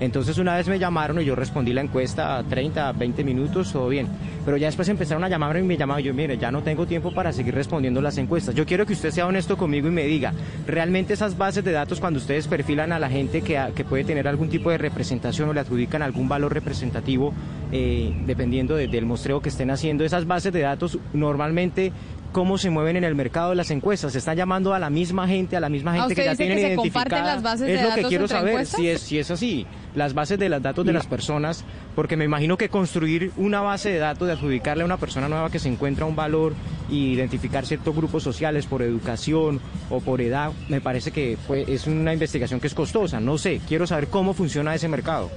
Entonces 0.00 0.38
una 0.38 0.56
vez 0.56 0.66
me 0.66 0.78
llamaron 0.78 1.20
y 1.20 1.24
yo 1.26 1.36
respondí 1.36 1.72
la 1.74 1.82
encuesta 1.82 2.38
a 2.38 2.42
30, 2.42 2.92
20 2.92 3.22
minutos, 3.22 3.70
todo 3.72 3.88
bien. 3.88 4.08
Pero 4.44 4.56
ya 4.56 4.66
después 4.66 4.88
empezaron 4.88 5.22
a 5.24 5.28
llamarme 5.28 5.60
y 5.60 5.64
me 5.64 5.76
llamaban 5.76 6.02
y 6.02 6.06
yo, 6.06 6.14
mire, 6.14 6.38
ya 6.38 6.50
no 6.50 6.62
tengo 6.62 6.86
tiempo 6.86 7.12
para 7.12 7.32
seguir 7.32 7.54
respondiendo 7.54 8.00
las 8.00 8.16
encuestas. 8.16 8.54
Yo 8.54 8.64
quiero 8.64 8.86
que 8.86 8.94
usted 8.94 9.10
sea 9.10 9.26
honesto 9.26 9.58
conmigo 9.58 9.88
y 9.88 9.90
me 9.90 10.04
diga, 10.04 10.32
¿realmente 10.66 11.12
esas 11.12 11.36
bases 11.36 11.62
de 11.62 11.72
datos 11.72 12.00
cuando 12.00 12.18
ustedes 12.18 12.48
perfilan 12.48 12.92
a 12.92 12.98
la 12.98 13.10
gente 13.10 13.42
que, 13.42 13.60
que 13.74 13.84
puede 13.84 14.04
tener 14.04 14.26
algún 14.26 14.48
tipo 14.48 14.70
de 14.70 14.78
representación 14.78 15.50
o 15.50 15.52
le 15.52 15.60
adjudican 15.60 16.00
algún 16.00 16.28
valor 16.28 16.54
representativo, 16.54 17.34
eh, 17.70 18.14
dependiendo 18.26 18.76
del 18.76 19.04
muestreo 19.04 19.42
que 19.42 19.50
estén 19.50 19.70
haciendo, 19.70 20.04
esas 20.04 20.26
bases 20.26 20.52
de 20.52 20.60
datos 20.60 20.98
normalmente 21.12 21.92
cómo 22.32 22.58
se 22.58 22.70
mueven 22.70 22.96
en 22.96 23.04
el 23.04 23.14
mercado 23.14 23.50
de 23.50 23.56
las 23.56 23.70
encuestas. 23.70 24.12
Se 24.12 24.18
están 24.18 24.36
llamando 24.36 24.72
a 24.72 24.78
la 24.78 24.90
misma 24.90 25.26
gente, 25.26 25.56
a 25.56 25.60
la 25.60 25.68
misma 25.68 25.94
gente 25.94 26.14
que 26.14 26.24
ya 26.24 26.36
tienen 26.36 26.58
que 26.58 26.66
identificada. 26.68 27.34
las 27.34 27.42
bases 27.42 27.68
es 27.68 27.82
lo 27.82 27.94
que 27.94 28.02
quiero 28.04 28.28
saber, 28.28 28.66
si 28.66 28.88
es, 28.88 29.00
si 29.00 29.18
es 29.18 29.30
así, 29.30 29.66
las 29.94 30.14
bases 30.14 30.38
de 30.38 30.48
los 30.48 30.62
datos 30.62 30.84
de 30.84 30.92
las 30.92 31.06
personas, 31.06 31.64
porque 31.94 32.16
me 32.16 32.24
imagino 32.24 32.56
que 32.56 32.68
construir 32.68 33.32
una 33.36 33.60
base 33.60 33.90
de 33.90 33.98
datos, 33.98 34.26
de 34.26 34.34
adjudicarle 34.34 34.82
a 34.82 34.86
una 34.86 34.96
persona 34.96 35.28
nueva 35.28 35.50
que 35.50 35.58
se 35.58 35.68
encuentra 35.68 36.06
un 36.06 36.16
valor 36.16 36.54
y 36.88 37.12
identificar 37.12 37.66
ciertos 37.66 37.94
grupos 37.94 38.22
sociales 38.22 38.66
por 38.66 38.82
educación 38.82 39.60
o 39.90 40.00
por 40.00 40.20
edad, 40.20 40.52
me 40.68 40.80
parece 40.80 41.10
que 41.10 41.36
fue, 41.46 41.64
es 41.68 41.86
una 41.86 42.12
investigación 42.12 42.60
que 42.60 42.66
es 42.66 42.74
costosa. 42.74 43.20
No 43.20 43.38
sé, 43.38 43.60
quiero 43.68 43.86
saber 43.86 44.08
cómo 44.08 44.34
funciona 44.34 44.74
ese 44.74 44.88
mercado. 44.88 45.30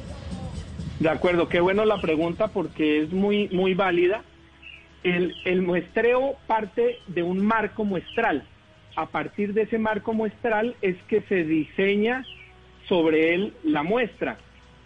De 1.00 1.10
acuerdo, 1.10 1.50
qué 1.50 1.60
bueno 1.60 1.86
la 1.86 2.00
pregunta 2.00 2.48
porque 2.48 3.02
es 3.02 3.12
muy, 3.12 3.50
muy 3.50 3.74
válida 3.74 4.24
el, 5.04 5.62
muestreo 5.62 6.36
parte 6.48 7.00
de 7.08 7.24
un 7.24 7.46
marco 7.46 7.84
muestral. 7.84 8.44
A 8.96 9.08
partir 9.08 9.54
de 9.54 9.64
ese 9.64 9.78
marco 9.78 10.14
muestral 10.14 10.76
es 10.82 10.96
que 11.08 11.22
se 11.24 11.44
diseña 11.44 12.24
sobre 12.94 13.34
él 13.34 13.53
la 13.64 13.82
muestra. 13.82 14.38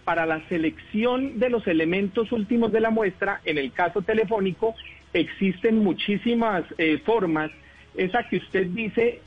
Para 0.06 0.26
la 0.26 0.40
selección 0.48 1.40
de 1.40 1.50
los 1.50 1.68
elementos 1.68 2.32
últimos 2.32 2.72
de 2.72 2.80
la 2.80 2.90
muestra, 2.90 3.42
en 3.44 3.58
el 3.58 3.74
caso 3.74 4.02
telefónico, 4.02 4.76
existen 5.12 5.80
muchísimas 5.80 6.64
eh, 6.78 7.02
formas. 7.06 7.52
Esa 7.98 8.24
que 8.30 8.38
usted 8.38 8.68
dice 8.68 9.20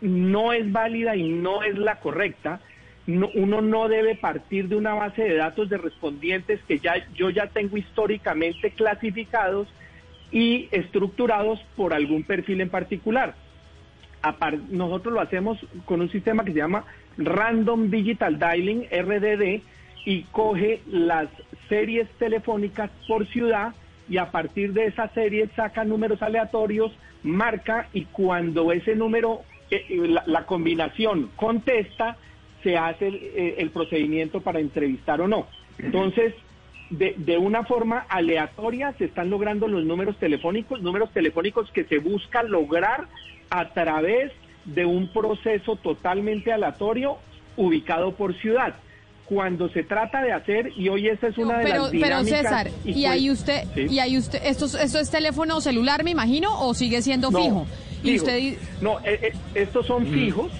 no 0.00 0.52
es 0.52 0.72
válida 0.72 1.14
y 1.14 1.28
no 1.28 1.62
es 1.62 1.78
la 1.78 2.00
correcta. 2.00 2.60
uno 3.06 3.60
no 3.60 3.86
debe 3.86 4.16
partir 4.16 4.66
de 4.66 4.74
una 4.74 4.94
base 4.94 5.22
de 5.22 5.36
datos 5.36 5.70
de 5.70 5.78
respondientes 5.78 6.58
que 6.66 6.80
ya 6.80 6.94
yo 7.14 7.30
ya 7.30 7.46
tengo 7.46 7.76
históricamente 7.76 8.72
clasificados 8.72 9.68
y 10.32 10.68
estructurados 10.72 11.60
por 11.76 11.94
algún 11.94 12.24
perfil 12.24 12.62
en 12.62 12.68
particular. 12.68 13.36
Nosotros 14.70 15.14
lo 15.14 15.20
hacemos 15.20 15.58
con 15.84 16.00
un 16.00 16.10
sistema 16.10 16.44
que 16.44 16.52
se 16.52 16.58
llama 16.58 16.84
Random 17.16 17.90
Digital 17.90 18.38
Dialing, 18.38 18.86
RDD, 18.90 19.62
y 20.04 20.22
coge 20.32 20.80
las 20.86 21.28
series 21.68 22.08
telefónicas 22.18 22.90
por 23.08 23.26
ciudad 23.26 23.74
y 24.08 24.18
a 24.18 24.30
partir 24.30 24.72
de 24.72 24.86
esa 24.86 25.08
serie 25.08 25.48
saca 25.56 25.84
números 25.84 26.20
aleatorios, 26.22 26.92
marca 27.22 27.88
y 27.92 28.04
cuando 28.04 28.70
ese 28.72 28.94
número, 28.94 29.42
eh, 29.70 29.86
eh, 29.88 30.14
la, 30.26 30.44
combinación 30.44 31.30
contesta, 31.36 32.18
se 32.62 32.76
hace 32.76 33.08
el, 33.08 33.14
eh, 33.14 33.54
el 33.58 33.70
procedimiento 33.70 34.40
para 34.42 34.60
entrevistar 34.60 35.20
o 35.22 35.28
no. 35.28 35.46
Entonces, 35.78 36.34
de, 36.90 37.14
de, 37.16 37.38
una 37.38 37.64
forma 37.64 38.04
aleatoria 38.10 38.92
se 38.98 39.06
están 39.06 39.30
logrando 39.30 39.68
los 39.68 39.84
números 39.84 40.18
telefónicos, 40.18 40.82
números 40.82 41.10
telefónicos 41.12 41.70
que 41.70 41.84
se 41.84 41.98
busca 41.98 42.42
lograr 42.42 43.06
a 43.48 43.70
través 43.70 44.32
de 44.64 44.84
un 44.84 45.08
proceso 45.08 45.76
totalmente 45.76 46.52
aleatorio 46.52 47.18
ubicado 47.56 48.12
por 48.12 48.34
ciudad. 48.40 48.74
Cuando 49.26 49.70
se 49.70 49.82
trata 49.82 50.22
de 50.22 50.32
hacer, 50.32 50.72
y 50.76 50.88
hoy 50.88 51.08
esa 51.08 51.28
es 51.28 51.38
una 51.38 51.58
de 51.58 51.70
las 51.70 51.90
dinámicas... 51.90 52.28
Pero 52.30 52.42
César, 52.42 52.70
y, 52.84 53.06
ahí 53.06 53.30
usted, 53.30 53.64
y 53.74 53.98
ahí 53.98 54.18
usted, 54.18 54.40
¿esto, 54.44 54.66
¿esto 54.66 54.98
es 54.98 55.10
teléfono 55.10 55.60
celular, 55.62 56.04
me 56.04 56.10
imagino, 56.10 56.60
o 56.60 56.74
sigue 56.74 57.00
siendo 57.00 57.30
fijo? 57.30 57.66
Y 58.02 58.16
usted... 58.16 58.56
No, 58.82 59.00
eh, 59.00 59.18
eh, 59.22 59.32
estos 59.54 59.86
son 59.86 60.04
mm. 60.04 60.12
fijos, 60.12 60.52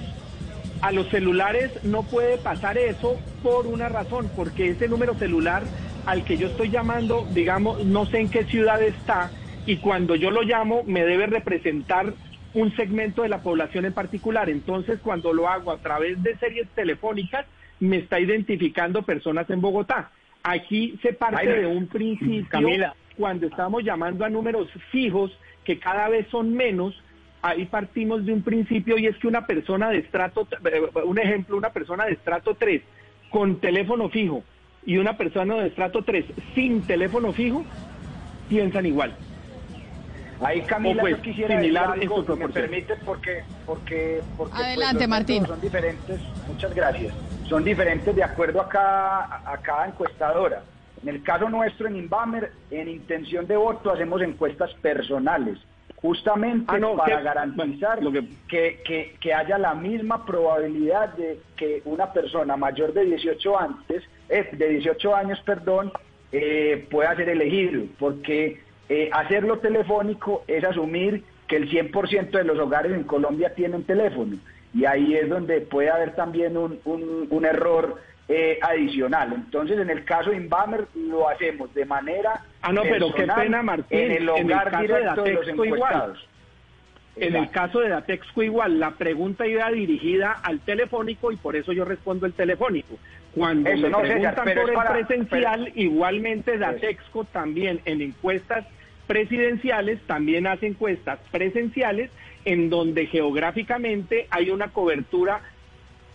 a 0.81 0.93
los 0.93 1.09
celulares 1.09 1.72
no 1.82 2.02
puede 2.05 2.39
pasar 2.39 2.78
eso 2.78 3.16
por 3.43 3.66
una 3.66 3.90
razón, 3.90 4.31
porque 4.35 4.70
ese 4.70 4.89
número 4.89 5.14
celular 5.14 5.62
al 6.06 6.24
que 6.24 6.36
yo 6.36 6.48
estoy 6.48 6.70
llamando, 6.70 7.26
digamos, 7.32 7.85
no 7.85 8.06
sé 8.06 8.20
en 8.20 8.28
qué 8.28 8.44
ciudad 8.44 8.82
está 8.82 9.31
y 9.66 9.76
cuando 9.76 10.14
yo 10.14 10.31
lo 10.31 10.43
llamo 10.43 10.82
me 10.85 11.05
debe 11.05 11.26
representar 11.26 12.12
un 12.55 12.74
segmento 12.76 13.22
de 13.22 13.28
la 13.28 13.43
población 13.43 13.85
en 13.85 13.93
particular. 13.93 14.48
Entonces, 14.48 15.01
cuando 15.02 15.32
lo 15.32 15.48
hago 15.48 15.72
a 15.72 15.78
través 15.78 16.22
de 16.22 16.36
series 16.39 16.68
telefónicas, 16.70 17.47
me 17.81 17.98
está 17.98 18.20
identificando 18.20 19.02
personas 19.02 19.51
en 19.51 19.60
Bogotá. 19.60 20.10
Aquí 20.43 20.98
se 21.02 21.12
parte 21.12 21.47
de 21.48 21.66
un 21.66 21.89
principio, 21.89 22.68
cuando 23.16 23.47
estamos 23.47 23.82
llamando 23.82 24.24
a 24.24 24.31
números 24.31 24.68
fijos, 24.90 25.36
que 25.64 25.78
cada 25.78 26.09
vez 26.09 26.26
son 26.28 26.55
menos, 26.55 26.94
ahí 27.43 27.64
partimos 27.64 28.24
de 28.24 28.32
un 28.32 28.43
principio 28.43 28.98
y 28.98 29.06
es 29.06 29.16
que 29.16 29.26
una 29.26 29.47
persona 29.47 29.90
de 29.90 29.98
estrato, 29.98 30.47
eh, 30.64 30.82
un 31.05 31.18
ejemplo, 31.18 31.56
una 31.56 31.70
persona 31.70 32.06
de 32.06 32.12
estrato 32.12 32.55
3 32.55 32.82
con 33.31 33.60
teléfono 33.60 34.09
fijo 34.10 34.44
y 34.86 34.98
una 34.98 35.16
persona 35.16 35.56
de 35.56 35.68
estrato 35.68 36.02
3 36.02 36.24
sin 36.55 36.82
teléfono 36.82 37.32
fijo 37.32 37.64
piensan 38.48 38.87
igual. 38.87 39.16
Ahí 40.45 40.61
Camila, 40.63 41.01
pues, 41.01 41.16
yo 41.16 41.23
quisiera 41.23 41.56
similar 41.56 41.93
algo, 41.93 42.37
me 42.37 42.48
permite, 42.51 42.97
porque, 43.05 43.43
porque, 43.64 44.21
porque 44.37 44.53
pues, 44.53 44.64
Adelante, 44.66 45.06
Martín. 45.09 45.47
son 45.47 45.61
diferentes, 45.61 46.21
muchas 46.47 46.74
gracias, 46.74 47.14
son 47.48 47.64
diferentes 47.64 48.14
de 48.14 48.23
acuerdo 48.23 48.61
a 48.61 48.69
cada, 48.69 49.53
a 49.53 49.56
cada 49.63 49.87
encuestadora. 49.87 50.63
En 51.03 51.09
el 51.09 51.23
caso 51.23 51.48
nuestro 51.48 51.89
en 51.89 51.97
Inbamer, 51.97 52.53
en 52.71 52.89
intención 52.89 53.47
de 53.47 53.56
voto 53.56 53.90
hacemos 53.90 54.21
encuestas 54.21 54.73
personales, 54.74 55.59
justamente 55.97 56.66
ah, 56.77 56.95
para 56.97 57.21
garantizar 57.23 58.01
que... 58.01 58.82
Que, 58.85 59.16
que, 59.19 59.35
haya 59.35 59.56
la 59.56 59.74
misma 59.74 60.27
probabilidad 60.27 61.09
de 61.14 61.40
que 61.56 61.81
una 61.87 62.13
persona 62.13 62.56
mayor 62.56 62.93
de 62.93 63.06
18 63.06 63.59
antes, 63.59 64.03
eh, 64.29 64.48
de 64.53 64.69
18 64.69 65.16
años, 65.16 65.40
perdón, 65.45 65.90
eh, 66.32 66.87
pueda 66.90 67.16
ser 67.16 67.31
elegido, 67.31 67.85
porque 67.98 68.61
eh, 68.88 69.11
hacerlo 69.13 69.59
telefónico 69.59 70.45
es 70.46 70.64
asumir 70.64 71.24
que 71.48 71.56
el 71.56 71.71
100% 71.71 72.30
de 72.30 72.45
los 72.45 72.59
hogares 72.59 72.93
en 72.93 73.04
Colombia 73.04 73.54
tienen 73.54 73.85
teléfono 73.85 74.37
Y 74.74 74.85
ahí 74.85 75.14
es 75.14 75.29
donde 75.29 75.61
puede 75.61 75.90
haber 75.90 76.14
también 76.14 76.56
un, 76.56 76.80
un, 76.85 77.27
un 77.30 77.45
error 77.45 78.01
eh, 78.29 78.59
adicional. 78.63 79.32
Entonces, 79.35 79.79
en 79.79 79.90
el 79.90 80.04
caso 80.04 80.30
de 80.30 80.37
Inbamer, 80.37 80.87
lo 80.95 81.29
hacemos 81.29 81.72
de 81.74 81.85
manera. 81.85 82.43
Ah, 82.63 82.72
no, 82.72 82.82
pero 82.82 83.13
qué 83.13 83.27
pena, 83.27 83.63
Martín. 83.63 83.98
En 83.98 84.13
el 84.13 84.29
hogar 84.29 84.71
caso 84.71 84.82
directo 84.82 85.22
de, 85.22 85.32
los 85.32 85.46
Datexco 85.46 85.64
igual. 85.64 85.80
encuestados. 85.80 86.29
En 87.16 87.37
el 87.37 87.51
caso 87.51 87.80
de 87.80 87.90
Datexco 87.90 88.43
igual, 88.43 88.80
la 88.80 88.93
pregunta 88.93 89.46
iba 89.46 89.71
dirigida 89.71 90.32
al 90.43 90.61
telefónico 90.61 91.30
y 91.32 91.37
por 91.37 91.54
eso 91.54 91.72
yo 91.72 91.85
respondo 91.85 92.27
el 92.27 92.32
telefónico. 92.32 92.96
Cuando 93.35 93.69
Eso 93.71 93.82
me 93.82 93.90
no, 93.90 94.01
César, 94.03 94.35
preguntan 94.35 94.45
pero 94.45 94.61
por 94.63 94.71
es 94.71 94.77
el 94.77 94.82
para- 94.85 94.93
presencial, 95.06 95.72
igualmente 95.74 96.59
Datexco 96.59 97.24
también 97.24 97.80
en 97.85 98.01
encuestas 98.01 98.64
presidenciales 99.06 100.01
también 100.06 100.46
hace 100.46 100.66
encuestas 100.66 101.19
presenciales 101.30 102.11
en 102.45 102.71
donde 102.71 103.06
geográficamente 103.06 104.27
hay 104.30 104.51
una 104.51 104.69
cobertura 104.69 105.43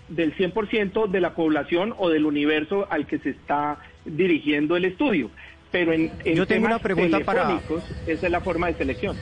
del 0.07 0.33
100% 0.35 1.07
de 1.07 1.21
la 1.21 1.35
población 1.35 1.93
o 1.97 2.09
del 2.09 2.25
universo 2.25 2.87
al 2.89 3.05
que 3.05 3.19
se 3.19 3.29
está 3.31 3.77
dirigiendo 4.05 4.75
el 4.75 4.85
estudio. 4.85 5.29
Pero 5.71 5.93
en, 5.93 6.13
en 6.25 6.35
Yo 6.35 6.47
tengo 6.47 6.65
temas 6.65 6.71
una 6.71 6.79
pregunta 6.79 7.19
para- 7.19 7.61
esa 8.07 8.25
es 8.25 8.31
la 8.31 8.41
forma 8.41 8.67
de 8.67 8.73
selección. 8.75 9.19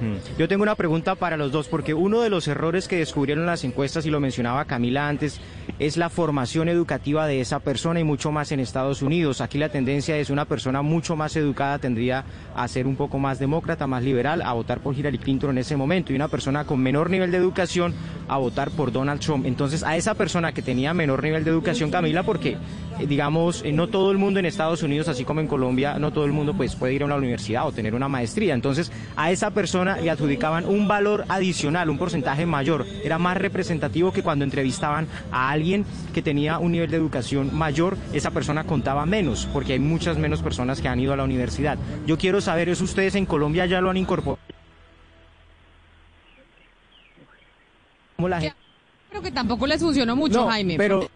Mm. 0.00 0.38
Yo 0.38 0.48
tengo 0.48 0.62
una 0.62 0.74
pregunta 0.74 1.14
para 1.14 1.36
los 1.36 1.52
dos, 1.52 1.68
porque 1.68 1.94
uno 1.94 2.20
de 2.20 2.30
los 2.30 2.48
errores 2.48 2.88
que 2.88 2.96
descubrieron 2.96 3.46
las 3.46 3.64
encuestas, 3.64 4.06
y 4.06 4.10
lo 4.10 4.20
mencionaba 4.20 4.64
Camila 4.64 5.08
antes, 5.08 5.40
es 5.78 5.96
la 5.96 6.10
formación 6.10 6.68
educativa 6.68 7.26
de 7.26 7.40
esa 7.40 7.60
persona 7.60 8.00
y 8.00 8.04
mucho 8.04 8.32
más 8.32 8.52
en 8.52 8.60
Estados 8.60 9.02
Unidos. 9.02 9.40
Aquí 9.40 9.58
la 9.58 9.68
tendencia 9.68 10.16
es 10.16 10.30
una 10.30 10.44
persona 10.44 10.82
mucho 10.82 11.16
más 11.16 11.36
educada 11.36 11.78
tendría 11.78 12.24
a 12.54 12.66
ser 12.68 12.86
un 12.86 12.96
poco 12.96 13.18
más 13.18 13.38
demócrata, 13.38 13.86
más 13.86 14.02
liberal, 14.02 14.42
a 14.42 14.52
votar 14.52 14.80
por 14.80 14.96
Hillary 14.96 15.18
Clinton 15.18 15.50
en 15.50 15.58
ese 15.58 15.76
momento, 15.76 16.12
y 16.12 16.16
una 16.16 16.28
persona 16.28 16.64
con 16.64 16.80
menor 16.80 17.10
nivel 17.10 17.30
de 17.30 17.38
educación 17.38 17.94
a 18.28 18.38
votar 18.38 18.70
por 18.70 18.92
Donald 18.92 19.20
Trump. 19.20 19.46
Entonces, 19.46 19.82
a 19.82 19.96
esa 19.96 20.14
persona 20.14 20.52
que 20.52 20.62
tenía 20.62 20.94
menor 20.94 21.22
nivel 21.22 21.44
de 21.44 21.50
educación, 21.50 21.90
Camila, 21.90 22.22
porque 22.22 22.56
eh, 22.98 23.06
digamos, 23.06 23.62
eh, 23.64 23.72
no 23.72 23.88
todo 23.88 24.12
el 24.12 24.18
mundo 24.18 24.38
en 24.40 24.46
Estados 24.46 24.82
Unidos, 24.82 25.08
así 25.08 25.24
como 25.24 25.40
en 25.40 25.48
Colombia, 25.48 25.98
no 25.98 26.12
todo 26.12 26.24
el 26.24 26.32
mundo 26.32 26.54
pues 26.54 26.76
puede 26.76 26.94
ir 26.94 27.02
a 27.02 27.06
una 27.06 27.16
universidad 27.16 27.66
o 27.66 27.72
tener 27.72 27.94
una 27.94 28.08
maestría. 28.08 28.54
Entonces, 28.54 28.92
a 29.16 29.30
esa 29.30 29.50
persona 29.50 29.83
le 29.84 30.10
adjudicaban 30.10 30.64
un 30.66 30.88
valor 30.88 31.24
adicional, 31.28 31.90
un 31.90 31.98
porcentaje 31.98 32.46
mayor. 32.46 32.86
Era 33.04 33.18
más 33.18 33.36
representativo 33.36 34.12
que 34.12 34.22
cuando 34.22 34.44
entrevistaban 34.44 35.06
a 35.30 35.50
alguien 35.50 35.84
que 36.12 36.22
tenía 36.22 36.58
un 36.58 36.72
nivel 36.72 36.90
de 36.90 36.96
educación 36.96 37.54
mayor, 37.56 37.96
esa 38.12 38.30
persona 38.30 38.64
contaba 38.64 39.06
menos, 39.06 39.46
porque 39.52 39.74
hay 39.74 39.78
muchas 39.78 40.18
menos 40.18 40.42
personas 40.42 40.80
que 40.80 40.88
han 40.88 41.00
ido 41.00 41.12
a 41.12 41.16
la 41.16 41.24
universidad. 41.24 41.78
Yo 42.06 42.18
quiero 42.18 42.40
saber, 42.40 42.68
¿eso 42.68 42.84
ustedes 42.84 43.14
en 43.14 43.26
Colombia 43.26 43.66
ya 43.66 43.80
lo 43.80 43.90
han 43.90 43.96
incorporado? 43.96 44.38
¿Cómo 48.16 48.28
la 48.28 48.40
gente- 48.40 48.56
Creo 49.10 49.22
que 49.22 49.30
tampoco 49.30 49.66
les 49.66 49.80
funcionó 49.80 50.16
mucho, 50.16 50.40
No, 50.40 50.48
Jaime. 50.48 50.76
pero- 50.76 51.08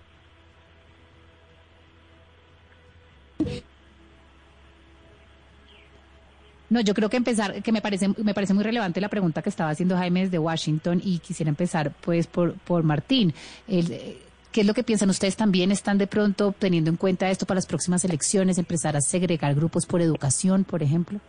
No, 6.71 6.81
yo 6.81 6.95
creo 6.95 7.09
que 7.09 7.17
empezar, 7.17 7.63
que 7.63 7.73
me 7.73 7.81
parece, 7.81 8.09
me 8.09 8.35
parece 8.35 8.53
muy 8.53 8.63
relevante 8.63 9.01
la 9.01 9.09
pregunta 9.09 9.41
que 9.41 9.49
estaba 9.49 9.71
haciendo 9.71 9.97
Jaime 9.97 10.25
desde 10.25 10.39
Washington 10.39 11.01
y 11.03 11.19
quisiera 11.19 11.49
empezar 11.49 11.93
pues 12.03 12.27
por, 12.27 12.55
por 12.55 12.83
Martín. 12.83 13.33
El, 13.67 13.91
eh, 13.93 14.19
¿Qué 14.53 14.63
es 14.63 14.67
lo 14.67 14.75
que 14.75 14.83
piensan 14.83 15.11
ustedes 15.11 15.37
también? 15.37 15.71
¿Están 15.71 15.99
de 15.99 16.07
pronto 16.07 16.55
teniendo 16.59 16.91
en 16.91 16.97
cuenta 16.97 17.31
esto 17.31 17.47
para 17.47 17.57
las 17.57 17.67
próximas 17.67 18.05
elecciones, 18.05 18.59
empezar 18.59 18.97
a 18.97 19.01
segregar 19.01 19.55
grupos 19.55 19.87
por 19.87 20.01
educación, 20.01 20.65
por 20.65 20.83
ejemplo? 20.83 21.21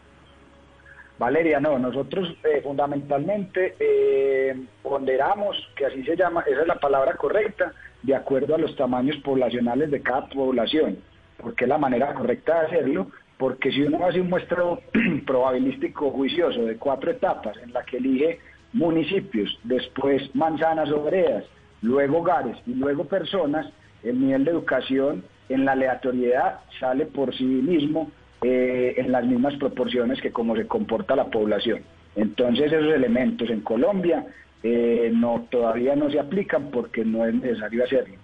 Valeria, 1.19 1.59
no, 1.59 1.77
nosotros 1.77 2.33
eh, 2.45 2.61
fundamentalmente 2.63 3.75
eh, 3.77 4.57
ponderamos, 4.81 5.57
que 5.75 5.85
así 5.85 6.01
se 6.03 6.15
llama, 6.15 6.45
esa 6.47 6.61
es 6.61 6.67
la 6.67 6.79
palabra 6.79 7.15
correcta, 7.15 7.73
de 8.01 8.15
acuerdo 8.15 8.55
a 8.55 8.57
los 8.57 8.73
tamaños 8.77 9.17
poblacionales 9.17 9.91
de 9.91 10.01
cada 10.01 10.27
población, 10.29 10.97
porque 11.37 11.65
es 11.65 11.69
la 11.69 11.77
manera 11.77 12.13
correcta 12.13 12.61
de 12.61 12.67
hacerlo, 12.67 13.11
porque 13.39 13.71
si 13.71 13.81
uno 13.83 14.05
hace 14.05 14.19
un 14.19 14.29
muestreo 14.29 14.81
probabilístico 15.25 16.11
juicioso 16.11 16.65
de 16.65 16.75
cuatro 16.75 17.09
etapas 17.09 17.57
en 17.63 17.71
la 17.71 17.85
que 17.85 17.97
elige 17.97 18.39
municipios, 18.73 19.57
después 19.63 20.35
manzanas 20.35 20.91
o 20.91 21.01
veredas, 21.03 21.45
luego 21.81 22.19
hogares 22.19 22.57
y 22.67 22.73
luego 22.73 23.05
personas, 23.05 23.65
el 24.03 24.19
nivel 24.19 24.43
de 24.43 24.51
educación 24.51 25.23
en 25.47 25.63
la 25.63 25.71
aleatoriedad 25.71 26.59
sale 26.81 27.05
por 27.05 27.33
sí 27.33 27.45
mismo 27.45 28.11
eh, 28.41 28.95
en 28.97 29.11
las 29.13 29.25
mismas 29.25 29.55
proporciones 29.55 30.21
que 30.21 30.31
como 30.31 30.57
se 30.57 30.67
comporta 30.67 31.15
la 31.15 31.27
población. 31.27 31.81
Entonces 32.17 32.73
esos 32.73 32.93
elementos 32.93 33.49
en 33.49 33.61
Colombia 33.61 34.25
eh, 34.63 35.11
no 35.15 35.47
todavía 35.49 35.95
no 35.95 36.11
se 36.11 36.19
aplican 36.19 36.71
porque 36.71 37.05
no 37.05 37.25
es 37.25 37.33
necesario 37.33 37.85
hacerlo. 37.85 38.15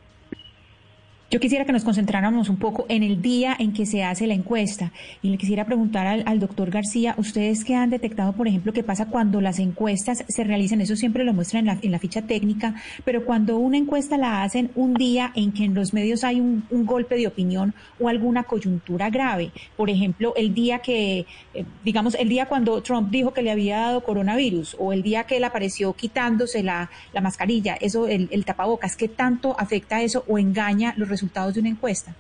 Yo 1.31 1.39
quisiera 1.39 1.65
que 1.65 1.71
nos 1.71 1.83
concentráramos 1.83 2.49
un 2.49 2.57
poco 2.57 2.85
en 2.87 3.01
el 3.01 3.19
día 3.19 3.55
en 3.57 3.73
que 3.73 3.87
se 3.87 4.03
hace 4.03 4.27
la 4.27 4.35
encuesta 4.35 4.91
y 5.23 5.29
le 5.29 5.39
quisiera 5.39 5.65
preguntar 5.65 6.05
al, 6.23 6.39
doctor 6.39 6.69
García, 6.69 7.15
ustedes 7.17 7.65
que 7.65 7.73
han 7.73 7.89
detectado, 7.89 8.33
por 8.33 8.47
ejemplo, 8.47 8.73
qué 8.73 8.83
pasa 8.83 9.07
cuando 9.07 9.41
las 9.41 9.57
encuestas 9.57 10.23
se 10.27 10.43
realizan, 10.43 10.81
eso 10.81 10.95
siempre 10.95 11.23
lo 11.23 11.33
muestran 11.33 11.67
en 11.81 11.91
la, 11.91 11.97
ficha 11.97 12.21
técnica, 12.21 12.75
pero 13.05 13.25
cuando 13.25 13.57
una 13.57 13.77
encuesta 13.77 14.17
la 14.17 14.43
hacen 14.43 14.69
un 14.75 14.93
día 14.93 15.31
en 15.33 15.51
que 15.51 15.63
en 15.63 15.73
los 15.73 15.93
medios 15.93 16.23
hay 16.23 16.39
un, 16.39 16.63
golpe 16.85 17.15
de 17.15 17.25
opinión 17.25 17.73
o 17.99 18.07
alguna 18.07 18.43
coyuntura 18.43 19.09
grave, 19.09 19.51
por 19.75 19.89
ejemplo, 19.89 20.33
el 20.35 20.53
día 20.53 20.79
que, 20.79 21.25
eh, 21.55 21.65
digamos, 21.83 22.13
el 22.15 22.29
día 22.29 22.45
cuando 22.45 22.83
Trump 22.83 23.09
dijo 23.09 23.33
que 23.33 23.41
le 23.41 23.49
había 23.49 23.79
dado 23.79 24.03
coronavirus 24.03 24.75
o 24.77 24.93
el 24.93 25.01
día 25.01 25.23
que 25.23 25.37
él 25.37 25.43
apareció 25.43 25.93
quitándose 25.93 26.61
la, 26.61 26.91
la 27.13 27.21
mascarilla, 27.21 27.75
eso, 27.81 28.07
el, 28.07 28.27
el 28.29 28.45
tapabocas, 28.45 28.95
¿qué 28.95 29.07
tanto 29.07 29.55
afecta 29.59 30.03
eso 30.03 30.23
o 30.27 30.37
engaña 30.37 30.93
los 30.97 31.09
resultados 31.15 31.53
de 31.53 31.61
una 31.61 31.69
encuesta? 31.69 32.13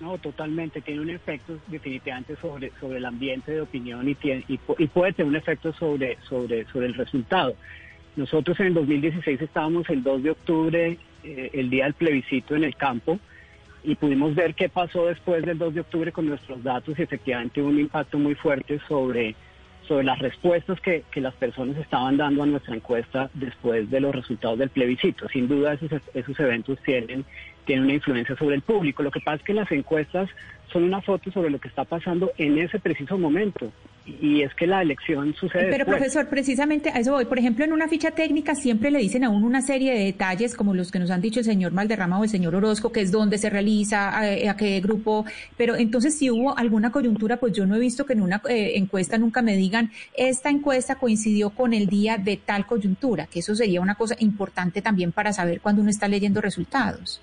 No, 0.00 0.18
totalmente. 0.18 0.80
Tiene 0.82 1.00
un 1.00 1.10
efecto 1.10 1.58
definitivamente 1.68 2.36
sobre, 2.36 2.70
sobre 2.80 2.98
el 2.98 3.04
ambiente 3.06 3.52
de 3.52 3.62
opinión 3.62 4.06
y, 4.08 4.14
tiene, 4.14 4.44
y, 4.46 4.58
pu- 4.58 4.76
y 4.78 4.86
puede 4.88 5.12
tener 5.14 5.30
un 5.30 5.36
efecto 5.36 5.72
sobre, 5.72 6.18
sobre, 6.28 6.66
sobre 6.66 6.86
el 6.86 6.94
resultado. 6.94 7.54
Nosotros 8.14 8.58
en 8.60 8.66
el 8.66 8.74
2016 8.74 9.40
estábamos 9.40 9.88
el 9.88 10.02
2 10.02 10.22
de 10.22 10.30
octubre, 10.30 10.98
eh, 11.24 11.50
el 11.54 11.70
día 11.70 11.84
del 11.84 11.94
plebiscito 11.94 12.54
en 12.54 12.64
el 12.64 12.76
campo, 12.76 13.18
y 13.84 13.94
pudimos 13.94 14.34
ver 14.34 14.54
qué 14.54 14.68
pasó 14.68 15.06
después 15.06 15.44
del 15.46 15.56
2 15.58 15.74
de 15.74 15.80
octubre 15.80 16.12
con 16.12 16.26
nuestros 16.26 16.62
datos 16.62 16.98
y 16.98 17.02
efectivamente 17.02 17.60
hubo 17.62 17.68
un 17.70 17.78
impacto 17.80 18.18
muy 18.18 18.34
fuerte 18.34 18.80
sobre, 18.88 19.34
sobre 19.86 20.04
las 20.04 20.18
respuestas 20.18 20.80
que, 20.80 21.04
que 21.10 21.20
las 21.20 21.34
personas 21.34 21.76
estaban 21.78 22.16
dando 22.16 22.42
a 22.42 22.46
nuestra 22.46 22.74
encuesta 22.74 23.30
después 23.32 23.88
de 23.90 24.00
los 24.00 24.14
resultados 24.14 24.58
del 24.58 24.70
plebiscito. 24.70 25.28
Sin 25.28 25.46
duda 25.46 25.74
esos, 25.74 25.90
esos 26.14 26.38
eventos 26.40 26.78
tienen, 26.84 27.24
tienen 27.66 27.84
una 27.84 27.94
influencia 27.94 28.36
sobre 28.36 28.56
el 28.56 28.62
público. 28.62 29.02
Lo 29.02 29.10
que 29.10 29.20
pasa 29.20 29.36
es 29.36 29.42
que 29.42 29.54
las 29.54 29.70
encuestas 29.70 30.30
son 30.72 30.84
una 30.84 31.02
foto 31.02 31.30
sobre 31.30 31.50
lo 31.50 31.60
que 31.60 31.68
está 31.68 31.84
pasando 31.84 32.32
en 32.38 32.58
ese 32.58 32.78
preciso 32.78 33.18
momento 33.18 33.70
y 34.06 34.42
es 34.42 34.54
que 34.54 34.66
la 34.66 34.82
elección 34.82 35.34
sucede 35.34 35.64
Pero 35.64 35.78
después. 35.78 35.96
profesor, 35.96 36.28
precisamente 36.28 36.90
a 36.90 37.00
eso 37.00 37.12
voy. 37.12 37.24
Por 37.24 37.38
ejemplo, 37.38 37.64
en 37.64 37.72
una 37.72 37.88
ficha 37.88 38.12
técnica 38.12 38.54
siempre 38.54 38.90
le 38.90 39.00
dicen 39.00 39.24
a 39.24 39.30
uno 39.30 39.46
una 39.46 39.62
serie 39.62 39.92
de 39.92 40.04
detalles, 40.04 40.54
como 40.54 40.74
los 40.74 40.92
que 40.92 40.98
nos 40.98 41.10
han 41.10 41.20
dicho 41.20 41.40
el 41.40 41.44
señor 41.44 41.72
Malderrama 41.72 42.18
o 42.18 42.24
el 42.24 42.30
señor 42.30 42.54
Orozco, 42.54 42.92
que 42.92 43.00
es 43.00 43.10
dónde 43.10 43.38
se 43.38 43.50
realiza, 43.50 44.10
a, 44.10 44.50
a 44.50 44.56
qué 44.56 44.80
grupo. 44.80 45.24
Pero 45.56 45.74
entonces, 45.76 46.16
si 46.16 46.30
hubo 46.30 46.56
alguna 46.56 46.92
coyuntura, 46.92 47.38
pues 47.38 47.52
yo 47.52 47.66
no 47.66 47.74
he 47.74 47.80
visto 47.80 48.06
que 48.06 48.12
en 48.12 48.22
una 48.22 48.40
eh, 48.48 48.72
encuesta 48.76 49.18
nunca 49.18 49.42
me 49.42 49.56
digan, 49.56 49.90
esta 50.16 50.50
encuesta 50.50 50.96
coincidió 50.96 51.50
con 51.50 51.72
el 51.72 51.86
día 51.86 52.16
de 52.16 52.36
tal 52.36 52.66
coyuntura, 52.66 53.26
que 53.26 53.40
eso 53.40 53.54
sería 53.54 53.80
una 53.80 53.96
cosa 53.96 54.14
importante 54.20 54.82
también 54.82 55.10
para 55.12 55.32
saber 55.32 55.60
cuando 55.60 55.82
uno 55.82 55.90
está 55.90 56.06
leyendo 56.06 56.40
resultados. 56.40 57.20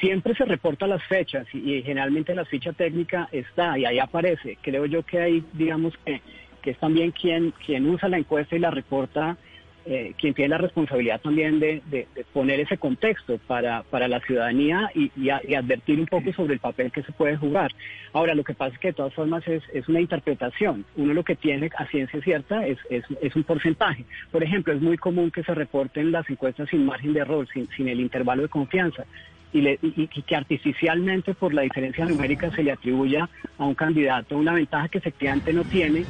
Siempre 0.00 0.34
se 0.34 0.44
reporta 0.44 0.86
las 0.86 1.02
fechas 1.04 1.46
y, 1.52 1.74
y 1.74 1.82
generalmente 1.82 2.34
la 2.34 2.44
ficha 2.44 2.72
técnica 2.72 3.28
está 3.32 3.78
y 3.78 3.84
ahí 3.84 3.98
aparece. 3.98 4.58
Creo 4.62 4.86
yo 4.86 5.02
que 5.04 5.20
ahí, 5.20 5.44
digamos 5.52 5.94
que, 6.04 6.20
que 6.62 6.70
es 6.70 6.78
también 6.78 7.10
quien, 7.10 7.52
quien 7.64 7.88
usa 7.88 8.08
la 8.08 8.18
encuesta 8.18 8.56
y 8.56 8.60
la 8.60 8.70
reporta, 8.70 9.36
eh, 9.84 10.14
quien 10.18 10.34
tiene 10.34 10.50
la 10.50 10.58
responsabilidad 10.58 11.20
también 11.20 11.58
de, 11.60 11.82
de- 11.86 12.08
de 12.14 12.24
poner 12.32 12.60
ese 12.60 12.78
contexto 12.78 13.38
para, 13.46 13.82
para 13.84 14.08
la 14.08 14.20
ciudadanía 14.20 14.90
y, 14.94 15.10
y 15.16 15.30
a- 15.30 15.40
y 15.46 15.54
advertir 15.54 15.98
un 16.00 16.06
poco 16.06 16.32
sobre 16.32 16.54
el 16.54 16.60
papel 16.60 16.92
que 16.92 17.02
se 17.02 17.12
puede 17.12 17.36
jugar. 17.36 17.72
Ahora, 18.12 18.34
lo 18.34 18.44
que 18.44 18.54
pasa 18.54 18.74
es 18.74 18.80
que 18.80 18.88
de 18.88 18.94
todas 18.94 19.14
formas 19.14 19.46
es, 19.48 19.62
es 19.72 19.88
una 19.88 20.00
interpretación. 20.00 20.84
Uno 20.94 21.14
lo 21.14 21.24
que 21.24 21.36
tiene 21.36 21.70
a 21.76 21.86
ciencia 21.86 22.20
cierta 22.22 22.66
es, 22.66 22.78
es, 22.90 23.04
es 23.20 23.34
un 23.36 23.44
porcentaje. 23.44 24.04
Por 24.30 24.42
ejemplo, 24.42 24.72
es 24.72 24.80
muy 24.80 24.96
común 24.96 25.30
que 25.30 25.42
se 25.42 25.54
reporten 25.54 26.12
las 26.12 26.28
encuestas 26.30 26.68
sin 26.70 26.84
margen 26.86 27.12
de 27.12 27.20
error, 27.20 27.46
sin, 27.52 27.68
sin 27.76 27.88
el 27.88 28.00
intervalo 28.00 28.42
de 28.42 28.48
confianza 28.48 29.04
y, 29.52 29.60
le- 29.60 29.78
y- 29.82 30.08
y 30.14 30.22
que 30.22 30.36
artificialmente 30.36 31.34
por 31.34 31.52
la 31.54 31.62
diferencia 31.62 32.04
numérica 32.06 32.50
se 32.52 32.62
le 32.62 32.72
atribuya 32.72 33.28
a 33.58 33.64
un 33.64 33.74
candidato 33.74 34.36
una 34.36 34.54
ventaja 34.54 34.88
que 34.88 34.98
efectivamente 34.98 35.52
no 35.52 35.64
tiene 35.64 36.06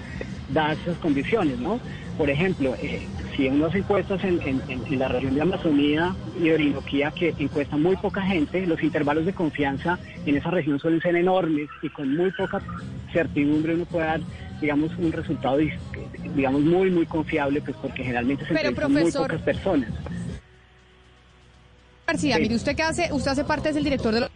dadas 0.53 0.79
esas 0.81 0.99
condiciones, 0.99 1.59
¿no? 1.59 1.81
Por 2.19 2.29
ejemplo, 2.31 2.75
eh, 2.81 3.07
si 3.37 3.47
uno 3.49 3.67
hace 3.67 3.79
encuestas 3.79 4.23
en, 4.25 4.41
en- 4.43 4.63
en- 4.69 4.87
en 4.87 4.99
la 4.99 5.09
región 5.09 5.35
de 5.35 5.41
Amazonía 5.43 6.15
y 6.41 6.51
Orinoquía 6.51 7.11
que 7.11 7.35
encuesta 7.39 7.77
muy 7.77 7.97
poca 7.97 8.23
gente, 8.23 8.67
los 8.67 8.83
intervalos 8.83 9.25
de 9.27 9.33
confianza 9.33 9.99
en 10.27 10.37
esa 10.37 10.51
región 10.51 10.79
suelen 10.79 11.01
ser 11.01 11.17
enormes 11.17 11.69
y 11.83 11.89
con 11.89 12.15
muy 12.15 12.31
poca 12.33 12.61
certidumbre 13.13 13.75
uno 13.75 13.85
puede 13.87 14.07
dar 14.07 14.21
digamos, 14.61 14.93
un 14.97 15.11
resultado, 15.11 15.59
digamos, 16.37 16.61
muy, 16.61 16.89
muy 16.89 17.05
confiable, 17.05 17.61
pues 17.63 17.77
porque 17.83 18.05
generalmente 18.05 18.47
se 18.47 18.55
Pero, 18.55 18.89
muy 18.89 19.11
pocas 19.11 19.43
personas. 19.43 19.91
García, 22.07 22.39
mire, 22.39 22.55
usted 22.55 22.77
que 22.77 22.83
hace, 22.83 23.09
usted 23.13 23.33
hace 23.33 23.43
parte, 23.43 23.71
es 23.71 23.77
el 23.77 23.83
director 23.83 24.15
de 24.15 24.21
los... 24.21 24.31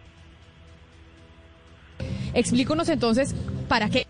Explíconos 2.34 2.88
entonces, 2.88 3.36
¿para 3.68 3.88
qué? 3.88 4.05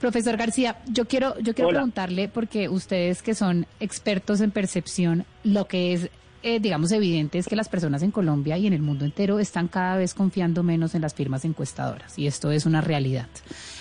Profesor 0.00 0.36
García, 0.38 0.78
yo 0.86 1.06
quiero, 1.06 1.38
yo 1.40 1.54
quiero 1.54 1.68
Hola. 1.68 1.80
preguntarle, 1.80 2.28
porque 2.28 2.68
ustedes 2.70 3.22
que 3.22 3.34
son 3.34 3.66
expertos 3.80 4.40
en 4.40 4.50
percepción, 4.50 5.26
lo 5.44 5.66
que 5.66 5.92
es, 5.92 6.08
eh, 6.42 6.58
digamos, 6.58 6.90
evidente 6.90 7.38
es 7.38 7.46
que 7.46 7.54
las 7.54 7.68
personas 7.68 8.02
en 8.02 8.10
Colombia 8.10 8.56
y 8.56 8.66
en 8.66 8.72
el 8.72 8.80
mundo 8.80 9.04
entero 9.04 9.38
están 9.38 9.68
cada 9.68 9.96
vez 9.96 10.14
confiando 10.14 10.62
menos 10.62 10.94
en 10.94 11.02
las 11.02 11.12
firmas 11.12 11.44
encuestadoras, 11.44 12.18
y 12.18 12.26
esto 12.26 12.50
es 12.50 12.64
una 12.64 12.80
realidad. 12.80 13.28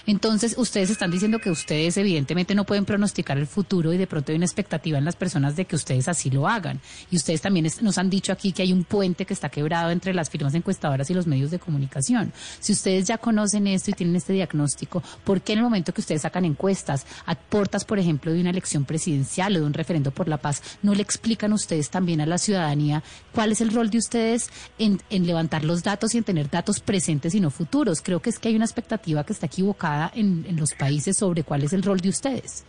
Entonces, 0.09 0.55
ustedes 0.57 0.89
están 0.89 1.11
diciendo 1.11 1.37
que 1.37 1.51
ustedes 1.51 1.95
evidentemente 1.95 2.55
no 2.55 2.65
pueden 2.65 2.83
pronosticar 2.83 3.37
el 3.37 3.45
futuro 3.45 3.93
y 3.93 3.97
de 3.99 4.07
pronto 4.07 4.31
hay 4.31 4.37
una 4.37 4.45
expectativa 4.45 4.97
en 4.97 5.05
las 5.05 5.15
personas 5.15 5.55
de 5.55 5.65
que 5.65 5.75
ustedes 5.75 6.07
así 6.07 6.31
lo 6.31 6.47
hagan. 6.47 6.81
Y 7.11 7.17
ustedes 7.17 7.41
también 7.41 7.67
nos 7.81 7.99
han 7.99 8.09
dicho 8.09 8.31
aquí 8.31 8.51
que 8.51 8.63
hay 8.63 8.73
un 8.73 8.85
puente 8.85 9.27
que 9.27 9.35
está 9.35 9.49
quebrado 9.49 9.91
entre 9.91 10.15
las 10.15 10.31
firmas 10.31 10.55
encuestadoras 10.55 11.11
y 11.11 11.13
los 11.13 11.27
medios 11.27 11.51
de 11.51 11.59
comunicación. 11.59 12.33
Si 12.59 12.73
ustedes 12.73 13.05
ya 13.05 13.19
conocen 13.19 13.67
esto 13.67 13.91
y 13.91 13.93
tienen 13.93 14.15
este 14.15 14.33
diagnóstico, 14.33 15.03
¿por 15.23 15.41
qué 15.41 15.53
en 15.53 15.59
el 15.59 15.65
momento 15.65 15.93
que 15.93 16.01
ustedes 16.01 16.23
sacan 16.23 16.43
encuestas, 16.43 17.05
aportas, 17.27 17.85
por 17.85 17.99
ejemplo, 17.99 18.33
de 18.33 18.41
una 18.41 18.49
elección 18.49 18.85
presidencial 18.85 19.57
o 19.57 19.59
de 19.59 19.65
un 19.67 19.73
referendo 19.75 20.09
por 20.09 20.27
la 20.27 20.37
paz, 20.37 20.63
no 20.81 20.95
le 20.95 21.03
explican 21.03 21.53
ustedes 21.53 21.91
también 21.91 22.19
a 22.19 22.25
la 22.25 22.39
ciudadanía 22.39 23.03
cuál 23.31 23.51
es 23.51 23.61
el 23.61 23.71
rol 23.71 23.91
de 23.91 23.99
ustedes 23.99 24.49
en, 24.79 24.99
en 25.11 25.27
levantar 25.27 25.63
los 25.63 25.83
datos 25.83 26.15
y 26.15 26.17
en 26.17 26.23
tener 26.23 26.49
datos 26.49 26.79
presentes 26.79 27.35
y 27.35 27.39
no 27.39 27.51
futuros? 27.51 28.01
Creo 28.01 28.23
que 28.23 28.31
es 28.31 28.39
que 28.39 28.49
hay 28.49 28.55
una 28.55 28.65
expectativa 28.65 29.23
que 29.23 29.33
está 29.33 29.45
equivocada 29.45 29.98
en, 30.13 30.45
en 30.47 30.57
los 30.57 30.73
países 30.73 31.17
sobre 31.17 31.43
cuál 31.43 31.63
es 31.63 31.73
el 31.73 31.83
rol 31.83 31.99
de 31.99 32.09
ustedes. 32.09 32.65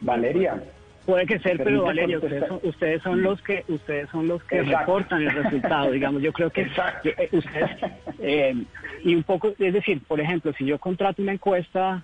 Valeria. 0.00 0.62
Puede 1.06 1.26
que 1.26 1.38
ser, 1.40 1.56
pero 1.62 1.82
Valeria, 1.82 2.18
ustedes 2.18 2.46
son, 2.46 2.60
ustedes 2.62 3.02
son 3.02 3.22
los 3.22 3.42
que 3.42 3.64
ustedes 3.68 4.08
son 4.10 4.28
los 4.28 4.42
que 4.44 4.58
Exacto. 4.58 4.78
reportan 4.78 5.22
el 5.22 5.30
resultado, 5.30 5.90
digamos. 5.92 6.22
Yo 6.22 6.32
creo 6.32 6.50
que 6.50 6.62
eh, 6.62 7.28
ustedes 7.32 7.70
eh, 8.20 8.54
y 9.02 9.14
un 9.14 9.22
poco, 9.22 9.52
es 9.58 9.72
decir, 9.72 10.02
por 10.06 10.20
ejemplo, 10.20 10.52
si 10.52 10.66
yo 10.66 10.78
contrato 10.78 11.22
una 11.22 11.32
encuesta 11.32 12.02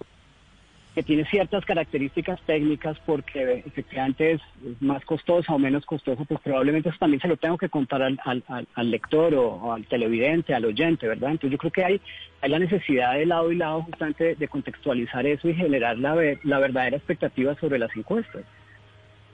que 0.97 1.03
tiene 1.03 1.27
ciertas 1.27 1.63
características 1.67 2.41
técnicas 2.47 2.99
porque 3.05 3.63
efectivamente 3.67 4.33
es, 4.33 4.41
es 4.67 4.81
más 4.81 5.05
costosa 5.05 5.53
o 5.53 5.59
menos 5.59 5.85
costosa, 5.85 6.25
pues 6.25 6.41
probablemente 6.41 6.89
eso 6.89 6.97
también 6.99 7.21
se 7.21 7.29
lo 7.29 7.37
tengo 7.37 7.59
que 7.59 7.69
contar 7.69 8.01
al, 8.03 8.19
al- 8.25 8.91
lector 8.91 9.35
o, 9.35 9.47
o 9.57 9.73
al 9.75 9.87
televidente, 9.87 10.55
al 10.55 10.65
oyente, 10.65 11.07
¿verdad? 11.07 11.33
Entonces 11.33 11.51
yo 11.53 11.59
creo 11.59 11.71
que 11.71 11.85
hay, 11.85 12.01
hay 12.41 12.49
la 12.49 12.59
necesidad 12.59 13.13
de 13.13 13.27
lado 13.27 13.53
y 13.53 13.57
lado 13.57 13.83
justamente 13.83 14.25
de, 14.25 14.35
de 14.37 14.49
contextualizar 14.49 15.27
eso 15.27 15.47
y 15.51 15.55
generar 15.55 15.99
la, 15.99 16.17
la 16.45 16.59
verdadera 16.61 16.97
expectativa 16.97 17.55
sobre 17.57 17.79
las 17.79 17.95
encuestas. 17.95 18.43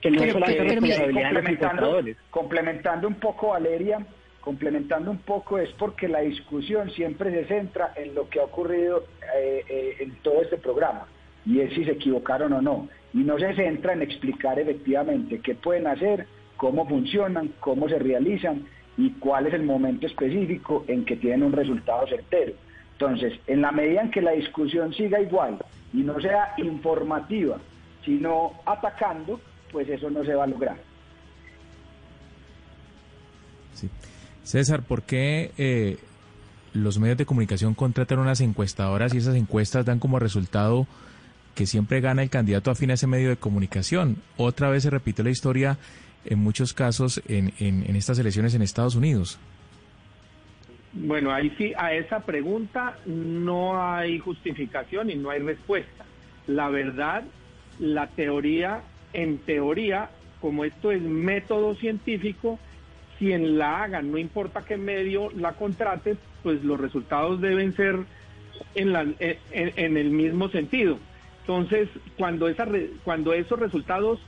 Que 0.01 0.11
no 0.11 0.19
Pero- 0.19 0.33
solamente 0.33 0.59
pero- 0.59 0.69
es 0.69 0.81
responsabilidad 0.81 1.27
de 1.29 1.33
los 1.33 1.43
complementando, 1.43 1.67
encuestadores. 1.85 2.17
complementando 2.29 3.07
un 3.07 3.15
poco, 3.15 3.47
Valeria, 3.51 4.05
complementando 4.41 5.11
un 5.11 5.19
poco 5.19 5.59
es 5.59 5.69
porque 5.79 6.09
la 6.09 6.19
discusión 6.19 6.91
siempre 6.91 7.31
se 7.31 7.45
centra 7.45 7.93
en 7.95 8.13
lo 8.13 8.27
que 8.27 8.41
ha 8.41 8.43
ocurrido 8.43 9.05
eh, 9.37 9.63
eh, 9.69 9.95
en 10.01 10.15
todo 10.17 10.41
este 10.41 10.57
programa 10.57 11.07
y 11.45 11.59
es 11.59 11.73
si 11.73 11.83
se 11.85 11.91
equivocaron 11.91 12.53
o 12.53 12.61
no. 12.61 12.87
Y 13.13 13.19
no 13.19 13.37
se 13.37 13.53
centra 13.55 13.93
en 13.93 14.01
explicar 14.01 14.59
efectivamente 14.59 15.39
qué 15.39 15.55
pueden 15.55 15.87
hacer, 15.87 16.27
cómo 16.57 16.87
funcionan, 16.87 17.51
cómo 17.59 17.87
se 17.87 17.99
realizan 17.99 18.65
y 18.97 19.11
cuál 19.11 19.47
es 19.47 19.53
el 19.53 19.63
momento 19.63 20.07
específico 20.07 20.85
en 20.87 21.05
que 21.05 21.15
tienen 21.15 21.43
un 21.43 21.51
resultado 21.51 22.07
certero. 22.07 22.53
Entonces, 22.93 23.33
en 23.47 23.61
la 23.61 23.71
medida 23.71 24.01
en 24.01 24.11
que 24.11 24.21
la 24.21 24.31
discusión 24.31 24.93
siga 24.93 25.19
igual 25.19 25.57
y 25.93 25.97
no 25.97 26.19
sea 26.21 26.53
informativa, 26.57 27.57
sino 28.05 28.53
atacando, 28.65 29.39
pues 29.71 29.89
eso 29.89 30.09
no 30.09 30.23
se 30.23 30.35
va 30.35 30.43
a 30.43 30.47
lograr. 30.47 30.77
César, 34.43 34.83
¿por 34.83 35.03
qué 35.03 35.51
eh, 35.57 35.97
los 36.73 36.99
medios 36.99 37.17
de 37.17 37.25
comunicación 37.25 37.73
contratan 37.73 38.19
unas 38.19 38.41
encuestadoras 38.41 39.13
y 39.13 39.17
esas 39.17 39.35
encuestas 39.35 39.85
dan 39.85 39.99
como 39.99 40.19
resultado 40.19 40.85
que 41.55 41.65
siempre 41.65 42.01
gana 42.01 42.23
el 42.23 42.29
candidato 42.29 42.71
afín 42.71 42.91
a 42.91 42.95
ese 42.95 43.07
medio 43.07 43.29
de 43.29 43.37
comunicación? 43.37 44.17
Otra 44.37 44.69
vez 44.69 44.83
se 44.83 44.89
repite 44.89 45.23
la 45.23 45.29
historia 45.29 45.77
en 46.25 46.39
muchos 46.39 46.73
casos 46.73 47.21
en, 47.27 47.53
en- 47.59 47.95
estas 47.95 48.17
elecciones 48.19 48.55
en 48.55 48.61
Estados 48.61 48.95
Unidos. 48.95 49.37
Bueno, 50.93 51.31
ahí 51.31 51.51
sí, 51.57 51.73
a 51.75 51.93
esa 51.93 52.19
pregunta 52.19 52.97
no 53.05 53.81
hay 53.83 54.19
justificación 54.19 55.09
y 55.09 55.15
no 55.15 55.31
hay 55.31 55.39
respuesta. 55.41 56.05
La 56.45 56.69
verdad, 56.69 57.23
la 57.79 58.07
teoría, 58.07 58.81
en 59.13 59.39
teoría, 59.39 60.09
como 60.39 60.65
esto 60.65 60.91
es 60.91 61.01
método 61.01 61.75
científico, 61.75 62.59
quien 63.17 63.57
la 63.57 63.83
haga, 63.83 64.01
no 64.01 64.17
importa 64.17 64.65
qué 64.65 64.77
medio 64.77 65.31
la 65.31 65.53
contrate, 65.53 66.15
pues 66.43 66.63
los 66.63 66.79
resultados 66.79 67.41
deben 67.41 67.75
ser 67.75 67.97
en, 68.75 68.93
la- 68.93 69.07
en- 69.19 69.37
en 69.51 69.97
el 69.97 70.09
mismo 70.11 70.49
sentido. 70.49 70.99
Entonces, 71.43 71.89
cuando, 72.17 72.47
esa 72.47 72.65
cuando 73.03 73.33
esos 73.33 73.59
resultados 73.59 74.19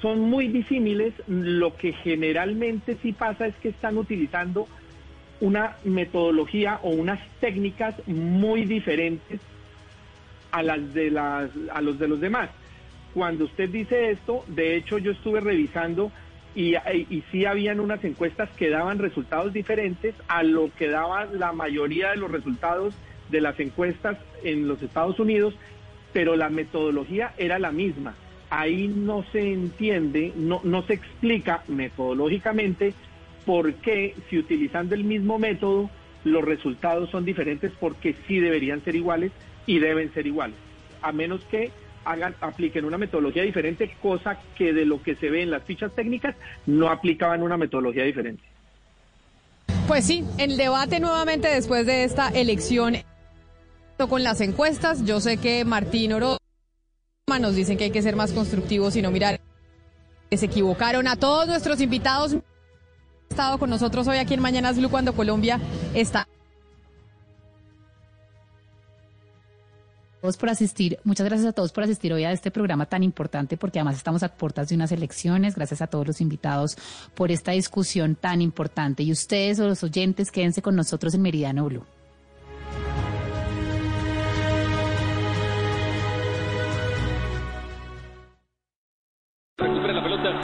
son 0.00 0.20
muy 0.20 0.46
disímiles, 0.46 1.12
lo 1.26 1.76
que 1.76 1.92
generalmente 1.92 2.96
sí 3.02 3.12
pasa 3.12 3.46
es 3.46 3.54
que 3.56 3.70
están 3.70 3.98
utilizando 3.98 4.68
una 5.40 5.76
metodología 5.82 6.78
o 6.84 6.90
unas 6.90 7.20
técnicas 7.40 7.96
muy 8.06 8.64
diferentes 8.64 9.40
a 10.52 10.62
las 10.62 10.94
de 10.94 11.10
las 11.10 11.50
a 11.72 11.80
los 11.80 11.98
de 11.98 12.06
los 12.06 12.20
demás. 12.20 12.48
Cuando 13.12 13.46
usted 13.46 13.68
dice 13.68 14.12
esto, 14.12 14.44
de 14.46 14.76
hecho 14.76 14.98
yo 14.98 15.10
estuve 15.10 15.40
revisando 15.40 16.12
y, 16.54 16.76
y 16.76 17.24
sí 17.32 17.44
habían 17.44 17.80
unas 17.80 18.04
encuestas 18.04 18.50
que 18.50 18.70
daban 18.70 19.00
resultados 19.00 19.52
diferentes 19.52 20.14
a 20.28 20.44
lo 20.44 20.70
que 20.78 20.88
daban 20.88 21.40
la 21.40 21.52
mayoría 21.52 22.10
de 22.10 22.18
los 22.18 22.30
resultados 22.30 22.94
de 23.30 23.40
las 23.40 23.58
encuestas 23.58 24.18
en 24.44 24.68
los 24.68 24.80
Estados 24.82 25.18
Unidos, 25.18 25.54
pero 26.12 26.36
la 26.36 26.48
metodología 26.48 27.32
era 27.38 27.58
la 27.58 27.72
misma. 27.72 28.14
Ahí 28.50 28.88
no 28.88 29.24
se 29.32 29.52
entiende, 29.52 30.32
no, 30.36 30.60
no 30.62 30.82
se 30.82 30.94
explica 30.94 31.62
metodológicamente 31.68 32.94
por 33.46 33.74
qué, 33.74 34.14
si 34.28 34.38
utilizando 34.38 34.94
el 34.94 35.04
mismo 35.04 35.38
método, 35.38 35.90
los 36.24 36.44
resultados 36.44 37.10
son 37.10 37.24
diferentes, 37.24 37.72
porque 37.80 38.14
sí 38.26 38.38
deberían 38.38 38.84
ser 38.84 38.94
iguales 38.94 39.32
y 39.66 39.78
deben 39.78 40.12
ser 40.12 40.26
iguales, 40.26 40.56
a 41.00 41.12
menos 41.12 41.40
que 41.50 41.70
hagan, 42.04 42.34
apliquen 42.40 42.84
una 42.84 42.98
metodología 42.98 43.42
diferente, 43.42 43.96
cosa 44.00 44.38
que 44.56 44.72
de 44.72 44.84
lo 44.84 45.02
que 45.02 45.16
se 45.16 45.30
ve 45.30 45.42
en 45.42 45.50
las 45.50 45.64
fichas 45.64 45.94
técnicas 45.94 46.36
no 46.66 46.88
aplicaban 46.88 47.42
una 47.42 47.56
metodología 47.56 48.04
diferente. 48.04 48.42
Pues 49.88 50.06
sí, 50.06 50.24
el 50.38 50.56
debate 50.56 51.00
nuevamente 51.00 51.48
después 51.48 51.86
de 51.86 52.04
esta 52.04 52.28
elección 52.28 52.96
con 54.08 54.22
las 54.22 54.40
encuestas. 54.40 55.04
Yo 55.04 55.20
sé 55.20 55.36
que 55.36 55.64
Martín 55.64 56.12
Oro 56.12 56.38
nos 57.40 57.54
dicen 57.54 57.78
que 57.78 57.84
hay 57.84 57.90
que 57.90 58.02
ser 58.02 58.16
más 58.16 58.32
constructivos 58.32 58.96
y 58.96 59.02
no 59.02 59.10
mirar 59.10 59.40
se 60.36 60.46
equivocaron. 60.46 61.06
A 61.08 61.16
todos 61.16 61.46
nuestros 61.46 61.80
invitados 61.80 62.32
han 62.32 62.42
estado 63.30 63.58
con 63.58 63.70
nosotros 63.70 64.06
hoy 64.08 64.18
aquí 64.18 64.34
en 64.34 64.40
Mañanas 64.40 64.76
Blue 64.76 64.90
cuando 64.90 65.14
Colombia 65.14 65.60
está. 65.94 66.26
todos 70.22 70.36
por 70.36 70.50
asistir. 70.50 71.00
Muchas 71.02 71.26
gracias 71.26 71.48
a 71.48 71.52
todos 71.52 71.72
por 71.72 71.82
asistir 71.82 72.12
hoy 72.12 72.22
a 72.22 72.30
este 72.30 72.52
programa 72.52 72.86
tan 72.86 73.02
importante 73.02 73.56
porque 73.56 73.80
además 73.80 73.96
estamos 73.96 74.22
a 74.22 74.28
puertas 74.28 74.68
de 74.68 74.76
unas 74.76 74.92
elecciones. 74.92 75.56
Gracias 75.56 75.82
a 75.82 75.88
todos 75.88 76.06
los 76.06 76.20
invitados 76.20 76.76
por 77.16 77.32
esta 77.32 77.50
discusión 77.50 78.14
tan 78.14 78.40
importante. 78.40 79.02
Y 79.02 79.10
ustedes 79.10 79.58
o 79.58 79.66
los 79.66 79.82
oyentes, 79.82 80.30
quédense 80.30 80.62
con 80.62 80.76
nosotros 80.76 81.12
en 81.14 81.22
Meridiano 81.22 81.64
Blue. 81.64 81.84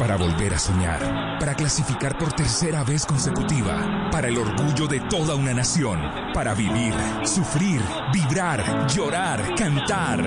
Para 0.08 0.24
volver 0.24 0.54
a 0.54 0.58
soñar, 0.58 1.38
para 1.38 1.54
clasificar 1.54 2.16
por 2.16 2.32
tercera 2.32 2.82
vez 2.82 3.04
consecutiva, 3.04 4.08
para 4.10 4.28
el 4.28 4.38
orgullo 4.38 4.86
de 4.86 5.00
toda 5.00 5.34
una 5.34 5.52
nación, 5.52 6.00
para 6.32 6.54
vivir, 6.54 6.94
sufrir, 7.24 7.82
vibrar, 8.10 8.86
llorar, 8.88 9.54
cantar. 9.54 10.24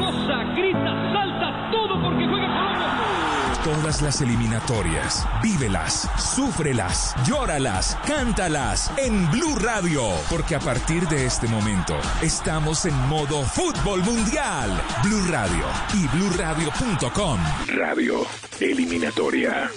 Todas 3.64 4.02
las 4.02 4.22
eliminatorias, 4.22 5.24
vívelas, 5.44 6.10
súfrelas, 6.18 7.14
llóralas, 7.28 7.96
cántalas 8.08 8.92
en 8.98 9.30
Blue 9.30 9.56
Radio, 9.56 10.02
porque 10.32 10.56
a 10.56 10.60
partir 10.60 11.08
de 11.08 11.28
este 11.28 11.48
momento 11.48 11.96
estamos 12.24 12.86
en 12.86 12.96
modo 13.08 13.44
fútbol 13.44 14.02
mundial. 14.02 14.82
Blue 15.04 15.28
Radio 15.30 15.64
y 15.94 16.08
bluradio.com. 16.08 17.40
Radio 17.68 18.26
Eliminatoria. 18.60 19.70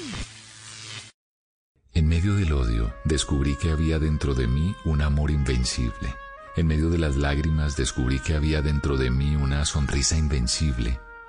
En 1.93 2.09
medio 2.09 2.37
del 2.37 2.55
odio, 2.55 2.95
descubrí 3.05 3.55
que 3.57 3.71
había 3.71 3.99
dentro 3.99 4.35
de 4.35 4.47
mí 4.47 4.75
un 4.87 5.03
amor 5.03 5.31
invencible. 5.31 6.15
En 6.57 6.67
medio 6.67 6.89
de 6.89 6.97
las 6.97 7.17
lágrimas 7.17 7.77
descubrí 7.77 8.19
que 8.19 8.35
había 8.35 8.63
dentro 8.63 8.97
de 8.97 9.11
mí 9.11 9.37
una 9.37 9.67
sonrisa 9.67 10.17
invencible. 10.17 10.99